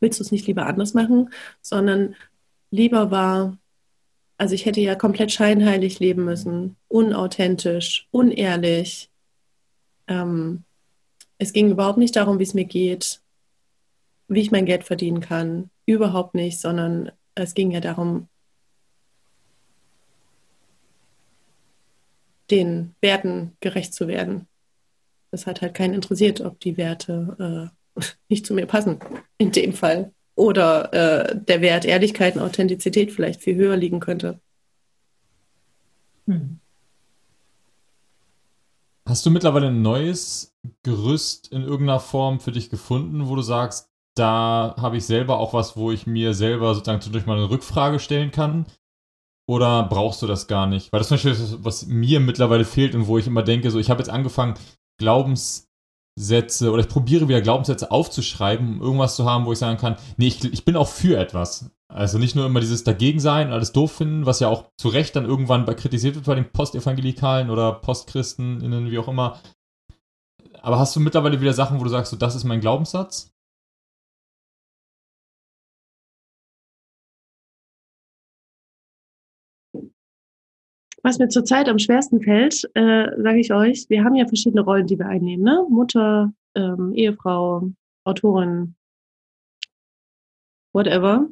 Willst 0.00 0.18
du 0.18 0.24
es 0.24 0.32
nicht 0.32 0.46
lieber 0.46 0.66
anders 0.66 0.94
machen? 0.94 1.30
Sondern 1.60 2.14
lieber 2.70 3.10
war, 3.10 3.58
also 4.38 4.54
ich 4.54 4.64
hätte 4.64 4.80
ja 4.80 4.94
komplett 4.94 5.32
scheinheilig 5.32 5.98
leben 5.98 6.24
müssen, 6.24 6.76
unauthentisch, 6.88 8.08
unehrlich. 8.10 9.10
Ähm, 10.08 10.64
es 11.38 11.52
ging 11.52 11.70
überhaupt 11.70 11.98
nicht 11.98 12.16
darum, 12.16 12.38
wie 12.38 12.44
es 12.44 12.54
mir 12.54 12.64
geht, 12.64 13.20
wie 14.28 14.40
ich 14.40 14.50
mein 14.50 14.66
Geld 14.66 14.84
verdienen 14.84 15.20
kann, 15.20 15.70
Überhaupt 15.90 16.36
nicht, 16.36 16.60
sondern 16.60 17.10
es 17.34 17.52
ging 17.52 17.72
ja 17.72 17.80
darum, 17.80 18.28
den 22.48 22.94
Werten 23.00 23.56
gerecht 23.58 23.92
zu 23.92 24.06
werden. 24.06 24.46
Das 25.32 25.48
hat 25.48 25.62
halt 25.62 25.74
keinen 25.74 25.94
interessiert, 25.94 26.42
ob 26.42 26.60
die 26.60 26.76
Werte 26.76 27.72
äh, 27.98 28.02
nicht 28.28 28.46
zu 28.46 28.54
mir 28.54 28.66
passen, 28.66 29.00
in 29.36 29.50
dem 29.50 29.72
Fall. 29.72 30.12
Oder 30.36 30.92
äh, 30.92 31.36
der 31.36 31.60
Wert 31.60 31.84
Ehrlichkeit 31.84 32.36
und 32.36 32.42
Authentizität 32.42 33.10
vielleicht 33.10 33.42
viel 33.42 33.56
höher 33.56 33.76
liegen 33.76 33.98
könnte. 33.98 34.38
Hm. 36.28 36.60
Hast 39.08 39.26
du 39.26 39.30
mittlerweile 39.30 39.66
ein 39.66 39.82
neues 39.82 40.54
Gerüst 40.84 41.50
in 41.50 41.62
irgendeiner 41.62 41.98
Form 41.98 42.38
für 42.38 42.52
dich 42.52 42.70
gefunden, 42.70 43.26
wo 43.26 43.34
du 43.34 43.42
sagst, 43.42 43.89
da 44.16 44.74
habe 44.78 44.96
ich 44.96 45.06
selber 45.06 45.38
auch 45.38 45.54
was, 45.54 45.76
wo 45.76 45.90
ich 45.90 46.06
mir 46.06 46.34
selber 46.34 46.74
sozusagen 46.74 47.12
durch 47.12 47.26
mal 47.26 47.36
eine 47.36 47.50
Rückfrage 47.50 47.98
stellen 47.98 48.30
kann? 48.30 48.66
Oder 49.48 49.84
brauchst 49.84 50.22
du 50.22 50.26
das 50.26 50.46
gar 50.46 50.66
nicht? 50.66 50.92
Weil 50.92 51.00
das 51.00 51.10
ist 51.10 51.20
zum 51.20 51.30
Beispiel 51.30 51.58
was 51.64 51.86
mir 51.86 52.20
mittlerweile 52.20 52.64
fehlt 52.64 52.94
und 52.94 53.06
wo 53.06 53.18
ich 53.18 53.26
immer 53.26 53.42
denke, 53.42 53.70
so 53.70 53.78
ich 53.78 53.90
habe 53.90 54.00
jetzt 54.00 54.10
angefangen, 54.10 54.54
Glaubenssätze 54.98 56.70
oder 56.70 56.82
ich 56.82 56.88
probiere 56.88 57.28
wieder 57.28 57.40
Glaubenssätze 57.40 57.90
aufzuschreiben, 57.90 58.74
um 58.74 58.82
irgendwas 58.82 59.16
zu 59.16 59.24
haben, 59.24 59.46
wo 59.46 59.52
ich 59.52 59.58
sagen 59.58 59.78
kann, 59.78 59.96
nee, 60.16 60.28
ich, 60.28 60.44
ich 60.44 60.64
bin 60.64 60.76
auch 60.76 60.88
für 60.88 61.18
etwas. 61.18 61.70
Also 61.92 62.18
nicht 62.18 62.36
nur 62.36 62.46
immer 62.46 62.60
dieses 62.60 62.84
Dagegensein 62.84 63.48
und 63.48 63.52
alles 63.52 63.72
doof 63.72 63.90
finden, 63.90 64.24
was 64.24 64.38
ja 64.38 64.46
auch 64.46 64.66
zu 64.76 64.88
Recht 64.88 65.16
dann 65.16 65.24
irgendwann 65.24 65.66
kritisiert 65.74 66.14
wird 66.14 66.26
bei 66.26 66.36
den 66.36 66.52
Postevangelikalen 66.52 67.50
oder 67.50 67.72
PostchristInnen, 67.72 68.90
wie 68.90 68.98
auch 68.98 69.08
immer. 69.08 69.40
Aber 70.62 70.78
hast 70.78 70.94
du 70.94 71.00
mittlerweile 71.00 71.40
wieder 71.40 71.54
Sachen, 71.54 71.80
wo 71.80 71.84
du 71.84 71.90
sagst, 71.90 72.12
so, 72.12 72.16
das 72.16 72.36
ist 72.36 72.44
mein 72.44 72.60
Glaubenssatz? 72.60 73.32
Was 81.02 81.18
mir 81.18 81.28
zurzeit 81.28 81.68
am 81.68 81.78
schwersten 81.78 82.20
fällt, 82.20 82.64
äh, 82.74 83.08
sage 83.16 83.40
ich 83.40 83.52
euch, 83.52 83.88
wir 83.88 84.04
haben 84.04 84.16
ja 84.16 84.26
verschiedene 84.26 84.62
Rollen, 84.62 84.86
die 84.86 84.98
wir 84.98 85.06
einnehmen. 85.06 85.44
Ne? 85.44 85.64
Mutter, 85.68 86.32
ähm, 86.54 86.92
Ehefrau, 86.94 87.70
Autorin, 88.04 88.74
whatever. 90.72 91.28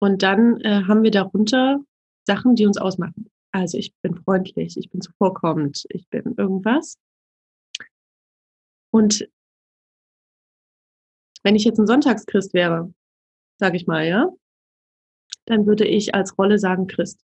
Und 0.00 0.22
dann 0.22 0.60
äh, 0.60 0.82
haben 0.84 1.02
wir 1.02 1.10
darunter 1.10 1.80
Sachen, 2.26 2.54
die 2.54 2.66
uns 2.66 2.76
ausmachen. 2.76 3.30
Also 3.52 3.78
ich 3.78 3.94
bin 4.02 4.14
freundlich, 4.14 4.76
ich 4.76 4.90
bin 4.90 5.00
zuvorkommend, 5.00 5.86
ich 5.88 6.06
bin 6.10 6.34
irgendwas. 6.36 6.98
Und 8.92 9.26
wenn 11.42 11.56
ich 11.56 11.64
jetzt 11.64 11.78
ein 11.78 11.86
Sonntagschrist 11.86 12.52
wäre, 12.52 12.92
sage 13.58 13.76
ich 13.76 13.86
mal, 13.86 14.06
ja, 14.06 14.30
dann 15.46 15.66
würde 15.66 15.86
ich 15.86 16.14
als 16.14 16.36
Rolle 16.36 16.58
sagen 16.58 16.86
Christ. 16.86 17.25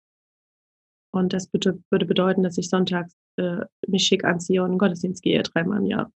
Und 1.17 1.33
das 1.33 1.51
würde, 1.53 1.81
würde 1.89 2.05
bedeuten, 2.05 2.43
dass 2.43 2.57
ich 2.57 2.69
sonntags 2.69 3.15
äh, 3.37 3.65
mich 3.87 4.03
schick 4.03 4.23
anziehe 4.23 4.61
und 4.61 4.67
in 4.67 4.73
den 4.73 4.79
Gottesdienst 4.79 5.21
gehe, 5.21 5.41
dreimal 5.43 5.79
im 5.79 5.85
Jahr. 5.85 6.11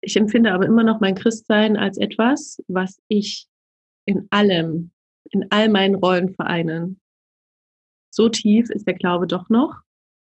Ich 0.00 0.16
empfinde 0.16 0.52
aber 0.52 0.66
immer 0.66 0.82
noch 0.82 1.00
mein 1.00 1.14
Christsein 1.14 1.76
als 1.76 1.96
etwas, 1.96 2.60
was 2.66 3.00
ich 3.08 3.46
in 4.04 4.26
allem, 4.30 4.90
in 5.30 5.46
all 5.50 5.68
meinen 5.68 5.94
Rollen 5.94 6.34
vereinen. 6.34 7.00
So 8.10 8.28
tief 8.28 8.68
ist 8.70 8.86
der 8.86 8.94
Glaube 8.94 9.26
doch 9.26 9.48
noch 9.48 9.80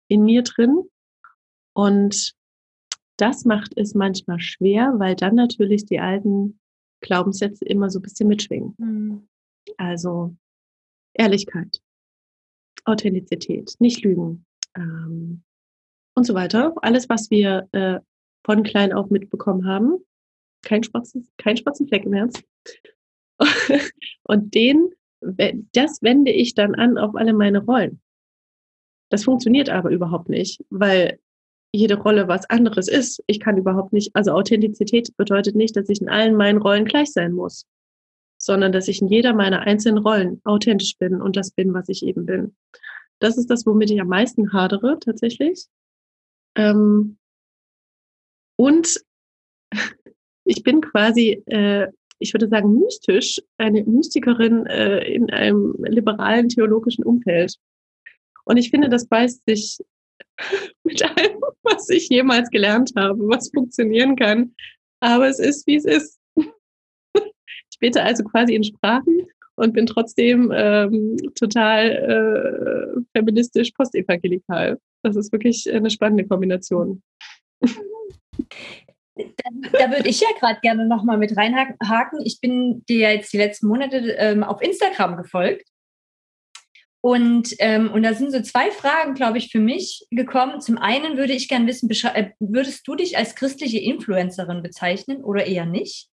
in 0.08 0.24
mir 0.24 0.42
drin. 0.42 0.82
Und 1.74 2.34
das 3.16 3.44
macht 3.44 3.72
es 3.76 3.94
manchmal 3.94 4.40
schwer, 4.40 4.94
weil 4.98 5.16
dann 5.16 5.34
natürlich 5.34 5.86
die 5.86 6.00
alten 6.00 6.60
Glaubenssätze 7.00 7.64
immer 7.64 7.90
so 7.90 7.98
ein 7.98 8.02
bisschen 8.02 8.28
mitschwingen. 8.28 8.74
Mhm. 8.78 9.28
Also 9.76 10.36
Ehrlichkeit, 11.14 11.80
Authentizität, 12.84 13.74
nicht 13.78 14.04
lügen, 14.04 14.44
ähm, 14.76 15.42
und 16.14 16.24
so 16.24 16.34
weiter. 16.34 16.74
Alles, 16.82 17.08
was 17.08 17.30
wir 17.30 17.68
äh, 17.72 18.00
von 18.44 18.62
klein 18.62 18.92
auf 18.92 19.10
mitbekommen 19.10 19.66
haben. 19.66 19.98
Kein 20.62 20.82
schwarzen, 20.82 21.28
kein 21.36 21.56
schwarzen 21.56 21.88
Fleck 21.88 22.04
im 22.04 22.12
Herz. 22.12 22.42
und 24.22 24.54
den, 24.54 24.90
das 25.20 26.02
wende 26.02 26.30
ich 26.30 26.54
dann 26.54 26.74
an 26.74 26.98
auf 26.98 27.14
alle 27.16 27.32
meine 27.32 27.64
Rollen. 27.64 28.00
Das 29.10 29.24
funktioniert 29.24 29.68
aber 29.68 29.90
überhaupt 29.90 30.28
nicht, 30.28 30.64
weil 30.70 31.18
jede 31.72 31.96
Rolle 31.96 32.28
was 32.28 32.48
anderes 32.48 32.88
ist. 32.88 33.22
Ich 33.26 33.40
kann 33.40 33.58
überhaupt 33.58 33.92
nicht, 33.92 34.14
also 34.14 34.32
Authentizität 34.32 35.14
bedeutet 35.16 35.56
nicht, 35.56 35.76
dass 35.76 35.88
ich 35.88 36.00
in 36.00 36.08
allen 36.08 36.36
meinen 36.36 36.58
Rollen 36.58 36.84
gleich 36.84 37.12
sein 37.12 37.32
muss, 37.32 37.66
sondern 38.38 38.72
dass 38.72 38.88
ich 38.88 39.00
in 39.00 39.08
jeder 39.08 39.32
meiner 39.32 39.60
einzelnen 39.60 39.98
Rollen 39.98 40.40
authentisch 40.44 40.96
bin 40.98 41.20
und 41.20 41.36
das 41.36 41.50
bin, 41.50 41.74
was 41.74 41.88
ich 41.88 42.02
eben 42.04 42.26
bin. 42.26 42.54
Das 43.18 43.38
ist 43.38 43.48
das, 43.48 43.66
womit 43.66 43.90
ich 43.90 44.00
am 44.00 44.08
meisten 44.08 44.52
hadere, 44.52 44.98
tatsächlich. 45.00 45.66
Ähm, 46.56 47.16
und 48.56 49.00
ich 50.44 50.62
bin 50.62 50.80
quasi, 50.80 51.42
äh, 51.46 51.88
ich 52.18 52.32
würde 52.32 52.48
sagen, 52.48 52.74
mystisch, 52.74 53.40
eine 53.58 53.84
Mystikerin 53.84 54.66
äh, 54.66 55.04
in 55.04 55.30
einem 55.30 55.74
liberalen 55.84 56.48
theologischen 56.48 57.04
Umfeld. 57.04 57.56
Und 58.44 58.56
ich 58.56 58.70
finde, 58.70 58.88
das 58.88 59.06
beißt 59.06 59.42
sich 59.46 59.78
mit 60.84 61.02
allem, 61.02 61.40
was 61.62 61.88
ich 61.88 62.08
jemals 62.08 62.50
gelernt 62.50 62.92
habe, 62.96 63.18
was 63.28 63.50
funktionieren 63.50 64.16
kann. 64.16 64.54
Aber 65.00 65.28
es 65.28 65.38
ist, 65.38 65.66
wie 65.66 65.76
es 65.76 65.84
ist. 65.84 66.18
Bete 67.84 68.02
also 68.02 68.24
quasi 68.24 68.54
in 68.54 68.64
Sprachen 68.64 69.26
und 69.56 69.74
bin 69.74 69.84
trotzdem 69.84 70.50
ähm, 70.54 71.18
total 71.34 71.90
äh, 71.90 73.00
feministisch 73.14 73.72
postevangelikal. 73.72 74.78
Das 75.02 75.16
ist 75.16 75.30
wirklich 75.32 75.70
eine 75.70 75.90
spannende 75.90 76.26
Kombination. 76.26 77.02
Da, 77.60 79.50
da 79.72 79.90
würde 79.90 80.08
ich 80.08 80.22
ja 80.22 80.28
gerade 80.40 80.60
gerne 80.62 80.88
nochmal 80.88 81.18
mit 81.18 81.36
reinhaken. 81.36 82.20
Ich 82.24 82.40
bin 82.40 82.84
dir 82.88 83.12
jetzt 83.12 83.34
die 83.34 83.38
letzten 83.38 83.68
Monate 83.68 83.98
ähm, 84.16 84.42
auf 84.42 84.62
Instagram 84.62 85.18
gefolgt 85.18 85.68
und, 87.02 87.54
ähm, 87.58 87.92
und 87.92 88.02
da 88.02 88.14
sind 88.14 88.32
so 88.32 88.40
zwei 88.40 88.70
Fragen, 88.70 89.12
glaube 89.12 89.36
ich, 89.36 89.52
für 89.52 89.60
mich 89.60 90.06
gekommen. 90.10 90.62
Zum 90.62 90.78
einen 90.78 91.18
würde 91.18 91.34
ich 91.34 91.48
gerne 91.48 91.66
wissen, 91.66 91.90
äh, 91.90 92.30
würdest 92.40 92.88
du 92.88 92.94
dich 92.94 93.18
als 93.18 93.34
christliche 93.34 93.78
Influencerin 93.78 94.62
bezeichnen 94.62 95.22
oder 95.22 95.46
eher 95.46 95.66
nicht? 95.66 96.08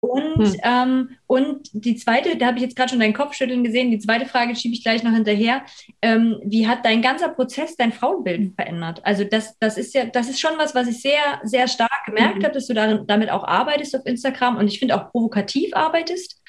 Und, 0.00 0.38
hm. 0.38 0.60
ähm, 0.62 1.10
und 1.26 1.68
die 1.72 1.94
zweite, 1.94 2.36
da 2.36 2.46
habe 2.46 2.56
ich 2.56 2.62
jetzt 2.62 2.76
gerade 2.76 2.88
schon 2.88 3.00
deinen 3.00 3.12
Kopfschütteln 3.12 3.62
gesehen, 3.62 3.90
die 3.90 3.98
zweite 3.98 4.24
Frage 4.24 4.56
schiebe 4.56 4.74
ich 4.74 4.82
gleich 4.82 5.02
noch 5.02 5.12
hinterher. 5.12 5.62
Ähm, 6.00 6.40
wie 6.42 6.66
hat 6.66 6.86
dein 6.86 7.02
ganzer 7.02 7.28
Prozess 7.28 7.76
dein 7.76 7.92
Frauenbild 7.92 8.54
verändert? 8.54 9.00
Also 9.04 9.24
das, 9.24 9.58
das 9.58 9.76
ist 9.76 9.94
ja, 9.94 10.06
das 10.06 10.30
ist 10.30 10.40
schon 10.40 10.56
was, 10.56 10.74
was 10.74 10.88
ich 10.88 11.02
sehr, 11.02 11.40
sehr 11.42 11.68
stark 11.68 12.06
gemerkt 12.06 12.38
mhm. 12.38 12.44
habe, 12.44 12.54
dass 12.54 12.66
du 12.66 12.72
darin, 12.72 13.06
damit 13.06 13.30
auch 13.30 13.44
arbeitest 13.44 13.94
auf 13.94 14.06
Instagram 14.06 14.56
und 14.56 14.68
ich 14.68 14.78
finde 14.78 14.96
auch 14.96 15.10
provokativ 15.10 15.74
arbeitest 15.74 16.40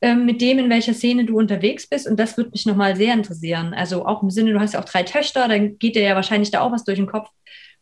ähm, 0.00 0.24
mit 0.24 0.40
dem, 0.40 0.58
in 0.58 0.70
welcher 0.70 0.94
Szene 0.94 1.26
du 1.26 1.38
unterwegs 1.38 1.86
bist. 1.86 2.06
Und 2.06 2.18
das 2.18 2.36
würde 2.38 2.50
mich 2.50 2.64
nochmal 2.64 2.96
sehr 2.96 3.12
interessieren. 3.12 3.74
Also 3.74 4.06
auch 4.06 4.22
im 4.22 4.30
Sinne, 4.30 4.52
du 4.52 4.60
hast 4.60 4.72
ja 4.72 4.80
auch 4.80 4.86
drei 4.86 5.02
Töchter, 5.02 5.48
dann 5.48 5.78
geht 5.78 5.96
dir 5.96 6.02
ja 6.02 6.14
wahrscheinlich 6.14 6.50
da 6.50 6.62
auch 6.62 6.72
was 6.72 6.84
durch 6.84 6.98
den 6.98 7.06
Kopf, 7.06 7.28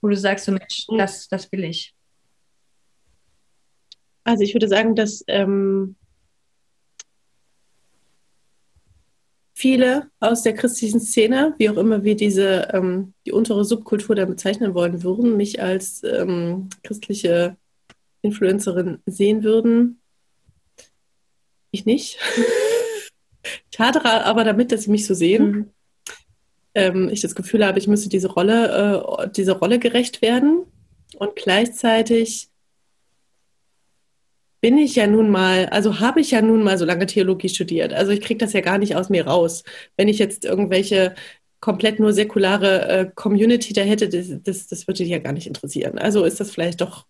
wo 0.00 0.08
du 0.08 0.16
sagst, 0.16 0.44
so 0.44 0.52
Mensch, 0.52 0.86
das, 0.98 1.28
das 1.28 1.50
will 1.52 1.62
ich. 1.62 1.93
Also 4.24 4.42
ich 4.42 4.54
würde 4.54 4.68
sagen, 4.68 4.94
dass 4.94 5.22
ähm, 5.28 5.96
viele 9.54 10.10
aus 10.20 10.42
der 10.42 10.54
christlichen 10.54 11.00
Szene, 11.00 11.54
wie 11.58 11.70
auch 11.70 11.76
immer 11.76 12.04
wir 12.04 12.16
diese 12.16 12.68
ähm, 12.72 13.14
die 13.26 13.32
untere 13.32 13.64
Subkultur 13.64 14.16
da 14.16 14.24
bezeichnen 14.24 14.74
wollen 14.74 15.02
würden, 15.02 15.36
mich 15.36 15.62
als 15.62 16.02
ähm, 16.02 16.68
christliche 16.82 17.56
Influencerin 18.22 18.98
sehen 19.06 19.44
würden, 19.44 20.00
ich 21.70 21.84
nicht. 21.84 22.18
ich 23.70 23.78
hadere 23.78 24.24
aber 24.24 24.44
damit, 24.44 24.72
dass 24.72 24.82
sie 24.82 24.90
mich 24.90 25.06
so 25.06 25.14
sehen. 25.14 25.50
Mhm. 25.50 25.70
Ähm, 26.74 27.08
ich 27.10 27.20
das 27.20 27.34
Gefühl 27.34 27.64
habe, 27.66 27.78
ich 27.78 27.86
müsste 27.86 28.08
diese 28.08 28.28
Rolle, 28.28 29.24
äh, 29.24 29.28
diese 29.30 29.52
Rolle 29.52 29.78
gerecht 29.78 30.22
werden. 30.22 30.64
Und 31.18 31.36
gleichzeitig 31.36 32.48
bin 34.64 34.78
ich 34.78 34.94
ja 34.96 35.06
nun 35.06 35.28
mal, 35.28 35.66
also 35.66 36.00
habe 36.00 36.22
ich 36.22 36.30
ja 36.30 36.40
nun 36.40 36.62
mal 36.62 36.78
so 36.78 36.86
lange 36.86 37.04
Theologie 37.04 37.50
studiert. 37.50 37.92
Also 37.92 38.12
ich 38.12 38.22
kriege 38.22 38.38
das 38.38 38.54
ja 38.54 38.62
gar 38.62 38.78
nicht 38.78 38.96
aus 38.96 39.10
mir 39.10 39.26
raus. 39.26 39.62
Wenn 39.98 40.08
ich 40.08 40.18
jetzt 40.18 40.46
irgendwelche 40.46 41.14
komplett 41.60 42.00
nur 42.00 42.14
säkulare 42.14 42.88
äh, 42.88 43.10
Community 43.14 43.74
da 43.74 43.82
hätte, 43.82 44.08
das, 44.08 44.28
das, 44.42 44.66
das 44.66 44.86
würde 44.86 45.02
dich 45.02 45.10
ja 45.10 45.18
gar 45.18 45.34
nicht 45.34 45.46
interessieren. 45.46 45.98
Also 45.98 46.24
ist 46.24 46.40
das 46.40 46.50
vielleicht 46.50 46.80
doch 46.80 47.04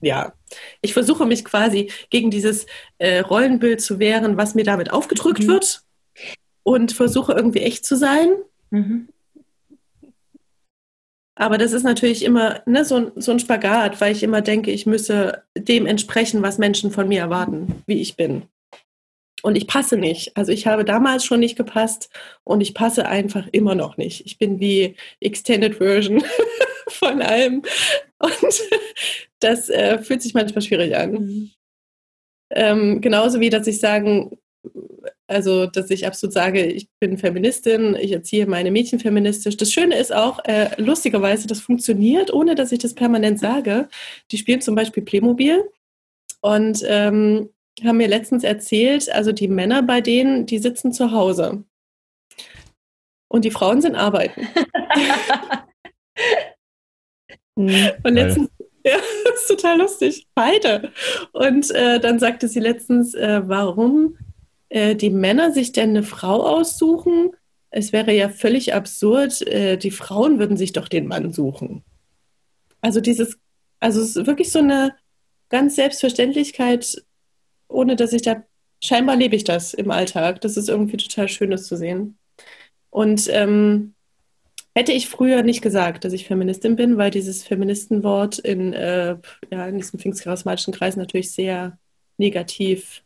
ja, 0.00 0.32
ich 0.80 0.94
versuche 0.94 1.26
mich 1.26 1.44
quasi 1.44 1.92
gegen 2.10 2.32
dieses 2.32 2.66
äh, 2.98 3.20
Rollenbild 3.20 3.80
zu 3.80 4.00
wehren, 4.00 4.36
was 4.36 4.56
mir 4.56 4.64
damit 4.64 4.90
aufgedrückt 4.90 5.44
mhm. 5.44 5.46
wird 5.46 5.82
und 6.64 6.90
versuche 6.90 7.34
irgendwie 7.34 7.60
echt 7.60 7.86
zu 7.86 7.96
sein. 7.96 8.30
Mhm. 8.70 9.10
Aber 11.40 11.56
das 11.56 11.72
ist 11.72 11.84
natürlich 11.84 12.24
immer 12.24 12.62
ne, 12.66 12.84
so, 12.84 13.12
so 13.14 13.30
ein 13.30 13.38
Spagat, 13.38 14.00
weil 14.00 14.10
ich 14.10 14.24
immer 14.24 14.42
denke, 14.42 14.72
ich 14.72 14.86
müsse 14.86 15.44
dem 15.56 15.86
entsprechen, 15.86 16.42
was 16.42 16.58
Menschen 16.58 16.90
von 16.90 17.06
mir 17.06 17.20
erwarten, 17.20 17.84
wie 17.86 18.00
ich 18.00 18.16
bin. 18.16 18.42
Und 19.44 19.54
ich 19.54 19.68
passe 19.68 19.96
nicht. 19.96 20.36
Also 20.36 20.50
ich 20.50 20.66
habe 20.66 20.84
damals 20.84 21.24
schon 21.24 21.38
nicht 21.38 21.56
gepasst 21.56 22.10
und 22.42 22.60
ich 22.60 22.74
passe 22.74 23.06
einfach 23.06 23.46
immer 23.52 23.76
noch 23.76 23.96
nicht. 23.96 24.26
Ich 24.26 24.38
bin 24.38 24.58
wie 24.58 24.96
Extended 25.20 25.76
Version 25.76 26.24
von 26.88 27.22
allem. 27.22 27.62
Und 28.18 28.62
das 29.38 29.68
äh, 29.68 30.00
fühlt 30.00 30.22
sich 30.22 30.34
manchmal 30.34 30.62
schwierig 30.62 30.96
an. 30.96 31.12
Mhm. 31.12 31.50
Ähm, 32.50 33.00
genauso 33.00 33.38
wie, 33.38 33.50
dass 33.50 33.68
ich 33.68 33.78
sagen, 33.78 34.36
also 35.28 35.66
dass 35.66 35.90
ich 35.90 36.06
absolut 36.06 36.32
sage, 36.32 36.64
ich 36.64 36.88
bin 37.00 37.18
Feministin, 37.18 37.94
ich 37.94 38.12
erziehe 38.12 38.46
meine 38.46 38.70
Mädchen 38.70 38.98
feministisch. 38.98 39.56
Das 39.56 39.72
Schöne 39.72 39.96
ist 39.96 40.12
auch, 40.12 40.44
äh, 40.44 40.70
lustigerweise, 40.78 41.46
das 41.46 41.60
funktioniert, 41.60 42.32
ohne 42.32 42.54
dass 42.54 42.72
ich 42.72 42.78
das 42.78 42.94
permanent 42.94 43.38
sage. 43.38 43.88
Die 44.30 44.38
spielen 44.38 44.62
zum 44.62 44.74
Beispiel 44.74 45.02
Playmobil 45.02 45.64
und 46.40 46.82
ähm, 46.86 47.50
haben 47.84 47.98
mir 47.98 48.08
letztens 48.08 48.42
erzählt, 48.42 49.10
also 49.10 49.32
die 49.32 49.48
Männer 49.48 49.82
bei 49.82 50.00
denen, 50.00 50.46
die 50.46 50.58
sitzen 50.58 50.92
zu 50.92 51.12
Hause. 51.12 51.64
Und 53.30 53.44
die 53.44 53.50
Frauen 53.50 53.82
sind 53.82 53.94
arbeiten. 53.94 54.48
Und 57.58 58.14
letztens, 58.14 58.50
ja, 58.84 58.96
das 59.24 59.40
ist 59.40 59.48
total 59.48 59.78
lustig, 59.78 60.28
beide. 60.34 60.92
Und 61.32 61.70
äh, 61.72 61.98
dann 61.98 62.20
sagte 62.20 62.46
sie 62.46 62.60
letztens, 62.60 63.14
äh, 63.14 63.42
warum 63.44 64.16
äh, 64.68 64.94
die 64.94 65.10
Männer 65.10 65.52
sich 65.52 65.72
denn 65.72 65.90
eine 65.90 66.02
Frau 66.02 66.46
aussuchen. 66.46 67.30
Es 67.70 67.92
wäre 67.92 68.14
ja 68.14 68.28
völlig 68.28 68.74
absurd, 68.74 69.42
äh, 69.46 69.76
die 69.76 69.90
Frauen 69.90 70.38
würden 70.38 70.56
sich 70.56 70.72
doch 70.72 70.88
den 70.88 71.06
Mann 71.06 71.32
suchen. 71.32 71.84
Also 72.80 73.00
dieses, 73.00 73.38
also 73.80 74.00
es 74.00 74.16
ist 74.16 74.26
wirklich 74.26 74.50
so 74.50 74.60
eine 74.60 74.94
ganz 75.48 75.76
Selbstverständlichkeit, 75.76 77.04
ohne 77.68 77.96
dass 77.96 78.12
ich 78.12 78.22
da, 78.22 78.42
scheinbar 78.82 79.16
lebe 79.16 79.36
ich 79.36 79.44
das 79.44 79.74
im 79.74 79.90
Alltag. 79.90 80.40
Das 80.40 80.56
ist 80.56 80.68
irgendwie 80.68 80.96
total 80.96 81.28
schön, 81.28 81.50
das 81.50 81.66
zu 81.66 81.76
sehen. 81.76 82.18
Und 82.90 83.28
ähm, 83.30 83.94
Hätte 84.78 84.92
ich 84.92 85.08
früher 85.08 85.42
nicht 85.42 85.60
gesagt, 85.60 86.04
dass 86.04 86.12
ich 86.12 86.28
Feministin 86.28 86.76
bin, 86.76 86.98
weil 86.98 87.10
dieses 87.10 87.42
Feministenwort 87.42 88.38
in, 88.38 88.72
äh, 88.74 89.16
ja, 89.50 89.66
in 89.66 89.76
diesem 89.76 89.98
pfingstcharismatischen 89.98 90.72
Kreis 90.72 90.94
natürlich 90.94 91.32
sehr 91.32 91.76
negativ, 92.16 93.02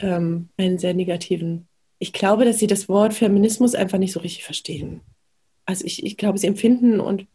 ähm, 0.00 0.48
einen 0.56 0.78
sehr 0.78 0.94
negativen. 0.94 1.68
Ich 1.98 2.12
glaube, 2.12 2.44
dass 2.44 2.58
sie 2.58 2.66
das 2.66 2.88
Wort 2.88 3.14
Feminismus 3.14 3.74
einfach 3.74 3.98
nicht 3.98 4.12
so 4.12 4.20
richtig 4.20 4.44
verstehen. 4.44 5.00
Also 5.64 5.84
ich, 5.84 6.04
ich 6.04 6.16
glaube, 6.16 6.38
sie 6.38 6.46
empfinden 6.46 7.00
und 7.00 7.26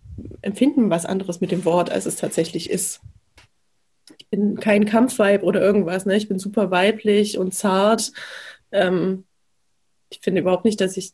empfinden 0.41 0.89
was 0.89 1.05
anderes 1.05 1.41
mit 1.41 1.51
dem 1.51 1.65
Wort, 1.65 1.91
als 1.91 2.05
es 2.05 2.15
tatsächlich 2.15 2.69
ist. 2.69 3.01
Ich 4.17 4.27
bin 4.29 4.55
kein 4.59 4.85
Kampfweib 4.85 5.43
oder 5.43 5.61
irgendwas, 5.61 6.05
ne? 6.05 6.15
Ich 6.15 6.27
bin 6.27 6.39
super 6.39 6.71
weiblich 6.71 7.37
und 7.37 7.53
zart. 7.53 8.11
Ähm, 8.71 9.25
ich 10.09 10.19
finde 10.21 10.41
überhaupt 10.41 10.65
nicht, 10.65 10.81
dass 10.81 10.97
ich 10.97 11.13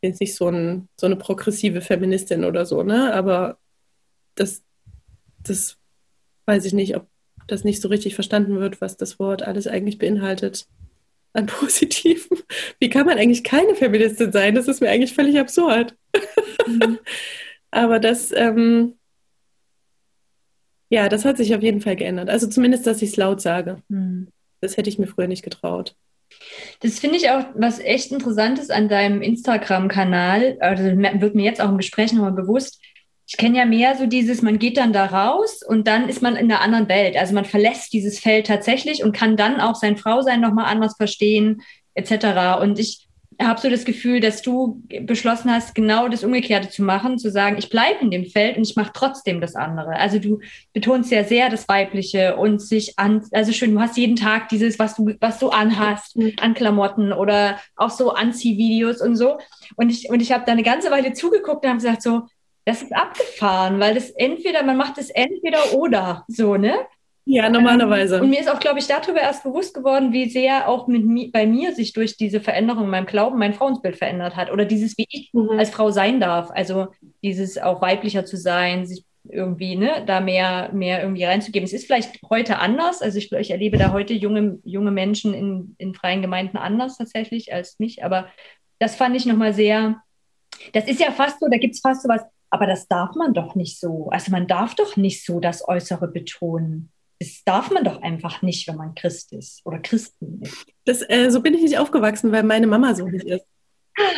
bin 0.00 0.16
nicht 0.20 0.34
so, 0.34 0.48
ein, 0.48 0.88
so 0.96 1.06
eine 1.06 1.16
progressive 1.16 1.80
Feministin 1.80 2.44
oder 2.44 2.66
so, 2.66 2.82
ne? 2.82 3.12
Aber 3.14 3.58
das, 4.34 4.62
das 5.42 5.76
weiß 6.46 6.64
ich 6.64 6.72
nicht, 6.72 6.96
ob 6.96 7.06
das 7.48 7.64
nicht 7.64 7.82
so 7.82 7.88
richtig 7.88 8.14
verstanden 8.14 8.60
wird, 8.60 8.80
was 8.80 8.96
das 8.96 9.18
Wort 9.18 9.42
alles 9.42 9.66
eigentlich 9.66 9.98
beinhaltet 9.98 10.66
an 11.32 11.46
Positiven. 11.46 12.38
Wie 12.78 12.88
kann 12.88 13.06
man 13.06 13.18
eigentlich 13.18 13.42
keine 13.44 13.74
Feministin 13.74 14.30
sein? 14.32 14.54
Das 14.54 14.68
ist 14.68 14.80
mir 14.80 14.90
eigentlich 14.90 15.14
völlig 15.14 15.38
absurd. 15.38 15.96
Mhm. 16.66 16.98
Aber 17.70 17.98
das, 17.98 18.32
ähm, 18.32 18.94
ja, 20.88 21.08
das 21.08 21.24
hat 21.24 21.36
sich 21.36 21.54
auf 21.54 21.62
jeden 21.62 21.82
Fall 21.82 21.96
geändert. 21.96 22.30
Also 22.30 22.46
zumindest, 22.46 22.86
dass 22.86 23.02
ich 23.02 23.10
es 23.10 23.16
laut 23.16 23.40
sage. 23.40 23.82
Mhm. 23.88 24.28
Das 24.60 24.76
hätte 24.76 24.88
ich 24.88 24.98
mir 24.98 25.06
früher 25.06 25.28
nicht 25.28 25.42
getraut. 25.42 25.94
Das 26.80 26.98
finde 26.98 27.16
ich 27.16 27.30
auch 27.30 27.44
was 27.54 27.78
echt 27.78 28.12
Interessantes 28.12 28.70
an 28.70 28.88
deinem 28.88 29.22
Instagram-Kanal. 29.22 30.58
Also 30.60 30.84
wird 30.84 31.34
mir 31.34 31.44
jetzt 31.44 31.60
auch 31.60 31.68
im 31.68 31.78
Gespräch 31.78 32.12
nochmal 32.12 32.32
bewusst. 32.32 32.77
Ich 33.30 33.36
kenne 33.36 33.58
ja 33.58 33.66
mehr 33.66 33.94
so 33.94 34.06
dieses, 34.06 34.40
man 34.40 34.58
geht 34.58 34.78
dann 34.78 34.94
da 34.94 35.04
raus 35.04 35.60
und 35.62 35.86
dann 35.86 36.08
ist 36.08 36.22
man 36.22 36.34
in 36.34 36.50
einer 36.50 36.62
anderen 36.62 36.88
Welt. 36.88 37.14
Also 37.14 37.34
man 37.34 37.44
verlässt 37.44 37.92
dieses 37.92 38.18
Feld 38.18 38.46
tatsächlich 38.46 39.04
und 39.04 39.12
kann 39.12 39.36
dann 39.36 39.60
auch 39.60 39.74
sein 39.74 39.98
Frausein 39.98 40.40
nochmal 40.40 40.64
anders 40.64 40.96
verstehen, 40.96 41.60
etc. 41.94 42.62
Und 42.62 42.78
ich 42.78 43.06
habe 43.40 43.60
so 43.60 43.70
das 43.70 43.84
Gefühl, 43.84 44.20
dass 44.20 44.42
du 44.42 44.82
beschlossen 45.02 45.52
hast, 45.52 45.74
genau 45.74 46.08
das 46.08 46.24
Umgekehrte 46.24 46.70
zu 46.70 46.82
machen, 46.82 47.18
zu 47.18 47.30
sagen, 47.30 47.56
ich 47.58 47.68
bleibe 47.68 48.02
in 48.02 48.10
dem 48.10 48.24
Feld 48.24 48.56
und 48.56 48.66
ich 48.66 48.74
mache 48.74 48.92
trotzdem 48.92 49.40
das 49.40 49.54
andere. 49.54 49.90
Also 49.90 50.18
du 50.18 50.40
betonst 50.72 51.12
ja 51.12 51.22
sehr 51.22 51.48
das 51.48 51.68
Weibliche 51.68 52.36
und 52.36 52.60
sich 52.60 52.98
an, 52.98 53.22
also 53.32 53.52
schön, 53.52 53.74
du 53.74 53.80
hast 53.80 53.96
jeden 53.96 54.16
Tag 54.16 54.48
dieses, 54.48 54.78
was 54.78 54.96
du, 54.96 55.12
was 55.20 55.38
du 55.38 55.50
anhast, 55.50 56.16
mhm. 56.16 56.32
an 56.40 56.54
Klamotten 56.54 57.12
oder 57.12 57.60
auch 57.76 57.90
so 57.90 58.12
Anziehvideos 58.12 59.00
und 59.00 59.16
so. 59.16 59.38
Und 59.76 59.90
ich, 59.90 60.10
und 60.10 60.20
ich 60.20 60.32
habe 60.32 60.44
da 60.44 60.52
eine 60.52 60.64
ganze 60.64 60.90
Weile 60.90 61.12
zugeguckt 61.12 61.64
und 61.64 61.68
habe 61.68 61.80
gesagt, 61.80 62.02
so, 62.02 62.22
das 62.68 62.82
ist 62.82 62.94
abgefahren, 62.94 63.80
weil 63.80 63.94
das 63.94 64.10
entweder, 64.10 64.62
man 64.62 64.76
macht 64.76 64.98
es 64.98 65.08
entweder 65.08 65.72
oder 65.72 66.24
so, 66.28 66.56
ne? 66.56 66.74
Ja, 67.24 67.48
normalerweise. 67.48 68.16
Ähm, 68.16 68.24
und 68.24 68.30
mir 68.30 68.40
ist 68.40 68.50
auch, 68.50 68.60
glaube 68.60 68.78
ich, 68.78 68.86
darüber 68.86 69.20
erst 69.20 69.42
bewusst 69.42 69.72
geworden, 69.72 70.12
wie 70.12 70.28
sehr 70.28 70.68
auch 70.68 70.86
mit 70.86 71.04
mi 71.04 71.28
bei 71.28 71.46
mir 71.46 71.74
sich 71.74 71.94
durch 71.94 72.18
diese 72.18 72.40
Veränderung 72.40 72.84
in 72.84 72.90
meinem 72.90 73.06
Glauben 73.06 73.38
mein 73.38 73.54
Frauensbild 73.54 73.96
verändert 73.96 74.36
hat. 74.36 74.50
Oder 74.50 74.66
dieses, 74.66 74.98
wie 74.98 75.06
ich 75.10 75.30
mhm. 75.32 75.58
als 75.58 75.70
Frau 75.70 75.90
sein 75.90 76.20
darf. 76.20 76.50
Also 76.50 76.88
dieses 77.22 77.56
auch 77.56 77.80
weiblicher 77.80 78.26
zu 78.26 78.36
sein, 78.36 78.84
sich 78.84 79.04
irgendwie, 79.30 79.76
ne, 79.76 80.04
da 80.06 80.20
mehr, 80.20 80.70
mehr 80.72 81.00
irgendwie 81.02 81.24
reinzugeben. 81.24 81.64
Es 81.64 81.72
ist 81.72 81.86
vielleicht 81.86 82.20
heute 82.28 82.58
anders. 82.58 83.00
Also 83.00 83.16
ich, 83.16 83.32
ich 83.32 83.50
erlebe 83.50 83.78
da 83.78 83.92
heute 83.92 84.12
junge, 84.12 84.58
junge 84.64 84.90
Menschen 84.90 85.32
in, 85.32 85.74
in 85.78 85.94
freien 85.94 86.20
Gemeinden 86.20 86.58
anders 86.58 86.98
tatsächlich 86.98 87.52
als 87.52 87.78
mich. 87.78 88.04
Aber 88.04 88.28
das 88.78 88.94
fand 88.94 89.16
ich 89.16 89.24
nochmal 89.24 89.54
sehr, 89.54 90.02
das 90.74 90.86
ist 90.86 91.00
ja 91.00 91.12
fast 91.12 91.40
so, 91.40 91.46
da 91.50 91.56
gibt 91.56 91.74
es 91.74 91.80
fast 91.80 92.02
so 92.02 92.08
was, 92.10 92.22
aber 92.50 92.66
das 92.66 92.88
darf 92.88 93.14
man 93.14 93.34
doch 93.34 93.54
nicht 93.54 93.78
so. 93.78 94.08
Also 94.10 94.30
man 94.30 94.46
darf 94.46 94.74
doch 94.74 94.96
nicht 94.96 95.24
so 95.24 95.40
das 95.40 95.66
Äußere 95.66 96.08
betonen 96.08 96.90
das 97.20 97.42
darf 97.44 97.70
man 97.70 97.84
doch 97.84 98.00
einfach 98.02 98.42
nicht, 98.42 98.68
wenn 98.68 98.76
man 98.76 98.94
Christ 98.94 99.32
ist 99.32 99.62
oder 99.64 99.78
Christen 99.80 100.40
ist. 100.42 100.66
Das, 100.84 101.02
äh, 101.08 101.30
so 101.30 101.40
bin 101.40 101.54
ich 101.54 101.62
nicht 101.62 101.78
aufgewachsen, 101.78 102.30
weil 102.32 102.44
meine 102.44 102.66
Mama 102.66 102.94
so 102.94 103.08
nicht 103.08 103.26
ist. 103.26 103.44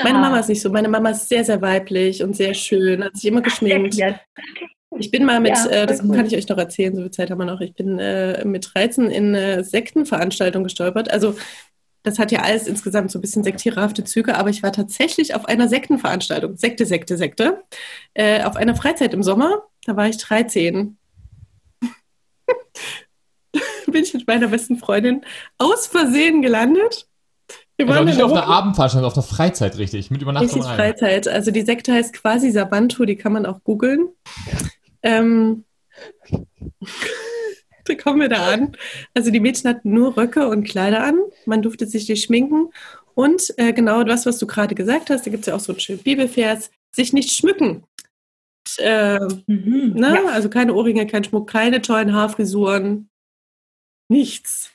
Meine 0.04 0.18
Mama 0.18 0.40
ist 0.40 0.48
nicht 0.48 0.60
so. 0.60 0.68
Meine 0.68 0.88
Mama 0.88 1.10
ist 1.10 1.28
sehr, 1.28 1.42
sehr 1.42 1.62
weiblich 1.62 2.22
und 2.22 2.36
sehr 2.36 2.52
schön, 2.52 3.02
hat 3.02 3.16
sich 3.16 3.24
immer 3.24 3.40
geschminkt. 3.40 3.96
Ich 4.98 5.10
bin 5.10 5.24
mal 5.24 5.40
mit, 5.40 5.56
ja, 5.56 5.66
äh, 5.68 5.86
das 5.86 6.02
cool. 6.02 6.14
kann 6.14 6.26
ich 6.26 6.36
euch 6.36 6.48
noch 6.48 6.58
erzählen, 6.58 6.94
so 6.94 7.00
viel 7.00 7.10
Zeit 7.10 7.30
haben 7.30 7.38
wir 7.38 7.46
noch. 7.46 7.60
Ich 7.60 7.74
bin 7.74 7.98
äh, 7.98 8.44
mit 8.44 8.68
13 8.74 9.08
in 9.08 9.34
eine 9.34 9.64
Sektenveranstaltung 9.64 10.64
gestolpert. 10.64 11.10
Also 11.10 11.36
das 12.02 12.18
hat 12.18 12.32
ja 12.32 12.40
alles 12.40 12.66
insgesamt 12.66 13.10
so 13.10 13.18
ein 13.18 13.22
bisschen 13.22 13.44
sektierhafte 13.44 14.04
Züge, 14.04 14.36
aber 14.36 14.50
ich 14.50 14.62
war 14.62 14.72
tatsächlich 14.72 15.34
auf 15.34 15.46
einer 15.46 15.68
Sektenveranstaltung, 15.68 16.56
Sekte, 16.56 16.86
Sekte, 16.86 17.16
Sekte, 17.16 17.62
äh, 18.14 18.42
auf 18.44 18.56
einer 18.56 18.74
Freizeit 18.74 19.14
im 19.14 19.22
Sommer. 19.22 19.62
Da 19.84 19.96
war 19.96 20.08
ich 20.08 20.18
13 20.18 20.96
bin 23.86 24.04
ich 24.04 24.14
mit 24.14 24.26
meiner 24.26 24.48
besten 24.48 24.76
Freundin 24.76 25.24
aus 25.58 25.86
Versehen 25.86 26.42
gelandet. 26.42 27.06
Wir 27.76 27.86
also 27.86 27.98
waren 27.98 28.06
nicht 28.06 28.22
auf 28.22 28.32
der 28.32 28.46
Abendveranstaltung, 28.46 29.06
auf 29.06 29.14
der 29.14 29.22
Freizeit 29.22 29.78
richtig, 29.78 30.10
mit 30.10 30.22
Übernachtung 30.22 30.48
Richtig 30.50 30.64
Freizeit. 30.64 31.28
Also 31.28 31.50
die 31.50 31.62
Sekte 31.62 31.92
heißt 31.92 32.12
quasi 32.12 32.50
Sabantu, 32.50 33.04
die 33.04 33.16
kann 33.16 33.32
man 33.32 33.46
auch 33.46 33.62
googeln. 33.64 34.08
Ähm, 35.02 35.64
da 37.90 38.02
kommen 38.02 38.20
wir 38.20 38.28
da 38.28 38.52
an. 38.52 38.76
Also 39.14 39.30
die 39.30 39.40
Mädchen 39.40 39.68
hatten 39.68 39.92
nur 39.92 40.16
Röcke 40.16 40.48
und 40.48 40.64
Kleider 40.64 41.02
an. 41.04 41.18
Man 41.46 41.62
durfte 41.62 41.86
sich 41.86 42.08
nicht 42.08 42.24
schminken. 42.24 42.70
Und 43.14 43.52
äh, 43.58 43.72
genau 43.72 44.04
das, 44.04 44.26
was 44.26 44.38
du 44.38 44.46
gerade 44.46 44.74
gesagt 44.74 45.10
hast, 45.10 45.26
da 45.26 45.30
gibt 45.30 45.42
es 45.42 45.46
ja 45.46 45.54
auch 45.54 45.60
so 45.60 45.72
einen 45.72 45.80
schönen 45.80 46.02
Bibelvers, 46.02 46.70
sich 46.94 47.12
nicht 47.12 47.32
schmücken. 47.32 47.84
Äh, 48.78 49.18
mhm, 49.46 49.92
ne? 49.94 50.14
ja. 50.14 50.24
Also 50.26 50.48
keine 50.48 50.74
Ohrringe, 50.74 51.06
kein 51.06 51.24
Schmuck, 51.24 51.50
keine 51.50 51.82
tollen 51.82 52.14
Haarfrisuren, 52.14 53.10
nichts. 54.08 54.70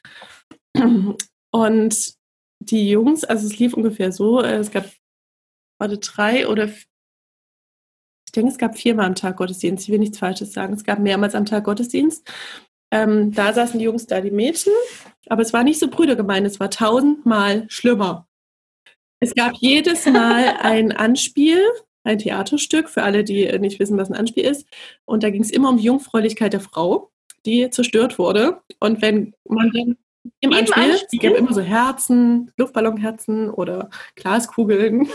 Und 1.52 2.16
die 2.60 2.90
Jungs, 2.90 3.24
also 3.24 3.48
es 3.48 3.60
lief 3.60 3.74
ungefähr 3.74 4.12
so, 4.12 4.42
äh, 4.42 4.56
es 4.56 4.72
gab, 4.72 4.90
warte, 5.80 5.98
drei 5.98 6.48
oder 6.48 6.68
ich 6.68 8.32
denke, 8.34 8.52
es 8.52 8.58
gab 8.58 8.78
viermal 8.78 9.06
am 9.06 9.16
Tag 9.16 9.38
Gottesdienst. 9.38 9.86
Ich 9.86 9.90
will 9.90 10.00
nichts 10.00 10.20
Falsches 10.20 10.52
sagen. 10.52 10.74
Es 10.74 10.84
gab 10.84 11.00
mehrmals 11.00 11.36
am 11.36 11.46
Tag 11.46 11.64
Gottesdienst. 11.64 12.30
Ähm, 12.92 13.32
da 13.34 13.54
saßen 13.54 13.80
die 13.80 13.86
Jungs, 13.86 14.08
da 14.08 14.22
die 14.22 14.32
Mädchen. 14.32 14.74
Aber 15.28 15.42
es 15.42 15.54
war 15.54 15.64
nicht 15.64 15.80
so 15.80 15.88
brüdergemein, 15.88 16.46
es 16.46 16.60
war 16.60 16.70
tausendmal 16.70 17.66
schlimmer. 17.68 18.28
Es 19.20 19.34
gab 19.34 19.54
jedes 19.56 20.06
Mal 20.06 20.58
ein 20.62 20.92
Anspiel 20.92 21.60
ein 22.06 22.20
Theaterstück 22.20 22.88
für 22.88 23.04
alle, 23.04 23.24
die 23.24 23.48
nicht 23.60 23.80
wissen, 23.80 23.98
was 23.98 24.10
ein 24.10 24.16
Anspiel 24.16 24.46
ist. 24.46 24.68
Und 25.06 25.24
da 25.24 25.30
ging 25.30 25.42
es 25.42 25.52
immer 25.52 25.70
um 25.70 25.78
die 25.78 25.84
Jungfräulichkeit 25.84 26.54
der 26.54 26.62
Frau, 26.62 27.12
die 27.46 27.70
zerstört 27.72 28.18
wurde. 28.18 28.62
Und 28.80 29.02
wenn 29.02 29.34
man 29.50 29.72
dann 29.72 29.98
im 30.40 30.54
Anspiel, 30.54 30.92
Anspiel? 30.92 31.08
es 31.12 31.20
gab 31.20 31.34
immer 31.34 31.54
so 31.54 31.62
Herzen, 31.62 32.52
Luftballonherzen 32.58 33.50
oder 33.50 33.90
Glaskugeln. 34.16 35.10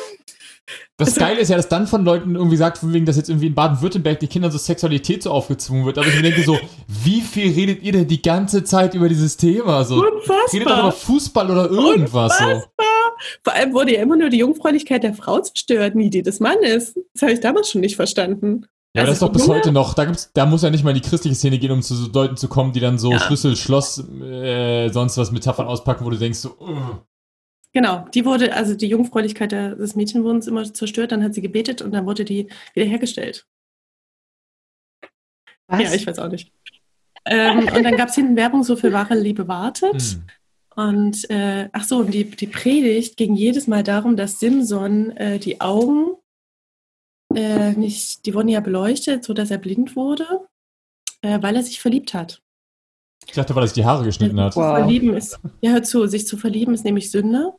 Das 0.97 1.09
also, 1.09 1.21
Geile 1.21 1.41
ist 1.41 1.49
ja, 1.49 1.57
dass 1.57 1.69
dann 1.69 1.87
von 1.87 2.05
Leuten 2.05 2.35
irgendwie 2.35 2.57
sagt, 2.57 2.79
von 2.79 2.93
wegen, 2.93 3.07
dass 3.07 3.17
jetzt 3.17 3.29
irgendwie 3.29 3.47
in 3.47 3.55
Baden-Württemberg 3.55 4.21
die 4.21 4.27
Kindern 4.27 4.51
so 4.51 4.59
Sexualität 4.59 5.23
so 5.23 5.31
aufgezwungen 5.31 5.87
wird. 5.87 5.99
Aber 5.99 6.07
ich 6.07 6.15
mir 6.15 6.23
denke 6.23 6.43
so, 6.43 6.59
wie 6.89 7.21
viel 7.21 7.53
redet 7.53 7.83
ihr 7.83 7.93
denn 7.93 8.07
die 8.09 8.21
ganze 8.21 8.65
Zeit 8.65 8.95
über 8.95 9.09
dieses 9.09 9.37
Thema? 9.37 9.85
So, 9.85 9.97
Unfassbar. 9.97 10.53
Redet 10.53 10.69
doch 10.69 10.79
über 10.79 10.93
Fußball 10.93 11.51
oder 11.51 11.71
irgendwas 11.71 12.39
Unfassbar. 12.41 12.61
so. 12.61 12.85
Vor 13.45 13.53
allem 13.53 13.73
wurde 13.73 13.95
ja 13.95 14.03
immer 14.03 14.17
nur 14.17 14.31
die 14.31 14.39
Jungfräulichkeit 14.39 15.03
der 15.03 15.15
Frau 15.15 15.41
zerstört, 15.41 15.95
nie 15.95 16.11
die 16.11 16.23
des 16.23 16.41
Mannes. 16.41 16.95
Das 17.15 17.23
habe 17.23 17.33
ich 17.33 17.41
damals 17.41 17.71
schon 17.71 17.81
nicht 17.81 17.97
verstanden. 17.97 18.67
Ja, 18.95 19.03
aber 19.03 19.11
also 19.11 19.11
das 19.11 19.17
ist 19.17 19.23
doch 19.23 19.33
bis 19.33 19.47
Junge? 19.47 19.59
heute 19.59 19.73
noch. 19.73 19.95
Da, 19.95 20.05
gibt's, 20.05 20.31
da 20.35 20.47
muss 20.47 20.63
ja 20.63 20.71
nicht 20.71 20.83
mal 20.83 20.91
in 20.91 21.01
die 21.01 21.09
christliche 21.09 21.37
Szene 21.37 21.59
gehen, 21.59 21.71
um 21.71 21.83
zu 21.83 21.95
so 21.95 22.11
Leuten 22.13 22.37
zu 22.37 22.49
kommen, 22.49 22.73
die 22.73 22.81
dann 22.81 22.99
so 22.99 23.13
ja. 23.13 23.21
Schlüssel, 23.21 23.57
Schloss, 23.57 23.99
äh, 24.21 24.89
sonst 24.89 25.17
was 25.17 25.31
Metaphern 25.31 25.67
auspacken, 25.67 26.05
wo 26.05 26.11
du 26.11 26.17
denkst 26.17 26.41
so. 26.41 26.57
Uh. 26.59 26.99
Genau, 27.73 28.09
die 28.13 28.25
wurde, 28.25 28.55
also 28.55 28.75
die 28.75 28.89
Jungfräulichkeit 28.89 29.53
des 29.53 29.95
Mädchenwurdens 29.95 30.49
immer 30.49 30.65
zerstört, 30.73 31.13
dann 31.13 31.23
hat 31.23 31.35
sie 31.35 31.43
gebetet 31.43 31.83
und 31.83 31.93
dann 31.93 32.05
wurde 32.05 32.25
die 32.25 32.49
wiederhergestellt. 32.75 33.47
Was? 35.69 35.83
Ja, 35.83 35.95
ich 35.95 36.07
weiß 36.07 36.19
auch 36.19 36.29
nicht. 36.29 36.53
ähm, 37.27 37.69
und 37.69 37.85
dann 37.85 37.97
gab 37.97 38.09
es 38.09 38.17
hinten 38.17 38.37
Werbung 38.37 38.65
so 38.65 38.75
für 38.75 38.93
wahre 38.93 39.15
Liebe 39.15 39.47
wartet. 39.47 40.03
Hm. 40.03 40.27
Und 40.75 41.31
äh, 41.31 41.69
ach 41.73 41.85
so, 41.85 41.99
und 41.99 42.13
die, 42.13 42.25
die 42.25 42.47
Predigt 42.47 43.17
ging 43.17 43.35
jedes 43.35 43.67
Mal 43.67 43.83
darum, 43.83 44.17
dass 44.17 44.41
Simson 44.41 45.11
äh, 45.17 45.39
die 45.39 45.61
Augen 45.61 46.17
äh, 47.35 47.73
nicht, 47.73 48.27
die 48.27 48.35
wurden 48.35 48.49
ja 48.49 48.61
beleuchtet, 48.61 49.25
sodass 49.25 49.51
er 49.51 49.59
blind 49.59 49.95
wurde, 49.95 50.49
äh, 51.23 51.41
weil 51.43 51.57
er 51.57 51.63
sich 51.63 51.81
verliebt 51.81 52.15
hat. 52.15 52.43
Ich 53.31 53.37
dachte, 53.37 53.55
weil 53.55 53.63
er 53.63 53.69
sich 53.69 53.75
die 53.75 53.85
Haare 53.85 54.05
geschnitten 54.05 54.41
hat. 54.41 54.57
Wow. 54.57 54.77
Verlieben 54.77 55.15
ist, 55.15 55.39
ja, 55.61 55.71
hör 55.71 55.85
zu, 55.85 56.07
sich 56.09 56.27
zu 56.27 56.37
verlieben 56.37 56.75
ist 56.75 56.85
nämlich 56.85 57.13
Sünde. 57.13 57.53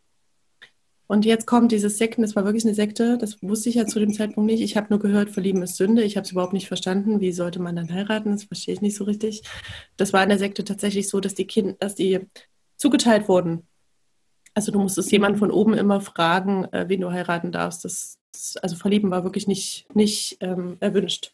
Und 1.07 1.26
jetzt 1.26 1.47
kommt 1.47 1.72
dieses 1.72 1.97
Sekten, 1.97 2.24
das 2.24 2.36
war 2.36 2.43
wirklich 2.43 2.65
eine 2.65 2.74
Sekte, 2.74 3.17
das 3.17 3.41
wusste 3.41 3.69
ich 3.69 3.76
ja 3.76 3.86
zu 3.86 3.99
dem 3.99 4.13
Zeitpunkt 4.13 4.51
nicht. 4.51 4.61
Ich 4.61 4.76
habe 4.76 4.88
nur 4.89 4.99
gehört, 4.99 5.30
Verlieben 5.30 5.63
ist 5.63 5.78
Sünde. 5.78 6.04
Ich 6.04 6.17
habe 6.17 6.25
es 6.25 6.32
überhaupt 6.32 6.51
nicht 6.51 6.67
verstanden. 6.67 7.21
Wie 7.21 7.32
sollte 7.32 7.62
man 7.62 7.78
dann 7.78 7.91
heiraten? 7.91 8.32
Das 8.32 8.43
verstehe 8.43 8.74
ich 8.74 8.82
nicht 8.82 8.97
so 8.97 9.05
richtig. 9.05 9.43
Das 9.95 10.12
war 10.12 10.24
in 10.24 10.29
der 10.29 10.37
Sekte 10.37 10.66
tatsächlich 10.66 11.08
so, 11.08 11.21
dass 11.21 11.36
die 11.36 11.47
Kinder, 11.47 11.75
dass 11.79 11.95
die 11.95 12.20
zugeteilt 12.75 13.29
wurden. 13.29 13.66
Also 14.54 14.74
du 14.74 14.79
musstest 14.79 15.09
jemanden 15.12 15.39
von 15.39 15.51
oben 15.51 15.74
immer 15.74 16.01
fragen, 16.01 16.66
äh, 16.74 16.86
wen 16.89 17.00
du 17.00 17.12
heiraten 17.12 17.54
darfst. 17.54 17.86
Das, 17.86 18.17
das, 18.33 18.58
also 18.58 18.75
verlieben 18.75 19.09
war 19.09 19.24
wirklich 19.24 19.47
nicht, 19.47 19.87
nicht 19.93 20.37
ähm, 20.41 20.75
erwünscht. 20.82 21.33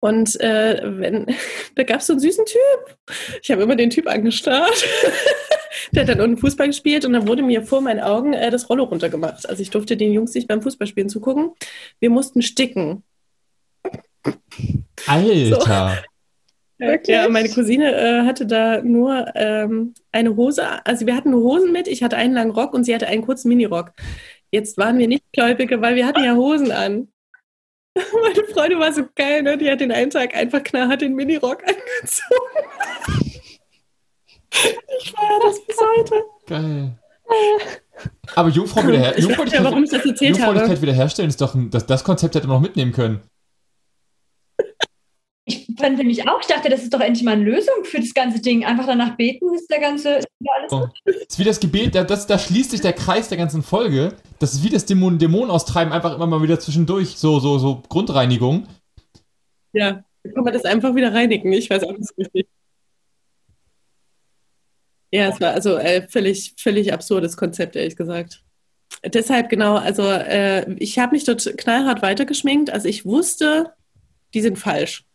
Und 0.00 0.40
äh, 0.40 0.80
wenn, 0.84 1.26
da 1.74 1.82
gab 1.82 2.00
es 2.00 2.06
so 2.06 2.12
einen 2.12 2.20
süßen 2.20 2.44
Typ. 2.46 2.98
Ich 3.42 3.50
habe 3.50 3.62
immer 3.62 3.76
den 3.76 3.90
Typ 3.90 4.06
angestarrt. 4.06 4.84
Der 5.92 6.02
hat 6.02 6.08
dann 6.08 6.20
unten 6.20 6.38
Fußball 6.38 6.66
gespielt 6.66 7.04
und 7.04 7.12
dann 7.12 7.28
wurde 7.28 7.42
mir 7.42 7.62
vor 7.62 7.80
meinen 7.80 8.00
Augen 8.00 8.32
äh, 8.32 8.50
das 8.50 8.68
Rollo 8.68 8.84
runtergemacht. 8.84 9.48
Also 9.48 9.62
ich 9.62 9.70
durfte 9.70 9.96
den 9.96 10.12
Jungs 10.12 10.34
nicht 10.34 10.48
beim 10.48 10.62
Fußballspielen 10.62 11.08
zugucken. 11.08 11.52
Wir 12.00 12.10
mussten 12.10 12.42
sticken. 12.42 13.02
Alter. 15.06 15.46
So. 15.46 15.58
Wirklich? 16.78 17.16
Ja, 17.16 17.28
meine 17.28 17.48
Cousine 17.48 17.92
äh, 17.92 18.22
hatte 18.24 18.46
da 18.46 18.82
nur 18.82 19.26
ähm, 19.34 19.94
eine 20.12 20.36
Hose, 20.36 20.64
also 20.86 21.06
wir 21.06 21.16
hatten 21.16 21.34
Hosen 21.34 21.72
mit, 21.72 21.88
ich 21.88 22.04
hatte 22.04 22.16
einen 22.16 22.34
langen 22.34 22.52
Rock 22.52 22.72
und 22.72 22.84
sie 22.84 22.94
hatte 22.94 23.08
einen 23.08 23.22
kurzen 23.22 23.48
Minirock. 23.48 23.92
Jetzt 24.52 24.78
waren 24.78 24.96
wir 24.96 25.08
nicht 25.08 25.24
Gläubige, 25.32 25.80
weil 25.80 25.96
wir 25.96 26.06
hatten 26.06 26.22
ja 26.22 26.36
Hosen 26.36 26.70
an. 26.70 27.08
Meine 28.22 28.44
Freundin 28.52 28.78
war 28.78 28.92
so 28.92 29.02
geil, 29.14 29.42
ne? 29.42 29.58
Die 29.58 29.70
hat 29.70 29.80
den 29.80 29.92
einen 29.92 30.10
Tag 30.10 30.34
einfach 30.34 30.62
knallhart 30.62 31.00
den 31.00 31.14
Minirock 31.14 31.62
angezogen. 31.66 32.68
ich 35.00 35.12
feiere 35.12 35.40
das 35.42 35.64
bis 35.66 35.76
heute. 35.76 36.24
Geil. 36.46 36.98
Aber 38.34 38.48
Jungfrau 38.48 38.86
wiederher 38.86 39.18
Jungfräulichkeit, 39.18 39.60
ja, 39.60 39.64
warum 39.64 39.84
ich 39.84 39.90
das 39.90 40.04
erzählt 40.04 40.82
wiederherstellen 40.82 41.28
ist 41.28 41.40
doch 41.40 41.54
ein, 41.54 41.70
das, 41.70 41.84
das 41.84 42.04
Konzept 42.04 42.34
hätte 42.34 42.46
man 42.46 42.56
noch 42.56 42.62
mitnehmen 42.62 42.92
können 42.92 43.22
fand 45.78 45.98
nämlich 45.98 46.28
auch, 46.28 46.40
ich 46.40 46.46
dachte, 46.46 46.68
das 46.68 46.82
ist 46.82 46.92
doch 46.92 47.00
endlich 47.00 47.24
mal 47.24 47.32
eine 47.32 47.44
Lösung 47.44 47.84
für 47.84 47.98
das 48.00 48.12
ganze 48.12 48.40
Ding. 48.40 48.64
Einfach 48.64 48.86
danach 48.86 49.16
beten, 49.16 49.54
ist 49.54 49.70
der 49.70 49.80
ganze, 49.80 50.16
ist 50.16 50.28
alles 50.46 50.72
Oh. 50.72 50.88
Das 51.04 51.16
ist 51.16 51.38
wie 51.38 51.44
das 51.44 51.60
Gebet, 51.60 51.94
da, 51.94 52.04
das, 52.04 52.26
da 52.26 52.38
schließt 52.38 52.70
sich 52.70 52.80
der 52.80 52.92
Kreis 52.92 53.28
der 53.28 53.38
ganzen 53.38 53.62
Folge. 53.62 54.14
Das 54.38 54.52
ist 54.54 54.62
wie 54.62 54.70
das 54.70 54.84
Dämon, 54.84 55.18
Dämon 55.18 55.50
austreiben, 55.50 55.92
einfach 55.92 56.14
immer 56.14 56.26
mal 56.26 56.42
wieder 56.42 56.60
zwischendurch, 56.60 57.16
so, 57.16 57.40
so, 57.40 57.58
so 57.58 57.82
Grundreinigung. 57.88 58.66
Ja, 59.72 60.04
dann 60.22 60.34
kann 60.34 60.44
man 60.44 60.52
das 60.52 60.64
einfach 60.64 60.94
wieder 60.94 61.14
reinigen. 61.14 61.52
Ich 61.52 61.70
weiß 61.70 61.84
auch 61.84 61.92
nicht 61.92 62.08
so 62.08 62.14
richtig. 62.18 62.46
Ja, 65.10 65.28
es 65.28 65.40
war 65.40 65.52
also 65.52 65.76
äh, 65.76 66.06
völlig, 66.08 66.54
völlig 66.58 66.92
absurdes 66.92 67.36
Konzept, 67.36 67.76
ehrlich 67.76 67.96
gesagt. 67.96 68.44
Deshalb 69.04 69.48
genau, 69.48 69.76
also 69.76 70.02
äh, 70.02 70.70
ich 70.74 70.98
habe 70.98 71.12
mich 71.12 71.24
dort 71.24 71.56
knallhart 71.56 72.02
weitergeschminkt. 72.02 72.70
Also 72.70 72.88
ich 72.88 73.04
wusste, 73.04 73.72
die 74.34 74.40
sind 74.40 74.58
falsch. 74.58 75.07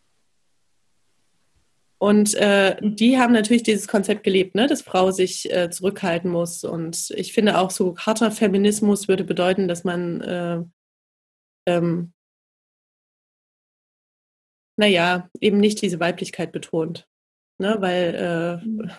Und 1.98 2.34
äh, 2.34 2.76
die 2.82 3.18
haben 3.18 3.32
natürlich 3.32 3.62
dieses 3.62 3.88
Konzept 3.88 4.24
gelebt, 4.24 4.54
ne, 4.54 4.66
dass 4.66 4.82
Frau 4.82 5.10
sich 5.10 5.50
äh, 5.52 5.70
zurückhalten 5.70 6.30
muss. 6.30 6.64
Und 6.64 7.10
ich 7.16 7.32
finde 7.32 7.58
auch 7.58 7.70
so 7.70 7.96
harter 7.96 8.30
Feminismus 8.30 9.08
würde 9.08 9.24
bedeuten, 9.24 9.68
dass 9.68 9.84
man, 9.84 10.20
äh, 10.20 10.62
ähm, 11.66 12.12
naja, 14.76 15.28
eben 15.40 15.58
nicht 15.58 15.80
diese 15.82 16.00
Weiblichkeit 16.00 16.52
betont. 16.52 17.06
Ne, 17.60 17.76
weil 17.78 18.60
äh, 18.66 18.90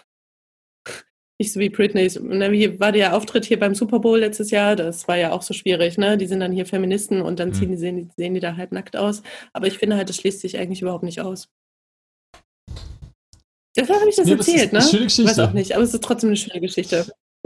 nicht 1.40 1.52
so 1.52 1.60
wie 1.60 1.70
Britney. 1.70 2.10
Ne, 2.22 2.52
wie 2.54 2.80
war 2.80 2.94
der 2.94 3.16
Auftritt 3.16 3.44
hier 3.46 3.60
beim 3.60 3.76
Super 3.76 4.00
Bowl 4.00 4.20
letztes 4.20 4.52
Jahr? 4.52 4.76
Das 4.78 5.08
war 5.10 5.18
ja 5.18 5.32
auch 5.34 5.42
so 5.42 5.54
schwierig. 5.54 5.98
Ne? 5.98 6.18
Die 6.18 6.28
sind 6.28 6.40
dann 6.40 6.54
hier 6.54 6.66
Feministen 6.66 7.22
und 7.22 7.40
dann 7.40 7.50
Mhm. 7.50 7.54
ziehen 7.54 7.72
die, 7.72 7.78
sehen, 7.78 7.98
die, 7.98 8.08
sehen 8.16 8.34
die 8.34 8.40
da 8.40 8.56
halb 8.56 8.72
nackt 8.72 8.96
aus. 8.96 9.22
Aber 9.52 9.68
ich 9.68 9.78
finde 9.78 9.98
halt, 9.98 10.08
das 10.10 10.16
schließt 10.16 10.40
sich 10.40 10.58
eigentlich 10.58 10.82
überhaupt 10.82 11.04
nicht 11.04 11.20
aus. 11.22 11.50
Deshalb 13.76 13.99
habe 13.99 14.10
ich 14.10 14.15
das 14.15 14.26
Nee, 14.26 14.34
erzählt, 14.34 14.73
ne? 14.73 14.80
eine 14.80 14.88
schöne 14.88 15.06
Ich 15.06 15.18
weiß 15.18 15.23
Geschichte. 15.26 15.43
auch 15.43 15.53
nicht, 15.53 15.73
aber 15.73 15.84
es 15.84 15.93
ist 15.93 16.03
trotzdem 16.03 16.30
eine 16.30 16.38
schöne 16.38 16.61
Geschichte. 16.61 17.06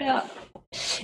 Ja. 0.00 0.28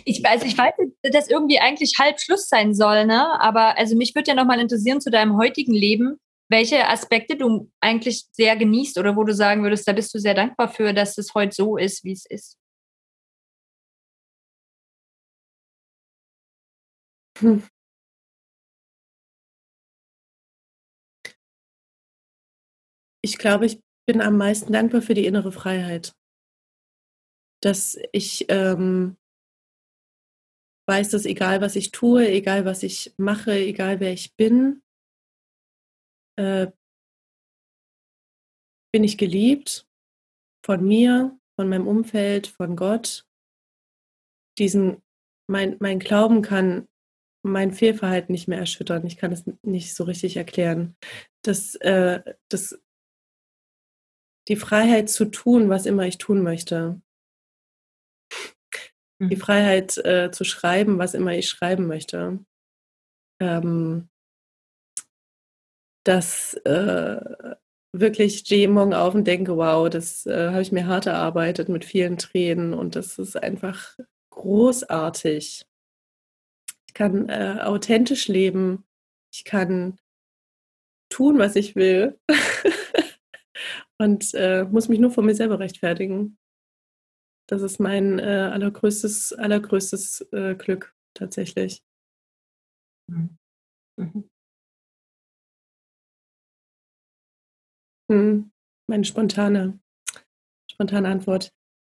Ich 0.05 0.22
weiß, 0.22 0.44
ich 0.44 0.56
weiß, 0.56 0.72
dass 1.12 1.28
irgendwie 1.28 1.59
eigentlich 1.59 1.94
halb 1.98 2.20
Schluss 2.20 2.48
sein 2.48 2.74
soll, 2.74 3.06
ne? 3.06 3.40
Aber 3.40 3.76
also 3.78 3.96
mich 3.96 4.14
würde 4.14 4.28
ja 4.28 4.34
nochmal 4.34 4.60
interessieren 4.60 5.01
zu 5.01 5.10
deinem 5.10 5.36
heutigen 5.36 5.72
Leben, 5.74 6.18
welche 6.48 6.86
Aspekte 6.88 7.36
du 7.36 7.70
eigentlich 7.80 8.26
sehr 8.32 8.56
genießt 8.56 8.98
oder 8.98 9.16
wo 9.16 9.24
du 9.24 9.34
sagen 9.34 9.62
würdest, 9.62 9.88
da 9.88 9.92
bist 9.92 10.14
du 10.14 10.18
sehr 10.18 10.34
dankbar 10.34 10.68
für, 10.68 10.92
dass 10.92 11.18
es 11.18 11.34
heute 11.34 11.55
so 11.55 11.76
ist, 11.76 12.05
wie 12.05 12.12
es 12.12 12.24
ist. 12.26 12.56
Hm. 17.38 17.62
Ich 23.24 23.38
glaube, 23.38 23.64
ich 23.64 23.80
bin 24.06 24.20
am 24.20 24.36
meisten 24.36 24.70
dankbar 24.74 25.01
für 25.01 25.14
die 25.14 25.24
innere 25.24 25.51
Freiheit. 25.51 26.14
Dass 27.62 27.98
ich 28.12 28.44
ähm, 28.51 29.16
weiß, 30.86 31.09
dass 31.09 31.24
egal 31.24 31.62
was 31.62 31.74
ich 31.74 31.90
tue, 31.90 32.28
egal 32.28 32.66
was 32.66 32.82
ich 32.82 33.14
mache, 33.16 33.52
egal 33.52 33.98
wer 34.01 34.12
ich 34.12 34.36
bin, 34.36 34.82
äh, 36.36 36.70
bin 38.92 39.05
ich 39.05 39.16
geliebt 39.16 39.88
von 40.62 40.84
mir, 40.84 41.40
von 41.56 41.70
meinem 41.70 41.88
Umfeld, 41.88 42.46
von 42.46 42.76
Gott. 42.76 43.26
Diesen, 44.59 45.02
mein, 45.48 45.78
mein 45.80 45.98
Glauben 45.98 46.42
kann 46.42 46.88
mein 47.42 47.72
Fehlverhalten 47.72 48.32
nicht 48.32 48.48
mehr 48.48 48.59
erschüttern. 48.59 49.06
Ich 49.06 49.16
kann 49.16 49.32
es 49.32 49.44
nicht 49.62 49.94
so 49.94 50.05
richtig 50.05 50.36
erklären. 50.36 50.94
Das, 51.42 51.74
äh, 51.76 52.22
das, 52.51 52.78
die 54.49 54.57
Freiheit 54.57 55.09
zu 55.11 55.27
tun, 55.27 55.69
was 55.71 55.87
immer 55.87 56.07
ich 56.07 56.19
tun 56.19 56.43
möchte. 56.43 57.01
Die 59.21 59.37
Mhm. 59.37 59.41
Freiheit 59.41 59.97
äh, 59.99 60.31
zu 60.33 60.45
schreiben, 60.45 60.99
was 60.99 61.15
immer 61.15 61.33
ich 61.35 61.49
schreiben 61.49 61.87
möchte. 61.87 62.41
Ähm, 63.41 64.09
dass 66.05 66.55
äh, 66.65 67.21
wirklich 67.93 68.35
ich 68.35 68.39
stehe 68.41 68.69
morgen 68.69 68.93
auf 68.95 69.15
und 69.15 69.25
denke, 69.27 69.57
wow, 69.57 69.89
das 69.89 70.27
äh, 70.27 70.51
habe 70.51 70.62
ich 70.62 70.73
mir 70.73 70.87
hart 70.87 71.07
erarbeitet 71.07 71.69
mit 71.69 71.85
vielen 71.85 72.19
Tränen 72.19 72.75
und 72.75 72.97
das 72.97 73.19
ist 73.19 73.37
einfach 73.37 73.97
großartig. 74.31 75.65
Ich 76.89 76.95
kann 76.95 77.29
äh, 77.29 77.59
authentisch 77.62 78.29
leben. 78.29 78.85
Ich 79.33 79.45
kann 79.45 79.99
tun, 81.09 81.39
was 81.39 81.57
ich 81.57 81.77
will. 81.77 82.19
und 84.05 84.35
äh, 84.35 84.64
muss 84.64 84.89
mich 84.89 84.98
nur 84.98 85.10
vor 85.10 85.24
mir 85.24 85.35
selber 85.35 85.59
rechtfertigen. 85.59 86.39
Das 87.48 87.62
ist 87.62 87.78
mein 87.81 88.18
äh, 88.18 88.51
allergrößtes, 88.52 89.32
allergrößtes 89.32 90.28
äh, 90.32 90.55
Glück 90.55 90.94
tatsächlich. 91.14 91.82
Mhm. 93.10 93.39
Hm, 98.10 98.51
meine 98.86 99.05
spontane, 99.05 99.78
spontane 100.70 101.09
Antwort. 101.09 101.52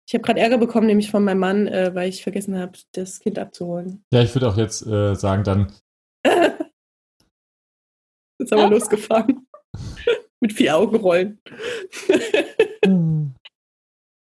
Ich 0.08 0.14
habe 0.14 0.24
gerade 0.24 0.40
Ärger 0.40 0.58
bekommen, 0.58 0.88
nämlich 0.88 1.12
von 1.12 1.24
meinem 1.24 1.40
Mann, 1.40 1.68
äh, 1.68 1.94
weil 1.94 2.08
ich 2.08 2.24
vergessen 2.24 2.58
habe, 2.58 2.78
das 2.94 3.20
Kind 3.20 3.38
abzuholen. 3.38 4.06
Ja, 4.14 4.22
ich 4.22 4.34
würde 4.34 4.48
auch 4.48 4.58
jetzt 4.58 4.86
äh, 4.86 5.16
sagen, 5.16 5.44
dann 5.44 5.74
Ist 8.40 8.54
aber 8.54 8.68
losgefahren. 8.70 9.48
Mit 10.40 10.54
vier 10.54 10.78
Augenrollen. 10.78 11.40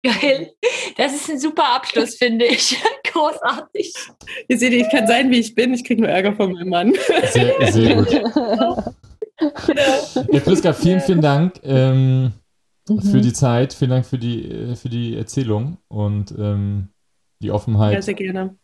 Geil. 0.05 0.51
Das 0.97 1.15
ist 1.15 1.29
ein 1.29 1.39
super 1.39 1.75
Abschluss, 1.75 2.15
finde 2.15 2.45
ich. 2.45 2.77
Großartig. 3.11 3.93
Ihr 4.47 4.57
seht, 4.57 4.73
ich 4.73 4.89
kann 4.91 5.07
sein, 5.07 5.31
wie 5.31 5.39
ich 5.39 5.55
bin. 5.55 5.73
Ich 5.73 5.83
kriege 5.83 6.01
nur 6.01 6.11
Ärger 6.11 6.33
von 6.33 6.51
meinem 6.51 6.69
Mann. 6.69 6.93
sehr, 7.31 7.71
sehr 7.71 7.95
gut. 7.95 8.09
Ja, 9.37 10.39
Priska, 10.39 10.71
vielen, 10.71 11.01
vielen 11.01 11.19
Dank 11.19 11.59
ähm, 11.63 12.31
für 12.87 13.19
die 13.19 13.33
Zeit. 13.33 13.73
Vielen 13.73 13.91
Dank 13.91 14.05
für 14.05 14.17
die, 14.17 14.49
äh, 14.49 14.75
für 14.75 14.87
die 14.87 15.17
Erzählung 15.17 15.77
und 15.89 16.33
ähm, 16.37 16.87
die 17.41 17.51
Offenheit. 17.51 17.95
Ja, 17.95 18.01
sehr 18.01 18.13
gerne. 18.13 18.55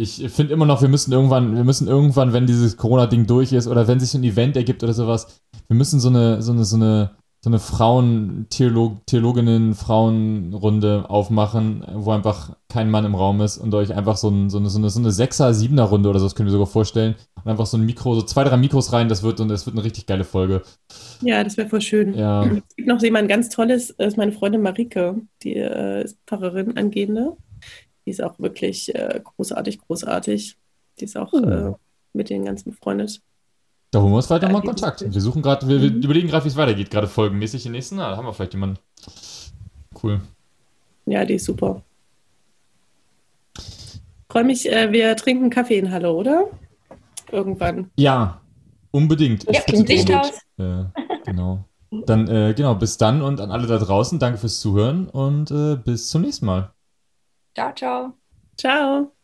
Ich 0.00 0.30
finde 0.30 0.54
immer 0.54 0.64
noch, 0.64 0.80
wir 0.80 0.88
müssen 0.88 1.12
irgendwann, 1.12 1.54
wir 1.54 1.64
müssen 1.64 1.86
irgendwann, 1.86 2.32
wenn 2.32 2.46
dieses 2.46 2.78
Corona-Ding 2.78 3.26
durch 3.26 3.52
ist 3.52 3.66
oder 3.66 3.86
wenn 3.86 4.00
sich 4.00 4.08
so 4.08 4.16
ein 4.16 4.24
Event 4.24 4.56
ergibt 4.56 4.82
oder 4.82 4.94
sowas, 4.94 5.42
wir 5.68 5.76
müssen 5.76 6.00
so 6.00 6.08
eine, 6.08 6.40
so 6.40 6.52
eine, 6.52 6.64
so 6.64 6.76
eine, 6.76 7.10
so 7.42 7.50
eine 7.50 7.58
Frauen-Theolog, 7.58 9.04
Theologinnen, 9.06 9.74
Frauenrunde 9.74 11.04
aufmachen, 11.08 11.84
wo 11.94 12.12
einfach 12.12 12.56
kein 12.68 12.90
Mann 12.90 13.04
im 13.04 13.14
Raum 13.14 13.42
ist 13.42 13.58
und 13.58 13.74
euch 13.74 13.94
einfach 13.94 14.16
so, 14.16 14.30
ein, 14.30 14.48
so 14.48 14.58
eine, 14.58 14.70
so 14.70 14.78
eine, 14.78 14.88
so 14.88 15.00
eine 15.00 15.10
Sechser-, 15.10 15.52
Siebener-Runde 15.52 16.08
oder 16.08 16.18
so, 16.18 16.26
das 16.26 16.34
können 16.34 16.48
wir 16.48 16.52
sogar 16.52 16.66
vorstellen. 16.66 17.14
Und 17.36 17.50
einfach 17.50 17.66
so 17.66 17.76
ein 17.76 17.84
Mikro, 17.84 18.14
so 18.14 18.22
zwei, 18.22 18.44
drei 18.44 18.56
Mikros 18.56 18.94
rein, 18.94 19.08
das 19.10 19.22
wird 19.22 19.40
und 19.40 19.48
das 19.48 19.66
wird 19.66 19.76
eine 19.76 19.84
richtig 19.84 20.06
geile 20.06 20.24
Folge. 20.24 20.62
Ja, 21.20 21.44
das 21.44 21.56
wäre 21.56 21.68
voll 21.68 21.80
schön. 21.82 22.14
Ja. 22.14 22.44
Es 22.44 22.76
gibt 22.76 22.88
noch 22.88 23.02
jemand 23.02 23.28
ganz 23.28 23.50
Tolles, 23.50 23.94
das 23.98 24.08
ist 24.08 24.16
meine 24.16 24.32
Freundin 24.32 24.62
Marike, 24.62 25.16
die 25.42 25.56
äh, 25.56 26.04
ist 26.04 26.18
Pfarrerin, 26.26 26.76
angehende. 26.76 27.36
Die 28.10 28.14
ist 28.14 28.22
auch 28.24 28.40
wirklich 28.40 28.92
äh, 28.92 29.20
großartig, 29.22 29.78
großartig. 29.82 30.56
Die 30.98 31.04
ist 31.04 31.16
auch 31.16 31.32
Oh. 31.32 31.38
äh, 31.38 31.72
mit 32.12 32.28
den 32.28 32.44
ganzen 32.44 32.72
befreundet. 32.72 33.22
Da 33.92 34.00
holen 34.00 34.10
wir 34.10 34.16
uns 34.16 34.28
weiter 34.30 34.48
Ja, 34.48 34.52
mal 34.52 34.60
die 34.62 34.66
Kontakt. 34.66 35.04
Wir 35.14 35.20
suchen 35.20 35.42
gerade, 35.42 35.68
wir, 35.68 35.80
wir 35.80 35.92
Mhm. 35.92 36.02
überlegen 36.02 36.26
gerade, 36.26 36.44
wie 36.44 36.48
es 36.48 36.56
weitergeht, 36.56 36.90
gerade 36.90 37.06
folgenmäßig 37.06 37.62
den 37.62 37.70
nächsten. 37.70 37.96
Na, 37.96 38.10
da 38.10 38.16
haben 38.16 38.26
wir 38.26 38.34
vielleicht 38.34 38.52
jemanden. 38.54 38.78
Cool. 40.02 40.20
Ja, 41.06 41.24
die 41.24 41.34
ist 41.34 41.44
super. 41.44 41.82
Freue 44.28 44.42
mich, 44.44 44.68
äh, 44.68 44.90
wir 44.90 45.14
trinken 45.16 45.50
Kaffee 45.50 45.78
in 45.78 45.92
Halle, 45.92 46.12
oder? 46.12 46.48
Irgendwann. 47.30 47.90
Ja, 47.96 48.40
unbedingt. 48.90 49.44
Ja, 49.44 49.52
Ich 49.52 49.64
bitte 49.66 49.82
Licht 49.84 50.08
drum. 50.08 50.16
aus. 50.18 50.32
Äh, 50.58 50.84
genau. 51.24 51.64
Dann, 52.06 52.26
äh, 52.26 52.54
genau, 52.56 52.74
bis 52.74 52.96
dann 52.96 53.22
und 53.22 53.40
an 53.40 53.52
alle 53.52 53.68
da 53.68 53.78
draußen, 53.78 54.18
danke 54.18 54.38
fürs 54.38 54.58
Zuhören 54.58 55.08
und 55.08 55.52
äh, 55.52 55.76
bis 55.76 56.08
zum 56.08 56.22
nächsten 56.22 56.46
Mal. 56.46 56.72
Ciao, 57.60 57.72
ciao. 57.74 58.18
Ciao. 58.56 59.16